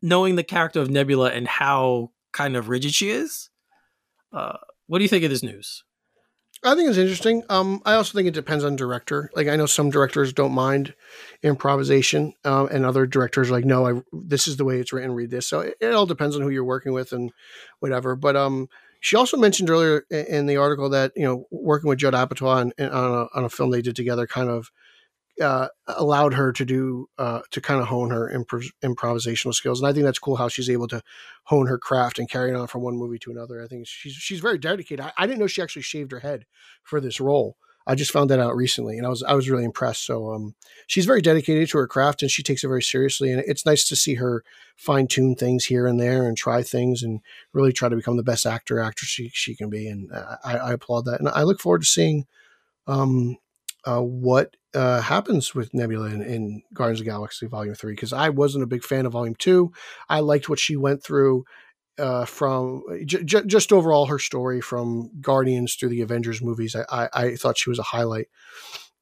knowing 0.01 0.36
the 0.36 0.43
character 0.43 0.82
of 0.82 0.89
nebula 0.89 1.30
and 1.32 1.47
how 1.47 2.11
kind 2.32 2.55
of 2.55 2.69
rigid 2.69 2.93
she 2.93 3.09
is. 3.09 3.49
Uh, 4.34 4.57
what 4.88 4.99
do 4.99 5.03
you 5.03 5.09
think 5.09 5.24
of 5.24 5.30
this 5.30 5.43
news? 5.43 5.84
I 6.64 6.76
think 6.76 6.89
it's 6.89 6.97
interesting. 6.97 7.43
Um, 7.49 7.82
I 7.86 7.93
also 7.93 8.16
think 8.16 8.28
it 8.28 8.36
depends 8.36 8.64
on 8.64 8.76
director. 8.76 9.32
Like 9.36 9.47
I 9.47 9.55
know 9.55 9.66
some 9.66 9.89
directors 9.89 10.32
don't 10.32 10.53
mind 10.53 10.93
improvisation, 11.41 12.34
um, 12.45 12.70
and 12.72 12.86
other 12.86 13.07
directors 13.07 13.49
are 13.49 13.53
like, 13.53 13.66
no, 13.66 13.88
I 13.88 14.01
this 14.14 14.47
is 14.47 14.57
the 14.57 14.66
way 14.66 14.80
it's 14.80 14.93
written. 14.93 15.14
Read 15.14 15.32
this. 15.32 15.47
So 15.47 15.62
it, 15.62 15.76
it 15.82 15.93
all 15.93 16.05
depends 16.05 16.36
on 16.36 16.43
who 16.43 16.49
you're 16.49 16.64
working 16.64 16.93
with 16.93 17.14
and 17.14 17.32
whatever. 17.80 18.16
But 18.16 18.36
um, 18.36 18.70
she 18.99 19.16
also 19.16 19.38
mentioned 19.38 19.72
earlier 19.72 20.05
in 20.12 20.45
the 20.45 20.57
article 20.57 20.89
that 20.89 21.12
you 21.16 21.24
know 21.24 21.47
working 21.49 21.89
with 21.89 21.99
Judd 21.99 22.14
Apatow 22.14 22.47
on, 22.47 22.74
on 22.80 23.12
a, 23.12 23.28
on 23.38 23.43
a 23.43 23.49
film 23.49 23.72
they 23.72 23.82
did 23.82 23.95
together 23.95 24.28
kind 24.28 24.49
of 24.49 24.72
uh, 25.39 25.67
allowed 25.88 26.34
her 26.34 26.51
to 26.51 26.65
do 26.65 27.07
uh, 27.17 27.41
to 27.51 27.61
kind 27.61 27.82
of 27.82 27.88
hone 27.88 28.09
her 28.09 28.32
improv- 28.34 28.71
improvisational 28.84 29.53
skills, 29.53 29.79
and 29.79 29.88
I 29.88 29.93
think 29.93 30.05
that's 30.05 30.19
cool 30.19 30.36
how 30.36 30.47
she's 30.47 30.69
able 30.69 30.88
to 30.89 31.01
hone 31.43 31.67
her 31.67 31.77
craft 31.77 32.19
and 32.19 32.29
carry 32.29 32.51
it 32.51 32.55
on 32.55 32.67
from 32.67 32.82
one 32.82 32.97
movie 32.97 33.19
to 33.19 33.32
another. 33.32 33.63
I 33.63 33.67
think 33.67 33.88
she's 33.88 34.13
she's 34.13 34.39
very 34.39 34.57
dedicated. 34.57 35.05
I, 35.05 35.13
I, 35.17 35.27
didn't 35.27 35.39
know 35.39 35.47
she 35.47 35.61
actually 35.61 35.84
shaved 35.84 36.11
her 36.11 36.19
head 36.19 36.45
for 36.84 36.99
this 36.99 37.19
role. 37.19 37.57
I 37.88 37.95
just 37.95 38.11
found 38.11 38.29
that 38.29 38.39
out 38.39 38.55
recently, 38.55 38.97
and 38.97 39.05
I 39.05 39.09
was 39.09 39.23
I 39.23 39.34
was 39.34 39.49
really 39.49 39.63
impressed. 39.63 40.05
So 40.05 40.32
um, 40.34 40.55
she's 40.88 41.05
very 41.05 41.21
dedicated 41.21 41.69
to 41.69 41.77
her 41.79 41.88
craft, 41.88 42.21
and 42.21 42.29
she 42.29 42.43
takes 42.43 42.63
it 42.63 42.67
very 42.67 42.84
seriously. 42.84 43.32
And 43.32 43.43
it's 43.47 43.65
nice 43.65 43.88
to 43.88 43.95
see 43.95 44.15
her 44.15 44.43
fine 44.75 45.07
tune 45.07 45.36
things 45.36 45.65
here 45.65 45.88
and 45.88 45.99
there, 45.99 46.27
and 46.27 46.38
try 46.38 46.61
things, 46.61 47.01
and 47.01 47.21
really 47.53 47.73
try 47.73 47.89
to 47.89 47.95
become 47.95 48.17
the 48.17 48.23
best 48.23 48.45
actor 48.45 48.79
actress 48.79 49.09
she 49.09 49.29
she 49.34 49.55
can 49.55 49.69
be. 49.69 49.88
And 49.88 50.11
I, 50.43 50.57
I 50.57 50.73
applaud 50.73 51.05
that, 51.05 51.19
and 51.19 51.29
I 51.29 51.43
look 51.43 51.59
forward 51.59 51.82
to 51.82 51.88
seeing 51.88 52.27
um, 52.86 53.38
uh, 53.86 54.01
what 54.01 54.55
uh, 54.74 55.01
happens 55.01 55.53
with 55.53 55.74
Nebula 55.74 56.07
in, 56.07 56.22
in, 56.22 56.63
Guardians 56.74 57.01
of 57.01 57.05
Galaxy 57.05 57.45
Volume 57.47 57.76
Three 57.76 57.93
because 57.93 58.13
I 58.13 58.30
wasn't 58.30 58.63
a 58.63 58.67
big 58.67 58.84
fan 58.84 59.05
of 59.05 59.13
Volume 59.13 59.36
Two. 59.36 59.72
I 60.09 60.22
liked 60.22 60.49
what 60.49 60.59
she 60.59 60.76
went 60.76 61.03
through 61.03 61.43
uh, 61.99 62.26
from 62.26 62.84
j- 63.05 63.24
j- 63.24 63.45
just 63.45 63.74
overall 63.74 64.05
her 64.07 64.19
story 64.19 64.61
from 64.61 65.11
Guardians 65.19 65.76
through 65.76 65.89
the 65.89 66.01
Avengers 66.01 66.41
movies. 66.41 66.76
I, 66.76 66.86
I, 66.89 67.09
I 67.13 67.36
thought 67.36 67.57
she 67.57 67.69
was 67.69 67.80
a 67.80 67.84
highlight 67.84 68.28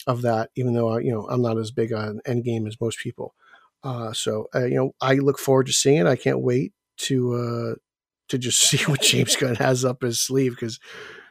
of 0.08 0.24
that, 0.24 0.50
even 0.56 0.74
though 0.74 0.90
I, 0.90 1.00
you 1.00 1.12
know 1.12 1.28
I'm 1.30 1.42
not 1.42 1.58
as 1.58 1.72
big 1.72 1.94
on 1.94 2.20
Endgame 2.28 2.68
as 2.68 2.82
most 2.82 3.00
people. 3.00 3.36
Uh, 3.84 4.12
so 4.14 4.48
uh, 4.56 4.66
you 4.66 4.76
know 4.76 4.92
I 5.02 5.16
look 5.16 5.40
forward 5.40 5.68
to 5.68 5.74
seeing 5.74 5.98
it. 5.98 6.08
I 6.08 6.16
can't 6.16 6.42
wait 6.42 6.74
to 6.98 7.34
uh, 7.34 7.76
to 8.30 8.38
just 8.38 8.60
see 8.70 8.84
what 8.86 9.02
James 9.02 9.36
Gunn 9.36 9.56
has 9.56 9.86
up 9.86 10.02
his 10.02 10.20
sleeve 10.20 10.52
because 10.52 10.80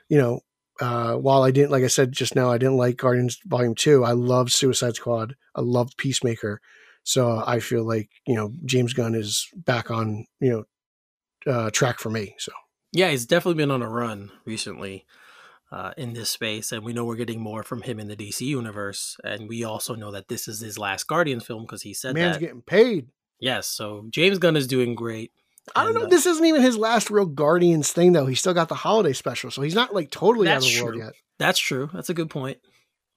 you 0.09 0.18
know 0.18 0.41
uh, 0.81 1.14
while 1.14 1.43
I 1.43 1.51
didn't, 1.51 1.70
like 1.70 1.85
I 1.85 1.89
said 1.89 2.12
just 2.12 2.37
now, 2.37 2.51
I 2.51 2.59
didn't 2.59 2.76
like 2.76 2.97
Guardians 2.97 3.39
Volume 3.45 3.74
Two. 3.74 4.05
I 4.05 4.12
love 4.12 4.53
Suicide 4.53 4.95
Squad. 4.95 5.35
I 5.55 5.61
love 5.61 5.91
Peacemaker. 5.97 6.61
So 7.03 7.43
I 7.45 7.61
feel 7.61 7.85
like 7.85 8.11
you 8.26 8.35
know 8.35 8.53
James 8.64 8.93
Gunn 8.93 9.14
is 9.14 9.49
back 9.55 9.91
on 9.91 10.26
you 10.41 10.64
know 11.47 11.53
uh, 11.53 11.70
track 11.70 11.99
for 11.99 12.11
me. 12.11 12.35
So 12.39 12.53
yeah, 12.93 13.11
he's 13.11 13.26
definitely 13.26 13.62
been 13.62 13.70
on 13.70 13.83
a 13.83 13.89
run 13.89 14.31
recently 14.45 15.07
uh, 15.72 15.93
in 15.97 16.12
this 16.12 16.31
space, 16.31 16.72
and 16.72 16.85
we 16.85 16.93
know 16.93 17.05
we're 17.05 17.16
getting 17.16 17.41
more 17.41 17.62
from 17.62 17.83
him 17.83 17.99
in 17.99 18.09
the 18.09 18.16
DC 18.16 18.43
universe. 18.43 19.16
And 19.24 19.49
we 19.49 19.64
also 19.64 19.95
know 19.95 20.11
that 20.12 20.29
this 20.29 20.49
is 20.49 20.61
his 20.61 20.79
last 20.79 21.07
Guardians 21.07 21.47
film 21.47 21.62
because 21.62 21.83
he 21.83 21.95
said 21.95 22.14
man's 22.14 22.37
that. 22.37 22.41
getting 22.41 22.62
paid. 22.62 23.09
Yes, 23.41 23.66
so 23.68 24.07
James 24.11 24.39
Gunn 24.39 24.57
is 24.57 24.66
doing 24.66 24.95
great. 24.95 25.33
I 25.74 25.84
don't 25.84 25.94
know. 25.94 26.02
Uh, 26.02 26.06
this 26.08 26.26
isn't 26.26 26.44
even 26.44 26.62
his 26.62 26.76
last 26.76 27.10
real 27.10 27.26
Guardians 27.26 27.92
thing, 27.92 28.12
though. 28.12 28.26
He's 28.26 28.40
still 28.40 28.54
got 28.54 28.68
the 28.68 28.74
holiday 28.74 29.12
special, 29.12 29.50
so 29.50 29.62
he's 29.62 29.74
not 29.74 29.94
like 29.94 30.10
totally 30.10 30.48
out 30.48 30.58
of 30.58 30.62
the 30.64 30.70
true. 30.70 30.84
world 30.84 30.98
yet. 30.98 31.12
That's 31.38 31.58
true. 31.58 31.90
That's 31.92 32.10
a 32.10 32.14
good 32.14 32.30
point. 32.30 32.58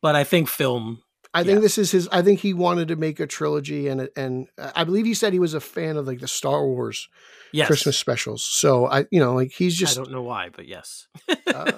But 0.02 0.16
I 0.16 0.24
think 0.24 0.48
film. 0.48 1.02
I 1.34 1.44
think 1.44 1.62
this 1.62 1.78
is 1.78 1.92
his. 1.92 2.10
I 2.12 2.22
think 2.22 2.40
he 2.42 2.54
wanted 2.54 2.90
to 2.90 2.98
make 2.98 3.20
a 3.20 3.28
trilogy, 3.28 3.88
and 3.88 4.10
and 4.18 4.48
I 4.58 4.84
believe 4.84 5.06
he 5.06 5.14
said 5.14 5.32
he 5.32 5.40
was 5.40 5.54
a 5.54 5.62
fan 5.62 5.96
of 5.96 6.06
like 6.06 6.20
the 6.20 6.28
Star 6.28 6.66
Wars 6.66 7.08
yes. 7.54 7.68
Christmas 7.68 7.98
specials. 7.98 8.44
So 8.44 8.88
I, 8.88 9.06
you 9.12 9.20
know, 9.20 9.34
like 9.34 9.52
he's 9.52 9.78
just. 9.78 9.98
I 9.98 10.04
don't 10.04 10.12
know 10.12 10.24
why, 10.24 10.50
but 10.54 10.68
yes. 10.68 11.08
uh, 11.48 11.72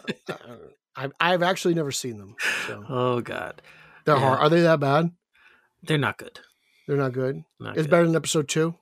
I've 0.96 1.14
I've 1.20 1.44
actually 1.44 1.76
never 1.76 1.92
seen 1.92 2.18
them. 2.18 2.36
So. 2.68 2.84
Oh 2.90 3.22
God, 3.22 3.62
they're 4.06 4.16
yeah. 4.16 4.22
hard. 4.22 4.40
Are 4.40 4.50
they 4.50 4.62
that 4.62 4.80
bad? 4.80 5.12
They're 5.84 5.98
not 5.98 6.18
good. 6.18 6.40
They're 6.88 6.98
not 6.98 7.14
good. 7.14 7.44
Not 7.60 7.78
it's 7.78 7.84
good. 7.84 7.92
better 7.92 8.06
than 8.08 8.16
episode 8.16 8.48
two 8.48 8.76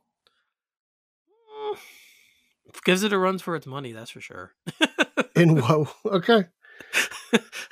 gives 2.84 3.03
it 3.03 3.13
a 3.13 3.17
run 3.17 3.39
for 3.39 3.55
its 3.55 3.67
money, 3.67 3.91
that's 3.91 4.11
for 4.11 4.22
sure. 4.22 4.53
In 5.36 5.57
whoa, 5.61 5.88
okay, 6.05 6.45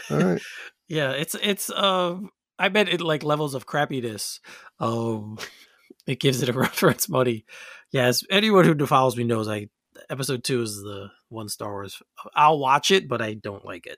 all 0.09 0.17
right. 0.17 0.41
Yeah, 0.87 1.11
it's 1.11 1.35
it's 1.41 1.69
um, 1.69 2.31
I 2.57 2.69
bet 2.69 2.89
it 2.89 3.01
like 3.01 3.23
levels 3.23 3.53
of 3.53 3.65
crappiness. 3.67 4.39
Um, 4.79 5.37
it 6.07 6.19
gives 6.19 6.41
it 6.41 6.49
a 6.49 6.53
run 6.53 6.69
for 6.69 6.89
its 6.89 7.09
money. 7.09 7.45
Yes, 7.91 8.23
anyone 8.29 8.65
who 8.65 8.85
follows 8.85 9.17
me 9.17 9.23
knows 9.23 9.47
I 9.47 9.69
episode 10.09 10.43
two 10.43 10.61
is 10.61 10.75
the 10.75 11.09
one 11.29 11.49
Star 11.49 11.71
Wars. 11.71 12.01
I'll 12.35 12.59
watch 12.59 12.91
it, 12.91 13.07
but 13.07 13.21
I 13.21 13.33
don't 13.35 13.65
like 13.65 13.85
it. 13.85 13.97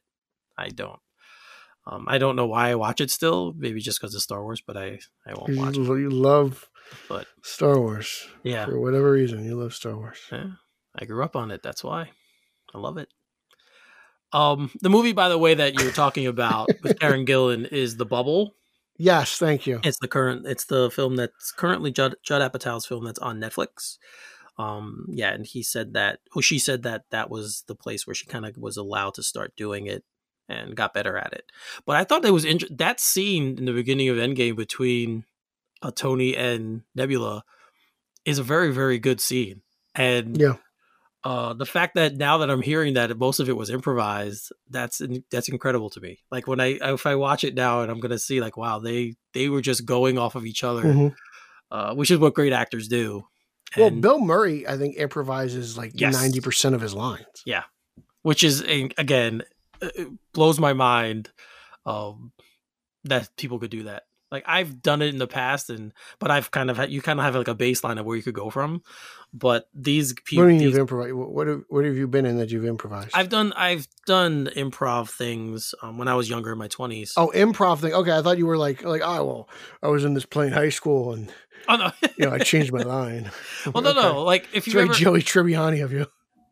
I 0.57 0.69
don't. 0.69 0.99
Um, 1.87 2.05
I 2.07 2.19
don't 2.19 2.35
know 2.35 2.45
why 2.45 2.69
I 2.69 2.75
watch 2.75 3.01
it 3.01 3.09
still. 3.09 3.53
Maybe 3.57 3.79
just 3.79 3.99
because 3.99 4.13
of 4.13 4.21
Star 4.21 4.43
Wars, 4.43 4.61
but 4.65 4.77
I 4.77 4.99
I 5.25 5.33
won't 5.33 5.57
watch 5.57 5.77
you, 5.77 5.93
it. 5.93 6.01
You 6.01 6.09
love, 6.09 6.69
but 7.09 7.27
Star 7.43 7.79
Wars. 7.79 8.27
Yeah, 8.43 8.65
for 8.65 8.79
whatever 8.79 9.11
reason, 9.11 9.43
you 9.43 9.55
love 9.55 9.73
Star 9.73 9.95
Wars. 9.95 10.19
Yeah. 10.31 10.51
I 10.95 11.05
grew 11.05 11.23
up 11.23 11.35
on 11.35 11.51
it. 11.51 11.63
That's 11.63 11.83
why 11.83 12.09
I 12.73 12.77
love 12.77 12.97
it. 12.97 13.09
Um, 14.33 14.71
the 14.81 14.89
movie, 14.89 15.13
by 15.13 15.29
the 15.29 15.37
way, 15.37 15.53
that 15.53 15.77
you 15.77 15.85
were 15.85 15.91
talking 15.91 16.27
about 16.27 16.69
with 16.83 16.99
Karen 16.99 17.25
Gillan 17.25 17.67
is 17.71 17.97
The 17.97 18.05
Bubble. 18.05 18.55
Yes, 18.97 19.37
thank 19.37 19.65
you. 19.65 19.79
It's 19.83 19.97
the 19.99 20.07
current. 20.07 20.45
It's 20.45 20.65
the 20.65 20.91
film 20.91 21.15
that's 21.15 21.51
currently 21.51 21.91
Judd, 21.91 22.15
Judd 22.23 22.41
Apatow's 22.41 22.85
film 22.85 23.03
that's 23.03 23.19
on 23.19 23.39
Netflix. 23.39 23.97
Um, 24.57 25.05
yeah, 25.09 25.31
and 25.31 25.45
he 25.45 25.63
said 25.63 25.93
that. 25.93 26.19
Oh, 26.35 26.41
she 26.41 26.59
said 26.59 26.83
that 26.83 27.05
that 27.09 27.29
was 27.29 27.63
the 27.67 27.75
place 27.75 28.05
where 28.05 28.13
she 28.13 28.27
kind 28.27 28.45
of 28.45 28.55
was 28.57 28.77
allowed 28.77 29.15
to 29.15 29.23
start 29.23 29.55
doing 29.55 29.87
it 29.87 30.03
and 30.47 30.75
got 30.75 30.93
better 30.93 31.17
at 31.17 31.33
it. 31.33 31.51
But 31.85 31.95
I 31.95 32.03
thought 32.03 32.21
that 32.21 32.33
was 32.33 32.45
int- 32.45 32.77
that 32.77 32.99
scene 32.99 33.57
in 33.57 33.65
the 33.65 33.73
beginning 33.73 34.09
of 34.09 34.17
Endgame 34.17 34.55
between 34.55 35.25
uh, 35.81 35.91
Tony 35.91 36.35
and 36.35 36.83
Nebula 36.93 37.43
is 38.23 38.37
a 38.37 38.43
very 38.43 38.71
very 38.71 38.99
good 38.99 39.19
scene. 39.19 39.61
And 39.95 40.39
yeah, 40.39 40.57
uh, 41.23 41.53
the 41.53 41.65
fact 41.65 41.95
that 41.95 42.17
now 42.17 42.39
that 42.39 42.49
I'm 42.49 42.61
hearing 42.61 42.95
that 42.95 43.15
most 43.17 43.39
of 43.39 43.47
it 43.47 43.55
was 43.55 43.69
improvised, 43.69 44.51
that's 44.69 45.01
that's 45.29 45.49
incredible 45.49 45.89
to 45.91 46.01
me. 46.01 46.19
Like 46.31 46.47
when 46.47 46.59
I 46.59 46.79
if 46.81 47.05
I 47.05 47.15
watch 47.15 47.43
it 47.43 47.53
now 47.53 47.81
and 47.81 47.91
I'm 47.91 47.99
gonna 47.99 48.19
see 48.19 48.41
like 48.41 48.57
wow 48.57 48.79
they 48.79 49.15
they 49.33 49.47
were 49.47 49.61
just 49.61 49.85
going 49.85 50.17
off 50.17 50.35
of 50.35 50.45
each 50.45 50.63
other, 50.63 50.83
mm-hmm. 50.83 51.07
uh, 51.69 51.93
which 51.93 52.09
is 52.09 52.17
what 52.17 52.33
great 52.33 52.53
actors 52.53 52.87
do. 52.87 53.27
And, 53.75 53.81
well, 53.81 54.17
Bill 54.17 54.25
Murray 54.25 54.67
I 54.67 54.77
think 54.77 54.95
improvises 54.95 55.77
like 55.77 55.93
ninety 55.93 56.37
yes. 56.37 56.43
percent 56.43 56.73
of 56.73 56.81
his 56.81 56.93
lines. 56.93 57.25
Yeah, 57.45 57.63
which 58.23 58.43
is 58.43 58.61
again 58.61 59.43
blows 60.33 60.59
my 60.59 60.73
mind 60.73 61.29
um, 61.85 62.31
that 63.03 63.29
people 63.37 63.59
could 63.59 63.71
do 63.71 63.83
that. 63.83 64.03
Like 64.31 64.45
I've 64.47 64.81
done 64.81 65.01
it 65.01 65.07
in 65.07 65.17
the 65.17 65.27
past, 65.27 65.69
and 65.69 65.93
but 66.19 66.31
I've 66.31 66.51
kind 66.51 66.69
of 66.69 66.89
you 66.89 67.01
kind 67.01 67.19
of 67.19 67.25
have 67.25 67.35
like 67.35 67.49
a 67.49 67.55
baseline 67.55 67.99
of 67.99 68.05
where 68.05 68.15
you 68.15 68.23
could 68.23 68.33
go 68.33 68.49
from. 68.49 68.81
But 69.33 69.69
these 69.73 70.13
people, 70.25 70.45
what 70.45 70.55
you've 70.55 70.77
improvised? 70.77 71.13
What 71.13 71.47
have, 71.47 71.63
what 71.69 71.85
have 71.85 71.95
you 71.95 72.07
been 72.07 72.25
in 72.25 72.37
that 72.37 72.51
you've 72.51 72.65
improvised? 72.65 73.11
I've 73.13 73.29
done 73.29 73.53
I've 73.53 73.87
done 74.05 74.49
improv 74.55 75.09
things 75.09 75.75
um, 75.81 75.97
when 75.97 76.07
I 76.07 76.15
was 76.15 76.29
younger 76.29 76.51
in 76.51 76.57
my 76.57 76.67
twenties. 76.67 77.13
Oh, 77.17 77.31
improv 77.35 77.79
thing. 77.79 77.93
Okay, 77.93 78.11
I 78.11 78.21
thought 78.21 78.37
you 78.37 78.45
were 78.45 78.57
like 78.57 78.83
like 78.83 79.01
oh 79.03 79.25
well, 79.25 79.49
I 79.83 79.87
was 79.87 80.05
in 80.05 80.13
this 80.13 80.25
play 80.25 80.47
in 80.47 80.53
high 80.53 80.69
school 80.69 81.13
and 81.13 81.31
oh 81.67 81.75
no, 81.75 81.91
you 82.17 82.25
know 82.25 82.31
I 82.31 82.39
changed 82.39 82.71
my 82.71 82.81
line. 82.83 83.31
well, 83.73 83.83
no, 83.83 83.89
okay. 83.91 84.01
no, 84.01 84.23
like 84.23 84.47
if 84.53 84.67
you 84.67 84.73
very 84.73 84.89
Joey 84.89 85.21
Tribbiani 85.21 85.83
of 85.83 85.91
you. 85.91 86.07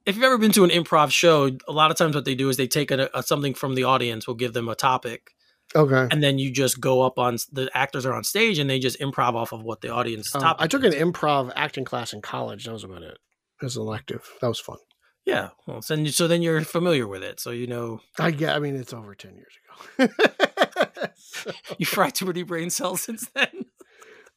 if 0.06 0.16
you've 0.16 0.24
ever 0.24 0.38
been 0.38 0.52
to 0.54 0.64
an 0.64 0.70
improv 0.70 1.12
show, 1.12 1.52
a 1.68 1.72
lot 1.72 1.92
of 1.92 1.98
times 1.98 2.16
what 2.16 2.26
they 2.26 2.36
do 2.36 2.50
is 2.50 2.58
they 2.58 2.68
take 2.68 2.92
a, 2.92 3.10
a 3.14 3.24
something 3.24 3.54
from 3.54 3.76
the 3.76 3.84
audience, 3.84 4.28
will 4.28 4.36
give 4.36 4.54
them 4.54 4.70
a 4.70 4.76
topic, 4.76 5.32
Okay. 5.76 6.08
and 6.12 6.24
then 6.24 6.40
you 6.40 6.52
just 6.52 6.80
go 6.82 7.02
up 7.04 7.20
on 7.20 7.38
the 7.52 7.70
actors 7.76 8.06
are 8.06 8.14
on 8.14 8.24
stage 8.24 8.58
and 8.60 8.70
they 8.70 8.80
just 8.80 9.00
improv 9.00 9.36
off 9.36 9.52
of 9.54 9.62
what 9.64 9.82
the 9.82 9.90
audience 9.90 10.34
Um. 10.34 10.56
I 10.58 10.68
took 10.68 10.84
an 10.84 10.94
improv 10.94 11.52
acting 11.56 11.86
class 11.86 12.12
in 12.14 12.22
college. 12.22 12.66
That 12.66 12.74
was 12.74 12.84
about 12.84 13.04
it. 13.04 13.18
As 13.62 13.76
an 13.76 13.84
elective. 13.84 14.28
That 14.42 14.48
was 14.48 14.60
fun. 14.60 14.78
yeah. 15.26 15.50
Well, 15.68 15.82
so 15.82 15.96
then, 15.96 16.06
you- 16.06 16.12
so 16.12 16.28
then 16.28 16.42
you're 16.42 16.62
familiar 16.62 17.08
with 17.08 17.22
it, 17.24 17.40
so 17.40 17.52
you 17.52 17.68
know 17.68 18.00
I 18.18 18.32
get. 18.32 18.56
I 18.56 18.60
mean, 18.60 18.76
it's 18.76 18.94
over 18.94 19.14
ten 19.16 19.36
years 19.36 19.54
ago. 20.08 20.14
So, 21.22 21.52
you 21.78 21.86
fried 21.86 22.16
too 22.16 22.26
many 22.26 22.44
brain 22.44 22.70
cells 22.70 23.02
since 23.02 23.28
then. 23.36 23.66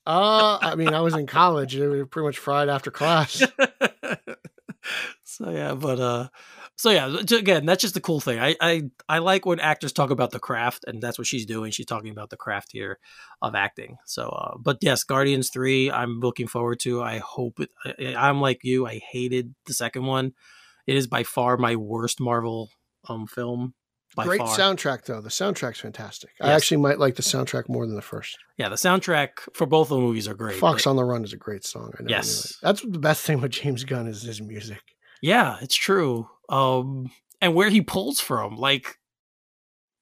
uh, 0.06 0.58
I 0.60 0.74
mean, 0.74 0.92
I 0.94 1.00
was 1.00 1.14
in 1.14 1.26
college. 1.26 1.74
They 1.74 1.86
were 1.86 2.04
pretty 2.06 2.26
much 2.26 2.38
fried 2.38 2.68
after 2.68 2.90
class. 2.90 3.42
so 5.24 5.50
yeah, 5.50 5.74
but 5.74 6.00
uh, 6.00 6.28
so 6.76 6.90
yeah, 6.90 7.06
again, 7.36 7.66
that's 7.66 7.82
just 7.82 7.94
the 7.94 8.00
cool 8.00 8.20
thing. 8.20 8.38
I 8.40 8.56
I 8.60 8.82
I 9.08 9.18
like 9.18 9.46
when 9.46 9.60
actors 9.60 9.92
talk 9.92 10.10
about 10.10 10.30
the 10.30 10.38
craft, 10.40 10.84
and 10.86 11.02
that's 11.02 11.18
what 11.18 11.26
she's 11.26 11.46
doing. 11.46 11.70
She's 11.70 11.86
talking 11.86 12.10
about 12.10 12.30
the 12.30 12.36
craft 12.36 12.70
here 12.72 12.98
of 13.40 13.54
acting. 13.54 13.96
So, 14.06 14.28
uh, 14.28 14.56
but 14.58 14.78
yes, 14.80 15.04
Guardians 15.04 15.50
three, 15.50 15.90
I'm 15.90 16.20
looking 16.20 16.46
forward 16.48 16.80
to. 16.80 17.02
I 17.02 17.18
hope 17.18 17.60
it. 17.60 17.70
I, 17.84 18.14
I'm 18.28 18.40
like 18.40 18.60
you. 18.62 18.86
I 18.86 19.00
hated 19.12 19.54
the 19.66 19.74
second 19.74 20.06
one. 20.06 20.32
It 20.86 20.96
is 20.96 21.06
by 21.06 21.22
far 21.22 21.56
my 21.56 21.76
worst 21.76 22.20
Marvel 22.20 22.70
um 23.08 23.26
film. 23.26 23.74
By 24.14 24.24
Great 24.26 24.40
far. 24.40 24.58
soundtrack, 24.58 25.06
though. 25.06 25.22
The 25.22 25.30
soundtrack's 25.30 25.80
fantastic. 25.80 26.32
I 26.38 26.52
actually 26.52 26.76
might 26.76 26.98
like 26.98 27.14
the 27.14 27.22
soundtrack 27.22 27.70
more 27.70 27.86
than 27.86 27.96
the 27.96 28.02
first. 28.02 28.36
Yeah, 28.58 28.68
the 28.68 28.76
soundtrack 28.76 29.28
for 29.54 29.64
both 29.66 29.90
of 29.90 29.96
the 29.96 30.02
movies 30.02 30.28
are 30.28 30.34
great. 30.34 30.56
Fox 30.58 30.84
but- 30.84 30.90
on 30.90 30.96
the 30.96 31.04
Run 31.04 31.24
is 31.24 31.32
a 31.32 31.38
great 31.38 31.64
song. 31.64 31.92
I 31.98 32.02
Yes. 32.06 32.58
That's 32.62 32.82
the 32.82 32.98
best 32.98 33.24
thing 33.24 33.40
with 33.40 33.52
James 33.52 33.84
Gunn 33.84 34.06
is 34.08 34.22
his 34.22 34.42
music. 34.42 34.82
Yeah, 35.22 35.56
it's 35.62 35.76
true. 35.76 36.28
Um, 36.48 37.10
and 37.40 37.54
where 37.54 37.70
he 37.70 37.80
pulls 37.80 38.20
from, 38.20 38.56
like 38.56 38.98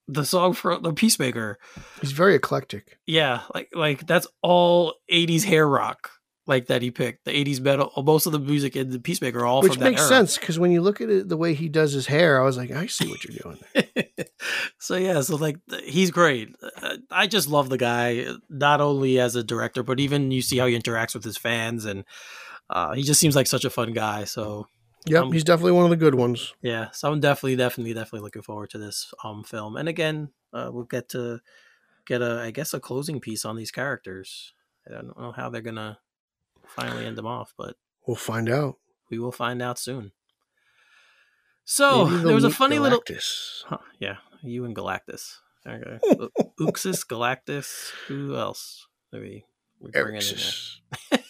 the 0.09 0.25
song 0.25 0.55
for 0.55 0.77
the 0.79 0.93
Peacemaker. 0.93 1.59
He's 2.01 2.13
very 2.13 2.35
eclectic. 2.35 2.99
Yeah, 3.07 3.43
like 3.55 3.69
like 3.75 4.07
that's 4.07 4.27
all 4.43 4.95
'80s 5.13 5.45
hair 5.45 5.69
rock, 5.69 6.11
like 6.47 6.67
that 6.67 6.83
he 6.83 6.91
picked. 6.91 7.27
The 7.27 7.33
'80s 7.33 7.61
metal, 7.61 7.93
most 8.05 8.27
of 8.27 8.33
the 8.33 8.39
music 8.39 8.77
in 8.77 8.91
the 8.91 8.99
Peacemaker 8.99 9.41
are 9.41 9.47
all 9.47 9.63
Which 9.63 9.75
from 9.75 9.85
that 9.85 9.91
makes 9.91 10.09
sense 10.09 10.39
because 10.39 10.59
when 10.59 10.73
you 10.73 10.81
look 10.81 11.01
at 11.01 11.11
it, 11.11 11.29
the 11.29 11.37
way 11.37 11.55
he 11.55 11.69
does 11.69 11.93
his 11.93 12.07
hair, 12.07 12.41
I 12.41 12.45
was 12.45 12.57
like, 12.57 12.71
I 12.71 12.87
see 12.87 13.09
what 13.09 13.25
you're 13.25 13.39
doing. 13.43 13.59
There. 13.75 14.27
so 14.79 14.97
yeah, 14.97 15.21
so 15.21 15.37
like 15.37 15.59
he's 15.85 16.11
great. 16.11 16.55
Uh, 16.83 16.97
I 17.11 17.27
just 17.27 17.49
love 17.49 17.69
the 17.69 17.79
guy, 17.79 18.27
not 18.49 18.81
only 18.81 19.21
as 19.21 19.37
a 19.37 19.45
director, 19.45 19.83
but 19.83 20.01
even 20.01 20.31
you 20.31 20.43
see 20.43 20.59
how 20.59 20.67
he 20.67 20.79
interacts 20.79 21.15
with 21.15 21.25
his 21.25 21.37
fans, 21.37 21.85
and 21.85 22.05
uh, 22.69 22.93
he 22.95 23.03
just 23.03 23.21
seems 23.21 23.37
like 23.37 23.47
such 23.47 23.65
a 23.65 23.71
fun 23.71 23.93
guy. 23.93 24.25
So 24.25 24.67
Yep, 25.07 25.23
Um, 25.25 25.33
he's 25.33 25.45
definitely 25.45 25.73
one 25.73 25.85
of 25.85 25.91
the 25.91 25.97
good 25.97 26.15
ones. 26.15 26.53
Yeah, 26.61 26.91
so 26.91 27.11
I'm 27.11 27.21
definitely, 27.21 27.57
definitely, 27.57 27.95
definitely 27.95 28.21
looking 28.25 28.43
forward 28.43 28.71
to 28.71 28.79
this 28.79 29.13
um 29.25 29.43
film. 29.45 29.77
And 29.77 29.89
again, 29.89 30.31
uh, 30.53 30.71
we'll 30.73 30.85
get 30.85 31.09
to 31.11 31.41
get 32.07 32.21
a, 32.23 32.41
I 32.41 32.51
guess, 32.51 32.75
a 32.75 32.81
closing 32.81 33.21
piece 33.21 33.45
on 33.45 33.57
these 33.57 33.71
characters. 33.71 34.53
I 34.87 34.93
don't 34.93 35.17
know 35.19 35.33
how 35.33 35.49
they're 35.49 35.63
gonna 35.63 35.99
finally 36.67 37.07
end 37.07 37.17
them 37.17 37.27
off, 37.27 37.55
but 37.57 37.77
We'll 38.07 38.17
find 38.17 38.49
out. 38.51 38.77
we 39.11 39.19
will 39.19 39.33
find 39.33 39.63
out 39.63 39.79
soon. 39.79 40.13
So 41.65 42.07
there 42.07 42.35
was 42.35 42.45
a 42.45 42.51
funny 42.51 42.79
little, 42.79 43.01
huh, 43.67 43.79
yeah, 44.01 44.17
you 44.43 44.65
and 44.65 44.75
Galactus. 44.75 45.37
Okay, 45.67 45.99
Uxus, 46.61 47.07
Galactus. 47.07 47.91
Who 48.09 48.35
else? 48.37 48.87
Maybe 49.13 49.45
we 49.79 49.91
bring 49.93 50.17
it 50.17 50.31
in 50.33 50.37
there. 50.39 51.21
Erixus. 51.21 51.30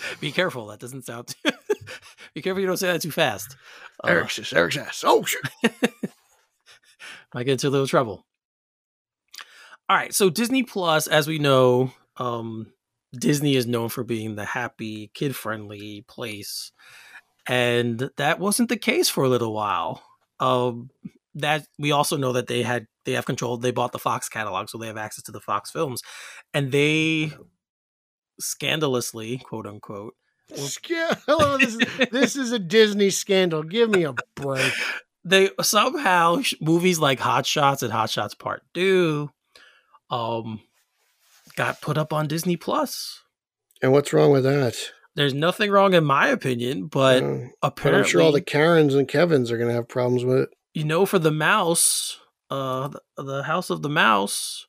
Be 0.20 0.32
careful, 0.32 0.66
that 0.68 0.80
doesn't 0.80 1.04
sound. 1.04 1.34
Be 2.34 2.42
careful 2.42 2.60
you 2.60 2.66
don't 2.66 2.76
say 2.76 2.92
that 2.92 3.02
too 3.02 3.10
fast. 3.10 3.56
Uh, 4.02 4.08
Erixus. 4.08 4.52
Erixus. 4.52 5.04
Oh, 5.06 5.24
shit. 5.24 5.42
might 7.34 7.44
get 7.44 7.52
into 7.52 7.68
a 7.68 7.70
little 7.70 7.86
trouble. 7.86 8.26
All 9.88 9.96
right, 9.96 10.14
so 10.14 10.30
Disney 10.30 10.62
Plus, 10.62 11.06
as 11.06 11.26
we 11.26 11.38
know, 11.38 11.92
um, 12.16 12.72
Disney 13.12 13.56
is 13.56 13.66
known 13.66 13.88
for 13.88 14.04
being 14.04 14.36
the 14.36 14.44
happy, 14.44 15.10
kid-friendly 15.12 16.04
place, 16.08 16.72
and 17.46 18.10
that 18.16 18.38
wasn't 18.38 18.68
the 18.68 18.76
case 18.76 19.08
for 19.08 19.24
a 19.24 19.28
little 19.28 19.52
while. 19.52 20.02
Um, 20.40 20.90
that 21.34 21.66
we 21.78 21.92
also 21.92 22.16
know 22.16 22.32
that 22.32 22.46
they 22.46 22.62
had 22.62 22.86
they 23.04 23.12
have 23.12 23.26
control. 23.26 23.56
They 23.56 23.70
bought 23.70 23.92
the 23.92 23.98
Fox 23.98 24.28
catalog, 24.28 24.68
so 24.68 24.78
they 24.78 24.86
have 24.86 24.96
access 24.96 25.24
to 25.24 25.32
the 25.32 25.40
Fox 25.40 25.70
films, 25.70 26.02
and 26.54 26.72
they 26.72 27.32
scandalously, 28.40 29.38
quote 29.38 29.66
unquote, 29.66 30.14
Hello, 30.50 31.58
this 31.58 31.74
is, 31.74 32.08
this 32.10 32.36
is 32.36 32.52
a 32.52 32.58
Disney 32.58 33.10
scandal. 33.10 33.62
Give 33.62 33.90
me 33.90 34.04
a 34.04 34.14
break. 34.34 34.72
they 35.24 35.50
somehow 35.60 36.42
movies 36.60 36.98
like 36.98 37.20
Hot 37.20 37.46
Shots 37.46 37.82
and 37.82 37.92
Hot 37.92 38.10
Shots 38.10 38.34
Part 38.34 38.62
Two, 38.74 39.30
um, 40.10 40.60
got 41.56 41.80
put 41.80 41.98
up 41.98 42.12
on 42.12 42.28
Disney 42.28 42.56
Plus. 42.56 43.22
And 43.80 43.92
what's 43.92 44.12
wrong 44.12 44.30
with 44.30 44.44
that? 44.44 44.76
There's 45.14 45.34
nothing 45.34 45.70
wrong 45.70 45.94
in 45.94 46.04
my 46.04 46.28
opinion, 46.28 46.86
but 46.86 47.20
but 47.20 47.50
apparently, 47.62 48.00
I'm 48.00 48.08
sure 48.08 48.22
all 48.22 48.32
the 48.32 48.40
Karens 48.40 48.94
and 48.94 49.06
Kevins 49.06 49.50
are 49.50 49.58
going 49.58 49.68
to 49.68 49.74
have 49.74 49.88
problems 49.88 50.24
with 50.24 50.38
it. 50.38 50.48
you 50.72 50.84
know, 50.84 51.04
for 51.04 51.18
the 51.18 51.30
mouse, 51.30 52.18
uh, 52.50 52.88
the, 52.88 53.00
the 53.22 53.42
House 53.42 53.68
of 53.68 53.82
the 53.82 53.90
Mouse, 53.90 54.66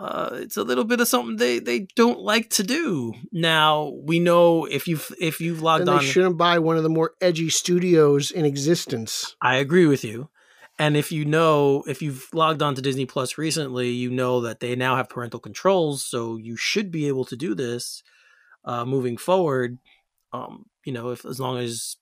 uh, 0.00 0.30
it's 0.32 0.56
a 0.56 0.64
little 0.64 0.84
bit 0.84 1.00
of 1.00 1.08
something 1.08 1.36
they 1.36 1.58
they 1.58 1.80
don't 1.94 2.20
like 2.20 2.48
to 2.48 2.62
do. 2.62 3.12
Now 3.32 3.92
we 4.02 4.18
know 4.18 4.64
if 4.64 4.88
you've 4.88 5.12
if 5.20 5.42
you've 5.42 5.60
logged 5.60 5.86
Then 5.86 5.96
they 5.96 5.98
on, 5.98 6.04
shouldn't 6.04 6.38
buy 6.38 6.58
one 6.58 6.78
of 6.78 6.82
the 6.82 6.88
more 6.88 7.12
edgy 7.20 7.50
studios 7.50 8.30
in 8.30 8.46
existence. 8.46 9.36
I 9.42 9.56
agree 9.56 9.86
with 9.86 10.02
you. 10.02 10.30
And 10.78 10.96
if 10.96 11.12
you 11.12 11.26
know, 11.26 11.84
if 11.86 12.00
you've 12.00 12.26
logged 12.32 12.62
on 12.62 12.74
to 12.74 12.80
Disney 12.80 13.04
Plus 13.04 13.36
recently, 13.36 13.90
you 13.90 14.10
know 14.10 14.40
that 14.40 14.60
they 14.60 14.74
now 14.74 14.96
have 14.96 15.10
parental 15.10 15.38
controls, 15.38 16.02
so 16.02 16.38
you 16.38 16.56
should 16.56 16.90
be 16.90 17.06
able 17.06 17.26
to 17.26 17.36
do 17.36 17.54
this 17.54 18.02
uh, 18.64 18.86
moving 18.86 19.18
forward. 19.18 19.76
Um, 20.32 20.64
you 20.86 20.94
know, 20.94 21.10
if 21.10 21.26
as 21.26 21.38
long 21.38 21.58
as 21.58 21.96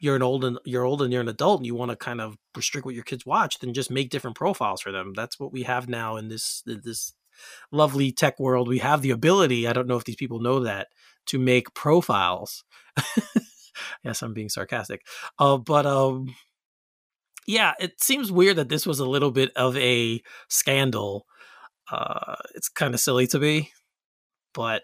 you're 0.00 0.16
an 0.16 0.22
old 0.22 0.44
and 0.44 0.58
you're 0.66 0.84
old 0.84 1.00
and 1.00 1.10
you're 1.10 1.22
an 1.22 1.28
adult 1.28 1.60
and 1.60 1.66
you 1.66 1.74
want 1.74 1.90
to 1.92 1.96
kind 1.96 2.20
of 2.20 2.36
restrict 2.54 2.84
what 2.84 2.94
your 2.94 3.04
kids 3.04 3.24
watch, 3.24 3.58
then 3.60 3.72
just 3.72 3.90
make 3.90 4.10
different 4.10 4.36
profiles 4.36 4.82
for 4.82 4.92
them. 4.92 5.14
That's 5.16 5.40
what 5.40 5.50
we 5.50 5.62
have 5.62 5.88
now 5.88 6.16
in 6.16 6.28
this 6.28 6.62
this 6.66 7.14
lovely 7.70 8.12
tech 8.12 8.38
world. 8.38 8.68
We 8.68 8.78
have 8.78 9.02
the 9.02 9.10
ability. 9.10 9.66
I 9.66 9.72
don't 9.72 9.86
know 9.86 9.96
if 9.96 10.04
these 10.04 10.16
people 10.16 10.40
know 10.40 10.60
that 10.60 10.88
to 11.26 11.38
make 11.38 11.74
profiles. 11.74 12.64
yes, 14.04 14.22
I'm 14.22 14.34
being 14.34 14.48
sarcastic. 14.48 15.02
Uh, 15.38 15.56
but 15.58 15.86
um, 15.86 16.34
yeah, 17.46 17.72
it 17.78 18.02
seems 18.02 18.32
weird 18.32 18.56
that 18.56 18.68
this 18.68 18.86
was 18.86 19.00
a 19.00 19.08
little 19.08 19.30
bit 19.30 19.50
of 19.56 19.76
a 19.76 20.22
scandal. 20.48 21.26
Uh, 21.90 22.36
it's 22.54 22.68
kind 22.68 22.94
of 22.94 23.00
silly 23.00 23.26
to 23.28 23.38
me, 23.38 23.72
but 24.52 24.82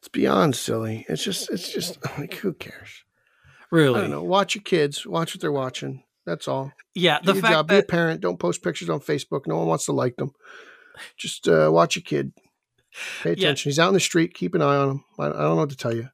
It's 0.00 0.08
beyond 0.08 0.56
silly. 0.56 1.06
It's 1.08 1.24
just, 1.24 1.50
it's 1.50 1.72
just 1.72 1.98
like, 2.18 2.34
who 2.34 2.52
cares? 2.52 3.04
I 3.60 3.76
really, 3.76 4.00
don't 4.02 4.10
know. 4.10 4.22
Watch 4.22 4.54
your 4.54 4.62
kids. 4.62 5.06
Watch 5.06 5.34
what 5.34 5.40
they're 5.40 5.52
watching. 5.52 6.04
That's 6.26 6.46
all. 6.46 6.72
yeah, 6.94 7.20
Do 7.20 7.32
the 7.32 7.40
fact 7.40 7.54
job. 7.54 7.68
Be 7.68 7.78
a 7.78 7.82
parent. 7.82 8.20
Don't 8.20 8.38
post 8.38 8.62
pictures 8.62 8.90
on 8.90 9.00
Facebook. 9.00 9.46
No 9.46 9.56
one 9.56 9.66
wants 9.66 9.86
to 9.86 9.92
like 9.92 10.16
them. 10.16 10.32
Just 11.16 11.48
uh, 11.48 11.70
watch 11.72 11.96
your 11.96 12.02
kid. 12.02 12.32
Pay 13.22 13.30
Yeah. 13.30 13.48
attention. 13.48 13.70
He's 13.70 13.78
out 13.78 13.88
in 13.88 13.94
the 13.94 14.00
street. 14.00 14.34
Keep 14.34 14.54
an 14.54 14.62
eye 14.62 14.76
on 14.76 14.90
him. 14.90 15.04
I, 15.18 15.26
I 15.26 15.28
don't 15.28 15.38
know 15.38 15.54
what 15.56 15.70
to 15.70 15.76
tell 15.76 15.94
you. 15.94 16.08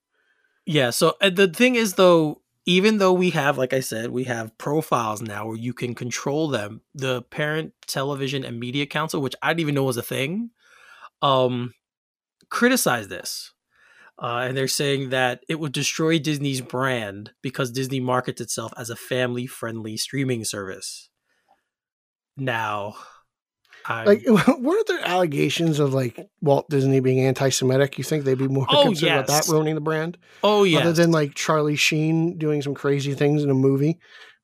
Yeah. 0.67 0.91
So 0.91 1.15
uh, 1.21 1.31
the 1.31 1.49
thing 1.49 1.75
is, 1.77 1.95
though, 1.95 2.41
even 2.67 2.99
though 2.99 3.13
we 3.13 3.31
have, 3.31 3.59
like 3.59 3.73
I 3.73 3.81
said, 3.81 4.11
we 4.11 4.25
have 4.25 4.57
profiles 4.59 5.21
now 5.21 5.47
where 5.47 5.57
you 5.57 5.75
can 5.75 5.95
control 5.95 6.49
them, 6.49 6.81
the 6.95 7.23
Parent 7.23 7.75
Television 7.87 8.45
and 8.45 8.59
Media 8.59 8.87
Council, 8.87 9.21
which 9.21 9.35
I 9.43 9.49
didn't 9.51 9.61
even 9.61 9.75
know 9.75 9.85
was 9.85 9.99
a 9.99 10.03
thing, 10.03 10.51
um, 11.21 11.75
criticized 12.49 13.11
this. 13.11 13.53
Uh, 14.17 14.45
and 14.47 14.57
they're 14.57 14.69
saying 14.69 15.11
that 15.11 15.41
it 15.49 15.59
would 15.59 15.73
destroy 15.73 16.19
Disney's 16.19 16.61
brand 16.61 17.33
because 17.43 17.73
Disney 17.73 17.99
markets 18.01 18.41
itself 18.41 18.73
as 18.77 18.89
a 18.89 18.97
family 18.97 19.45
friendly 19.47 19.97
streaming 19.97 20.45
service. 20.45 21.09
Now, 22.37 22.95
I'm, 23.87 24.07
Like, 24.07 24.23
weren't 24.59 24.87
there 24.87 25.07
allegations 25.07 25.79
of 25.79 25.93
like 25.95 26.19
Walt 26.41 26.69
Disney 26.71 27.01
being 27.01 27.21
anti-Semitic? 27.21 27.99
You 27.99 28.05
think 28.05 28.25
they'd 28.25 28.39
be 28.39 28.49
more 28.49 28.67
Oh, 28.71 28.85
concerned 28.85 29.13
about 29.13 29.27
that 29.29 29.49
ruining 29.49 29.75
the 29.75 29.81
brand, 29.81 30.19
oh, 30.43 30.65
yeah. 30.65 30.81
other 30.81 30.93
than 30.93 31.11
like 31.11 31.35
Charlie 31.35 31.77
Sheen 31.77 32.39
doing 32.39 32.63
some 32.63 32.75
crazy 32.75 33.15
things 33.15 33.43
in 33.43 33.51
a 33.51 33.55
movie? 33.55 33.99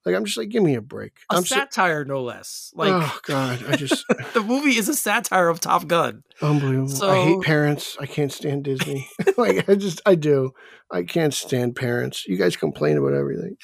Like, 0.07 0.15
I'm 0.15 0.25
just 0.25 0.39
like, 0.39 0.49
give 0.49 0.63
me 0.63 0.77
a 0.77 0.81
break. 0.81 1.13
a 1.31 1.37
I'm 1.37 1.45
so- 1.45 1.57
satire, 1.57 2.07
no 2.07 2.23
less. 2.23 2.73
Like, 2.75 2.91
oh 2.91 3.19
god, 3.25 3.63
I 3.69 3.77
just 3.77 4.05
the 4.35 4.41
movie 4.43 4.79
is 4.79 4.89
a 4.89 4.95
satire 4.95 5.49
of 5.49 5.61
Top 5.61 5.87
Gun. 5.87 6.23
unbelievable. 6.41 7.05
I 7.05 7.25
hate 7.25 7.43
parents. 7.43 7.99
I 8.01 8.07
can't 8.07 8.33
stand 8.33 8.65
Disney. 8.65 9.09
like, 9.37 9.69
I 9.69 9.75
just, 9.75 10.01
I 10.07 10.15
do. 10.15 10.53
I 10.91 11.03
can't 11.03 11.35
stand 11.35 11.77
parents. 11.77 12.27
You 12.27 12.39
guys 12.39 12.57
complain 12.57 12.97
about 12.97 13.13
everything. 13.13 13.57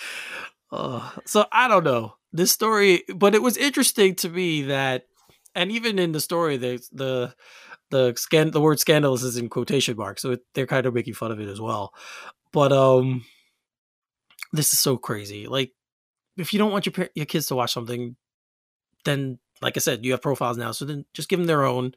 Uh, 0.71 1.11
so 1.25 1.47
I 1.53 1.69
don't 1.69 1.85
know 1.85 2.17
this 2.33 2.53
story, 2.53 3.03
but 3.15 3.35
it 3.35 3.41
was 3.43 3.57
interesting 3.57 4.15
to 4.17 4.29
me 4.29 4.63
that, 4.63 5.05
and 5.57 5.73
even 5.73 5.99
in 5.99 6.13
the 6.13 6.21
story, 6.21 6.57
the 6.59 6.87
the 6.93 7.35
the 7.91 8.15
scan 8.17 8.51
the 8.51 8.61
word 8.61 8.79
scandalous 8.79 9.23
is 9.23 9.37
in 9.37 9.49
quotation 9.49 9.97
marks, 9.97 10.23
so 10.23 10.33
it, 10.33 10.41
they're 10.55 10.67
kind 10.67 10.87
of 10.87 10.95
making 10.95 11.15
fun 11.15 11.33
of 11.33 11.41
it 11.41 11.49
as 11.49 11.61
well. 11.61 11.93
But 12.53 12.73
um, 12.73 13.25
this 14.53 14.73
is 14.73 14.79
so 14.79 14.97
crazy. 14.97 15.47
Like, 15.47 15.73
if 16.37 16.53
you 16.53 16.59
don't 16.59 16.73
want 16.73 16.87
your 16.87 17.09
your 17.15 17.27
kids 17.27 17.47
to 17.47 17.57
watch 17.57 17.73
something, 17.73 18.17
then 19.05 19.39
like 19.63 19.77
I 19.77 19.81
said, 19.81 20.05
you 20.05 20.13
have 20.13 20.23
profiles 20.23 20.59
now, 20.59 20.73
so 20.73 20.85
then 20.85 21.07
just 21.15 21.29
give 21.29 21.39
them 21.39 21.47
their 21.47 21.65
own 21.65 21.93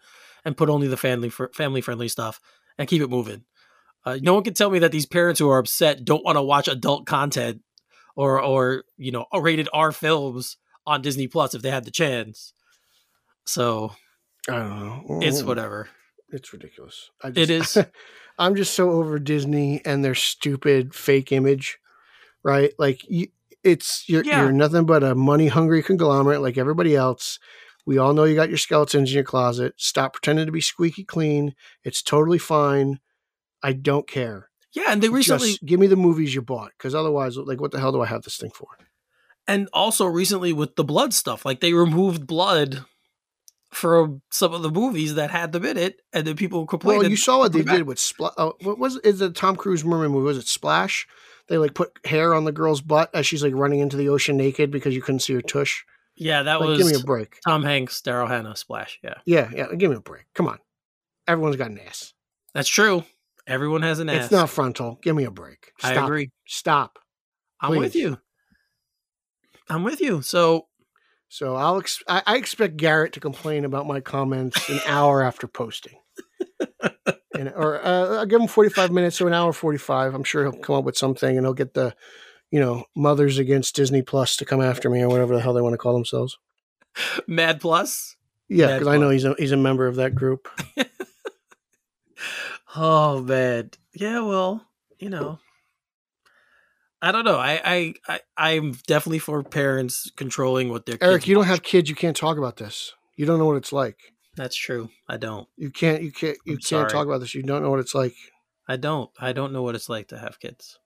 and 0.45 0.57
put 0.57 0.69
only 0.69 0.87
the 0.87 0.97
family 0.97 1.29
fr- 1.29 1.53
family 1.53 1.81
friendly 1.81 2.07
stuff 2.07 2.39
and 2.77 2.87
keep 2.87 3.01
it 3.01 3.09
moving. 3.09 3.43
Uh, 4.05 4.17
no 4.21 4.33
one 4.33 4.43
can 4.43 4.53
tell 4.53 4.69
me 4.69 4.79
that 4.79 4.93
these 4.93 5.05
parents 5.05 5.39
who 5.39 5.49
are 5.49 5.59
upset 5.59 6.05
don't 6.05 6.23
want 6.23 6.37
to 6.37 6.41
watch 6.41 6.69
adult 6.69 7.05
content 7.05 7.61
or 8.15 8.41
or 8.41 8.83
you 8.97 9.11
know 9.11 9.25
rated 9.33 9.67
R 9.73 9.91
films 9.91 10.55
on 10.87 11.01
Disney 11.01 11.27
Plus 11.27 11.53
if 11.53 11.61
they 11.61 11.71
had 11.71 11.83
the 11.83 11.91
chance. 11.91 12.53
So 13.45 13.91
I 14.49 14.57
don't 14.57 14.69
know. 15.09 15.19
it's 15.21 15.43
whatever. 15.43 15.89
It's 16.29 16.53
ridiculous. 16.53 17.09
I 17.23 17.29
It 17.29 17.47
just, 17.47 17.77
is. 17.77 17.85
I'm 18.37 18.55
just 18.55 18.73
so 18.73 18.91
over 18.91 19.19
Disney 19.19 19.81
and 19.85 20.03
their 20.05 20.15
stupid 20.15 20.93
fake 20.93 21.31
image, 21.31 21.77
right? 22.43 22.71
Like 22.79 23.01
you, 23.09 23.27
it's 23.63 24.07
you're 24.07 24.23
Yeah. 24.23 24.43
you're 24.43 24.51
nothing 24.51 24.85
but 24.85 25.03
a 25.03 25.15
money 25.15 25.47
hungry 25.47 25.83
conglomerate 25.83 26.41
like 26.41 26.57
everybody 26.57 26.95
else. 26.95 27.39
We 27.85 27.97
all 27.97 28.13
know 28.13 28.23
you 28.25 28.35
got 28.35 28.49
your 28.49 28.57
skeletons 28.59 29.09
in 29.09 29.15
your 29.15 29.23
closet. 29.23 29.73
Stop 29.77 30.13
pretending 30.13 30.45
to 30.45 30.51
be 30.51 30.61
squeaky 30.61 31.03
clean. 31.03 31.55
It's 31.83 32.01
totally 32.03 32.37
fine. 32.37 32.99
I 33.63 33.73
don't 33.73 34.07
care. 34.07 34.49
Yeah, 34.73 34.83
and 34.89 35.01
they 35.01 35.09
recently 35.09 35.49
Just 35.49 35.65
give 35.65 35.79
me 35.79 35.87
the 35.87 35.95
movies 35.95 36.35
you 36.35 36.43
bought, 36.43 36.71
because 36.77 36.93
otherwise, 36.93 37.35
like, 37.37 37.59
what 37.59 37.71
the 37.71 37.79
hell 37.79 37.91
do 37.91 38.01
I 38.01 38.05
have 38.05 38.21
this 38.21 38.37
thing 38.37 38.51
for? 38.51 38.67
and 39.47 39.67
also 39.73 40.05
recently 40.05 40.53
with 40.53 40.75
the 40.75 40.83
blood 40.83 41.11
stuff, 41.11 41.43
like 41.43 41.59
they 41.59 41.73
removed 41.73 42.27
blood 42.27 42.85
from 43.71 44.21
some 44.31 44.53
of 44.53 44.61
the 44.61 44.71
movies 44.71 45.15
that 45.15 45.29
had 45.31 45.51
them 45.51 45.65
in 45.65 45.77
it, 45.77 46.01
and 46.13 46.25
then 46.25 46.35
people 46.35 46.61
oh, 46.61 46.65
complained. 46.65 47.01
Well, 47.01 47.09
you 47.09 47.15
saw 47.15 47.39
what 47.39 47.53
they 47.53 47.61
back. 47.61 47.77
did 47.77 47.87
with 47.87 47.99
Splash. 47.99 48.33
Uh, 48.37 48.47
oh, 48.47 48.55
what 48.61 48.79
was 48.79 48.95
it? 48.97 49.05
Is 49.05 49.19
the 49.19 49.29
Tom 49.29 49.55
Cruise 49.55 49.85
mermaid 49.85 50.11
movie? 50.11 50.25
Was 50.25 50.37
it 50.37 50.47
Splash? 50.47 51.07
They 51.47 51.57
like 51.57 51.73
put 51.73 51.97
hair 52.05 52.33
on 52.33 52.45
the 52.45 52.51
girl's 52.51 52.81
butt 52.81 53.09
as 53.13 53.25
she's 53.25 53.43
like 53.43 53.53
running 53.55 53.79
into 53.79 53.97
the 53.97 54.09
ocean 54.09 54.37
naked 54.37 54.71
because 54.71 54.95
you 54.95 55.01
couldn't 55.01 55.19
see 55.21 55.33
her 55.33 55.41
tush. 55.41 55.83
yeah, 56.15 56.43
that 56.43 56.59
Like, 56.59 56.69
was 56.69 56.77
give 56.77 56.87
me 56.87 56.93
a 56.95 57.03
break. 57.03 57.39
Tom 57.47 57.63
Hanks, 57.63 58.01
Daryl 58.01 58.27
Hannah 58.27 58.55
splash. 58.55 58.99
Yeah, 59.03 59.15
Yeah, 59.25 59.49
yeah, 59.55 59.73
give 59.75 59.89
me 59.89 59.97
a 59.97 60.01
break. 60.01 60.25
Come 60.35 60.47
on, 60.47 60.59
everyone's 61.27 61.55
got 61.55 61.71
an 61.71 61.79
ass. 61.79 62.13
that's 62.53 62.69
true. 62.69 63.03
Everyone 63.47 63.81
has 63.81 63.97
an 63.97 64.09
ass. 64.09 64.25
It's 64.25 64.31
not 64.31 64.49
frontal. 64.49 64.99
Give 65.01 65.15
me 65.15 65.23
a 65.23 65.31
break. 65.31 65.71
Stop. 65.79 65.97
I 65.97 66.03
agree. 66.03 66.29
Stop. 66.45 66.99
I'm 67.59 67.75
with 67.77 67.95
you. 67.95 68.19
I'm 69.69 69.83
with 69.83 70.01
you. 70.01 70.21
So 70.21 70.67
So 71.29 71.55
I'll. 71.55 71.77
Ex- 71.79 72.03
I, 72.07 72.21
I 72.25 72.37
expect 72.37 72.77
Garrett 72.77 73.13
to 73.13 73.19
complain 73.19 73.63
about 73.63 73.87
my 73.87 74.01
comments 74.01 74.67
an 74.69 74.79
hour 74.85 75.23
after 75.23 75.47
posting. 75.47 75.95
and, 77.35 77.53
or 77.55 77.83
uh, 77.85 78.17
I'll 78.17 78.25
give 78.25 78.41
him 78.41 78.47
45 78.47 78.91
minutes, 78.91 79.17
so 79.17 79.27
an 79.27 79.33
hour 79.33 79.53
45. 79.53 80.13
I'm 80.13 80.23
sure 80.23 80.43
he'll 80.43 80.59
come 80.59 80.75
up 80.75 80.83
with 80.83 80.97
something 80.97 81.37
and 81.37 81.45
he'll 81.45 81.53
get 81.53 81.73
the, 81.73 81.95
you 82.51 82.59
know, 82.59 82.83
Mothers 82.95 83.37
Against 83.37 83.75
Disney 83.75 84.01
Plus 84.01 84.35
to 84.37 84.45
come 84.45 84.61
after 84.61 84.89
me 84.89 85.01
or 85.01 85.07
whatever 85.07 85.35
the 85.35 85.41
hell 85.41 85.53
they 85.53 85.61
want 85.61 85.73
to 85.73 85.77
call 85.77 85.93
themselves. 85.93 86.37
Mad 87.27 87.61
Plus. 87.61 88.15
Yeah, 88.47 88.79
because 88.79 88.87
I 88.87 88.97
know 88.97 89.11
he's 89.11 89.25
a, 89.25 89.35
he's 89.37 89.51
a 89.51 89.57
member 89.57 89.87
of 89.87 89.95
that 89.97 90.15
group. 90.15 90.47
Oh 92.75 93.21
man. 93.21 93.71
Yeah, 93.93 94.21
well, 94.21 94.65
you 94.99 95.09
know. 95.09 95.39
I 97.01 97.11
don't 97.11 97.23
know. 97.25 97.37
I 97.37 97.61
I, 97.63 97.93
I 98.07 98.19
I'm 98.37 98.73
definitely 98.87 99.19
for 99.19 99.41
parents 99.43 100.11
controlling 100.15 100.69
what 100.69 100.85
their 100.85 100.97
Eric, 101.01 101.27
you 101.27 101.35
don't 101.35 101.45
have 101.45 101.63
kids. 101.63 101.89
You 101.89 101.95
can't 101.95 102.17
talk 102.17 102.37
about 102.37 102.57
this. 102.57 102.93
You 103.15 103.25
don't 103.25 103.39
know 103.39 103.45
what 103.45 103.57
it's 103.57 103.71
like. 103.73 103.97
That's 104.35 104.55
true. 104.55 104.89
I 105.07 105.17
don't. 105.17 105.47
You 105.57 105.69
can't. 105.71 106.01
You 106.03 106.11
can't. 106.11 106.37
You 106.45 106.53
I'm 106.53 106.57
can't 106.57 106.63
sorry. 106.63 106.89
talk 106.89 107.07
about 107.07 107.19
this. 107.19 107.35
You 107.35 107.43
don't 107.43 107.61
know 107.63 107.69
what 107.69 107.79
it's 107.79 107.95
like. 107.95 108.13
I 108.67 108.75
don't. 108.77 109.09
I 109.19 109.33
don't 109.33 109.51
know 109.53 109.63
what 109.63 109.75
it's 109.75 109.89
like 109.89 110.09
to 110.09 110.17
have 110.19 110.39
kids. 110.39 110.77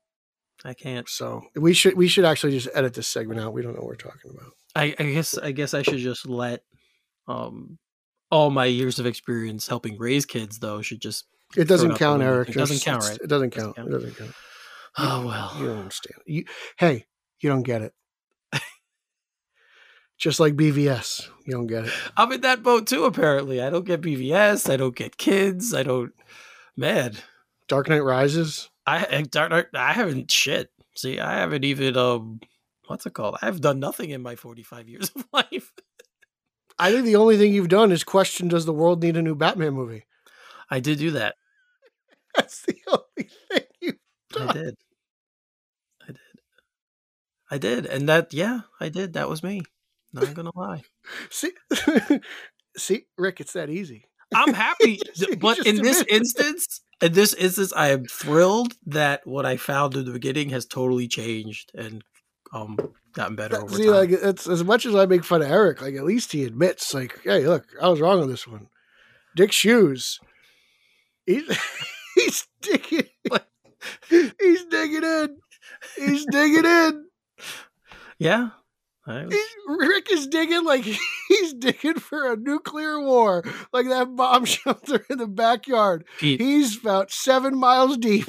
I 0.63 0.73
can't. 0.73 1.09
So 1.09 1.41
we 1.55 1.73
should 1.73 1.95
we 1.95 2.07
should 2.07 2.25
actually 2.25 2.53
just 2.53 2.69
edit 2.73 2.93
this 2.93 3.07
segment 3.07 3.39
out. 3.39 3.53
We 3.53 3.61
don't 3.61 3.73
know 3.73 3.81
what 3.81 3.87
we're 3.87 3.95
talking 3.95 4.31
about. 4.31 4.51
I, 4.75 4.95
I 4.97 5.03
guess 5.11 5.37
I 5.37 5.51
guess 5.51 5.73
I 5.73 5.81
should 5.81 5.99
just 5.99 6.27
let 6.27 6.63
um 7.27 7.77
all 8.31 8.49
my 8.49 8.65
years 8.65 8.97
of 8.99 9.05
experience 9.05 9.67
helping 9.67 9.97
raise 9.99 10.25
kids 10.25 10.59
though 10.59 10.81
should 10.81 11.01
just 11.01 11.25
It 11.57 11.67
doesn't 11.67 11.95
count. 11.95 12.23
Eric. 12.23 12.49
It 12.49 12.55
doesn't 12.55 12.81
count, 12.81 13.03
right? 13.03 13.19
It 13.21 13.27
doesn't 13.27 13.53
Doesn't 13.53 13.75
count. 13.75 13.75
count. 13.75 13.89
It 13.89 13.91
doesn't 13.91 14.17
count. 14.17 14.31
Oh 14.97 15.21
You 15.21 15.27
well. 15.27 15.51
You 15.59 15.65
don't 15.67 15.79
understand. 15.79 16.21
You, 16.25 16.45
hey, 16.77 17.05
you 17.39 17.49
don't 17.49 17.63
get 17.63 17.81
it. 17.81 17.93
Just 20.17 20.39
like 20.39 20.55
BVS, 20.55 21.27
you 21.45 21.51
don't 21.51 21.67
get 21.67 21.85
it. 21.85 21.91
I'm 22.15 22.31
in 22.31 22.41
that 22.41 22.63
boat 22.63 22.87
too. 22.87 23.03
Apparently, 23.03 23.61
I 23.61 23.69
don't 23.69 23.85
get 23.85 24.01
BVS. 24.01 24.69
I 24.71 24.77
don't 24.77 24.95
get 24.95 25.17
kids. 25.17 25.73
I 25.73 25.83
don't. 25.83 26.13
Man, 26.77 27.15
Dark 27.67 27.89
Knight 27.89 28.03
Rises. 28.03 28.69
I 28.87 29.05
I, 29.05 29.21
Dark 29.23 29.49
Knight- 29.49 29.65
I 29.73 29.91
haven't 29.91 30.31
shit. 30.31 30.69
See, 30.95 31.19
I 31.19 31.39
haven't 31.39 31.65
even 31.65 31.97
um, 31.97 32.39
what's 32.87 33.05
it 33.05 33.13
called? 33.13 33.35
I've 33.41 33.59
done 33.59 33.79
nothing 33.79 34.11
in 34.11 34.21
my 34.21 34.35
45 34.37 34.87
years 34.87 35.11
of 35.15 35.25
life. 35.33 35.73
I 36.79 36.91
think 36.91 37.05
the 37.05 37.17
only 37.17 37.37
thing 37.37 37.51
you've 37.51 37.67
done 37.67 37.91
is 37.91 38.03
question: 38.05 38.47
Does 38.47 38.65
the 38.65 38.71
world 38.73 39.01
need 39.03 39.17
a 39.17 39.21
new 39.21 39.35
Batman 39.35 39.73
movie? 39.73 40.05
I 40.69 40.79
did 40.79 40.99
do 40.99 41.11
that. 41.11 41.35
That's 42.35 42.61
the 42.61 42.77
only 42.87 43.29
thing. 43.51 43.63
I 44.37 44.53
did. 44.53 44.75
I 46.01 46.07
did. 46.07 46.17
I 47.51 47.57
did, 47.57 47.85
and 47.85 48.09
that 48.09 48.33
yeah, 48.33 48.61
I 48.79 48.89
did. 48.89 49.13
That 49.13 49.29
was 49.29 49.43
me. 49.43 49.61
Not 50.13 50.33
gonna 50.33 50.51
lie. 50.55 50.83
See, 51.29 51.51
see, 52.77 53.05
Rick, 53.17 53.39
it's 53.41 53.53
that 53.53 53.69
easy. 53.69 54.05
I'm 54.33 54.53
happy, 54.53 54.99
but 55.39 55.65
in 55.65 55.81
this 55.81 56.03
instance, 56.09 56.81
in 57.01 57.13
this 57.13 57.33
instance, 57.33 57.73
I 57.75 57.89
am 57.89 58.05
thrilled 58.05 58.73
that 58.87 59.25
what 59.25 59.45
I 59.45 59.57
found 59.57 59.95
in 59.95 60.05
the 60.05 60.11
beginning 60.11 60.49
has 60.49 60.65
totally 60.65 61.07
changed 61.07 61.71
and 61.75 62.03
um 62.53 62.77
gotten 63.13 63.35
better 63.35 63.61
over 63.61 63.75
See, 63.75 63.85
time. 63.85 63.93
like 63.93 64.09
it's 64.11 64.47
as 64.47 64.63
much 64.63 64.85
as 64.85 64.95
I 64.95 65.05
make 65.05 65.23
fun 65.23 65.41
of 65.41 65.51
Eric, 65.51 65.81
like 65.81 65.95
at 65.95 66.03
least 66.03 66.31
he 66.31 66.45
admits, 66.45 66.93
like, 66.93 67.19
hey, 67.23 67.47
look, 67.47 67.65
I 67.81 67.89
was 67.89 67.99
wrong 67.99 68.21
on 68.21 68.27
this 68.27 68.47
one. 68.47 68.67
Dick 69.35 69.51
Shoes, 69.51 70.19
he's 71.25 71.43
he's 72.15 72.47
digging, 72.61 73.09
he's 74.09 74.65
digging 74.65 75.03
in, 75.03 75.37
he's 75.97 76.25
digging 76.31 76.65
in. 76.65 77.05
yeah, 78.19 78.49
was- 79.07 79.33
Rick 79.67 80.11
is 80.11 80.27
digging 80.27 80.63
like 80.65 80.83
he's 81.27 81.53
digging 81.53 81.95
for 81.99 82.31
a 82.31 82.37
nuclear 82.37 82.99
war, 83.01 83.43
like 83.71 83.87
that 83.89 84.15
bomb 84.15 84.45
shelter 84.45 85.05
in 85.09 85.17
the 85.17 85.27
backyard. 85.27 86.05
Pete, 86.19 86.39
He's 86.41 86.77
about 86.79 87.11
seven 87.11 87.57
miles 87.57 87.97
deep 87.97 88.27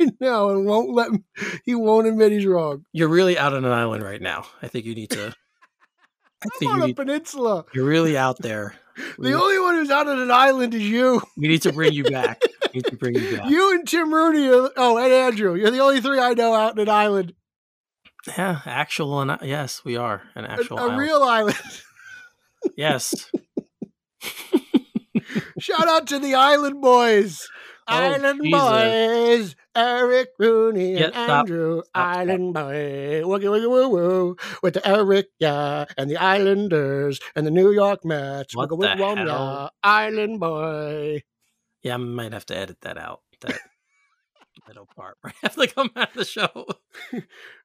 right 0.00 0.12
now 0.20 0.50
and 0.50 0.64
won't 0.66 0.90
let 0.94 1.10
him. 1.10 1.24
He 1.64 1.74
won't 1.74 2.06
admit 2.06 2.32
he's 2.32 2.46
wrong. 2.46 2.84
you're 2.92 3.08
really 3.08 3.38
out 3.38 3.54
on 3.54 3.64
an 3.64 3.72
island 3.72 4.02
right 4.02 4.20
now. 4.22 4.46
I 4.62 4.68
think 4.68 4.84
you 4.86 4.94
need 4.94 5.10
to. 5.10 5.26
I 6.42 6.46
I'm 6.46 6.50
think 6.58 6.70
on 6.72 6.78
you 6.78 6.84
a 6.84 6.86
need, 6.88 6.96
peninsula. 6.96 7.64
you're 7.74 7.86
really 7.86 8.16
out 8.18 8.38
there. 8.40 8.74
The 8.96 9.28
We, 9.30 9.34
only 9.34 9.58
one 9.58 9.74
who's 9.76 9.90
out 9.90 10.06
on 10.08 10.20
an 10.20 10.30
island 10.30 10.74
is 10.74 10.82
you. 10.82 11.22
we 11.38 11.48
need 11.48 11.62
to 11.62 11.72
bring 11.72 11.92
you 11.94 12.04
back. 12.04 12.40
We 12.74 12.78
need 12.78 12.86
to 12.86 12.96
bring 12.96 13.14
you 13.14 13.74
and 13.74 13.86
Tim 13.86 14.12
Rooney. 14.12 14.48
Are, 14.48 14.70
oh, 14.76 14.98
and 14.98 15.12
Andrew. 15.12 15.54
You're 15.54 15.70
the 15.70 15.78
only 15.78 16.00
three 16.00 16.18
I 16.18 16.34
know 16.34 16.54
out 16.54 16.72
in 16.72 16.80
an 16.80 16.88
island. 16.88 17.34
Yeah, 18.26 18.60
actual 18.64 19.20
and 19.20 19.38
yes, 19.42 19.84
we 19.84 19.96
are 19.96 20.22
an 20.34 20.44
A, 20.44 20.48
actual 20.48 20.78
a 20.78 20.82
island. 20.82 20.98
real 20.98 21.22
island. 21.22 21.60
yes. 22.76 23.30
Shout 25.58 25.88
out 25.88 26.06
to 26.08 26.18
the 26.18 26.34
Island 26.34 26.80
Boys. 26.80 27.46
Oh, 27.86 27.94
island 27.94 28.40
Jesus. 28.42 28.60
Boys. 28.60 29.56
Eric 29.76 30.28
Rooney 30.38 30.96
and 30.96 31.12
Yeah. 31.12 31.38
Andrew. 31.40 31.82
Stop, 31.82 31.86
stop. 31.86 32.16
Island 32.16 32.54
Boy. 32.54 33.22
Woogie 33.24 33.44
woogie 33.44 33.70
woo 33.70 33.88
woo. 33.88 34.36
With 34.62 34.74
the 34.74 34.88
Eric, 34.88 35.26
yeah. 35.38 35.84
And 35.98 36.10
the 36.10 36.16
Islanders. 36.16 37.20
And 37.36 37.46
the 37.46 37.50
New 37.50 37.72
York 37.72 38.04
Mets. 38.04 38.56
What 38.56 38.70
Woogie 38.70 38.96
woogie 38.96 39.26
yeah. 39.26 39.68
Island 39.82 40.40
Boy. 40.40 41.22
Yeah, 41.84 41.94
I 41.94 41.96
might 41.98 42.32
have 42.32 42.46
to 42.46 42.56
edit 42.56 42.78
that 42.80 42.98
out. 42.98 43.20
That 43.42 43.60
little 44.68 44.88
part 44.96 45.18
right 45.22 45.34
have 45.42 45.54
to 45.54 45.66
come 45.66 45.90
out 45.94 46.08
of 46.08 46.14
the 46.14 46.24
show. 46.24 46.66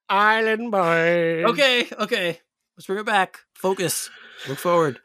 Island 0.09 0.71
Boy. 0.71 1.43
Okay, 1.45 1.87
okay. 1.99 2.39
Let's 2.77 2.85
bring 2.85 2.99
it 2.99 3.05
back. 3.05 3.39
Focus. 3.55 4.09
Look 4.47 4.57
forward. 4.59 4.99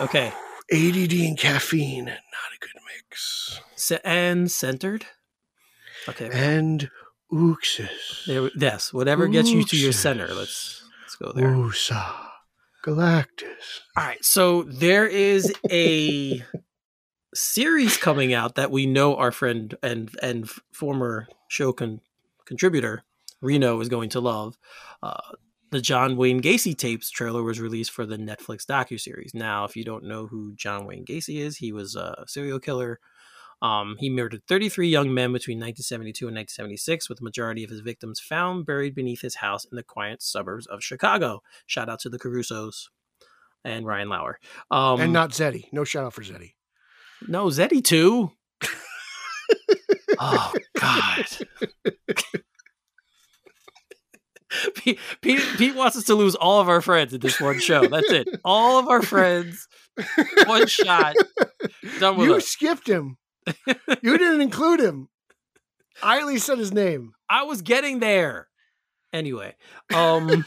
Okay. 0.00 0.32
ADD 0.72 1.12
and 1.12 1.38
caffeine. 1.38 2.04
Not 2.04 2.14
a 2.14 2.58
good 2.60 2.70
mix. 2.86 3.60
Se- 3.76 4.00
and 4.04 4.50
centered. 4.50 5.06
Okay. 6.08 6.28
And 6.30 6.90
Ooxus. 7.32 8.26
There, 8.26 8.50
yes. 8.56 8.92
Whatever 8.92 9.28
gets 9.28 9.50
you 9.50 9.64
to 9.64 9.76
your 9.76 9.92
center. 9.92 10.26
Let's 10.28 10.82
let's 11.02 11.16
go 11.16 11.32
there. 11.32 11.54
Usa. 11.54 12.02
Galactus. 12.84 13.80
All 13.96 14.04
right. 14.04 14.22
So 14.24 14.62
there 14.62 15.06
is 15.06 15.52
a 15.70 16.44
series 17.38 17.96
coming 17.96 18.34
out 18.34 18.54
that 18.56 18.70
we 18.70 18.86
know 18.86 19.16
our 19.16 19.32
friend 19.32 19.76
and 19.82 20.10
and 20.22 20.50
former 20.72 21.28
show 21.48 21.72
con- 21.72 22.00
contributor 22.44 23.04
Reno 23.40 23.80
is 23.80 23.88
going 23.88 24.10
to 24.10 24.20
love. 24.20 24.58
Uh, 25.02 25.20
the 25.70 25.80
John 25.80 26.16
Wayne 26.16 26.40
Gacy 26.40 26.76
tapes 26.76 27.10
trailer 27.10 27.42
was 27.42 27.60
released 27.60 27.90
for 27.90 28.06
the 28.06 28.16
Netflix 28.16 28.64
docu 28.64 28.98
series. 28.98 29.34
Now, 29.34 29.64
if 29.64 29.76
you 29.76 29.84
don't 29.84 30.04
know 30.04 30.26
who 30.26 30.54
John 30.54 30.86
Wayne 30.86 31.04
Gacy 31.04 31.38
is, 31.38 31.58
he 31.58 31.72
was 31.72 31.94
a 31.94 32.24
serial 32.26 32.58
killer 32.58 32.98
Um, 33.60 33.96
he 33.98 34.08
murdered 34.08 34.42
33 34.46 34.88
young 34.88 35.12
men 35.12 35.32
between 35.32 35.58
1972 35.58 36.28
and 36.28 36.36
1976, 36.36 37.08
with 37.08 37.18
the 37.18 37.24
majority 37.24 37.64
of 37.64 37.70
his 37.70 37.80
victims 37.80 38.20
found 38.20 38.66
buried 38.66 38.94
beneath 38.94 39.20
his 39.20 39.36
house 39.36 39.64
in 39.64 39.76
the 39.76 39.82
quiet 39.82 40.22
suburbs 40.22 40.66
of 40.66 40.82
Chicago. 40.82 41.42
Shout 41.66 41.88
out 41.88 42.00
to 42.00 42.08
the 42.08 42.18
Carusos 42.18 42.88
and 43.64 43.84
Ryan 43.84 44.08
Lauer. 44.08 44.38
Um, 44.70 45.00
and 45.00 45.12
not 45.12 45.30
Zeddy. 45.30 45.64
No 45.72 45.84
shout 45.84 46.04
out 46.04 46.14
for 46.14 46.22
Zeddy. 46.22 46.52
No 47.26 47.46
Zeddy 47.46 47.82
too. 47.82 48.30
oh 50.18 50.52
God. 50.80 51.24
Pete, 54.74 54.98
Pete, 55.20 55.40
Pete 55.58 55.74
wants 55.74 55.96
us 55.96 56.04
to 56.04 56.14
lose 56.14 56.34
all 56.34 56.60
of 56.60 56.68
our 56.70 56.80
friends 56.80 57.12
in 57.12 57.20
this 57.20 57.38
one 57.40 57.58
show. 57.60 57.86
That's 57.86 58.10
it. 58.10 58.28
All 58.44 58.78
of 58.78 58.88
our 58.88 59.02
friends, 59.02 59.68
one 60.46 60.66
shot, 60.66 61.14
done 62.00 62.16
with 62.16 62.28
You 62.28 62.36
us. 62.36 62.46
skipped 62.46 62.88
him. 62.88 63.18
You 64.02 64.16
didn't 64.18 64.40
include 64.40 64.80
him. 64.80 65.08
I 66.02 66.18
at 66.20 66.26
least 66.26 66.46
said 66.46 66.58
his 66.58 66.72
name. 66.72 67.12
I 67.28 67.42
was 67.42 67.60
getting 67.62 67.98
there. 67.98 68.48
Anyway, 69.12 69.54
um, 69.94 70.44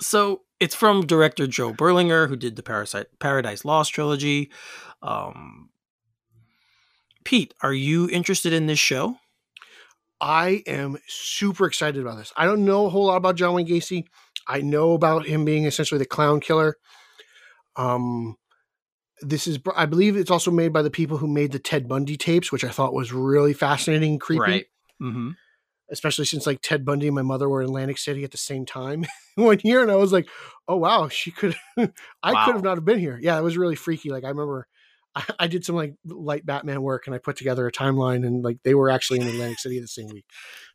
so 0.00 0.42
it's 0.62 0.76
from 0.76 1.04
director 1.04 1.48
Joe 1.48 1.72
Berlinger, 1.72 2.28
who 2.28 2.36
did 2.36 2.54
the 2.54 2.62
Parasite 2.62 3.06
Paradise 3.18 3.64
Lost 3.64 3.92
trilogy. 3.92 4.48
Um, 5.02 5.70
Pete, 7.24 7.52
are 7.62 7.72
you 7.72 8.08
interested 8.08 8.52
in 8.52 8.68
this 8.68 8.78
show? 8.78 9.16
I 10.20 10.62
am 10.68 10.98
super 11.08 11.66
excited 11.66 12.00
about 12.00 12.16
this. 12.16 12.32
I 12.36 12.44
don't 12.44 12.64
know 12.64 12.86
a 12.86 12.90
whole 12.90 13.06
lot 13.06 13.16
about 13.16 13.34
John 13.34 13.54
Wayne 13.54 13.66
Gacy. 13.66 14.04
I 14.46 14.60
know 14.60 14.92
about 14.92 15.26
him 15.26 15.44
being 15.44 15.64
essentially 15.64 15.98
the 15.98 16.04
clown 16.04 16.38
killer. 16.38 16.76
Um, 17.74 18.36
this 19.20 19.48
is, 19.48 19.58
I 19.74 19.86
believe, 19.86 20.16
it's 20.16 20.30
also 20.30 20.52
made 20.52 20.72
by 20.72 20.82
the 20.82 20.90
people 20.90 21.16
who 21.16 21.26
made 21.26 21.50
the 21.50 21.58
Ted 21.58 21.88
Bundy 21.88 22.16
tapes, 22.16 22.52
which 22.52 22.62
I 22.62 22.68
thought 22.68 22.94
was 22.94 23.12
really 23.12 23.52
fascinating, 23.52 24.12
and 24.12 24.20
creepy. 24.20 24.40
Right. 24.40 24.66
Mm-hmm. 25.02 25.30
Especially 25.92 26.24
since 26.24 26.46
like 26.46 26.60
Ted 26.62 26.84
Bundy 26.84 27.06
and 27.06 27.14
my 27.14 27.22
mother 27.22 27.48
were 27.48 27.60
in 27.62 27.68
Atlantic 27.68 27.98
City 27.98 28.24
at 28.24 28.30
the 28.32 28.38
same 28.38 28.64
time 28.66 29.04
one 29.36 29.60
year, 29.62 29.82
and 29.82 29.90
I 29.90 29.96
was 29.96 30.12
like, 30.12 30.26
"Oh 30.66 30.76
wow, 30.76 31.08
she 31.08 31.30
could." 31.30 31.54
I 31.76 32.32
Wow. 32.32 32.44
could 32.46 32.54
have 32.54 32.64
not 32.64 32.76
have 32.78 32.84
been 32.84 32.98
here. 32.98 33.18
Yeah, 33.20 33.38
it 33.38 33.42
was 33.42 33.56
really 33.58 33.76
freaky. 33.76 34.08
Like 34.10 34.24
I 34.24 34.28
remember, 34.28 34.66
I, 35.14 35.24
I 35.40 35.46
did 35.46 35.64
some 35.64 35.76
like 35.76 35.94
light 36.04 36.46
Batman 36.46 36.82
work, 36.82 37.06
and 37.06 37.14
I 37.14 37.18
put 37.18 37.36
together 37.36 37.66
a 37.66 37.72
timeline, 37.72 38.26
and 38.26 38.42
like 38.42 38.58
they 38.64 38.74
were 38.74 38.90
actually 38.90 39.20
in 39.20 39.28
Atlantic 39.28 39.58
City 39.58 39.78
the 39.80 39.86
same 39.86 40.08
week. 40.08 40.24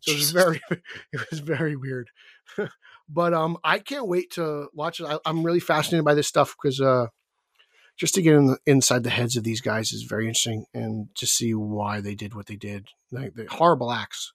So 0.01 0.11
it 0.11 0.15
was 0.15 0.31
very, 0.31 0.61
it 1.13 1.29
was 1.31 1.39
very 1.39 1.75
weird. 1.75 2.09
but 3.09 3.33
um, 3.33 3.57
I 3.63 3.79
can't 3.79 4.07
wait 4.07 4.31
to 4.33 4.67
watch 4.73 4.99
it. 4.99 5.05
I, 5.05 5.17
I'm 5.25 5.43
really 5.43 5.59
fascinated 5.59 6.05
by 6.05 6.13
this 6.13 6.27
stuff 6.27 6.55
because 6.61 6.79
uh, 6.79 7.07
just 7.97 8.13
to 8.15 8.21
get 8.21 8.35
in 8.35 8.47
the, 8.47 8.57
inside 8.65 9.03
the 9.03 9.09
heads 9.09 9.35
of 9.35 9.43
these 9.43 9.61
guys 9.61 9.91
is 9.91 10.03
very 10.03 10.25
interesting, 10.27 10.65
and 10.73 11.07
to 11.15 11.25
see 11.25 11.53
why 11.53 12.01
they 12.01 12.13
did 12.15 12.35
what 12.35 12.45
they 12.45 12.55
did. 12.55 12.89
Like 13.11 13.33
the 13.33 13.47
horrible 13.49 13.91
acts, 13.91 14.33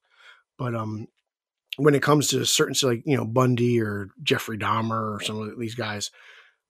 but 0.59 0.74
um, 0.74 1.07
when 1.76 1.94
it 1.94 2.03
comes 2.03 2.28
to 2.28 2.44
certain, 2.44 2.74
so 2.74 2.88
like 2.88 3.03
you 3.07 3.16
know 3.16 3.24
Bundy 3.24 3.80
or 3.80 4.09
Jeffrey 4.22 4.59
Dahmer 4.59 5.16
or 5.16 5.20
some 5.22 5.40
of 5.40 5.59
these 5.59 5.74
guys, 5.74 6.11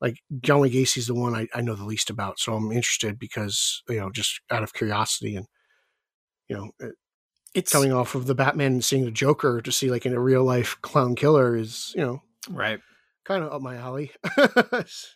like 0.01 0.19
John 0.41 0.61
Wayne 0.61 0.73
Gacy's 0.73 1.07
the 1.07 1.15
one 1.15 1.35
I, 1.35 1.49
I 1.55 1.61
know 1.61 1.75
the 1.75 1.85
least 1.85 2.11
about. 2.11 2.39
So 2.39 2.55
I'm 2.55 2.73
interested 2.73 3.19
because 3.19 3.83
you 3.89 4.01
know 4.01 4.11
just 4.11 4.41
out 4.51 4.63
of 4.63 4.75
curiosity 4.75 5.37
and 5.37 5.47
you 6.49 6.57
know 6.57 6.71
uh, 6.83 6.93
It's 7.55 7.73
coming 7.73 7.93
off 7.93 8.15
of 8.15 8.27
the 8.27 8.35
Batman 8.35 8.73
and 8.73 8.85
seeing 8.85 9.05
the 9.05 9.11
Joker 9.11 9.61
to 9.61 9.73
see 9.73 9.91
like 9.91 10.07
in 10.07 10.15
a 10.15 10.21
real 10.21 10.45
life 10.45 10.77
clown 10.83 11.15
killer 11.15 11.57
is 11.57 11.93
you 11.97 12.03
know 12.03 12.23
right. 12.51 12.81
kind 13.25 13.45
of 13.45 13.53
up 13.53 13.63
my 13.63 13.77
alley. 13.77 14.13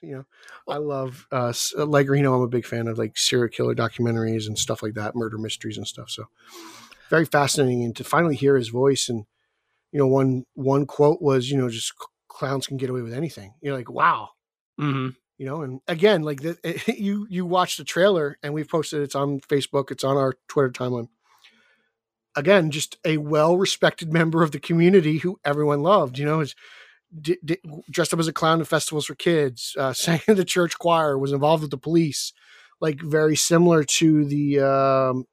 you 0.02 0.16
know, 0.16 0.24
I 0.68 0.78
love 0.78 1.26
uh 1.30 1.52
like 1.76 2.06
you 2.06 2.22
know 2.22 2.34
I'm 2.34 2.42
a 2.42 2.48
big 2.48 2.66
fan 2.66 2.88
of 2.88 2.98
like 2.98 3.16
serial 3.16 3.48
killer 3.48 3.74
documentaries 3.74 4.46
and 4.46 4.58
stuff 4.58 4.82
like 4.82 4.94
that, 4.94 5.14
murder 5.14 5.38
mysteries 5.38 5.76
and 5.76 5.86
stuff. 5.86 6.10
So 6.10 6.24
very 7.10 7.24
fascinating, 7.24 7.84
and 7.84 7.96
to 7.96 8.04
finally 8.04 8.36
hear 8.36 8.56
his 8.56 8.68
voice 8.68 9.08
and 9.08 9.24
you 9.92 9.98
know 9.98 10.06
one 10.06 10.44
one 10.54 10.86
quote 10.86 11.22
was 11.22 11.50
you 11.50 11.56
know 11.56 11.68
just 11.68 11.92
clowns 12.28 12.66
can 12.66 12.76
get 12.76 12.90
away 12.90 13.02
with 13.02 13.14
anything. 13.14 13.54
You're 13.60 13.76
like 13.76 13.90
wow, 13.90 14.30
Mm-hmm. 14.80 15.08
you 15.38 15.46
know, 15.46 15.62
and 15.62 15.80
again 15.88 16.22
like 16.22 16.40
the, 16.42 16.56
you 16.98 17.26
you 17.30 17.46
watch 17.46 17.76
the 17.76 17.84
trailer 17.84 18.36
and 18.42 18.52
we've 18.52 18.68
posted 18.68 19.02
it's 19.02 19.14
on 19.14 19.40
Facebook, 19.40 19.90
it's 19.90 20.04
on 20.04 20.16
our 20.16 20.34
Twitter 20.48 20.70
timeline. 20.70 21.08
Again, 22.34 22.70
just 22.70 22.98
a 23.04 23.16
well 23.16 23.56
respected 23.56 24.12
member 24.20 24.42
of 24.42 24.52
the 24.52 24.60
community 24.60 25.18
who 25.18 25.38
everyone 25.44 25.82
loved. 25.82 26.18
You 26.18 26.26
know, 26.26 26.40
is 26.40 26.54
di 27.18 27.38
di 27.44 27.56
dressed 27.90 28.12
up 28.12 28.20
as 28.20 28.28
a 28.28 28.32
clown 28.32 28.60
at 28.60 28.66
festivals 28.66 29.06
for 29.06 29.14
kids, 29.14 29.74
uh, 29.78 29.92
sang 29.94 30.20
in 30.28 30.36
the 30.36 30.44
church 30.44 30.78
choir, 30.78 31.16
was 31.18 31.32
involved 31.32 31.62
with 31.62 31.70
the 31.70 31.78
police, 31.78 32.32
like 32.80 33.00
very 33.00 33.36
similar 33.36 33.84
to 33.84 34.24
the. 34.26 34.60
Um, 34.60 35.24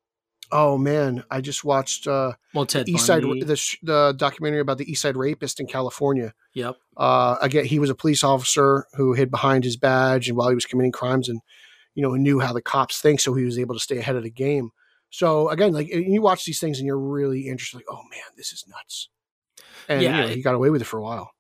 oh 0.54 0.78
man, 0.78 1.24
I 1.30 1.42
just 1.42 1.64
watched 1.64 2.08
uh, 2.08 2.34
Well, 2.54 2.66
Ted 2.66 2.88
East 2.88 3.06
Side, 3.06 3.24
the, 3.24 3.78
the 3.82 4.14
documentary 4.16 4.62
about 4.62 4.78
the 4.78 4.90
East 4.90 5.02
Side 5.02 5.18
rapist 5.18 5.60
in 5.60 5.68
California. 5.68 6.34
Yep. 6.54 6.76
Uh, 6.96 7.36
again, 7.42 7.66
he 7.66 7.80
was 7.80 7.90
a 7.90 7.96
police 7.96 8.24
officer 8.24 8.86
who 8.94 9.14
hid 9.14 9.32
behind 9.32 9.64
his 9.64 9.76
badge 9.76 10.30
and 10.30 10.38
while 10.38 10.50
he 10.50 10.56
was 10.56 10.66
committing 10.66 10.92
crimes, 10.92 11.28
and 11.28 11.42
you 11.96 12.04
know, 12.04 12.14
knew 12.14 12.40
how 12.40 12.54
the 12.54 12.62
cops 12.62 13.02
think, 13.02 13.20
so 13.20 13.34
he 13.34 13.44
was 13.44 13.60
able 13.60 13.76
to 13.76 13.82
stay 13.82 13.98
ahead 13.98 14.16
of 14.16 14.24
the 14.24 14.32
game. 14.32 14.70
So 15.10 15.50
again, 15.50 15.74
like 15.74 15.90
you 15.90 16.22
watch 16.22 16.46
these 16.46 16.60
things 16.60 16.80
and 16.80 16.88
you're 16.88 16.98
really 16.98 17.48
interested, 17.48 17.78
like, 17.78 17.86
oh 17.90 18.02
man, 18.10 18.24
this 18.38 18.52
is 18.52 18.66
nuts. 18.68 19.10
And 19.88 20.02
Yeah, 20.02 20.22
you 20.22 20.22
know, 20.24 20.28
he 20.34 20.42
got 20.42 20.56
away 20.56 20.70
with 20.70 20.82
it 20.82 20.86
for 20.86 20.98
a 20.98 21.04
while. 21.04 21.32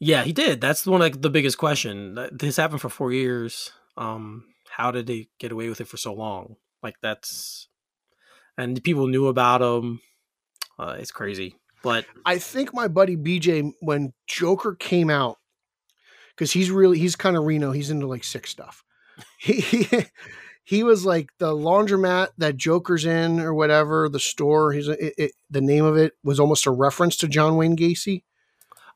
Yeah, 0.00 0.24
he 0.24 0.32
did. 0.32 0.60
That's 0.60 0.84
one 0.86 1.02
of 1.02 1.22
the 1.22 1.30
biggest 1.30 1.58
question. 1.58 2.18
This 2.32 2.56
happened 2.56 2.80
for 2.80 2.88
four 2.88 3.12
years. 3.12 3.70
Um, 3.96 4.46
how 4.68 4.90
did 4.90 5.06
they 5.06 5.28
get 5.38 5.52
away 5.52 5.68
with 5.68 5.80
it 5.80 5.86
for 5.86 5.96
so 5.96 6.12
long? 6.12 6.56
Like 6.82 6.96
that's, 7.00 7.68
and 8.58 8.82
people 8.82 9.06
knew 9.06 9.26
about 9.28 9.62
him. 9.62 10.00
Uh, 10.78 10.96
it's 10.98 11.10
crazy, 11.12 11.56
but 11.82 12.06
I 12.24 12.38
think 12.38 12.72
my 12.74 12.88
buddy 12.88 13.16
BJ, 13.16 13.72
when 13.80 14.12
Joker 14.26 14.74
came 14.74 15.10
out, 15.10 15.38
because 16.34 16.52
he's 16.52 16.70
really 16.70 16.98
he's 16.98 17.16
kind 17.16 17.36
of 17.36 17.44
Reno, 17.44 17.72
he's 17.72 17.90
into 17.90 18.06
like 18.06 18.24
sick 18.24 18.46
stuff. 18.46 18.82
He, 19.38 19.60
he 19.60 19.86
he 20.64 20.82
was 20.84 21.04
like 21.04 21.30
the 21.38 21.52
laundromat 21.52 22.28
that 22.38 22.56
Joker's 22.56 23.04
in 23.04 23.40
or 23.40 23.52
whatever 23.52 24.08
the 24.08 24.20
store. 24.20 24.72
He's 24.72 24.88
it, 24.88 25.14
it, 25.18 25.32
the 25.50 25.60
name 25.60 25.84
of 25.84 25.96
it 25.96 26.12
was 26.22 26.38
almost 26.40 26.66
a 26.66 26.70
reference 26.70 27.16
to 27.18 27.28
John 27.28 27.56
Wayne 27.56 27.76
Gacy. 27.76 28.22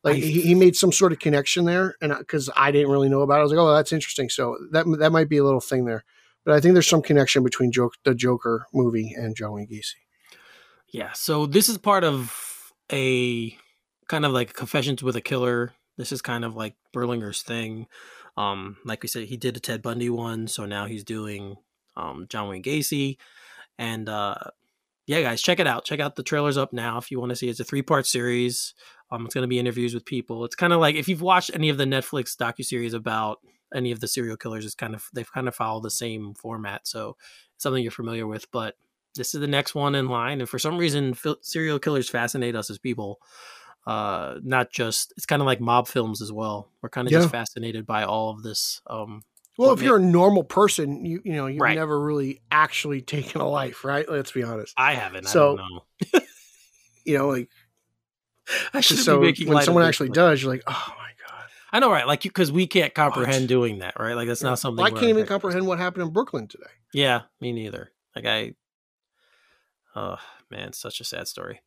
Like 0.04 0.14
I- 0.16 0.18
he, 0.18 0.40
he 0.40 0.54
made 0.54 0.76
some 0.76 0.92
sort 0.92 1.12
of 1.12 1.18
connection 1.18 1.64
there, 1.64 1.96
and 2.00 2.16
because 2.16 2.48
I 2.56 2.70
didn't 2.70 2.90
really 2.90 3.08
know 3.08 3.22
about 3.22 3.36
it, 3.36 3.40
I 3.40 3.42
was 3.42 3.52
like, 3.52 3.60
oh, 3.60 3.74
that's 3.74 3.92
interesting. 3.92 4.28
So 4.30 4.56
that 4.72 4.86
that 5.00 5.12
might 5.12 5.28
be 5.28 5.38
a 5.38 5.44
little 5.44 5.60
thing 5.60 5.84
there. 5.84 6.04
But 6.46 6.54
I 6.54 6.60
think 6.60 6.74
there's 6.74 6.88
some 6.88 7.02
connection 7.02 7.42
between 7.42 7.72
Joke, 7.72 7.94
the 8.04 8.14
Joker 8.14 8.66
movie 8.72 9.12
and 9.12 9.36
John 9.36 9.52
Wayne 9.52 9.66
Gacy. 9.66 9.96
yeah. 10.92 11.10
So 11.12 11.44
this 11.44 11.68
is 11.68 11.76
part 11.76 12.04
of 12.04 12.72
a 12.92 13.58
kind 14.08 14.24
of 14.24 14.32
like 14.32 14.54
confessions 14.54 15.02
with 15.02 15.16
a 15.16 15.20
killer. 15.20 15.72
This 15.98 16.12
is 16.12 16.22
kind 16.22 16.44
of 16.44 16.54
like 16.54 16.76
Berlinger's 16.94 17.42
thing. 17.42 17.88
Um, 18.36 18.76
like 18.84 19.02
we 19.02 19.08
said, 19.08 19.24
he 19.24 19.36
did 19.36 19.56
a 19.56 19.60
Ted 19.60 19.82
Bundy 19.82 20.08
one, 20.08 20.46
so 20.46 20.66
now 20.66 20.86
he's 20.86 21.02
doing 21.02 21.56
um, 21.96 22.26
John 22.28 22.48
Wayne 22.48 22.62
Gacy, 22.62 23.16
and 23.78 24.08
uh, 24.08 24.36
yeah, 25.06 25.22
guys, 25.22 25.42
check 25.42 25.58
it 25.58 25.66
out. 25.66 25.84
Check 25.84 25.98
out 25.98 26.14
the 26.14 26.22
trailers 26.22 26.56
up 26.56 26.72
now 26.72 26.98
if 26.98 27.10
you 27.10 27.18
want 27.18 27.30
to 27.30 27.36
see. 27.36 27.48
It's 27.48 27.60
a 27.60 27.64
three 27.64 27.82
part 27.82 28.06
series. 28.06 28.74
Um, 29.10 29.24
it's 29.24 29.34
going 29.34 29.42
to 29.42 29.48
be 29.48 29.58
interviews 29.58 29.94
with 29.94 30.04
people. 30.04 30.44
It's 30.44 30.54
kind 30.54 30.72
of 30.72 30.80
like 30.80 30.94
if 30.94 31.08
you've 31.08 31.22
watched 31.22 31.50
any 31.54 31.70
of 31.70 31.78
the 31.78 31.84
Netflix 31.84 32.36
docu 32.36 32.64
series 32.64 32.92
about 32.92 33.38
any 33.74 33.92
of 33.92 34.00
the 34.00 34.08
serial 34.08 34.36
killers, 34.36 34.64
is 34.64 34.74
kind 34.74 34.94
of 34.94 35.08
they've 35.12 35.30
kind 35.32 35.48
of 35.48 35.54
followed 35.54 35.82
the 35.82 35.90
same 35.90 36.34
format, 36.34 36.86
so 36.86 37.16
something 37.58 37.82
you're 37.82 37.90
familiar 37.90 38.26
with. 38.26 38.50
But 38.50 38.76
this 39.14 39.34
is 39.34 39.40
the 39.40 39.46
next 39.46 39.74
one 39.74 39.94
in 39.94 40.08
line, 40.08 40.40
and 40.40 40.48
for 40.48 40.58
some 40.58 40.76
reason, 40.78 41.14
fil- 41.14 41.38
serial 41.40 41.78
killers 41.78 42.08
fascinate 42.08 42.54
us 42.56 42.70
as 42.70 42.78
people. 42.78 43.18
Uh, 43.86 44.38
not 44.42 44.72
just 44.72 45.12
it's 45.16 45.26
kind 45.26 45.40
of 45.40 45.46
like 45.46 45.60
mob 45.60 45.86
films 45.86 46.20
as 46.20 46.32
well. 46.32 46.68
We're 46.82 46.88
kind 46.88 47.06
of 47.06 47.12
Yeah. 47.12 47.20
just 47.20 47.30
fascinated 47.30 47.86
by 47.86 48.02
all 48.02 48.30
of 48.30 48.42
this. 48.42 48.80
Um, 48.88 49.22
Well, 49.58 49.72
if 49.72 49.80
you're 49.80 49.96
a 49.98 50.02
normal 50.02 50.42
person, 50.44 51.04
you 51.06 51.22
you 51.24 51.32
know 51.34 51.46
you've 51.46 51.60
Right. 51.60 51.76
never 51.76 51.98
really 52.00 52.40
actually 52.50 53.00
taken 53.16 53.40
a 53.40 53.48
life, 53.48 53.84
right? 53.84 54.08
Let's 54.08 54.32
be 54.32 54.42
honest. 54.42 54.74
I 54.76 54.94
haven't. 54.94 55.28
So, 55.28 55.54
I 55.54 55.56
don't 55.56 55.72
know. 56.14 56.20
You 57.04 57.16
know, 57.18 57.28
like 57.28 57.48
I 58.74 58.80
should 58.80 58.98
so 58.98 59.20
be 59.20 59.26
making 59.26 59.48
when 59.48 59.62
someone 59.64 59.84
actually 59.84 60.08
but- 60.08 60.16
does, 60.16 60.42
you're 60.42 60.50
like, 60.52 60.64
oh. 60.66 60.92
I 61.76 61.78
know, 61.78 61.90
right? 61.90 62.06
Like, 62.06 62.22
because 62.22 62.50
we 62.50 62.66
can't 62.66 62.94
comprehend 62.94 63.42
What? 63.42 63.48
doing 63.48 63.78
that, 63.80 64.00
right? 64.00 64.16
Like, 64.16 64.28
that's 64.28 64.42
not 64.42 64.58
something. 64.58 64.82
I 64.82 64.88
can't 64.88 65.10
even 65.10 65.26
comprehend 65.26 65.66
what 65.66 65.78
happened 65.78 66.04
in 66.04 66.10
Brooklyn 66.10 66.48
today. 66.48 66.70
Yeah, 66.94 67.22
me 67.38 67.52
neither. 67.52 67.92
Like, 68.14 68.24
I. 68.24 68.52
Oh 69.94 70.16
man, 70.50 70.72
such 70.72 71.00
a 71.00 71.04
sad 71.04 71.28
story. 71.28 71.60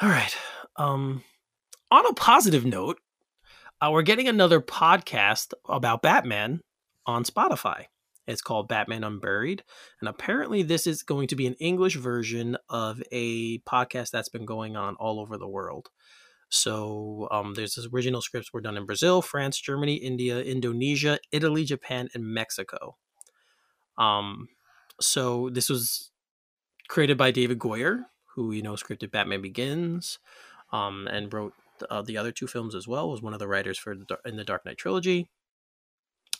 All 0.00 0.08
right. 0.08 0.34
Um, 0.76 1.22
on 1.90 2.06
a 2.06 2.14
positive 2.14 2.64
note, 2.64 2.98
uh, 3.82 3.90
we're 3.92 4.00
getting 4.00 4.26
another 4.26 4.62
podcast 4.62 5.52
about 5.68 6.00
Batman 6.00 6.60
on 7.04 7.24
Spotify. 7.24 7.84
It's 8.26 8.40
called 8.40 8.68
Batman 8.68 9.04
Unburied, 9.04 9.64
and 10.00 10.08
apparently, 10.08 10.62
this 10.62 10.86
is 10.86 11.02
going 11.02 11.28
to 11.28 11.36
be 11.36 11.46
an 11.46 11.56
English 11.60 11.96
version 11.96 12.56
of 12.70 13.02
a 13.12 13.58
podcast 13.60 14.12
that's 14.12 14.30
been 14.30 14.46
going 14.46 14.76
on 14.76 14.96
all 14.96 15.20
over 15.20 15.36
the 15.36 15.46
world. 15.46 15.90
So, 16.48 17.28
um, 17.30 17.54
there's 17.54 17.74
this 17.74 17.88
original 17.92 18.22
scripts 18.22 18.52
were 18.52 18.60
done 18.60 18.76
in 18.76 18.86
Brazil, 18.86 19.20
France, 19.20 19.60
Germany, 19.60 19.96
India, 19.96 20.40
Indonesia, 20.40 21.18
Italy, 21.32 21.64
Japan, 21.64 22.08
and 22.14 22.24
Mexico. 22.24 22.96
Um, 23.98 24.48
so 25.00 25.50
this 25.50 25.68
was 25.68 26.10
created 26.88 27.18
by 27.18 27.30
David 27.30 27.58
Goyer, 27.58 28.04
who 28.34 28.52
you 28.52 28.62
know 28.62 28.74
scripted 28.74 29.10
Batman 29.10 29.42
Begins, 29.42 30.18
um, 30.72 31.08
and 31.10 31.32
wrote 31.32 31.54
uh, 31.90 32.02
the 32.02 32.16
other 32.16 32.32
two 32.32 32.46
films 32.46 32.74
as 32.74 32.86
well. 32.86 33.10
Was 33.10 33.22
one 33.22 33.32
of 33.32 33.38
the 33.38 33.48
writers 33.48 33.78
for 33.78 33.94
the, 33.94 34.18
in 34.24 34.36
the 34.36 34.44
Dark 34.44 34.64
Knight 34.64 34.78
trilogy. 34.78 35.28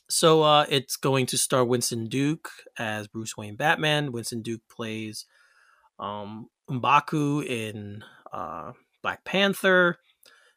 So 0.09 0.43
uh, 0.43 0.67
it's 0.69 0.97
going 0.97 1.27
to 1.27 1.39
star 1.39 1.65
Winston 1.65 2.07
Duke 2.07 2.49
as 2.79 3.09
Bruce 3.09 3.37
Wayne 3.37 3.57
Batman. 3.57 4.13
Winston 4.13 4.41
Duke 4.41 4.63
plays 4.71 5.27
um, 5.99 6.47
Mbaku 6.71 7.45
in 7.45 8.05
uh, 8.33 8.73
Black 9.07 9.23
Panther. 9.23 9.99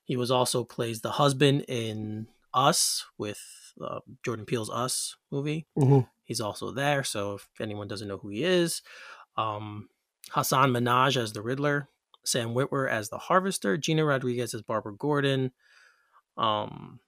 He 0.05 0.17
was 0.17 0.31
also 0.31 0.63
plays 0.63 1.01
the 1.01 1.11
husband 1.11 1.65
in 1.67 2.25
Us 2.51 3.05
with 3.19 3.39
uh, 3.79 3.99
Jordan 4.25 4.47
Peele's 4.47 4.71
Us 4.71 5.17
movie. 5.29 5.67
Mhm. 5.77 6.07
He's 6.23 6.41
also 6.41 6.71
there. 6.71 7.03
So 7.03 7.35
if 7.35 7.47
anyone 7.61 7.87
doesn't 7.87 8.07
know 8.07 8.17
who 8.17 8.29
he 8.29 8.43
is, 8.43 8.81
um, 9.37 9.87
Hasan 10.33 10.71
Minhaj 10.71 11.15
as 11.15 11.33
the 11.33 11.43
Riddler, 11.43 11.89
Sam 12.25 12.55
Witwer 12.55 12.89
as 12.89 13.09
the 13.09 13.19
Harvester, 13.19 13.77
Gina 13.77 14.03
Rodriguez 14.03 14.55
as 14.55 14.63
Barbara 14.63 14.95
Gordon, 14.95 15.51
um, 16.35 16.99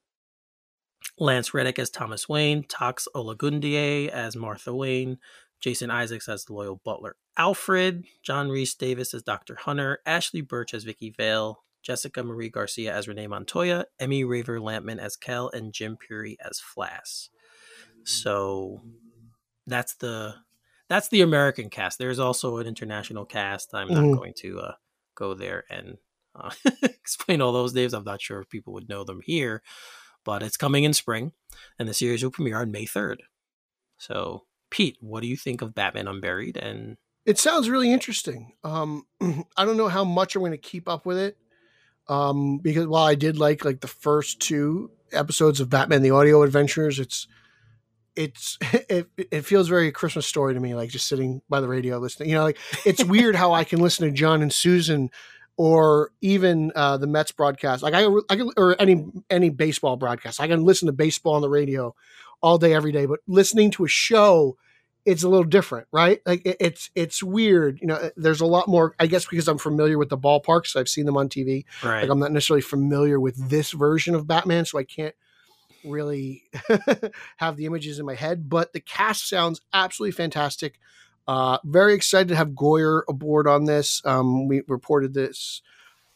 Lance 1.18 1.56
Reddick 1.56 1.80
as 1.80 1.90
Thomas 1.90 2.30
Wayne, 2.30 2.66
Toks 2.66 3.08
Olagundoye 3.16 4.10
as 4.10 4.36
Martha 4.36 4.76
Wayne, 4.76 5.18
Jason 5.62 5.90
Isaacs 5.92 6.28
as 6.28 6.44
the 6.46 6.54
loyal 6.54 6.82
butler 6.84 7.16
Alfred, 7.38 8.06
John 8.24 8.50
Rhys-Davies 8.50 9.14
as 9.14 9.24
Dr. 9.24 9.56
Hunter, 9.56 10.00
Ashly 10.06 10.42
Burch 10.46 10.74
as 10.74 10.84
Vicky 10.84 11.12
Vale, 11.12 11.64
Jessica 11.82 12.24
Marie 12.24 12.50
Garcia 12.50 12.94
as 12.94 13.08
Renee 13.08 13.28
Montoya, 13.28 13.86
Emmy 14.00 14.24
Raver 14.24 14.60
Lampman 14.60 15.00
as 15.00 15.16
Kel, 15.16 15.50
and 15.54 15.72
Jim 15.74 15.98
Pirri 15.98 16.36
as 16.44 16.60
Flass. 16.62 17.30
So 18.04 18.82
that's 19.68 19.96
the 19.96 20.36
that's 20.90 21.08
the 21.08 21.22
American 21.22 21.70
cast. 21.70 21.98
There's 22.00 22.20
also 22.20 22.58
an 22.58 22.68
international 22.68 23.24
cast. 23.26 23.74
I'm 23.74 23.88
not 23.88 24.04
Mhm. 24.04 24.18
going 24.18 24.34
to 24.40 24.60
uh, 24.60 24.74
go 25.16 25.34
there 25.34 25.64
and 25.70 25.98
uh, 26.36 26.52
explain 26.84 27.42
all 27.42 27.54
those 27.54 27.74
names. 27.74 27.94
I'm 27.94 28.04
not 28.04 28.22
sure 28.22 28.42
if 28.42 28.50
people 28.50 28.74
would 28.74 28.90
know 28.90 29.04
them 29.06 29.22
here, 29.24 29.62
but 30.26 30.44
it's 30.44 30.58
coming 30.58 30.84
in 30.84 30.94
spring, 30.94 31.32
and 31.80 31.88
the 31.88 31.94
series 31.94 32.24
will 32.24 32.32
premiere 32.32 32.60
on 32.60 32.72
May 32.72 32.86
3rd. 32.86 33.18
So, 33.98 34.46
Pete, 34.72 34.98
what 35.02 35.22
do 35.22 35.28
you 35.28 35.38
think 35.38 35.62
of 35.62 35.76
Batman 35.76 36.08
Unburied? 36.08 36.58
And 36.58 36.98
It 37.26 37.38
sounds 37.38 37.70
really 37.70 37.92
interesting. 37.92 38.54
Um, 38.64 39.04
I 39.56 39.66
don't 39.66 39.78
know 39.78 39.90
how 39.90 40.04
much 40.04 40.36
I'm 40.36 40.42
going 40.42 40.54
to 40.54 40.58
keep 40.58 40.90
up 40.90 41.06
with 41.06 41.18
it. 41.18 41.38
Um, 42.08 42.58
because 42.58 42.88
while 42.88 43.06
I 43.06 43.16
did 43.16 43.38
like 43.38 43.64
like 43.64 43.82
the 43.82 43.88
first 43.88 44.40
two 44.40 44.90
episodes 45.14 45.60
of 45.60 45.70
Batman: 45.70 46.02
The 46.02 46.12
Audio 46.12 46.42
Adventures, 46.42 47.00
it's 47.00 47.28
it's 48.16 48.58
it, 48.90 49.08
it 49.18 49.46
feels 49.46 49.68
very 49.68 49.92
Christmas 49.92 50.26
story 50.26 50.54
to 50.54 50.60
me, 50.60 50.74
like 50.74 50.90
just 50.90 51.08
sitting 51.08 51.42
by 51.48 51.62
the 51.62 51.68
radio 51.68 52.00
listening. 52.00 52.30
You 52.30 52.36
know, 52.36 52.44
like 52.44 52.58
it's 52.86 53.04
weird 53.04 53.36
how 53.36 53.54
I 53.54 53.64
can 53.64 53.80
listen 53.80 54.08
to 54.08 54.14
John 54.14 54.42
and 54.42 54.52
Susan 54.52 55.12
or 55.58 56.12
even 56.22 56.72
uh, 56.76 56.98
the 56.98 57.08
Mets 57.08 57.32
broadcast. 57.32 57.84
Like 57.84 57.94
I, 57.94 58.06
I 58.30 58.36
can, 58.36 58.50
or 58.58 58.76
any 58.80 59.06
any 59.30 59.50
baseball 59.50 59.96
broadcast. 59.96 60.42
I 60.42 60.48
can 60.48 60.64
listen 60.64 60.88
to 60.88 60.94
baseball 60.94 61.36
on 61.36 61.42
the 61.42 61.50
radio 61.50 61.96
all 62.42 62.58
day, 62.58 62.74
every 62.74 62.92
day. 62.92 63.06
But 63.06 63.20
listening 63.28 63.72
to 63.72 63.86
a 63.86 63.88
show, 63.88 64.58
it's 65.06 65.24
a 65.24 65.30
little 65.30 65.46
different, 65.46 65.88
right? 65.92 66.22
Like 66.26 66.46
it, 66.46 66.58
it's 66.60 66.90
it's 66.96 67.24
weird. 67.24 67.80
You 67.82 67.88
know, 67.88 68.12
there's 68.16 68.42
a 68.42 68.46
lot 68.46 68.68
more. 68.68 68.96
I 69.00 69.08
guess 69.08 69.26
because 69.26 69.48
I'm 69.48 69.58
familiar 69.58 69.98
with 69.98 70.10
the 70.10 70.18
ballparks, 70.18 70.76
I've 70.76 70.90
seen 70.90 71.06
them 71.06 71.18
on 71.18 71.30
TV. 71.30 71.66
right, 71.84 72.02
Like 72.02 72.10
I'm 72.10 72.20
not 72.20 72.32
necessarily 72.32 72.62
familiar 72.62 73.20
with 73.20 73.50
this 73.50 73.72
version 73.72 74.16
of 74.16 74.28
Batman, 74.28 74.66
so 74.66 74.78
I 74.78 74.84
can't 74.84 75.16
really 75.84 76.44
have 77.38 77.58
the 77.58 77.66
images 77.66 78.00
in 78.00 78.06
my 78.06 78.16
head. 78.16 78.50
But 78.50 78.74
the 78.74 78.80
cast 78.80 79.28
sounds 79.28 79.62
absolutely 79.74 80.12
fantastic. 80.14 80.80
Uh, 81.28 81.58
very 81.64 81.94
excited 81.94 82.28
to 82.30 82.36
have 82.36 82.50
Goyer 82.50 83.04
aboard 83.08 83.48
on 83.48 83.66
this. 83.66 84.02
Um, 84.06 84.48
we 84.48 84.62
reported 84.68 85.14
this 85.14 85.62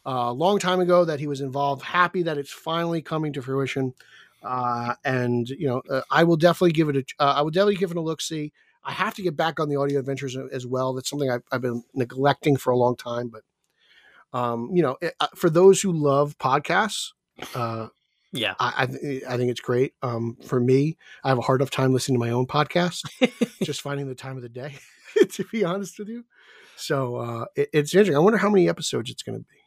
uh, 0.05 0.28
a 0.28 0.34
long 0.34 0.59
time 0.59 0.80
ago 0.80 1.05
that 1.05 1.19
he 1.19 1.28
was 1.28 1.41
involved. 1.41 1.84
Happy 1.84 2.23
that 2.23 2.38
it's 2.38 2.51
finally 2.51 3.01
coming 3.01 3.34
to 3.34 3.41
fruition. 3.41 3.93
Uh, 4.45 4.95
and 5.03 5.49
you 5.49 5.67
know, 5.67 5.81
uh, 5.89 6.01
I 6.11 6.23
will 6.23 6.37
definitely 6.37 6.71
give 6.71 6.89
it 6.89 6.95
a. 6.95 7.05
Uh, 7.19 7.33
I 7.37 7.41
will 7.41 7.51
definitely 7.51 7.77
give 7.77 7.91
it 7.91 7.97
a 7.97 8.01
look. 8.01 8.21
See, 8.21 8.53
I 8.83 8.91
have 8.91 9.15
to 9.15 9.21
get 9.21 9.35
back 9.35 9.59
on 9.59 9.69
the 9.69 9.77
audio 9.77 9.99
adventures 9.99 10.37
as 10.37 10.65
well. 10.65 10.93
That's 10.93 11.09
something 11.09 11.29
I've, 11.29 11.43
I've 11.51 11.61
been 11.61 11.83
neglecting 11.93 12.55
for 12.55 12.71
a 12.71 12.77
long 12.77 12.95
time. 12.95 13.29
But 13.29 13.41
um, 14.37 14.69
you 14.73 14.83
know, 14.83 14.97
it, 15.01 15.15
uh, 15.19 15.27
for 15.35 15.49
those 15.49 15.81
who 15.81 15.91
love 15.91 16.37
podcasts, 16.37 17.11
uh, 17.55 17.87
yeah, 18.31 18.53
I 18.59 18.73
I, 18.77 18.85
th- 18.85 19.23
I 19.27 19.37
think 19.37 19.49
it's 19.49 19.61
great. 19.61 19.93
Um, 20.01 20.37
for 20.45 20.59
me, 20.59 20.97
I 21.23 21.29
have 21.29 21.39
a 21.39 21.41
hard 21.41 21.61
enough 21.61 21.71
time 21.71 21.93
listening 21.93 22.19
to 22.19 22.25
my 22.25 22.31
own 22.31 22.45
podcast, 22.45 23.03
just 23.63 23.81
finding 23.81 24.07
the 24.07 24.15
time 24.15 24.35
of 24.35 24.43
the 24.43 24.49
day. 24.49 24.75
to 25.31 25.45
be 25.45 25.63
honest 25.63 25.97
with 25.97 26.09
you, 26.09 26.25
so 26.75 27.15
uh, 27.15 27.45
it, 27.55 27.69
it's 27.73 27.93
interesting. 27.93 28.15
I 28.15 28.19
wonder 28.19 28.37
how 28.37 28.49
many 28.49 28.69
episodes 28.69 29.09
it's 29.09 29.23
going 29.23 29.39
to 29.39 29.45
be. 29.45 29.64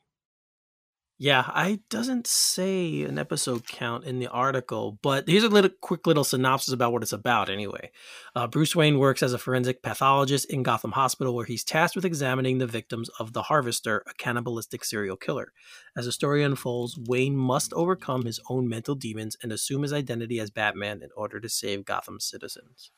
Yeah, 1.21 1.43
I 1.49 1.81
doesn't 1.91 2.29
say 2.29 3.03
an 3.03 3.19
episode 3.19 3.67
count 3.67 4.05
in 4.05 4.21
the 4.21 4.29
article, 4.29 5.01
but 5.03 5.29
here's 5.29 5.43
a 5.43 5.49
little 5.49 5.71
quick 5.81 6.07
little 6.07 6.23
synopsis 6.23 6.73
about 6.73 6.93
what 6.93 7.03
it's 7.03 7.13
about 7.13 7.51
anyway. 7.51 7.91
Uh, 8.37 8.47
Bruce 8.47 8.77
Wayne 8.77 9.01
works 9.01 9.21
as 9.21 9.33
a 9.33 9.39
forensic 9.39 9.83
pathologist 9.83 10.45
in 10.49 10.63
Gotham 10.63 10.93
Hospital, 10.93 11.35
where 11.35 11.45
he's 11.45 11.65
tasked 11.65 11.97
with 11.97 12.05
examining 12.05 12.59
the 12.59 12.69
victims 12.69 13.09
of 13.19 13.33
the 13.33 13.43
Harvester, 13.43 14.05
a 14.07 14.15
cannibalistic 14.15 14.85
serial 14.85 15.17
killer. 15.17 15.53
As 15.97 16.05
the 16.05 16.13
story 16.13 16.45
unfolds, 16.45 16.97
Wayne 16.97 17.37
must 17.37 17.73
overcome 17.73 18.25
his 18.25 18.39
own 18.49 18.69
mental 18.69 18.95
demons 18.95 19.37
and 19.43 19.51
assume 19.51 19.83
his 19.83 19.93
identity 19.93 20.39
as 20.39 20.51
Batman 20.53 21.03
in 21.03 21.09
order 21.17 21.41
to 21.41 21.49
save 21.49 21.85
Gotham's 21.85 22.27
citizens. 22.27 22.93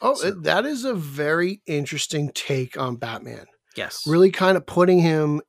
Oh, 0.00 0.14
So- 0.14 0.30
that 0.30 0.64
is 0.64 0.86
a 0.86 0.94
very 0.94 1.60
interesting 1.66 2.30
take 2.32 2.78
on 2.78 2.96
Batman. 2.96 3.44
Yes, 3.76 4.06
Really, 4.06 4.30
kind 4.30 4.56
of 4.56 4.64
putting 4.64 5.00
him 5.00 5.42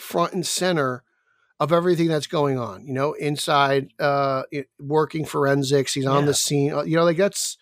front 0.00 0.32
and 0.32 0.46
center 0.46 1.02
of 1.58 1.72
everything 1.72 2.08
that's 2.08 2.26
going 2.26 2.58
on. 2.58 2.86
You 2.86 2.92
know, 2.92 3.12
inside 3.14 3.88
uh, 3.98 4.42
it- 4.50 4.68
working 4.78 5.24
forensics, 5.24 5.94
he's 5.94 6.06
on 6.06 6.22
Yeah. 6.22 6.26
the 6.26 6.34
scene. 6.34 6.72
uh, 6.72 6.82
You 6.82 6.96
know, 6.96 7.04
like 7.04 7.16
that's 7.16 7.56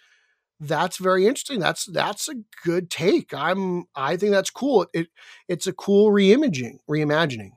that's 0.60 0.96
very 0.98 1.26
interesting. 1.26 1.58
That's 1.60 1.84
that's 1.86 2.28
a 2.28 2.34
good 2.64 2.90
take. 2.90 3.34
I'm 3.34 3.84
I 3.94 4.16
think 4.16 4.32
that's 4.32 4.50
cool. 4.50 4.86
It 4.92 5.08
it's 5.48 5.66
a 5.66 5.72
cool 5.72 6.10
reimaging, 6.10 6.78
reimagining 6.88 7.50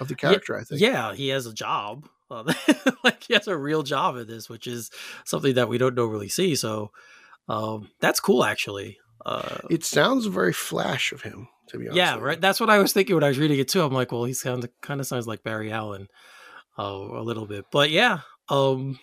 of 0.00 0.08
the 0.08 0.14
character. 0.14 0.56
I 0.58 0.64
think. 0.64 0.80
Yeah, 0.80 1.14
he 1.14 1.28
has 1.28 1.46
a 1.46 1.52
job. 1.52 2.08
Uh, 2.30 2.52
like 3.04 3.24
he 3.24 3.34
has 3.34 3.46
a 3.48 3.56
real 3.56 3.82
job 3.82 4.16
in 4.16 4.26
this, 4.26 4.48
which 4.48 4.66
is 4.66 4.90
something 5.24 5.54
that 5.54 5.68
we 5.68 5.76
don't 5.78 5.94
normally 5.94 6.28
see. 6.28 6.54
So 6.54 6.90
um, 7.48 7.90
that's 8.00 8.20
cool, 8.20 8.44
actually. 8.44 8.98
Uh, 9.26 9.58
It 9.70 9.84
sounds 9.84 10.26
very 10.26 10.52
flash 10.52 11.12
of 11.12 11.22
him, 11.22 11.48
to 11.72 11.78
be 11.78 11.88
honest. 11.88 11.96
yeah, 11.96 12.18
right. 12.18 12.40
That's 12.40 12.60
what 12.60 12.70
I 12.70 12.78
was 12.78 12.92
thinking 12.92 13.16
when 13.16 13.24
I 13.24 13.28
was 13.28 13.38
reading 13.38 13.58
it 13.58 13.68
too. 13.68 13.82
I'm 13.82 13.92
like, 13.92 14.12
well, 14.12 14.24
he 14.24 14.34
sounds 14.34 14.66
kind 14.80 15.00
of 15.00 15.06
sounds 15.06 15.26
like 15.26 15.42
Barry 15.42 15.72
Allen 15.72 16.08
uh, 16.78 16.82
a 16.82 17.22
little 17.22 17.46
bit, 17.46 17.66
but 17.72 17.90
yeah. 17.90 18.20
Um, 18.48 18.98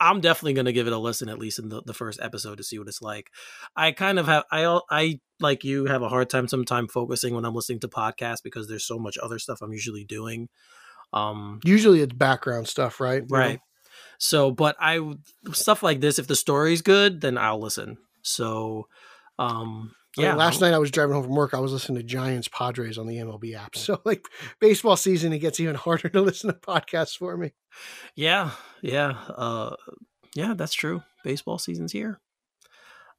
I'm 0.00 0.20
definitely 0.20 0.54
gonna 0.54 0.72
give 0.72 0.86
it 0.86 0.92
a 0.92 0.98
listen 0.98 1.28
at 1.28 1.38
least 1.38 1.58
in 1.58 1.68
the, 1.68 1.82
the 1.82 1.94
first 1.94 2.20
episode 2.20 2.58
to 2.58 2.64
see 2.64 2.78
what 2.78 2.88
it's 2.88 3.02
like. 3.02 3.30
I 3.76 3.92
kind 3.92 4.18
of 4.18 4.26
have 4.26 4.44
I 4.50 4.80
I 4.90 5.20
like 5.40 5.64
you 5.64 5.86
have 5.86 6.02
a 6.02 6.08
hard 6.08 6.30
time 6.30 6.48
sometimes 6.48 6.92
focusing 6.92 7.34
when 7.34 7.44
I'm 7.44 7.54
listening 7.54 7.80
to 7.80 7.88
podcasts 7.88 8.42
because 8.42 8.68
there's 8.68 8.86
so 8.86 8.98
much 8.98 9.18
other 9.22 9.38
stuff 9.38 9.60
I'm 9.62 9.72
usually 9.72 10.04
doing. 10.04 10.48
Um, 11.12 11.60
Usually 11.64 12.00
it's 12.00 12.12
background 12.12 12.66
stuff, 12.66 13.00
right? 13.00 13.22
You 13.22 13.28
know? 13.30 13.38
right 13.38 13.60
so 14.18 14.50
but 14.50 14.76
i 14.80 15.00
stuff 15.52 15.82
like 15.82 16.00
this 16.00 16.18
if 16.18 16.26
the 16.26 16.36
story's 16.36 16.82
good 16.82 17.20
then 17.20 17.38
i'll 17.38 17.60
listen 17.60 17.96
so 18.22 18.86
um 19.38 19.92
I 20.16 20.20
mean, 20.22 20.30
yeah 20.30 20.34
last 20.36 20.60
night 20.60 20.72
I 20.74 20.78
was 20.78 20.90
driving 20.90 21.14
home 21.14 21.24
from 21.24 21.34
work. 21.34 21.54
I 21.54 21.60
was 21.60 21.72
listening 21.72 21.98
to 21.98 22.04
Giants 22.04 22.48
Padres 22.48 22.98
on 22.98 23.06
the 23.06 23.16
MLB 23.16 23.54
app. 23.56 23.76
So, 23.76 24.00
like 24.04 24.26
baseball 24.60 24.96
season, 24.96 25.32
it 25.32 25.40
gets 25.40 25.58
even 25.60 25.74
harder 25.74 26.08
to 26.08 26.20
listen 26.22 26.50
to 26.52 26.58
podcasts 26.58 27.16
for 27.16 27.36
me. 27.36 27.52
yeah 28.14 28.50
yeah 28.82 29.10
uh 29.36 29.74
yeah 30.34 30.54
that's 30.54 30.74
true 30.74 31.02
baseball 31.24 31.58
season's 31.58 31.92
here 31.92 32.20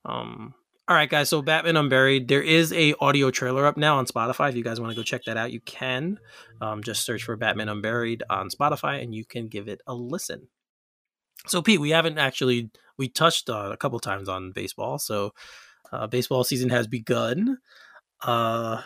um 0.06 0.54
all 0.88 0.96
right 0.96 1.10
guys 1.10 1.28
so 1.30 1.42
batman 1.42 1.76
unburied 1.76 2.28
there 2.28 2.42
is 2.42 2.72
a 2.74 2.94
audio 3.02 3.32
trailer 3.32 3.66
up 3.66 3.76
now 3.78 3.98
on 3.98 4.06
spotify 4.06 4.50
if 4.50 4.56
you 4.56 4.64
guys 4.64 4.80
want 4.80 4.92
to 4.92 4.96
go 4.96 5.04
check 5.04 5.24
that 5.26 5.38
out 5.38 5.52
you 5.52 5.60
can 5.62 6.20
um, 6.62 6.84
just 6.84 7.04
search 7.06 7.24
for 7.24 7.36
batman 7.36 7.68
unburied 7.70 8.24
on 8.30 8.50
spotify 8.50 9.02
and 9.02 9.14
you 9.16 9.26
can 9.26 9.48
give 9.48 9.68
it 9.68 9.82
a 9.88 9.94
listen 9.96 10.48
so 11.48 11.62
pete 11.62 11.80
we 11.82 11.90
haven't 11.90 12.18
actually 12.18 12.70
we 12.98 13.10
touched 13.10 13.50
uh, 13.50 13.70
a 13.74 13.78
couple 13.78 14.00
times 14.00 14.30
on 14.30 14.52
baseball 14.52 15.00
so 15.00 15.34
uh, 16.04 16.08
baseball 16.08 16.44
season 16.44 16.70
has 16.70 16.88
begun 16.88 17.58
uh 18.24 18.82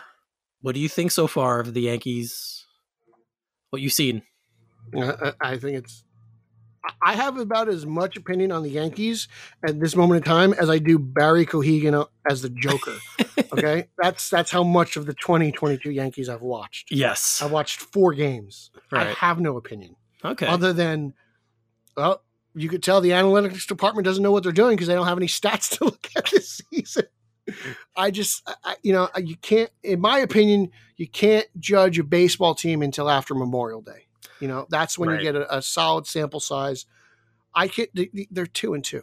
what 0.62 0.74
do 0.74 0.80
you 0.80 0.88
think 0.88 1.10
so 1.10 1.26
far 1.26 1.60
of 1.60 1.72
the 1.74 1.82
yankees 1.82 2.66
what 3.70 3.80
you've 3.82 3.92
seen 3.92 4.22
I, 4.96 5.00
I 5.00 5.32
I 5.52 5.58
think 5.58 5.76
it's. 5.78 6.04
I- 6.84 7.10
I 7.10 7.12
have 7.14 7.36
about 7.38 7.68
as 7.68 7.84
much 7.84 8.16
opinion 8.16 8.50
on 8.52 8.62
the 8.62 8.70
Yankees 8.70 9.28
at 9.62 9.78
this 9.78 9.94
moment 9.94 10.24
in 10.24 10.28
time 10.30 10.54
as 10.54 10.70
I 10.70 10.78
do 10.78 10.98
Barry 10.98 11.44
Keoghan 11.44 12.06
as 12.28 12.40
the 12.42 12.48
Joker. 12.48 12.96
Okay, 13.52 13.88
that's 13.98 14.30
that's 14.30 14.50
how 14.50 14.62
much 14.64 14.96
of 14.96 15.06
the 15.06 15.12
2022 15.14 15.90
Yankees 15.90 16.28
I've 16.28 16.40
watched. 16.42 16.90
yes 16.92 17.42
I've 17.42 17.50
watched 17.52 17.80
four 17.80 18.14
games. 18.14 18.70
I 18.92 19.04
have 19.04 19.40
no 19.40 19.56
opinion 19.56 19.96
okay 20.24 20.46
other 20.46 20.72
than, 20.72 21.14
well, 21.96 22.22
you 22.54 22.68
could 22.68 22.82
tell 22.82 23.00
the 23.00 23.10
analytics 23.10 23.66
department 23.66 24.04
doesn't 24.04 24.22
know 24.22 24.32
what 24.32 24.42
they're 24.42 24.52
doing 24.52 24.76
because 24.76 24.88
they 24.88 24.94
don't 24.94 25.06
have 25.06 25.18
any 25.18 25.26
stats 25.26 25.70
to 25.78 25.84
look 25.84 26.08
at 26.16 26.30
this 26.30 26.60
season. 26.70 27.04
I 27.96 28.10
just, 28.10 28.48
I, 28.64 28.76
you 28.82 28.92
know, 28.92 29.08
you 29.16 29.36
can't. 29.36 29.70
In 29.82 30.00
my 30.00 30.18
opinion, 30.20 30.70
you 30.96 31.08
can't 31.08 31.46
judge 31.58 31.98
a 31.98 32.04
baseball 32.04 32.54
team 32.54 32.82
until 32.82 33.10
after 33.10 33.34
Memorial 33.34 33.80
Day. 33.82 34.06
You 34.40 34.48
know, 34.48 34.66
that's 34.70 34.98
when 34.98 35.08
Right. 35.08 35.20
you 35.22 35.32
get 35.32 35.34
a, 35.40 35.56
a 35.58 35.62
solid 35.62 36.06
sample 36.06 36.40
size. 36.40 36.86
I 37.54 37.66
can't. 37.68 37.90
they- 37.94 38.28
They're 38.30 38.46
two 38.46 38.74
and 38.74 38.84
two. 38.84 39.02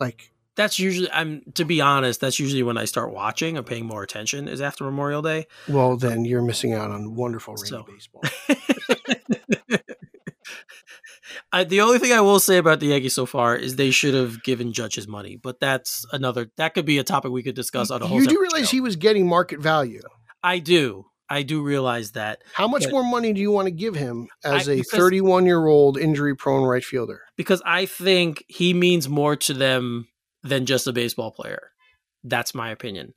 Like 0.00 0.32
That's 0.56 0.78
usually 0.78 1.10
I'm 1.12 1.42
to 1.54 1.64
be 1.64 1.80
honest, 1.82 2.20
that's 2.20 2.38
usually 2.40 2.62
when 2.62 2.78
I 2.78 2.86
start 2.86 3.12
watching 3.12 3.56
and 3.58 3.66
paying 3.66 3.84
more 3.86 4.02
attention 4.02 4.48
is 4.48 4.60
after 4.62 4.84
Memorial 4.84 5.20
Day. 5.22 5.46
Well, 5.68 5.96
then 5.96 6.24
you're 6.24 6.42
missing 6.42 6.72
out 6.72 6.90
on 6.90 7.14
wonderful 7.14 7.54
rainy 7.54 7.68
So- 7.68 7.82
baseball. 7.84 8.22
I, 11.52 11.64
the 11.64 11.80
only 11.80 11.98
thing 11.98 12.12
I 12.12 12.20
will 12.20 12.40
say 12.40 12.56
about 12.58 12.80
the 12.80 12.86
Yankees 12.86 13.14
so 13.14 13.26
far 13.26 13.56
is 13.56 13.76
they 13.76 13.90
should 13.90 14.14
have 14.14 14.42
given 14.42 14.72
Judge 14.72 14.94
his 14.96 15.06
money, 15.08 15.36
but 15.36 15.60
that's 15.60 16.04
another. 16.12 16.50
That 16.56 16.74
could 16.74 16.84
be 16.86 16.98
a 16.98 17.04
topic 17.04 17.30
we 17.32 17.42
could 17.42 17.54
discuss 17.54 17.90
on 17.90 18.02
a 18.02 18.06
whole. 18.06 18.20
you 18.20 18.26
do 18.26 18.40
realize 18.40 18.68
show. 18.68 18.76
he 18.76 18.80
was 18.80 18.96
getting 18.96 19.26
market 19.28 19.60
value. 19.60 20.00
I 20.42 20.58
do. 20.58 21.06
I 21.30 21.42
do 21.42 21.62
realize 21.62 22.12
that 22.12 22.42
How 22.52 22.68
much 22.68 22.82
But- 22.84 22.90
more 22.92 23.04
money 23.04 23.32
do 23.32 23.40
you 23.40 23.50
want 23.50 23.66
to 23.66 23.70
give 23.72 23.94
him 23.94 24.28
as 24.44 24.68
I- 24.68 24.72
a 24.72 24.82
31 24.82 25.46
year 25.46 25.64
old 25.66 25.96
injury 25.96 26.34
prone 26.36 26.64
right 26.64 26.84
fielder? 26.84 27.20
because 27.36 27.62
I 27.64 27.86
think 27.86 28.44
he 28.48 28.74
means 28.74 29.08
more 29.08 29.36
to 29.36 29.54
them 29.54 30.08
than 30.42 30.66
just 30.66 30.86
a 30.86 30.92
baseball 30.92 31.30
player. 31.30 31.70
That's 32.24 32.54
my 32.54 32.70
opinion. 32.70 33.14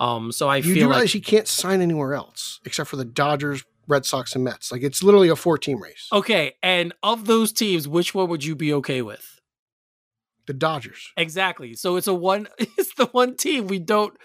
Um, 0.00 0.32
so 0.32 0.48
I 0.48 0.56
You 0.56 0.62
do 0.64 0.74
feel 0.74 0.88
realize 0.88 1.02
like 1.02 1.10
he 1.10 1.20
can't 1.20 1.46
sign 1.46 1.80
anywhere 1.80 2.14
else 2.14 2.58
except 2.64 2.90
for 2.90 2.96
the 2.96 3.04
Dodgers, 3.04 3.62
Red 3.88 4.04
Sox, 4.06 4.34
and 4.34 4.44
Mets. 4.44 4.70
Like 4.72 4.82
it's 4.82 5.02
literally 5.02 5.28
a 5.28 5.36
four 5.36 5.58
team 5.58 5.82
race. 5.82 6.08
okay. 6.12 6.54
And 6.62 6.92
of 7.02 7.26
those 7.26 7.52
teams, 7.52 7.86
which 7.88 8.14
one 8.14 8.28
would 8.28 8.44
you 8.44 8.54
be 8.54 8.72
okay 8.74 9.02
with? 9.02 9.40
The 10.46 10.52
Dodgers. 10.54 11.12
Exactly. 11.16 11.74
So 11.74 11.96
it's 11.96 12.06
a 12.06 12.14
one. 12.14 12.48
It's 12.58 12.94
the 12.94 13.06
one 13.06 13.36
team 13.36 13.66
we 13.68 13.78
don't. 13.78 14.16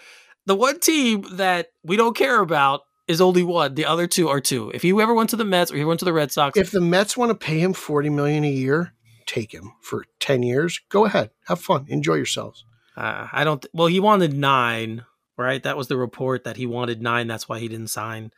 The 0.46 0.54
one 0.56 0.80
team 0.80 1.24
that 1.32 1.68
we 1.84 1.96
don't 1.96 2.16
care 2.16 2.40
about 2.40 2.80
is 3.06 3.20
only 3.20 3.42
one. 3.42 3.74
The 3.74 3.84
other 3.86 4.06
two 4.06 4.28
are 4.28 4.40
two. 4.40 4.70
If 4.74 4.82
he 4.82 4.90
ever 5.00 5.14
went 5.14 5.30
to 5.30 5.36
the 5.36 5.44
Mets 5.44 5.70
or 5.72 5.76
he 5.76 5.84
went 5.84 5.98
to 6.00 6.04
the 6.04 6.12
Red 6.12 6.30
Sox, 6.32 6.58
If 6.58 6.70
the 6.70 6.80
Mets 6.80 7.16
want 7.16 7.30
to 7.30 7.34
pay 7.34 7.58
him 7.60 7.72
40 7.72 8.10
million 8.10 8.44
a 8.44 8.50
year, 8.50 8.92
take 9.26 9.52
him 9.52 9.72
for 9.82 10.04
10 10.20 10.42
years. 10.42 10.80
Go 10.88 11.04
ahead. 11.04 11.30
Have 11.46 11.60
fun. 11.60 11.86
Enjoy 11.88 12.14
yourselves. 12.14 12.64
uh, 12.96 13.28
I 13.32 13.44
don't. 13.44 13.64
Well, 13.72 13.86
he 13.86 14.00
wanted 14.00 14.34
nine, 14.34 15.04
right? 15.36 15.62
That 15.62 15.76
was 15.76 15.88
the 15.88 15.96
report 15.96 16.44
that 16.44 16.56
he 16.56 16.66
wanted 16.66 17.00
nine. 17.00 17.26
That's 17.28 17.48
why 17.48 17.60
he 17.60 17.68
didn't 17.68 17.88
sign. 17.88 18.30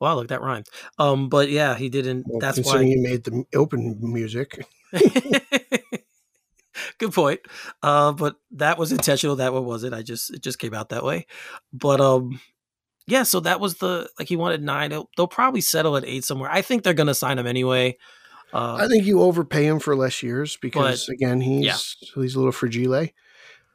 Wow, 0.00 0.16
look 0.16 0.28
that 0.28 0.42
rhymed. 0.42 0.68
Um, 0.98 1.28
but 1.28 1.50
yeah, 1.50 1.74
he 1.74 1.88
didn't. 1.88 2.26
Well, 2.26 2.40
that's 2.40 2.56
considering 2.56 2.88
why. 2.88 2.94
you 2.94 3.02
made 3.02 3.24
the 3.24 3.44
open 3.54 3.98
music. 4.00 4.66
Good 6.98 7.12
point. 7.12 7.40
Uh, 7.82 8.12
but 8.12 8.36
that 8.52 8.78
was 8.78 8.92
intentional. 8.92 9.36
That 9.36 9.52
one 9.52 9.64
wasn't. 9.64 9.94
I 9.94 10.02
just 10.02 10.32
it 10.32 10.42
just 10.42 10.58
came 10.58 10.74
out 10.74 10.90
that 10.90 11.04
way. 11.04 11.26
But 11.72 12.00
um, 12.00 12.40
yeah. 13.06 13.22
So 13.22 13.40
that 13.40 13.60
was 13.60 13.76
the 13.76 14.08
like 14.18 14.28
he 14.28 14.36
wanted 14.36 14.62
nine. 14.62 14.90
They'll, 14.90 15.08
they'll 15.16 15.26
probably 15.26 15.62
settle 15.62 15.96
at 15.96 16.04
eight 16.04 16.24
somewhere. 16.24 16.50
I 16.50 16.62
think 16.62 16.82
they're 16.82 16.94
gonna 16.94 17.14
sign 17.14 17.38
him 17.38 17.46
anyway. 17.46 17.96
Uh, 18.52 18.76
I 18.76 18.86
think 18.88 19.04
you 19.04 19.22
overpay 19.22 19.66
him 19.66 19.80
for 19.80 19.96
less 19.96 20.22
years 20.22 20.56
because 20.56 21.08
again, 21.08 21.40
he's 21.40 21.64
yeah. 21.64 21.76
he's 22.14 22.34
a 22.34 22.38
little 22.38 22.52
fragile, 22.52 23.08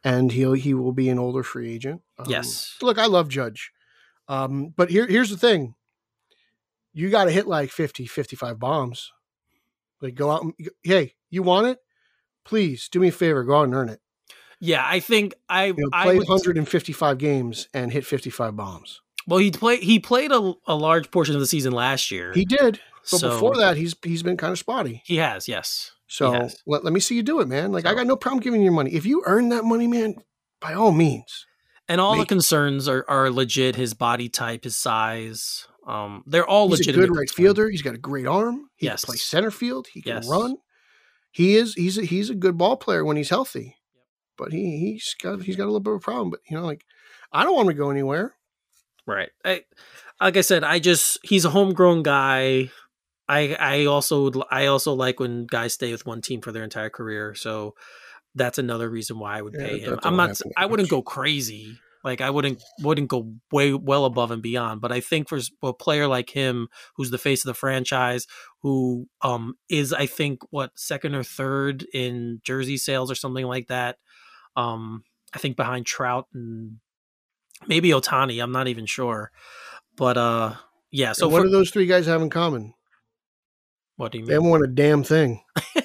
and 0.02 0.32
he'll 0.32 0.54
he 0.54 0.74
will 0.74 0.92
be 0.92 1.08
an 1.08 1.18
older 1.18 1.42
free 1.42 1.72
agent. 1.72 2.02
Um, 2.18 2.26
yes. 2.28 2.76
Look, 2.80 2.98
I 2.98 3.06
love 3.06 3.28
Judge, 3.28 3.70
um, 4.28 4.72
but 4.76 4.90
here 4.90 5.06
here's 5.06 5.30
the 5.30 5.36
thing: 5.36 5.74
you 6.92 7.10
got 7.10 7.24
to 7.24 7.30
hit 7.30 7.46
like 7.46 7.70
50, 7.70 8.06
55 8.06 8.58
bombs. 8.58 9.12
Like 10.00 10.14
go 10.14 10.30
out 10.30 10.42
and 10.42 10.54
hey, 10.82 11.14
you 11.30 11.42
want 11.42 11.68
it? 11.68 11.78
Please 12.44 12.88
do 12.90 13.00
me 13.00 13.08
a 13.08 13.12
favor, 13.12 13.44
go 13.44 13.60
out 13.60 13.64
and 13.64 13.74
earn 13.74 13.88
it. 13.88 14.00
Yeah. 14.60 14.84
I 14.84 15.00
think 15.00 15.34
I 15.48 15.66
You 15.66 15.74
know, 15.76 15.88
I 15.92 16.04
play 16.04 16.18
would, 16.18 16.28
155 16.28 17.18
games 17.18 17.68
and 17.72 17.92
hit 17.92 18.04
55 18.04 18.56
bombs. 18.56 19.00
well 19.26 19.38
he 19.38 19.50
played 19.52 19.82
he 19.82 20.00
played 20.00 20.32
a, 20.32 20.54
a 20.66 20.74
large 20.74 21.10
portion 21.10 21.34
of 21.34 21.40
the 21.40 21.46
season 21.46 21.72
last 21.72 22.10
year. 22.10 22.32
He 22.32 22.44
did, 22.44 22.80
but 23.10 23.18
so 23.18 23.30
before 23.30 23.56
that, 23.56 23.76
he's 23.76 23.94
he's 24.04 24.22
been 24.22 24.36
kind 24.36 24.52
of 24.52 24.58
spotty. 24.58 25.02
he 25.04 25.16
has 25.16 25.46
yes. 25.48 25.92
So 26.08 26.32
has. 26.32 26.62
let, 26.66 26.84
let 26.84 26.92
me 26.92 27.00
see 27.00 27.14
you 27.14 27.22
do 27.22 27.40
it, 27.40 27.48
man. 27.48 27.72
Like 27.72 27.86
I 27.86 27.94
got 27.94 28.06
no 28.06 28.16
problem 28.16 28.40
giving 28.40 28.60
you 28.60 28.66
your 28.66 28.74
money. 28.74 28.92
If 28.92 29.06
you 29.06 29.22
earn 29.24 29.48
that 29.48 29.64
money, 29.64 29.86
man, 29.86 30.16
by 30.60 30.74
all 30.74 30.92
means. 30.92 31.46
And 31.88 32.00
all 32.00 32.16
the 32.16 32.26
concerns 32.26 32.86
are, 32.88 33.04
are 33.08 33.30
legit. 33.30 33.76
His 33.76 33.92
body 33.92 34.28
type, 34.28 34.64
his 34.64 34.76
size, 34.76 35.66
um, 35.86 36.22
they're 36.26 36.46
all 36.46 36.68
He's 36.68 36.78
a 36.78 36.82
legitimate. 36.82 37.06
good 37.08 37.16
right 37.16 37.30
fielder. 37.30 37.68
He's 37.70 37.82
got 37.82 37.94
a 37.94 37.98
great 37.98 38.26
arm. 38.26 38.68
He 38.76 38.86
Yes. 38.86 39.04
can 39.04 39.08
play 39.12 39.16
center 39.16 39.50
field. 39.50 39.88
He 39.92 40.02
can 40.02 40.16
Yes. 40.16 40.28
run. 40.28 40.56
He 41.32 41.56
is 41.56 41.74
he's 41.74 41.98
a, 41.98 42.02
he's 42.04 42.30
a 42.30 42.34
good 42.34 42.58
ball 42.58 42.76
player 42.76 43.04
when 43.04 43.16
he's 43.16 43.30
healthy. 43.30 43.76
But 44.36 44.52
he 44.52 44.78
he's 44.78 45.14
got 45.22 45.42
he's 45.42 45.56
got 45.56 45.64
a 45.64 45.66
little 45.66 45.80
bit 45.80 45.92
of 45.92 45.96
a 45.96 46.00
problem. 46.00 46.30
But 46.30 46.40
you 46.48 46.56
know, 46.56 46.64
like 46.64 46.84
I 47.32 47.44
don't 47.44 47.54
want 47.54 47.68
him 47.68 47.74
to 47.74 47.78
go 47.78 47.90
anywhere. 47.90 48.34
Right. 49.06 49.30
I, 49.44 49.62
like 50.20 50.36
I 50.36 50.42
said, 50.42 50.62
I 50.64 50.78
just 50.78 51.18
he's 51.22 51.44
a 51.44 51.50
homegrown 51.50 52.02
guy. 52.02 52.70
I 53.28 53.54
I 53.58 53.84
also 53.86 54.24
would- 54.24 54.44
I 54.50 54.66
also 54.66 54.92
like 54.92 55.18
when 55.20 55.46
guys 55.46 55.74
stay 55.74 55.90
with 55.90 56.06
one 56.06 56.20
team 56.22 56.40
for 56.40 56.52
their 56.52 56.64
entire 56.64 56.90
career. 56.90 57.34
So 57.34 57.74
that's 58.34 58.58
another 58.58 58.88
reason 58.88 59.18
why 59.18 59.38
I 59.38 59.42
would 59.42 59.54
Yeah, 59.58 59.66
pay 59.66 59.78
him. 59.80 59.98
I'm 60.02 60.16
not. 60.16 60.40
I 60.56 60.66
wouldn't 60.66 60.88
go 60.90 61.02
crazy. 61.02 61.78
Like 62.04 62.20
I 62.20 62.30
wouldn't 62.30 62.62
wouldn't 62.80 63.08
go 63.08 63.34
way 63.50 63.72
well 63.74 64.04
above 64.04 64.30
and 64.30 64.42
beyond. 64.42 64.80
But 64.80 64.92
I 64.92 65.00
think 65.00 65.28
for 65.28 65.38
a 65.62 65.72
player 65.72 66.06
like 66.06 66.30
him, 66.30 66.68
who's 66.96 67.10
the 67.10 67.18
face 67.18 67.44
of 67.44 67.48
the 67.48 67.54
franchise, 67.54 68.26
who 68.62 69.08
um 69.22 69.54
is 69.68 69.92
I 69.92 70.06
think 70.06 70.40
what 70.50 70.72
second 70.74 71.14
or 71.14 71.22
third 71.22 71.86
in 71.94 72.40
jersey 72.44 72.76
sales 72.76 73.10
or 73.10 73.14
something 73.14 73.46
like 73.46 73.68
that. 73.68 73.98
Um, 74.56 75.04
I 75.32 75.38
think 75.38 75.56
behind 75.56 75.86
Trout 75.86 76.26
and 76.34 76.78
maybe 77.66 77.90
Ohtani. 77.90 78.42
I'm 78.42 78.52
not 78.52 78.68
even 78.68 78.86
sure. 78.86 79.30
But 79.96 80.16
uh, 80.16 80.54
yeah. 80.90 81.12
So 81.12 81.20
So 81.20 81.28
what 81.28 81.40
for, 81.40 81.46
do 81.46 81.50
those 81.50 81.70
three 81.70 81.86
guys 81.86 82.06
have 82.06 82.22
in 82.22 82.30
common? 82.30 82.74
what 83.96 84.12
do 84.12 84.18
you 84.18 84.22
mean? 84.24 84.28
They 84.28 84.34
haven't 84.34 84.50
won 84.50 84.64
a 84.64 84.66
damn 84.66 85.04
thing. 85.04 85.42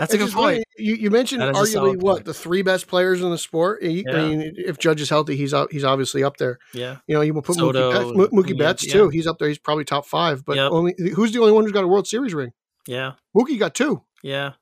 That's 0.00 0.14
a 0.14 0.18
good 0.18 0.24
just 0.24 0.34
funny, 0.34 0.56
point. 0.56 0.64
You, 0.78 0.94
you 0.96 1.10
mentioned 1.10 1.42
That 1.42 1.54
is 1.56 1.74
a 1.74 1.78
arguably 1.78 1.96
what 2.02 2.12
point. 2.16 2.24
the 2.24 2.34
three 2.34 2.62
best 2.62 2.86
players 2.88 3.22
in 3.22 3.30
the 3.30 3.38
sport. 3.38 3.82
You- 3.82 4.04
Yeah. 4.06 4.16
I 4.16 4.28
mean, 4.28 4.54
if 4.56 4.78
Judge 4.78 5.00
is 5.00 5.08
healthy, 5.10 5.36
he's 5.36 5.52
out, 5.54 5.70
he's 5.72 5.84
obviously 5.84 6.24
up 6.24 6.36
there. 6.38 6.58
Yeah. 6.74 6.96
You 7.06 7.14
know, 7.14 7.20
you 7.20 7.34
will 7.34 7.42
put 7.42 7.56
Soto, 7.56 7.90
Mookie 7.92 8.16
Betts, 8.16 8.32
Mookie 8.32 8.58
Betts 8.58 8.86
yeah. 8.86 8.92
too. 8.92 9.08
He's 9.10 9.26
up 9.26 9.38
there. 9.38 9.48
He's 9.48 9.58
probably 9.58 9.84
top 9.84 10.06
five. 10.06 10.44
But 10.44 10.56
Yep. 10.56 10.72
only 10.72 10.94
who's 11.14 11.32
the 11.32 11.40
only 11.40 11.52
one 11.52 11.64
who's 11.64 11.72
got 11.72 11.84
a 11.84 11.88
World 11.88 12.06
Series 12.08 12.34
ring? 12.34 12.52
Yeah. 12.86 13.12
Mookie 13.36 13.58
got 13.58 13.74
two, 13.74 14.02
Yeah. 14.22 14.52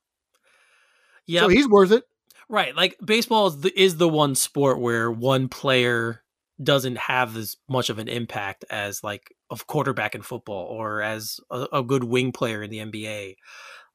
Yeah. 1.27 1.43
so 1.43 1.49
he's 1.49 1.69
worth 1.69 1.93
it. 1.93 2.05
Right. 2.49 2.75
Like 2.75 2.97
baseball 3.05 3.49
is 3.49 3.61
the, 3.61 3.81
is 3.81 3.97
the 3.97 4.09
one 4.09 4.35
sport 4.35 4.81
where 4.81 5.11
one 5.11 5.49
player 5.49 6.23
doesn't 6.63 6.97
have 6.99 7.37
as 7.37 7.57
much 7.69 7.89
of 7.91 7.99
an 7.99 8.09
impact 8.09 8.65
as 8.71 9.05
like 9.05 9.33
a 9.51 9.57
quarterback 9.67 10.15
in 10.15 10.23
football 10.23 10.65
or 10.65 11.01
as 11.03 11.39
a, 11.51 11.67
a 11.75 11.83
good 11.83 12.03
wing 12.05 12.33
player 12.33 12.63
in 12.63 12.71
the 12.71 12.79
NBA 12.79 13.37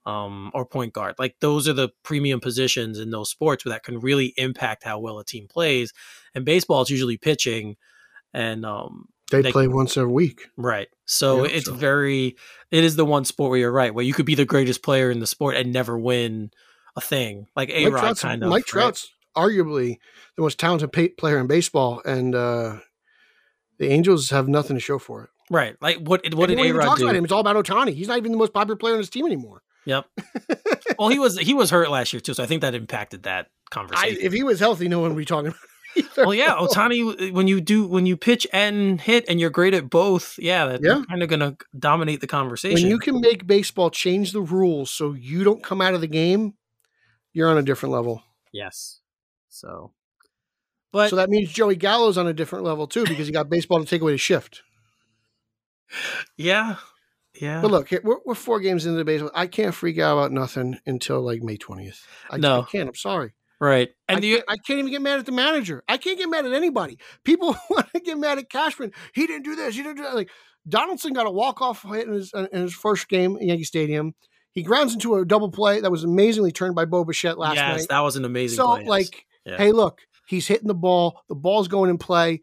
um, 0.05 0.51
or 0.53 0.65
point 0.65 0.93
guard. 0.93 1.15
Like 1.17 1.35
those 1.39 1.67
are 1.67 1.73
the 1.73 1.89
premium 2.03 2.39
positions 2.39 2.99
in 2.99 3.09
those 3.11 3.29
sports 3.29 3.63
where 3.63 3.73
that 3.73 3.83
can 3.83 3.99
really 3.99 4.33
impact 4.37 4.83
how 4.83 4.99
well 4.99 5.19
a 5.19 5.25
team 5.25 5.47
plays. 5.47 5.93
And 6.35 6.43
baseball 6.45 6.81
is 6.81 6.89
usually 6.89 7.17
pitching 7.17 7.77
and 8.33 8.65
um, 8.65 9.05
They, 9.31 9.41
They- 9.41 9.51
play 9.51 9.67
once 9.67 9.95
a 9.97 10.07
week. 10.07 10.47
Right. 10.57 10.87
So 11.05 11.43
Yeah, 11.45 11.51
it's 11.57 11.65
so- 11.67 11.73
very 11.73 12.35
it 12.71 12.83
is 12.83 12.95
the 12.95 13.05
one 13.05 13.23
sport 13.25 13.51
where 13.51 13.59
you're 13.59 13.71
right, 13.71 13.93
where 13.93 14.03
you 14.05 14.13
could 14.13 14.25
be 14.25 14.35
the 14.35 14.45
greatest 14.45 14.83
player 14.83 15.09
in 15.09 15.19
the 15.19 15.27
sport 15.27 15.55
and 15.55 15.71
never 15.71 15.97
win 15.97 16.51
a 16.95 17.01
thing. 17.01 17.47
Like 17.55 17.69
A 17.69 17.87
Rod 17.89 18.17
kind 18.19 18.43
of 18.43 18.49
Mike 18.49 18.63
right? 18.63 18.65
Trout's 18.67 19.09
arguably 19.35 19.97
the 20.35 20.43
most 20.43 20.59
talented 20.59 20.91
pa- 20.93 21.07
player 21.17 21.39
in 21.39 21.47
baseball, 21.47 22.01
and 22.05 22.35
uh, 22.35 22.77
the 23.79 23.87
Angels 23.87 24.29
have 24.29 24.47
nothing 24.47 24.75
to 24.75 24.79
show 24.79 24.99
for 24.99 25.23
it. 25.23 25.29
Right. 25.49 25.75
Like 25.81 25.97
what 25.97 26.21
what 26.35 26.49
did 26.49 26.59
A 26.59 26.71
Rod 26.71 26.97
do? 26.97 27.03
about 27.05 27.15
him. 27.15 27.23
It's 27.23 27.33
all 27.33 27.39
about 27.41 27.55
Ohtani. 27.55 27.93
He's 27.95 28.07
not 28.07 28.17
even 28.17 28.31
the 28.31 28.37
most 28.37 28.53
popular 28.53 28.75
player 28.75 28.93
on 28.93 28.99
his 28.99 29.09
team 29.09 29.25
anymore. 29.25 29.62
Yep. 29.85 30.05
well 30.99 31.09
he 31.09 31.19
was 31.19 31.37
he 31.37 31.53
was 31.53 31.69
hurt 31.69 31.89
last 31.89 32.13
year 32.13 32.19
too, 32.19 32.33
so 32.33 32.43
I 32.43 32.45
think 32.45 32.61
that 32.61 32.73
impacted 32.75 33.23
that 33.23 33.47
I, 33.47 33.69
conversation. 33.75 34.17
if 34.21 34.31
he 34.33 34.43
was 34.43 34.59
healthy, 34.59 34.87
no 34.87 34.99
one 34.99 35.09
would 35.11 35.17
be 35.17 35.25
talking 35.25 35.47
about. 35.47 35.59
It 35.95 36.05
either. 36.15 36.25
well, 36.25 36.33
yeah, 36.33 36.55
Ohtani. 36.59 37.31
When 37.31 37.47
you 37.47 37.61
do, 37.61 37.85
when 37.85 38.05
you 38.05 38.17
pitch 38.17 38.47
and 38.53 38.99
hit, 38.99 39.25
and 39.27 39.39
you're 39.39 39.49
great 39.49 39.73
at 39.73 39.89
both, 39.89 40.35
yeah, 40.39 40.65
that's 40.65 40.83
Yeah. 40.83 41.03
kind 41.09 41.21
of 41.21 41.29
going 41.29 41.39
to 41.41 41.55
dominate 41.77 42.21
the 42.21 42.27
conversation. 42.27 42.81
when 42.81 42.89
you 42.89 42.97
can 42.97 43.19
make 43.21 43.45
baseball 43.45 43.89
change 43.91 44.31
the 44.31 44.41
rules 44.41 44.89
so 44.89 45.13
you 45.13 45.43
don't 45.43 45.61
come 45.63 45.81
out 45.81 45.93
of 45.93 46.01
the 46.01 46.07
game, 46.07 46.53
you're 47.33 47.49
on 47.49 47.57
a 47.57 47.61
different 47.63 47.93
level. 47.93 48.23
yes. 48.51 48.99
So, 49.49 49.91
but 50.91 51.09
so 51.11 51.15
that 51.17 51.29
means 51.29 51.51
Joey 51.51 51.75
Gallo's 51.75 52.17
on 52.17 52.25
a 52.25 52.33
different 52.33 52.65
level 52.65 52.87
too 52.87 53.03
because 53.05 53.27
he 53.27 53.33
got 53.33 53.49
baseball 53.49 53.79
to 53.79 53.85
take 53.85 54.01
away 54.01 54.13
the 54.13 54.17
shift. 54.17 54.63
yeah, 56.37 56.77
yeah. 57.39 57.61
But 57.61 57.71
look, 57.71 57.91
we're, 58.03 58.17
we're 58.25 58.35
four 58.35 58.59
games 58.59 58.85
into 58.85 58.97
the 58.97 59.05
baseball. 59.05 59.31
I 59.33 59.47
can't 59.47 59.73
freak 59.73 59.99
out 59.99 60.17
about 60.17 60.31
nothing 60.31 60.79
until 60.85 61.21
like 61.21 61.41
May 61.41 61.57
20th. 61.57 62.01
I, 62.29 62.37
No. 62.37 62.61
I 62.61 62.65
can't. 62.65 62.89
I'm 62.89 62.95
sorry. 62.95 63.33
right. 63.59 63.89
I, 64.07 64.13
And 64.13 64.23
you, 64.23 64.37
can't, 64.37 64.49
I 64.49 64.57
can't 64.57 64.79
even 64.79 64.91
get 64.91 65.01
mad 65.01 65.19
at 65.19 65.25
the 65.25 65.31
manager. 65.31 65.83
I 65.87 65.97
can't 65.97 66.17
get 66.17 66.29
mad 66.29 66.45
at 66.45 66.53
anybody. 66.53 66.97
People 67.23 67.55
want 67.69 67.91
to 67.93 67.99
get 67.99 68.17
mad 68.17 68.37
at 68.37 68.49
Cashman. 68.49 68.91
He 69.13 69.27
didn't 69.27 69.43
do 69.43 69.55
this. 69.55 69.75
He 69.75 69.83
didn't 69.83 69.97
do 69.97 70.03
that. 70.03 70.15
Like 70.15 70.29
Donaldson 70.67 71.13
got 71.13 71.27
a 71.27 71.31
walk 71.31 71.61
off 71.61 71.83
hit 71.83 72.07
in 72.07 72.13
his, 72.13 72.31
in 72.33 72.61
his 72.61 72.73
first 72.73 73.07
game 73.09 73.37
in 73.37 73.47
Yankee 73.47 73.63
Stadium. 73.63 74.13
He 74.51 74.61
grounds 74.61 74.93
into 74.93 75.15
a 75.15 75.25
double 75.25 75.49
play 75.49 75.81
that 75.81 75.91
was 75.91 76.03
amazingly 76.03 76.51
turned 76.51 76.75
by 76.75 76.85
Bo 76.85 77.03
Bichette 77.03 77.39
last 77.39 77.55
yes, 77.55 77.79
night. 77.79 77.87
that 77.89 78.01
was 78.01 78.15
an 78.15 78.25
amazing. 78.25 78.57
So, 78.57 78.67
play, 78.67 78.79
yes. 78.81 78.87
like, 78.87 79.25
Yeah. 79.45 79.57
hey, 79.57 79.71
look, 79.71 80.01
He's 80.27 80.47
hitting 80.47 80.67
the 80.67 80.73
ball. 80.73 81.21
The 81.29 81.35
ball's 81.35 81.67
going 81.67 81.89
in 81.89 81.97
play. 81.97 82.41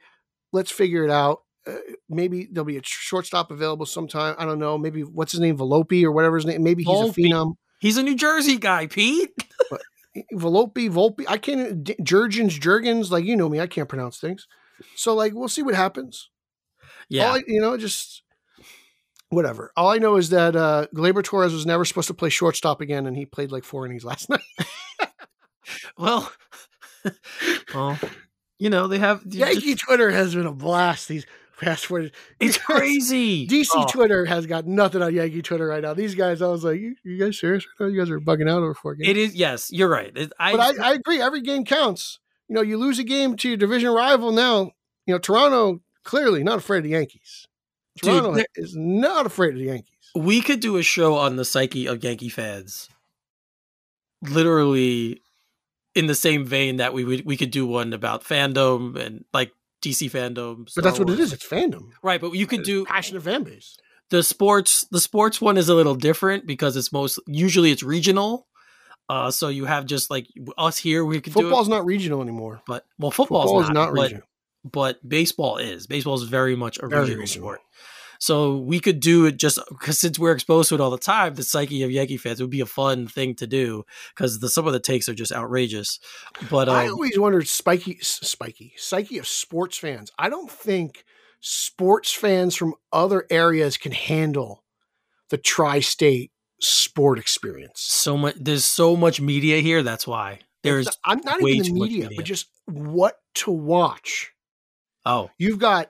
Let's 0.53 0.71
figure 0.71 1.05
it 1.05 1.11
out. 1.11 1.43
Uh, 1.67 1.77
maybe 2.09 2.49
there'll 2.51 2.65
be 2.65 2.77
a 2.79 2.83
shortstop 2.83 3.51
available 3.51 3.87
sometime. 3.87 4.35
I 4.39 4.45
don't 4.45 4.59
know. 4.59 4.79
Maybe 4.79 5.03
what's 5.03 5.33
his 5.33 5.41
name, 5.41 5.59
Velopi 5.59 6.03
or 6.05 6.13
whatever 6.13 6.37
his 6.37 6.47
name. 6.47 6.63
Maybe 6.63 6.83
he's 6.85 6.97
Volpe. 6.97 7.11
a 7.11 7.21
phenom. 7.31 7.55
He's 7.81 7.97
a 7.97 8.03
New 8.03 8.17
Jersey 8.17 8.57
guy, 8.59 8.87
Pete. 8.87 9.31
Velopi, 10.35 10.91
Volpe. 10.91 11.25
I 11.29 11.39
can't. 11.39 11.85
Jurgens, 11.85 12.59
Jurgens. 12.59 13.11
Like 13.11 13.25
you 13.25 13.37
know 13.37 13.49
me, 13.49 13.61
I 13.61 13.67
can't 13.67 13.89
pronounce 13.89 14.19
things. 14.19 14.47
So 14.97 15.15
like 15.15 15.35
we'll 15.35 15.49
see 15.49 15.63
what 15.63 15.75
happens. 15.75 16.31
Yeah. 17.09 17.29
All 17.29 17.37
I, 17.37 17.43
you 17.47 17.61
know, 17.61 17.77
just 17.77 18.23
whatever. 19.29 19.73
All 19.77 19.91
I 19.91 19.99
know 19.99 20.17
is 20.17 20.31
that 20.31 20.57
uh 20.57 20.87
Gleyber 20.95 21.23
Torres 21.23 21.53
was 21.53 21.67
never 21.67 21.85
supposed 21.85 22.09
to 22.09 22.15
play 22.15 22.29
shortstop 22.31 22.81
again, 22.81 23.07
and 23.07 23.17
he 23.17 23.27
played 23.27 23.53
like 23.53 23.65
four 23.65 23.85
innings 23.87 24.05
last 24.05 24.29
night. 24.31 24.41
well, 25.99 26.33
well, 27.75 27.99
you 28.59 28.71
know 28.71 28.89
they 28.89 28.99
have. 28.99 29.23
you 29.27 29.41
Yankee 29.41 29.73
just- 29.75 29.85
Twitter 29.85 30.11
has 30.11 30.35
been 30.35 30.47
a 30.47 30.53
blast 30.53 31.09
these 31.09 31.27
past 31.61 31.87
four. 31.87 32.09
it's 32.41 32.59
crazy. 32.67 33.47
DC 33.47 33.69
Oh, 33.75 33.87
Twitter 33.87 34.25
has 34.25 34.47
got 34.47 34.67
nothing 34.67 35.03
on 35.03 35.15
Yankee 35.15 35.43
Twitter 35.43 35.67
right 35.67 35.83
now. 35.83 35.95
These 35.95 36.15
guys, 36.15 36.43
I 36.43 36.49
was 36.49 36.65
like, 36.65 36.81
you, 36.81 36.97
you 37.05 37.19
guys 37.19 37.39
serious? 37.39 37.67
You 37.79 37.97
guys 37.99 38.11
are 38.11 38.21
bugging 38.21 38.51
out 38.51 38.59
over 38.59 38.75
four 38.75 38.95
games. 38.95 39.09
It 39.11 39.17
is. 39.17 39.35
Yes, 39.35 39.71
you're 39.73 39.89
right. 39.89 40.11
It, 40.17 40.33
I, 40.39 40.53
but 40.57 40.81
I, 40.81 40.91
I 40.91 40.93
agree. 40.95 41.21
Every 41.21 41.41
game 41.43 41.65
counts. 41.65 42.19
You 42.49 42.55
know, 42.57 42.63
you 42.63 42.79
lose 42.79 42.99
a 42.99 43.05
game 43.05 43.37
to 43.37 43.49
your 43.49 43.57
division 43.57 43.91
rival 43.91 44.33
now. 44.33 44.73
You 45.07 45.15
know, 45.15 45.19
Toronto 45.19 45.81
clearly 46.05 46.43
not 46.43 46.59
afraid 46.59 46.79
of 46.79 46.85
the 46.85 46.91
Yankees. 46.91 47.47
Dude, 48.03 48.11
Toronto 48.15 48.35
there- 48.35 48.47
is 48.57 48.75
not 48.77 49.27
afraid 49.27 49.51
of 49.55 49.59
the 49.59 49.67
Yankees. 49.67 50.11
we 50.15 50.41
could 50.41 50.61
do 50.61 50.77
a 50.77 50.83
show 50.83 51.15
on 51.17 51.37
the 51.37 51.45
psyche 51.45 51.87
of 51.87 52.03
Yankee 52.03 52.29
fans. 52.29 52.89
Literally, 54.23 55.23
in 55.95 56.07
the 56.07 56.15
same 56.15 56.45
vein 56.45 56.77
that 56.77 56.93
we 56.93 57.05
would 57.05 57.25
we 57.25 57.37
could 57.37 57.51
do 57.51 57.67
one 57.67 57.93
about 57.93 58.23
fandom 58.23 58.97
and 58.97 59.25
like 59.33 59.53
DC 59.83 60.11
fandom. 60.11 60.71
But 60.75 60.85
that's 60.85 60.97
Star 60.97 61.07
what 61.07 61.15
it 61.15 61.21
is. 61.21 61.33
It's 61.33 61.47
fandom. 61.47 61.91
right? 62.03 62.21
But 62.21 62.33
you 62.33 62.47
could 62.47 62.63
do 62.65 62.85
passionate 62.85 63.23
fan 63.23 63.43
base. 63.45 63.77
the 64.11 64.23
sports. 64.23 64.87
The 64.91 65.01
sports 65.01 65.41
one 65.41 65.57
is 65.57 65.69
a 65.69 65.75
little 65.75 65.95
different 65.95 66.47
because 66.47 66.77
it's 66.77 66.93
most 66.93 67.19
usually 67.27 67.71
it's 67.71 67.83
regional. 67.83 68.47
Uh, 69.09 69.31
so 69.31 69.49
you 69.49 69.65
have 69.65 69.87
just 69.87 70.09
like 70.11 70.27
us 70.57 70.79
here. 70.79 71.05
We 71.05 71.21
could 71.21 71.33
Football's 71.33 71.69
not 71.69 71.85
regional 71.85 72.23
anymore. 72.23 72.61
but 72.67 72.85
well, 72.99 73.11
football's 73.11 73.47
Football 73.47 73.61
is 73.63 73.69
not, 73.71 73.75
not 73.75 73.95
but- 73.95 74.03
regional. 74.03 74.23
but 74.71 75.09
baseball 75.09 75.57
is. 75.59 75.87
Baseball 75.89 76.15
is 76.15 76.23
very 76.23 76.55
much 76.55 76.79
a 76.79 76.87
Very 76.87 77.03
regional 77.03 77.21
regional. 77.21 77.45
sport. 77.49 77.61
So 78.23 78.59
we 78.59 78.81
could 78.81 79.01
do 79.01 79.25
it 79.25 79.39
just 79.39 79.59
because 79.71 79.99
since 79.99 80.19
we're 80.19 80.33
exposed 80.33 80.69
to 80.69 80.75
it 80.75 80.81
all 80.81 80.91
the 80.91 80.99
time, 80.99 81.35
the 81.35 81.43
psyche 81.43 81.83
of 81.83 81.91
Yankee 81.91 82.19
fans 82.19 82.39
would 82.41 82.51
be 82.51 82.61
a 82.61 82.67
fun 82.67 83.09
thing 83.09 83.35
to 83.37 83.47
do 83.47 83.85
because 84.15 84.41
the 84.41 84.51
some 84.51 84.67
of 84.67 84.75
the 84.75 84.79
takes 84.79 85.09
are 85.09 85.15
just 85.15 85.33
outrageous. 85.33 85.99
But 86.51 86.69
I 86.69 86.87
um, 86.87 86.93
always 86.93 87.19
wondered 87.19 87.49
spiky, 87.49 87.97
spiky, 88.03 88.75
psyche 88.77 89.17
of 89.17 89.27
sports 89.27 89.79
fans. 89.79 90.13
I 90.19 90.29
don't 90.29 90.51
think 90.51 91.05
sports 91.41 92.13
fans 92.13 92.55
from 92.55 92.75
other 92.93 93.27
areas 93.31 93.79
can 93.79 93.93
handle 93.93 94.65
the 95.31 95.39
tri-state 95.39 96.31
sport 96.61 97.19
experience. 97.19 97.81
so 97.81 98.19
much 98.19 98.35
there's 98.39 98.67
so 98.67 98.97
much 98.97 99.19
media 99.19 99.61
here. 99.61 99.83
That's 99.83 100.07
why 100.07 100.41
there's 100.63 100.89
It's- 100.89 100.99
I'm 101.07 101.23
not 101.25 101.41
even 101.43 101.63
the 101.75 101.81
media, 101.81 102.03
media. 102.03 102.17
but 102.17 102.27
just 102.27 102.49
what 102.67 103.17
to 103.37 103.51
watch. 103.51 104.33
oh 105.07 105.31
You've 105.39 105.59
got, 105.59 105.89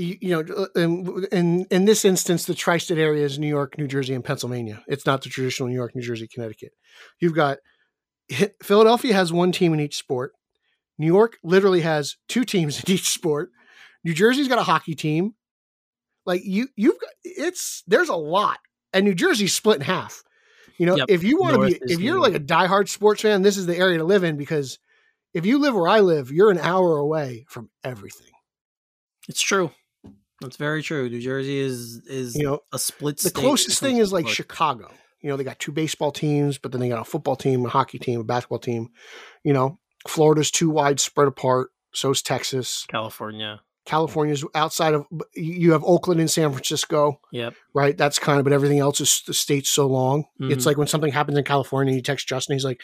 you, 0.00 0.18
you 0.20 0.30
know, 0.30 0.54
uh, 0.54 0.66
in, 0.80 1.26
in 1.32 1.66
in 1.70 1.84
this 1.84 2.04
instance, 2.04 2.44
the 2.44 2.54
tri-state 2.54 2.98
area 2.98 3.24
is 3.24 3.38
New 3.38 3.46
York, 3.48 3.76
New 3.78 3.86
Jersey, 3.86 4.14
and 4.14 4.24
Pennsylvania. 4.24 4.82
It's 4.88 5.06
not 5.06 5.22
the 5.22 5.28
traditional 5.28 5.68
New 5.68 5.74
York, 5.74 5.94
New 5.94 6.02
Jersey, 6.02 6.26
Connecticut. 6.28 6.72
You've 7.20 7.34
got 7.34 7.58
Philadelphia 8.62 9.12
has 9.14 9.32
one 9.32 9.52
team 9.52 9.74
in 9.74 9.80
each 9.80 9.96
sport. 9.96 10.32
New 10.98 11.06
York 11.06 11.38
literally 11.42 11.80
has 11.80 12.16
two 12.28 12.44
teams 12.44 12.80
in 12.84 12.90
each 12.92 13.08
sport. 13.10 13.50
New 14.04 14.14
Jersey's 14.14 14.48
got 14.48 14.58
a 14.58 14.62
hockey 14.64 14.94
team. 14.94 15.34
Like 16.26 16.42
you, 16.44 16.68
you've 16.76 17.00
got 17.00 17.10
it's 17.24 17.82
there's 17.86 18.08
a 18.08 18.14
lot, 18.16 18.58
and 18.92 19.04
New 19.04 19.14
Jersey's 19.14 19.54
split 19.54 19.76
in 19.76 19.82
half. 19.82 20.22
You 20.78 20.86
know, 20.86 20.96
Yep. 20.96 21.06
if 21.10 21.24
you 21.24 21.38
want 21.38 21.54
to 21.60 21.66
be, 21.66 21.92
if 21.92 22.00
you're 22.00 22.20
like 22.20 22.34
a 22.34 22.40
diehard 22.40 22.88
sports 22.88 23.20
fan, 23.22 23.42
this 23.42 23.56
is 23.58 23.66
the 23.66 23.76
area 23.76 23.98
to 23.98 24.04
live 24.04 24.24
in 24.24 24.36
because 24.36 24.78
if 25.34 25.44
you 25.44 25.58
live 25.58 25.74
where 25.74 25.88
I 25.88 26.00
live, 26.00 26.30
you're 26.32 26.50
an 26.50 26.58
hour 26.58 26.96
away 26.96 27.44
from 27.48 27.68
everything. 27.84 28.32
it's 29.28 29.42
true. 29.42 29.70
That's 30.40 30.56
very 30.56 30.82
true. 30.82 31.08
New 31.08 31.20
Jersey 31.20 31.58
is 31.58 32.02
is 32.06 32.34
You 32.36 32.44
know, 32.44 32.60
a 32.72 32.78
split. 32.78 33.18
the 33.18 33.30
closest 33.30 33.80
thing 33.80 33.98
is 33.98 34.12
like 34.12 34.24
sports. 34.24 34.36
Chicago. 34.36 34.90
You 35.20 35.28
know, 35.28 35.36
they 35.36 35.44
got 35.44 35.58
two 35.58 35.72
baseball 35.72 36.12
teams, 36.12 36.56
but 36.56 36.72
then 36.72 36.80
they 36.80 36.88
got 36.88 37.00
a 37.00 37.04
football 37.04 37.36
team, 37.36 37.66
a 37.66 37.68
hockey 37.68 37.98
team, 37.98 38.20
a 38.20 38.24
basketball 38.24 38.58
team. 38.58 38.88
You 39.44 39.52
know, 39.52 39.78
Florida's 40.08 40.50
too 40.50 40.70
wide 40.70 40.98
spread 40.98 41.28
apart. 41.28 41.70
So 41.92 42.10
is 42.10 42.22
Texas. 42.22 42.86
California. 42.88 43.60
California's 43.84 44.44
outside 44.54 44.94
of. 44.94 45.04
You 45.34 45.72
have 45.72 45.82
Oakland 45.84 46.20
and 46.20 46.30
San 46.30 46.50
Francisco, 46.52 47.20
Yep. 47.32 47.54
right? 47.74 47.96
That's 47.96 48.18
kind 48.18 48.38
of. 48.38 48.44
But 48.44 48.52
everything 48.52 48.78
else 48.78 49.00
is 49.00 49.22
the 49.26 49.34
state's 49.34 49.68
so 49.68 49.86
long. 49.88 50.24
It's 50.38 50.62
Mhm. 50.62 50.66
like 50.66 50.76
when 50.78 50.86
something 50.86 51.12
happens 51.12 51.36
in 51.36 51.44
California, 51.44 51.94
you 51.94 52.00
text 52.02 52.28
Justin. 52.28 52.54
He's 52.54 52.64
like, 52.64 52.80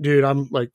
"Dude, 0.00 0.22
I'm 0.24 0.48
like 0.50 0.70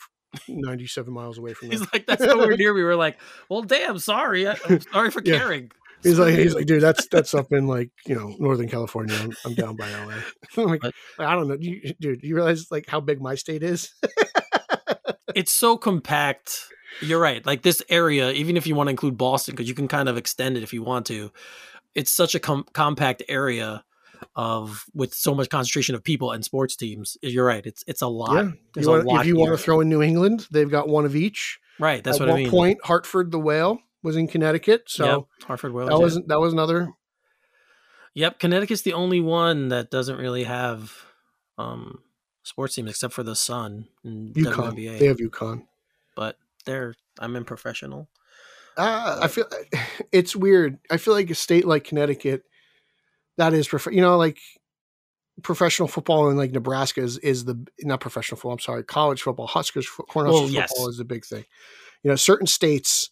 97 0.48 1.14
miles 1.14 1.38
away 1.38 1.54
from 1.54 1.70
He's 1.72 1.82
like, 1.94 2.06
that's 2.08 2.22
nowhere 2.24 2.58
near 2.58 2.74
me. 2.74 2.84
We're 2.84 2.96
like, 2.96 3.18
well, 3.50 3.62
damn, 3.62 4.00
sorry. 4.00 4.48
I- 4.48 4.58
I'm 4.68 4.82
sorry 4.82 5.12
for 5.12 5.22
Yeah. 5.24 5.38
caring. 5.38 5.72
He's 6.06 6.20
like, 6.20 6.36
he's 6.36 6.53
like, 6.53 6.66
dude, 6.68 6.82
that's 6.84 7.08
that's 7.08 7.34
up 7.39 7.51
in 7.51 7.68
like 7.68 7.89
you 8.06 8.16
know 8.16 8.34
Northern 8.39 8.70
California. 8.70 9.16
I'm, 9.20 9.32
I'm 9.45 9.53
down 9.56 9.76
by 9.76 9.89
LA. 9.89 10.14
I'm 10.58 10.68
like, 10.70 10.82
I 11.20 11.34
don't 11.36 11.47
know, 11.47 11.58
you, 11.60 11.93
dude. 11.99 12.24
You 12.24 12.36
realize 12.36 12.68
like 12.72 12.88
how 12.88 12.99
big 12.99 13.22
my 13.22 13.36
state 13.36 13.64
is? 13.64 13.93
it's 15.36 15.51
so 15.51 15.78
compact. 15.78 16.60
You're 17.01 17.20
right. 17.20 17.45
Like 17.45 17.62
this 17.64 17.82
area, 17.89 18.32
even 18.32 18.56
if 18.56 18.68
you 18.68 18.76
want 18.76 18.88
to 18.88 18.91
include 18.91 19.18
Boston, 19.18 19.53
because 19.53 19.68
you 19.68 19.76
can 19.76 19.88
kind 19.88 20.08
of 20.08 20.16
extend 20.16 20.56
it 20.58 20.64
if 20.64 20.74
you 20.74 20.84
want 20.84 21.08
to. 21.08 21.32
It's 21.93 22.12
such 22.12 22.36
a 22.36 22.39
com- 22.39 22.66
compact 22.74 23.24
area 23.28 23.84
of 24.36 24.86
with 24.93 25.14
so 25.14 25.34
much 25.36 25.49
concentration 25.49 25.95
of 25.95 26.03
people 26.03 26.32
and 26.32 26.43
sports 26.43 26.76
teams. 26.76 27.18
You're 27.22 27.45
right. 27.45 27.66
It's 27.66 27.84
it's 27.88 28.01
a 28.01 28.08
lot. 28.08 28.34
yeah. 28.34 28.51
You 28.82 28.89
wanna- 28.89 29.03
lot 29.03 29.22
if 29.22 29.28
you 29.28 29.38
want 29.38 29.51
to 29.51 29.58
throw 29.58 29.82
in 29.82 29.89
New 29.89 30.01
England, 30.01 30.47
they've 30.51 30.70
got 30.70 30.88
one 30.88 31.06
of 31.06 31.16
each. 31.16 31.60
right. 31.80 32.03
That's 32.03 32.18
At 32.18 32.28
what 32.28 32.30
one 32.30 32.39
I 32.39 32.43
mean. 32.43 32.51
point, 32.51 32.80
Hartford 32.84 33.32
the 33.32 33.39
Whale 33.39 33.80
was 34.06 34.16
in 34.16 34.28
Connecticut, 34.28 34.84
so 34.88 35.06
yep. 35.06 35.47
Hartford 35.47 35.74
Whalers. 35.74 35.89
that 35.89 35.97
yeah. 35.97 36.03
was 36.03 36.22
that 36.28 36.39
was 36.39 36.53
another. 36.53 36.93
Yep, 38.14 38.39
Connecticut's 38.39 38.84
the 38.84 38.93
only 38.93 39.20
one 39.20 39.68
that 39.68 39.91
doesn't 39.91 40.18
really 40.18 40.45
have 40.45 40.93
um 41.58 41.99
sports 42.43 42.76
teams 42.76 42.89
except 42.89 43.14
for 43.14 43.24
the 43.24 43.36
Sun 43.36 43.88
and 44.03 44.34
UConn. 44.34 44.74
WNBA. 44.76 44.99
They 44.99 45.08
have 45.08 45.18
UConn. 45.18 45.64
but 46.16 46.38
they're 46.66 46.95
I'm 47.20 47.36
in 47.36 47.43
professional. 47.43 48.08
Uh, 48.78 49.20
I 49.22 49.28
feel 49.28 49.45
it's 50.12 50.36
weird. 50.36 50.78
I 50.89 50.97
feel 50.97 51.14
like 51.14 51.30
a 51.30 51.36
state 51.36 51.66
like 51.66 51.84
Connecticut, 51.84 52.43
that 53.38 53.53
is, 53.53 53.72
you 53.91 54.01
know, 54.01 54.18
like 54.18 54.38
professional 55.43 55.88
football 55.88 56.30
in 56.30 56.38
like 56.38 56.51
Nebraska 56.51 57.01
is, 57.01 57.18
is 57.20 57.45
the 57.45 57.66
not 57.82 57.99
professional 57.99 58.38
football. 58.38 58.53
I'm 58.53 58.60
sorry, 58.60 58.84
college 58.84 59.22
football. 59.22 59.47
Huskers, 59.47 59.88
Cornhuskers 59.88 60.14
Well, 60.16 60.41
football 60.47 60.51
yes. 60.51 60.72
is 60.89 60.97
the 60.97 61.06
big 61.06 61.26
thing. 61.26 61.45
You 62.03 62.10
know, 62.12 62.16
certain 62.16 62.47
states, 62.47 63.10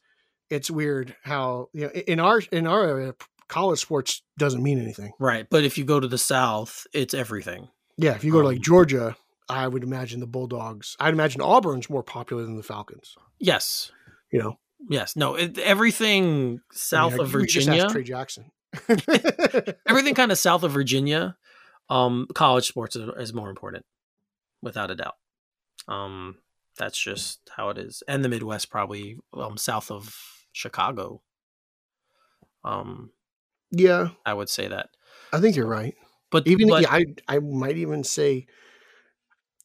it's 0.54 0.70
weird 0.72 1.16
how 1.24 1.70
you 1.74 1.82
know 1.82 1.90
in 1.90 2.20
our 2.20 2.42
in 2.52 2.68
our 2.68 2.86
area, 2.88 3.16
college 3.48 3.80
sports 3.80 4.22
doesn't 4.38 4.62
mean 4.64 4.80
anything. 4.80 5.12
Right, 5.20 5.48
but 5.50 5.64
if 5.64 5.78
you 5.78 5.84
go 5.84 6.00
to 6.00 6.08
the 6.08 6.18
South, 6.18 6.86
it's 6.94 7.14
everything. 7.14 7.70
Yeah, 7.98 8.14
if 8.16 8.24
you 8.24 8.32
go 8.32 8.42
to 8.42 8.48
like 8.48 8.58
Um, 8.58 8.64
Georgia, 8.64 9.16
I 9.50 9.68
would 9.68 9.84
imagine 9.84 10.20
the 10.20 10.28
Bulldogs. 10.28 10.96
I'd 11.00 11.14
imagine 11.14 11.42
Auburn's 11.42 11.90
more 11.90 12.04
popular 12.04 12.44
than 12.44 12.58
the 12.58 12.64
Falcons. 12.64 13.16
Yes, 13.40 13.92
You 14.32 14.40
know, 14.40 14.60
yes, 14.90 15.16
no, 15.16 15.36
it, 15.36 15.58
everything 15.60 16.62
south 16.72 17.14
I 17.14 17.18
mean, 17.18 17.26
of 17.26 17.30
Virginia, 17.30 17.90
Trey 17.90 18.04
Jackson. 18.04 18.52
everything 19.88 20.16
kind 20.16 20.32
of 20.32 20.38
south 20.48 20.64
of 20.64 20.72
Virginia, 20.72 21.36
um, 21.90 22.28
college 22.34 22.68
sports 22.68 22.96
is, 22.96 23.10
is 23.18 23.34
more 23.34 23.50
important, 23.50 23.86
without 24.62 24.90
a 24.92 24.96
doubt. 24.96 25.16
Um, 25.88 26.38
that's 26.78 26.98
just 26.98 27.40
how 27.56 27.70
it 27.70 27.78
is, 27.78 28.02
and 28.08 28.24
the 28.24 28.30
Midwest 28.30 28.70
probably 28.72 29.18
um 29.34 29.58
south 29.58 29.92
of 29.92 30.16
Chicago. 30.54 31.22
Um, 32.64 33.12
yeah, 33.72 34.10
I 34.26 34.34
would 34.34 34.50
say 34.50 34.68
that, 34.70 34.90
I 35.34 35.42
think 35.42 35.56
you're 35.58 35.68
right. 35.68 35.96
but 36.32 36.48
even 36.48 36.70
but, 36.70 36.84
yeah, 36.84 36.92
I 36.94 37.04
I 37.28 37.40
might 37.40 37.76
even 37.78 38.04
say 38.06 38.48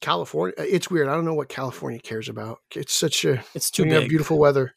California. 0.00 0.54
uh, 0.58 0.64
It's 0.66 0.90
weird. 0.90 1.08
I 1.08 1.14
don't 1.14 1.24
know 1.24 1.34
what 1.34 1.48
California 1.48 2.00
cares 2.00 2.28
about. 2.28 2.58
It's 2.74 2.94
such 2.94 3.24
a 3.24 3.44
it's 3.54 3.70
too 3.70 3.84
big. 3.84 4.08
beautiful 4.08 4.38
weather 4.38 4.74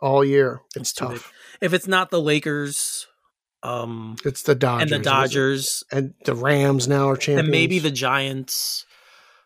all 0.00 0.24
year. 0.24 0.60
It's, 0.68 0.76
It's 0.76 0.92
tough. 0.92 1.32
If 1.60 1.72
it's 1.74 1.86
not 1.86 2.10
the 2.10 2.20
Lakers, 2.20 3.06
um, 3.62 4.16
It's 4.24 4.42
the 4.42 4.54
Dodgers 4.54 4.92
and 4.92 5.00
the? 5.00 5.04
Dodgers, 5.04 5.84
and 5.92 6.14
the 6.24 6.34
Rams 6.34 6.88
now 6.88 7.08
are 7.10 7.16
champions. 7.16 7.40
and 7.46 7.50
maybe 7.50 7.78
the 7.78 7.90
Giants, 7.90 8.86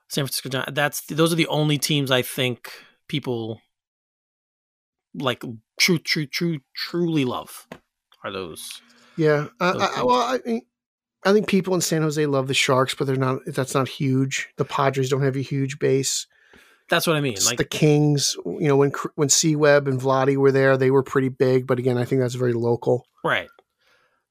San 0.08 0.22
Francisco 0.24 0.48
Giants. 0.50 0.72
That's 0.74 1.00
those 1.06 1.32
are 1.32 1.36
the 1.36 1.48
only 1.48 1.78
teams 1.78 2.10
I 2.12 2.22
think 2.22 2.70
people 3.08 3.60
like 5.16 5.42
true, 5.80 5.98
true, 5.98 6.26
true, 6.26 6.60
truly 6.74 7.24
love. 7.24 7.66
Are 8.24 8.32
those? 8.32 8.80
yeah. 9.16 9.46
Uh, 9.60 9.72
those 9.72 9.82
I, 9.82 10.00
I, 10.00 10.02
well, 10.04 10.20
I 10.34 10.38
think 10.38 10.64
I 11.24 11.32
think 11.32 11.48
people 11.48 11.74
in 11.74 11.80
San 11.80 12.02
Jose 12.02 12.24
love 12.26 12.46
the 12.48 12.54
Sharks, 12.54 12.94
but 12.94 13.06
they're 13.06 13.16
not. 13.16 13.40
That's 13.46 13.74
not 13.74 13.88
huge. 13.88 14.48
The 14.56 14.64
Padres 14.64 15.08
don't 15.10 15.22
have 15.22 15.36
a 15.36 15.40
huge 15.42 15.78
base. 15.78 16.26
That's 16.88 17.06
what 17.06 17.16
I 17.16 17.20
mean. 17.20 17.32
It's 17.32 17.46
Like 17.46 17.58
the 17.58 17.64
Kings, 17.64 18.36
you 18.46 18.68
know, 18.68 18.76
when 18.76 18.92
when 19.16 19.28
C 19.28 19.56
Web 19.56 19.88
and 19.88 20.00
Vlade 20.00 20.36
were 20.36 20.52
there, 20.52 20.76
they 20.76 20.90
were 20.92 21.02
pretty 21.02 21.28
big. 21.30 21.66
But 21.66 21.78
again, 21.80 21.98
I 21.98 22.04
think 22.04 22.20
that's 22.20 22.34
very 22.36 22.52
local. 22.52 23.06
right, 23.24 23.48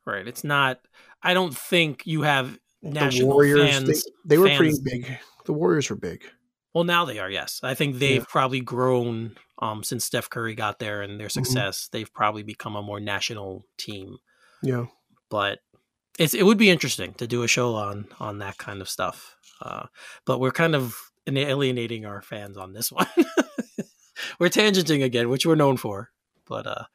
right. 0.06 0.26
It's 0.28 0.44
not. 0.44 0.80
I 1.22 1.34
don't 1.34 1.56
think 1.58 2.04
you 2.06 2.22
have 2.22 2.58
The 2.84 2.92
national 2.92 3.30
Warriors, 3.30 3.60
fans. 3.72 3.88
they, 4.04 4.12
they 4.36 4.38
were 4.38 4.48
fans- 4.48 4.80
pretty 4.80 5.02
big. 5.02 5.18
The 5.46 5.54
Warriors 5.54 5.90
were 5.90 5.96
big. 5.96 6.24
Well, 6.74 6.84
now 6.84 7.04
they 7.06 7.20
are. 7.20 7.30
Yes, 7.30 7.60
I 7.64 7.74
think 7.74 7.98
they've 7.98 8.18
Yeah. 8.22 8.26
probably 8.30 8.62
grown 8.62 9.36
um, 9.60 9.84
since 9.84 10.06
Steph 10.06 10.30
Curry 10.30 10.56
got 10.56 10.80
there 10.80 11.02
and 11.02 11.20
their 11.20 11.28
Mhm. 11.28 11.32
success. 11.32 11.88
They've 11.92 12.14
probably 12.14 12.44
become 12.44 12.76
a 12.76 12.82
more 12.82 13.00
national 13.00 13.66
team. 13.78 14.18
Yeah. 14.62 14.86
But 15.30 15.60
it's 16.20 16.34
it 16.34 16.44
would 16.44 16.58
be 16.58 16.70
interesting 16.70 17.14
to 17.16 17.28
do 17.28 17.44
a 17.44 17.48
show 17.48 17.76
on 17.76 18.08
on 18.20 18.40
that 18.40 18.58
kind 18.58 18.82
of 18.82 18.90
stuff. 18.90 19.36
Uh, 19.62 19.88
but 20.26 20.40
we're 20.40 20.52
kind 20.52 20.76
of 20.76 20.96
alienating 21.28 22.06
our 22.06 22.22
fans 22.22 22.58
on 22.58 22.74
this 22.74 22.92
one. 22.92 23.08
we're 24.40 24.50
tangenting 24.50 25.04
again, 25.04 25.30
which 25.30 25.46
we're 25.46 25.56
known 25.56 25.78
for, 25.78 26.12
but 26.48 26.68
uh, 26.68 26.86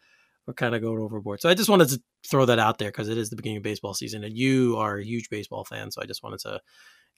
we're 0.46 0.54
kind 0.54 0.74
of 0.74 0.82
going 0.82 0.98
overboard. 1.00 1.40
So 1.40 1.48
I 1.48 1.54
just 1.54 1.68
wanted 1.68 1.88
to 1.90 2.02
throw 2.26 2.46
that 2.46 2.58
out 2.58 2.78
there 2.78 2.88
because 2.90 3.08
it 3.08 3.18
is 3.18 3.30
the 3.30 3.36
beginning 3.36 3.58
of 3.58 3.62
baseball 3.62 3.94
season, 3.94 4.24
and 4.24 4.36
you 4.36 4.76
are 4.78 4.98
a 4.98 5.04
huge 5.04 5.28
baseball 5.30 5.64
fan. 5.64 5.90
So 5.90 6.00
I 6.02 6.06
just 6.06 6.22
wanted 6.22 6.40
to 6.40 6.60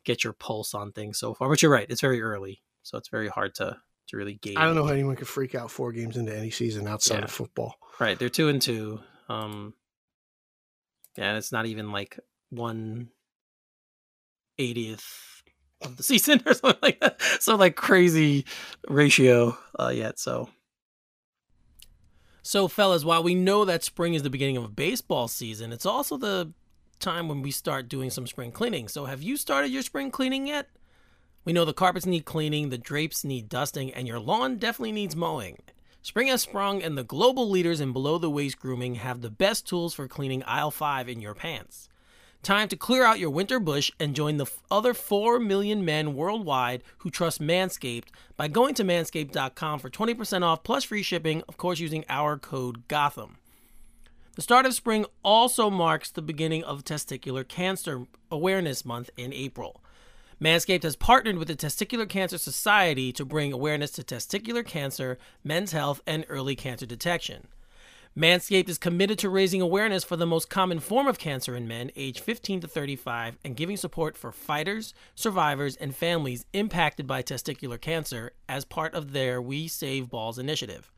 get 0.04 0.24
your 0.24 0.32
pulse 0.32 0.74
on 0.74 0.92
things 0.92 1.18
so 1.18 1.34
far. 1.34 1.48
But 1.48 1.62
you're 1.62 1.70
right; 1.72 1.86
it's 1.88 2.00
very 2.00 2.20
early, 2.22 2.62
so 2.82 2.98
it's 2.98 3.08
very 3.08 3.28
hard 3.28 3.54
to 3.56 3.76
to 4.12 4.16
really 4.16 4.34
gauge. 4.34 4.56
I 4.56 4.64
don't 4.64 4.76
know 4.76 4.84
how 4.86 4.92
anyone 4.92 5.16
could 5.16 5.26
freak 5.26 5.54
out 5.56 5.70
four 5.70 5.90
games 5.92 6.16
into 6.16 6.36
any 6.36 6.50
season 6.50 6.86
outside 6.86 7.18
Yeah. 7.18 7.24
of 7.24 7.30
football. 7.32 7.74
Right, 7.98 8.16
they're 8.18 8.28
two 8.28 8.48
and 8.48 8.62
two. 8.62 9.00
Um, 9.28 9.74
yeah, 11.16 11.30
and 11.30 11.38
it's 11.38 11.50
not 11.52 11.66
even 11.66 11.90
like 11.92 12.18
one 12.50 13.08
eightieth 14.58 15.42
of 15.82 15.96
the 15.96 16.02
season 16.12 16.40
or 16.46 16.54
something 16.54 16.78
like 16.82 17.00
that. 17.00 17.20
So 17.40 17.56
like 17.56 17.74
crazy 17.76 18.44
ratio 18.88 19.56
uh, 19.78 19.88
yet. 19.88 20.18
So, 20.18 20.48
so 22.42 22.68
fellas, 22.68 23.04
while 23.04 23.22
we 23.22 23.34
know 23.34 23.64
that 23.64 23.84
spring 23.84 24.14
is 24.14 24.22
the 24.22 24.30
beginning 24.30 24.56
of 24.56 24.74
baseball 24.76 25.28
season, 25.28 25.72
it's 25.72 25.86
also 25.86 26.16
the 26.16 26.52
time 26.98 27.28
when 27.28 27.42
we 27.42 27.50
start 27.50 27.88
doing 27.88 28.10
some 28.10 28.26
spring 28.26 28.52
cleaning. 28.52 28.88
So, 28.88 29.06
have 29.06 29.22
you 29.22 29.36
started 29.36 29.68
your 29.70 29.82
spring 29.82 30.10
cleaning 30.10 30.46
yet? 30.46 30.68
We 31.44 31.52
know 31.52 31.64
the 31.64 31.72
carpets 31.72 32.06
need 32.06 32.24
cleaning, 32.24 32.68
the 32.68 32.78
drapes 32.78 33.24
need 33.24 33.48
dusting, 33.48 33.92
and 33.92 34.06
your 34.06 34.20
lawn 34.20 34.58
definitely 34.58 34.92
needs 34.92 35.16
mowing. 35.16 35.58
Spring 36.00 36.28
has 36.28 36.42
sprung, 36.42 36.82
and 36.82 36.96
the 36.96 37.04
global 37.04 37.48
leaders 37.48 37.80
in 37.80 37.92
below 37.92 38.18
the 38.18 38.30
waist 38.30 38.58
grooming 38.58 38.96
have 38.96 39.20
the 39.20 39.30
best 39.30 39.66
tools 39.66 39.94
for 39.94 40.06
cleaning 40.06 40.42
aisle 40.44 40.70
5 40.70 41.08
in 41.08 41.20
your 41.20 41.34
pants. 41.34 41.88
Time 42.42 42.66
to 42.68 42.76
clear 42.76 43.04
out 43.04 43.20
your 43.20 43.30
winter 43.30 43.60
bush 43.60 43.92
and 44.00 44.16
join 44.16 44.36
the 44.36 44.46
other 44.68 44.94
4 44.94 45.38
million 45.38 45.84
men 45.84 46.14
worldwide 46.14 46.82
who 46.98 47.10
trust 47.10 47.40
Manscaped 47.40 48.08
by 48.36 48.48
going 48.48 48.74
to 48.74 48.84
manscaped.com 48.84 49.78
for 49.78 49.90
20% 49.90 50.42
off 50.42 50.64
plus 50.64 50.82
free 50.82 51.04
shipping, 51.04 51.42
of 51.48 51.56
course, 51.56 51.78
using 51.78 52.04
our 52.08 52.36
code 52.36 52.88
GOTHAM. 52.88 53.36
The 54.34 54.42
start 54.42 54.66
of 54.66 54.74
spring 54.74 55.06
also 55.22 55.70
marks 55.70 56.10
the 56.10 56.22
beginning 56.22 56.64
of 56.64 56.84
Testicular 56.84 57.46
Cancer 57.46 58.06
Awareness 58.30 58.84
Month 58.84 59.10
in 59.16 59.32
April. 59.32 59.81
Manscaped 60.42 60.82
has 60.82 60.96
partnered 60.96 61.38
with 61.38 61.46
the 61.46 61.54
Testicular 61.54 62.08
Cancer 62.08 62.36
Society 62.36 63.12
to 63.12 63.24
bring 63.24 63.52
awareness 63.52 63.92
to 63.92 64.02
testicular 64.02 64.66
cancer, 64.66 65.16
men's 65.44 65.70
health, 65.70 66.00
and 66.04 66.26
early 66.28 66.56
cancer 66.56 66.84
detection. 66.84 67.46
Manscaped 68.18 68.68
is 68.68 68.76
committed 68.76 69.20
to 69.20 69.30
raising 69.30 69.60
awareness 69.60 70.02
for 70.02 70.16
the 70.16 70.26
most 70.26 70.50
common 70.50 70.80
form 70.80 71.06
of 71.06 71.16
cancer 71.16 71.54
in 71.54 71.68
men 71.68 71.92
aged 71.94 72.18
15 72.18 72.62
to 72.62 72.66
35 72.66 73.38
and 73.44 73.54
giving 73.54 73.76
support 73.76 74.18
for 74.18 74.32
fighters, 74.32 74.94
survivors, 75.14 75.76
and 75.76 75.94
families 75.94 76.44
impacted 76.52 77.06
by 77.06 77.22
testicular 77.22 77.80
cancer 77.80 78.32
as 78.48 78.64
part 78.64 78.94
of 78.94 79.12
their 79.12 79.40
We 79.40 79.68
Save 79.68 80.10
Balls 80.10 80.40
initiative. 80.40 80.90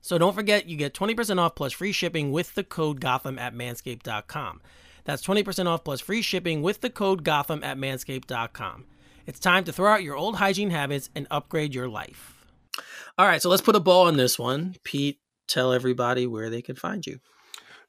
So 0.00 0.16
don't 0.16 0.34
forget, 0.34 0.66
you 0.66 0.78
get 0.78 0.94
20% 0.94 1.38
off 1.38 1.56
plus 1.56 1.74
free 1.74 1.92
shipping 1.92 2.32
with 2.32 2.54
the 2.54 2.64
code 2.64 3.02
Gotham 3.02 3.38
at 3.38 3.54
manscaped.com. 3.54 4.62
That's 5.06 5.24
20% 5.24 5.66
off 5.66 5.84
plus 5.84 6.00
free 6.00 6.20
shipping 6.20 6.60
with 6.60 6.82
the 6.82 6.90
code 6.90 7.24
Gotham 7.24 7.64
at 7.64 7.78
manscaped.com. 7.78 8.84
It's 9.24 9.38
time 9.38 9.64
to 9.64 9.72
throw 9.72 9.92
out 9.92 10.02
your 10.02 10.16
old 10.16 10.36
hygiene 10.36 10.70
habits 10.70 11.08
and 11.14 11.26
upgrade 11.30 11.74
your 11.74 11.88
life. 11.88 12.44
All 13.16 13.26
right, 13.26 13.40
so 13.40 13.48
let's 13.48 13.62
put 13.62 13.76
a 13.76 13.80
ball 13.80 14.08
on 14.08 14.16
this 14.16 14.38
one. 14.38 14.76
Pete, 14.84 15.20
tell 15.48 15.72
everybody 15.72 16.26
where 16.26 16.50
they 16.50 16.60
can 16.60 16.76
find 16.76 17.06
you. 17.06 17.20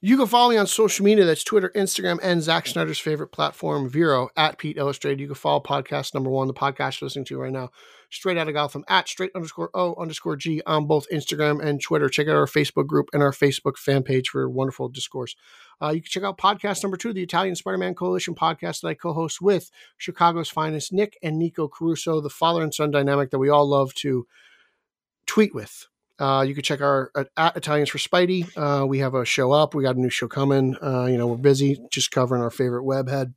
You 0.00 0.16
can 0.16 0.28
follow 0.28 0.50
me 0.50 0.56
on 0.56 0.68
social 0.68 1.04
media. 1.04 1.24
That's 1.24 1.42
Twitter, 1.42 1.72
Instagram, 1.74 2.20
and 2.22 2.40
Zack 2.40 2.68
Snyder's 2.68 3.00
favorite 3.00 3.32
platform, 3.32 3.88
Vero, 3.88 4.28
at 4.36 4.56
Pete 4.56 4.76
Illustrated. 4.76 5.18
You 5.18 5.26
can 5.26 5.34
follow 5.34 5.60
podcast 5.60 6.14
number 6.14 6.30
one, 6.30 6.46
the 6.46 6.54
podcast 6.54 7.00
you're 7.00 7.06
listening 7.06 7.24
to 7.26 7.38
right 7.38 7.52
now, 7.52 7.70
straight 8.10 8.38
out 8.38 8.48
of 8.48 8.54
Gotham, 8.54 8.84
at 8.88 9.08
straight 9.08 9.30
underscore 9.34 9.70
O 9.74 9.94
underscore 9.96 10.36
G 10.36 10.62
on 10.66 10.86
both 10.86 11.06
Instagram 11.12 11.62
and 11.62 11.80
Twitter. 11.80 12.08
Check 12.08 12.28
out 12.28 12.36
our 12.36 12.46
Facebook 12.46 12.86
group 12.86 13.08
and 13.12 13.22
our 13.22 13.32
Facebook 13.32 13.76
fan 13.76 14.02
page 14.02 14.28
for 14.28 14.48
wonderful 14.48 14.88
discourse. 14.88 15.36
Uh, 15.80 15.90
you 15.90 16.00
can 16.00 16.08
check 16.08 16.22
out 16.22 16.38
podcast 16.38 16.82
number 16.82 16.96
two, 16.96 17.12
the 17.12 17.22
Italian 17.22 17.54
Spider 17.54 17.78
Man 17.78 17.94
Coalition 17.94 18.34
podcast 18.34 18.80
that 18.80 18.88
I 18.88 18.94
co 18.94 19.12
host 19.12 19.40
with 19.40 19.70
Chicago's 19.96 20.48
finest 20.48 20.92
Nick 20.92 21.18
and 21.22 21.38
Nico 21.38 21.68
Caruso, 21.68 22.20
the 22.20 22.30
father 22.30 22.62
and 22.62 22.74
son 22.74 22.90
dynamic 22.90 23.30
that 23.30 23.38
we 23.38 23.48
all 23.48 23.68
love 23.68 23.94
to 23.94 24.26
tweet 25.26 25.54
with. 25.54 25.86
Uh, 26.18 26.44
you 26.46 26.54
can 26.54 26.64
check 26.64 26.80
our 26.80 27.10
at, 27.16 27.28
at 27.36 27.56
Italians 27.56 27.90
for 27.90 27.98
Spidey. 27.98 28.48
Uh, 28.56 28.86
we 28.86 28.98
have 28.98 29.14
a 29.14 29.24
show 29.24 29.52
up. 29.52 29.74
We 29.74 29.82
got 29.82 29.96
a 29.96 30.00
new 30.00 30.10
show 30.10 30.28
coming. 30.28 30.76
Uh, 30.82 31.06
you 31.06 31.16
know, 31.16 31.26
we're 31.26 31.36
busy 31.36 31.80
just 31.90 32.10
covering 32.10 32.42
our 32.42 32.50
favorite 32.50 32.84
webhead. 32.84 33.34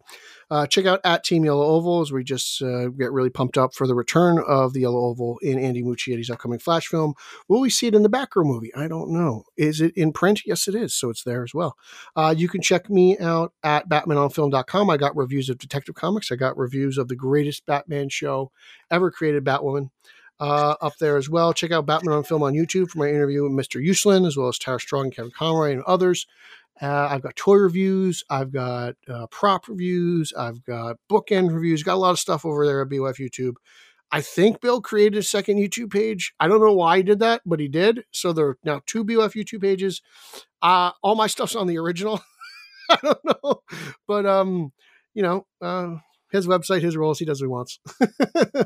Uh, 0.52 0.68
check 0.68 0.86
out 0.86 1.00
at 1.06 1.24
Team 1.24 1.46
Yellow 1.46 1.66
Oval 1.66 2.02
as 2.02 2.12
we 2.12 2.26
just 2.26 2.62
uh, 2.62 2.90
get 2.90 3.14
really 3.14 3.30
pumped 3.30 3.58
up 3.58 3.74
for 3.74 3.88
the 3.88 3.96
return 3.96 4.38
of 4.46 4.74
the 4.74 4.82
Yellow 4.82 5.00
Oval 5.06 5.40
in 5.42 5.58
Andy 5.58 5.82
Muschietti's 5.82 6.30
upcoming 6.30 6.60
Flash 6.60 6.88
film. 6.88 7.14
Will 7.48 7.62
we 7.62 7.70
see 7.70 7.88
it 7.88 7.96
in 7.96 8.04
the 8.04 8.10
Batgirl 8.10 8.46
movie? 8.46 8.74
I 8.76 8.90
don't 8.90 9.12
know. 9.12 9.46
Is 9.56 9.80
it 9.80 9.96
in 9.96 10.12
print? 10.12 10.42
Yes, 10.46 10.68
it 10.68 10.76
is. 10.76 10.94
So 10.94 11.10
it's 11.10 11.24
there 11.24 11.44
as 11.44 11.54
well. 11.54 11.78
Uh, 12.18 12.36
you 12.38 12.50
can 12.50 12.62
check 12.62 12.90
me 12.90 13.18
out 13.18 13.54
at 13.64 13.88
BatmanOnFilm.com. 13.88 14.90
I 14.90 14.98
got 14.98 15.16
reviews 15.16 15.48
of 15.50 15.58
Detective 15.58 15.96
Comics. 15.96 16.34
I 16.34 16.36
got 16.36 16.58
reviews 16.58 16.98
of 16.98 17.08
the 17.08 17.16
greatest 17.16 17.66
Batman 17.66 18.10
show 18.10 18.52
ever 18.90 19.10
created, 19.10 19.46
Batwoman 19.46 19.90
uh, 20.42 20.76
up 20.82 20.98
there 20.98 21.18
as 21.18 21.30
well. 21.30 21.54
Check 21.54 21.72
out 21.72 21.86
Batman 21.86 22.16
on 22.16 22.24
Film 22.24 22.42
on 22.42 22.54
YouTube 22.54 22.90
for 22.90 22.98
my 22.98 23.08
interview 23.08 23.44
with 23.44 23.52
Mr. 23.52 23.80
Uslan, 23.82 24.26
as 24.28 24.36
well 24.36 24.48
as 24.48 24.58
Tara 24.58 24.80
Strong, 24.80 25.12
Kevin 25.12 25.32
Conroy, 25.32 25.72
and 25.72 25.84
others. 25.84 26.26
Uh, 26.82 27.08
I've 27.12 27.22
got 27.22 27.36
toy 27.36 27.58
reviews, 27.58 28.24
I've 28.28 28.52
got 28.52 28.96
uh, 29.08 29.28
prop 29.28 29.68
reviews, 29.68 30.34
I've 30.36 30.64
got 30.66 30.98
bookend 31.12 31.54
reviews, 31.54 31.84
got 31.84 31.94
a 31.94 31.98
lot 31.98 32.12
of 32.12 32.20
stuff 32.20 32.44
over 32.44 32.66
there 32.66 32.82
at 32.82 32.90
BOF 32.90 33.18
YouTube. 33.18 33.58
I 34.12 34.22
think 34.22 34.62
Bill 34.62 34.82
created 34.82 35.20
a 35.20 35.24
second 35.24 35.58
YouTube 35.58 35.92
page. 35.92 36.34
I 36.40 36.48
don't 36.48 36.60
know 36.60 36.74
why 36.74 36.98
he 36.98 37.04
did 37.04 37.20
that, 37.20 37.42
but 37.46 37.60
he 37.60 37.68
did. 37.68 38.04
So 38.12 38.34
there 38.34 38.48
are 38.48 38.58
now 38.64 38.82
two 38.88 39.06
BOF 39.06 39.34
YouTube 39.34 39.62
pages. 39.62 40.02
Uh, 40.62 40.92
all 41.04 41.16
my 41.16 41.28
stuff's 41.28 41.56
on 41.56 41.68
the 41.68 41.78
original. 41.78 42.20
I 42.90 42.98
don't 43.04 43.26
know, 43.26 43.62
but 44.08 44.26
um, 44.26 44.74
you 45.14 45.22
know, 45.22 45.46
uh, 45.62 45.98
his 46.32 46.48
website, 46.48 46.82
his 46.82 46.98
rules, 46.98 47.20
he 47.20 47.26
does 47.26 47.42
what 47.42 47.46
he 47.46 47.52
wants. 47.52 47.80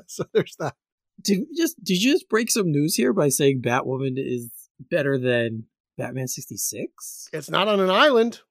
so 0.08 0.24
there's 0.34 0.56
that. 0.60 0.76
Did 1.22 1.40
you 1.40 1.48
just 1.58 1.84
did 1.84 2.02
you 2.02 2.14
just 2.14 2.30
break 2.30 2.52
some 2.52 2.72
news 2.72 2.96
here 2.96 3.14
by 3.14 3.30
saying 3.30 3.62
Batwoman 3.62 4.14
is 4.18 4.50
better 4.92 5.18
than 5.18 5.66
Batman 5.98 6.28
sixty 6.28 6.58
six? 6.58 7.30
It's 7.34 7.50
not 7.50 7.68
on 7.68 7.80
an 7.80 7.90
island. 7.90 8.42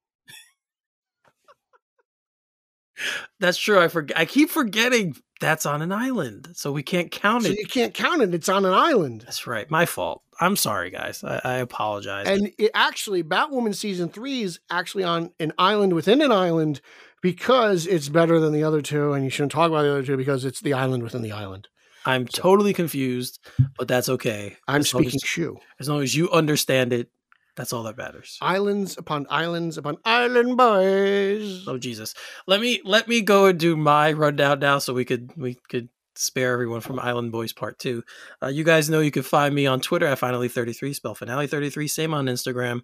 That's 3.41 3.59
true. 3.59 3.81
I 3.81 3.89
forget. 3.89 4.17
I 4.19 4.25
keep 4.25 4.51
forgetting 4.51 5.17
that's 5.41 5.67
on 5.67 5.83
an 5.83 5.91
island, 5.93 6.51
so 6.55 6.71
we 6.71 6.83
can't 6.85 7.11
count 7.11 7.43
So 7.43 7.51
it. 7.51 7.59
you 7.59 7.67
can't 7.67 7.93
count 7.93 8.23
it. 8.23 8.33
It's 8.33 8.49
on 8.49 8.65
an 8.65 8.73
island. 8.73 9.23
That's 9.23 9.47
right. 9.49 9.69
My 9.69 9.85
fault. 9.85 10.23
I'm 10.41 10.57
sorry, 10.57 10.91
guys. 10.91 11.23
I, 11.25 11.41
I 11.45 11.55
apologize. 11.57 12.27
And 12.29 12.53
it 12.57 12.71
actually, 12.73 13.23
Batwoman 13.25 13.75
season 13.75 14.09
three 14.09 14.43
is 14.43 14.61
actually 14.71 15.05
on 15.05 15.33
an 15.41 15.53
island 15.59 15.93
within 15.93 16.23
an 16.23 16.31
island 16.33 16.81
because 17.21 17.87
it's 17.87 18.09
better 18.09 18.39
than 18.39 18.53
the 18.53 18.63
other 18.63 18.81
two. 18.81 19.13
And 19.13 19.25
you 19.25 19.31
shouldn't 19.31 19.53
talk 19.53 19.71
about 19.71 19.83
the 19.83 19.91
other 19.91 20.05
two 20.05 20.17
because 20.17 20.45
it's 20.45 20.61
the 20.61 20.73
island 20.73 21.03
within 21.03 21.23
the 21.23 21.33
island. 21.33 21.69
I'm 22.05 22.27
totally 22.27 22.73
confused, 22.73 23.39
but 23.79 23.89
that's 23.89 24.09
okay. 24.09 24.57
I'm 24.69 24.81
As 24.81 24.91
speaking 24.91 25.21
as, 25.23 25.23
shoe. 25.23 25.59
as 25.81 25.89
long 25.89 26.03
as 26.03 26.15
you 26.15 26.31
understand 26.31 26.93
it. 26.93 27.09
That's 27.57 27.73
all 27.73 27.85
that 27.85 27.97
matters. 27.97 28.37
Islands 28.43 28.99
upon 28.99 29.27
islands 29.31 29.79
upon 29.79 29.99
island 30.05 30.57
boys. 30.57 31.65
Oh 31.69 31.79
Jesus! 31.79 32.13
Let 32.49 32.61
me 32.61 32.81
let 32.85 33.07
me 33.07 33.21
go 33.21 33.47
and 33.47 33.59
do 33.59 33.77
my 33.77 34.13
rundown 34.13 34.59
now, 34.59 34.79
so 34.81 34.93
we 34.93 35.05
could 35.05 35.31
we 35.37 35.57
could 35.69 35.89
spare 36.17 36.53
everyone 36.53 36.81
from 36.81 36.99
Island 36.99 37.31
Boys 37.31 37.53
Part 37.53 37.79
Two. 37.79 38.03
Uh, 38.43 38.49
you 38.49 38.65
guys 38.65 38.91
know 38.91 38.99
you 39.01 39.13
can 39.13 39.23
find 39.23 39.55
me 39.55 39.67
on 39.69 39.81
Twitter 39.81 40.07
at 40.07 40.19
Finally33, 40.19 40.95
spell 40.97 41.15
Finale33. 41.15 41.89
Same 41.89 42.13
on 42.13 42.27
Instagram. 42.27 42.81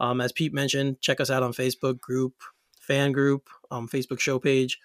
Um, 0.00 0.20
as 0.20 0.32
Pete 0.32 0.52
mentioned, 0.52 1.00
check 1.00 1.20
us 1.20 1.30
out 1.30 1.42
on 1.44 1.52
Facebook 1.52 2.00
group, 2.00 2.34
fan 2.80 3.12
group, 3.12 3.48
um, 3.70 3.88
Facebook 3.88 4.18
show 4.20 4.38
page. 4.40 4.80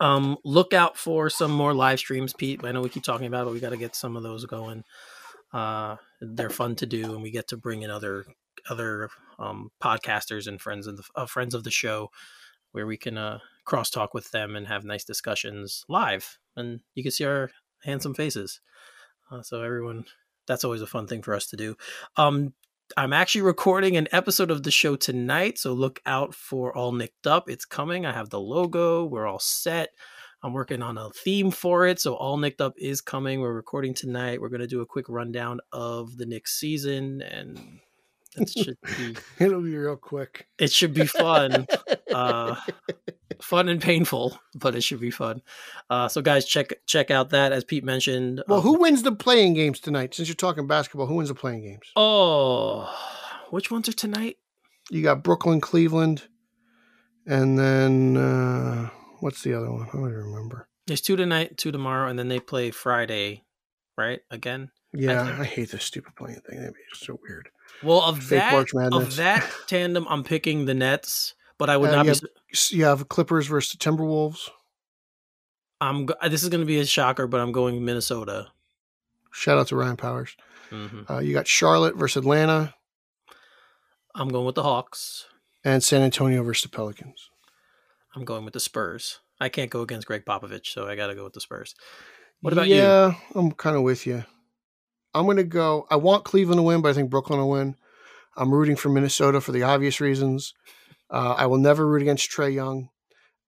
Um, 0.00 0.36
look 0.44 0.74
out 0.74 0.96
for 0.96 1.30
some 1.30 1.50
more 1.50 1.72
live 1.72 1.98
streams, 1.98 2.32
Pete. 2.32 2.64
I 2.64 2.72
know 2.72 2.82
we 2.82 2.88
keep 2.88 3.02
talking 3.02 3.26
about 3.26 3.42
it, 3.42 3.44
but 3.46 3.54
we 3.54 3.60
got 3.60 3.70
to 3.70 3.76
get 3.76 3.96
some 3.96 4.16
of 4.16 4.22
those 4.22 4.44
going. 4.44 4.84
Uh, 5.52 5.96
they're 6.20 6.50
fun 6.50 6.74
to 6.76 6.86
do, 6.86 7.14
and 7.14 7.22
we 7.22 7.30
get 7.30 7.48
to 7.48 7.56
bring 7.56 7.82
in 7.82 7.90
other 7.90 8.26
other 8.68 9.10
um, 9.38 9.70
podcasters 9.82 10.46
and 10.46 10.60
friends 10.60 10.86
of 10.86 10.96
the 10.96 11.02
uh, 11.14 11.26
friends 11.26 11.54
of 11.54 11.64
the 11.64 11.70
show, 11.70 12.10
where 12.72 12.86
we 12.86 12.96
can 12.96 13.16
uh, 13.16 13.38
cross 13.64 13.90
talk 13.90 14.12
with 14.12 14.30
them 14.32 14.56
and 14.56 14.66
have 14.66 14.84
nice 14.84 15.04
discussions 15.04 15.84
live. 15.88 16.38
And 16.56 16.80
you 16.94 17.02
can 17.02 17.12
see 17.12 17.24
our 17.24 17.50
handsome 17.82 18.14
faces. 18.14 18.60
Uh, 19.30 19.42
so 19.42 19.62
everyone, 19.62 20.04
that's 20.46 20.64
always 20.64 20.82
a 20.82 20.86
fun 20.86 21.06
thing 21.06 21.22
for 21.22 21.34
us 21.34 21.46
to 21.48 21.56
do. 21.56 21.76
Um, 22.16 22.54
I'm 22.96 23.12
actually 23.12 23.42
recording 23.42 23.96
an 23.96 24.08
episode 24.12 24.50
of 24.50 24.62
the 24.62 24.70
show 24.70 24.96
tonight, 24.96 25.58
so 25.58 25.72
look 25.72 26.00
out 26.06 26.34
for 26.34 26.76
All 26.76 26.92
Nicked 26.92 27.26
Up. 27.26 27.50
It's 27.50 27.64
coming. 27.64 28.06
I 28.06 28.12
have 28.12 28.30
the 28.30 28.40
logo. 28.40 29.04
We're 29.04 29.26
all 29.26 29.40
set. 29.40 29.90
I'm 30.42 30.52
working 30.52 30.82
on 30.82 30.96
a 30.96 31.10
theme 31.10 31.50
for 31.50 31.86
it, 31.86 31.98
so 32.00 32.14
All 32.14 32.36
Nicked 32.36 32.60
Up 32.60 32.74
is 32.76 33.00
coming. 33.00 33.40
We're 33.40 33.52
recording 33.54 33.92
tonight. 33.92 34.40
We're 34.40 34.50
going 34.50 34.60
to 34.60 34.66
do 34.66 34.82
a 34.82 34.86
quick 34.86 35.06
rundown 35.08 35.60
of 35.72 36.16
the 36.16 36.26
Knicks 36.26 36.58
season, 36.58 37.22
and 37.22 37.80
it 38.36 38.50
should 38.50 38.76
be 38.98 39.16
It'll 39.44 39.62
be 39.62 39.76
real 39.76 39.96
quick. 39.96 40.46
it 40.58 40.70
should 40.70 40.94
be 40.94 41.06
fun. 41.06 41.66
uh, 42.14 42.54
fun 43.42 43.68
and 43.68 43.80
painful, 43.80 44.38
but 44.54 44.74
it 44.74 44.82
should 44.82 45.00
be 45.00 45.10
fun. 45.10 45.42
Uh, 45.90 46.08
so 46.08 46.22
guys, 46.22 46.44
check 46.44 46.72
check 46.86 47.10
out 47.10 47.30
that 47.30 47.52
as 47.52 47.64
Pete 47.64 47.84
mentioned. 47.84 48.42
Well, 48.48 48.58
um, 48.58 48.64
who 48.64 48.78
wins 48.80 49.02
the 49.02 49.12
playing 49.12 49.54
games 49.54 49.80
tonight? 49.80 50.14
Since 50.14 50.28
you're 50.28 50.34
talking 50.34 50.66
basketball, 50.66 51.06
who 51.06 51.14
wins 51.14 51.28
the 51.28 51.34
playing 51.34 51.62
games? 51.62 51.86
Oh, 51.96 52.92
which 53.50 53.70
ones 53.70 53.88
are 53.88 53.92
tonight? 53.92 54.38
You 54.90 55.02
got 55.02 55.22
Brooklyn, 55.22 55.60
Cleveland, 55.60 56.24
and 57.26 57.58
then 57.58 58.16
uh, 58.16 58.90
what's 59.20 59.42
the 59.42 59.54
other 59.54 59.70
one? 59.70 59.88
I 59.88 59.92
don't 59.92 60.12
remember. 60.12 60.68
There's 60.86 61.00
two 61.00 61.16
tonight, 61.16 61.56
two 61.56 61.72
tomorrow, 61.72 62.08
and 62.08 62.18
then 62.18 62.28
they 62.28 62.38
play 62.38 62.70
Friday, 62.70 63.44
right? 63.98 64.20
Again. 64.30 64.70
Yeah, 64.92 65.26
think- 65.26 65.40
I, 65.40 65.44
hate 65.44 65.70
this 65.72 65.84
stupid 65.84 66.14
playing 66.16 66.40
thing. 66.48 66.60
That'd 66.60 66.74
be 66.74 66.80
so 66.94 67.18
weird. 67.22 67.48
Well, 67.82 68.02
of 68.02 68.22
Fake 68.22 68.40
that 68.40 68.88
of 68.92 69.16
that 69.16 69.50
tandem, 69.66 70.06
I'm 70.08 70.24
picking 70.24 70.64
the 70.64 70.74
Nets, 70.74 71.34
but 71.58 71.70
I 71.70 71.76
would 71.76 71.90
Uh, 71.90 71.96
not 71.96 72.06
yeah. 72.06 72.12
be. 72.22 72.28
S- 72.52 72.72
You 72.72 72.84
have 72.84 73.08
Clippers 73.08 73.46
versus 73.46 73.72
the 73.72 73.78
Timberwolves. 73.78 74.48
I'm. 75.80 76.06
This 76.28 76.42
is 76.42 76.48
going 76.48 76.60
to 76.62 76.66
be 76.66 76.78
a 76.80 76.86
shocker, 76.86 77.26
but 77.26 77.40
I'm 77.40 77.52
going 77.52 77.84
Minnesota. 77.84 78.48
Shout 79.32 79.58
out 79.58 79.68
to 79.68 79.76
Ryan 79.76 79.96
Powers. 79.96 80.36
hmm 80.70 81.02
Uh, 81.08 81.18
you 81.18 81.32
got 81.34 81.46
Charlotte 81.46 81.96
versus 81.96 82.20
Atlanta 82.22 82.74
I'm 84.14 84.28
going 84.28 84.46
with 84.46 84.54
the 84.54 84.62
Hawks. 84.62 85.26
and 85.64 85.84
San 85.84 86.00
Antonio 86.00 86.42
versus 86.42 86.62
the 86.70 86.74
Pelicans. 86.74 87.28
I'm 88.14 88.24
going 88.24 88.44
with 88.46 88.54
the 88.54 88.60
Spurs. 88.60 89.20
I 89.38 89.50
can't 89.50 89.70
go 89.70 89.82
against 89.82 90.06
Gregg 90.06 90.24
Popovich, 90.24 90.68
so 90.68 90.88
I 90.88 90.96
got 90.96 91.08
to 91.08 91.14
go 91.14 91.24
with 91.24 91.34
the 91.34 91.40
Spurs. 91.42 91.74
What 92.40 92.54
about 92.54 92.68
you? 92.68 92.76
yeah, 92.76 93.12
I'm 93.34 93.52
kind 93.52 93.76
of 93.76 93.82
with 93.82 94.06
you. 94.06 94.24
I'm 95.12 95.26
going 95.26 95.36
to 95.36 95.44
go. 95.44 95.86
I 95.90 95.96
want 95.96 96.24
Cleveland 96.24 96.58
to 96.58 96.62
win, 96.62 96.80
but 96.80 96.88
I 96.88 96.92
think 96.94 97.10
Brooklyn 97.10 97.38
will 97.40 97.50
win. 97.50 97.76
I'm 98.36 98.52
rooting 98.54 98.76
for 98.76 98.88
Minnesota 98.88 99.40
for 99.42 99.52
the 99.52 99.62
obvious 99.64 100.00
reasons. 100.00 100.54
Uh, 101.10 101.34
I 101.38 101.46
will 101.46 101.58
never 101.58 101.86
root 101.86 102.02
against 102.02 102.30
Trae 102.30 102.52
Young, 102.52 102.88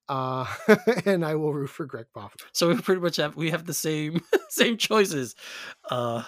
uh, 0.08 0.46
and 1.04 1.24
I 1.24 1.34
will 1.34 1.52
root 1.52 1.70
for 1.70 1.86
Gregg 1.86 2.06
Popovich. 2.14 2.42
So 2.52 2.68
we 2.68 2.80
pretty 2.80 3.00
much 3.00 3.16
have 3.16 3.36
we 3.36 3.50
have 3.50 3.66
the 3.66 3.74
same 3.74 4.22
same 4.48 4.76
choices. 4.76 5.34
Uh, 5.90 6.22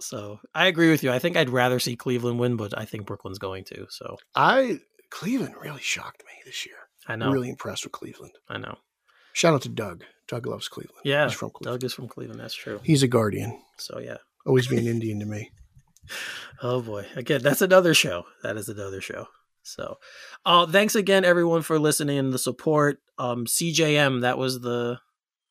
so 0.00 0.40
I 0.54 0.66
agree 0.66 0.90
with 0.90 1.02
you. 1.02 1.12
I 1.12 1.18
think 1.18 1.36
I'd 1.36 1.50
rather 1.50 1.78
see 1.78 1.96
Cleveland 1.96 2.38
win, 2.38 2.56
but 2.56 2.76
I 2.76 2.84
think 2.84 3.06
Brooklyn's 3.06 3.38
going 3.38 3.64
to. 3.64 3.86
So 3.90 4.16
I 4.34 4.80
Cleveland 5.10 5.54
really 5.60 5.82
shocked 5.82 6.22
me 6.26 6.32
this 6.44 6.66
year. 6.66 6.76
I 7.06 7.16
know. 7.16 7.30
Really 7.30 7.50
impressed 7.50 7.84
with 7.84 7.92
Cleveland. 7.92 8.32
I 8.48 8.58
know. 8.58 8.78
Shout 9.32 9.54
out 9.54 9.62
to 9.62 9.68
Doug. 9.68 10.04
Doug 10.28 10.46
loves 10.46 10.68
Cleveland. 10.68 11.00
Yeah, 11.04 11.24
he's 11.26 11.34
from 11.34 11.50
Cleveland. 11.50 11.80
Doug 11.80 11.84
is 11.84 11.94
from 11.94 12.08
Cleveland. 12.08 12.40
That's 12.40 12.54
true. 12.54 12.80
He's 12.82 13.02
a 13.02 13.08
guardian. 13.08 13.60
So 13.78 13.98
yeah. 13.98 14.18
Always 14.46 14.66
be 14.66 14.78
an 14.78 14.86
Indian 14.86 15.20
to 15.20 15.26
me. 15.26 15.50
Oh 16.64 16.80
boy. 16.82 17.06
Again, 17.14 17.42
that's 17.42 17.62
another 17.62 17.94
show. 17.94 18.24
That 18.42 18.56
is 18.56 18.68
another 18.68 19.00
show. 19.00 19.28
So, 19.62 19.98
uh, 20.44 20.66
thanks 20.66 20.94
again, 20.94 21.24
everyone, 21.24 21.62
for 21.62 21.78
listening 21.78 22.18
and 22.18 22.32
the 22.32 22.38
support. 22.38 22.98
Um, 23.18 23.46
CJM, 23.46 24.22
that 24.22 24.38
was 24.38 24.60
the 24.60 24.98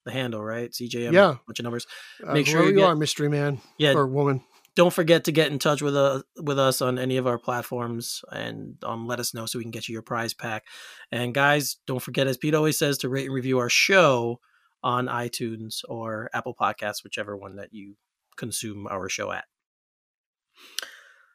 the 0.06 0.12
handle, 0.12 0.44
right? 0.44 0.72
CJM. 0.72 1.14
Yeah. 1.14 1.36
Bunch 1.46 1.60
of 1.60 1.64
numbers. 1.64 1.86
Uh, 2.26 2.34
Make 2.34 2.48
sure 2.48 2.64
you 2.64 2.70
you 2.70 2.76
get- 2.78 2.86
are, 2.86 2.96
mystery 2.96 3.30
man 3.30 3.62
Yeah. 3.78 3.94
or 3.94 4.08
woman. 4.08 4.44
don't 4.74 4.94
forget 4.94 5.26
to 5.26 5.32
get 5.32 5.52
in 5.52 5.60
touch 5.60 5.82
with 5.82 5.96
uh, 5.96 6.24
with 6.42 6.58
us 6.58 6.82
on 6.82 6.98
any 6.98 7.18
of 7.18 7.28
our 7.28 7.38
platforms 7.38 8.22
and 8.32 8.82
um, 8.84 9.06
let 9.06 9.20
us 9.20 9.34
know 9.34 9.46
so 9.46 9.60
we 9.60 9.64
can 9.64 9.70
get 9.72 9.88
you 9.88 9.94
your 9.94 10.02
prize 10.02 10.34
pack. 10.34 10.64
And 11.12 11.34
guys, 11.36 11.78
don't 11.86 12.02
forget, 12.02 12.26
as 12.28 12.38
Pete 12.38 12.56
always 12.56 12.80
says, 12.80 12.98
to 13.00 13.10
rate 13.10 13.26
and 13.26 13.34
review 13.36 13.60
our 13.60 13.70
show 13.70 14.40
on 14.84 15.06
iTunes 15.08 15.82
or 15.88 16.30
Apple 16.34 16.56
Podcasts, 16.60 17.04
whichever 17.04 17.38
one 17.38 17.58
that 17.58 17.70
you 17.74 17.96
consume 18.38 18.88
our 18.88 19.08
show 19.10 19.32
at. 19.32 19.44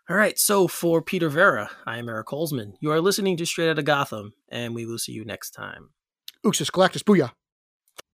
All 0.09 0.16
right, 0.16 0.39
so 0.39 0.69
for 0.69 1.03
Peter 1.03 1.28
Vera, 1.28 1.69
I 1.85 1.99
am 1.99 2.09
Eric 2.09 2.28
Holzman. 2.28 2.74
You 2.78 2.93
are 2.93 3.01
listening 3.01 3.37
to 3.39 3.45
Straight 3.45 3.69
Outta 3.69 3.83
Gotham, 3.83 4.35
and 4.49 4.73
we 4.73 4.87
will 4.87 4.99
see 4.99 5.11
you 5.11 5.24
next 5.24 5.51
time. 5.51 5.91
Uxus 6.45 6.70
Galactus, 6.70 7.03
booyah. 7.03 7.33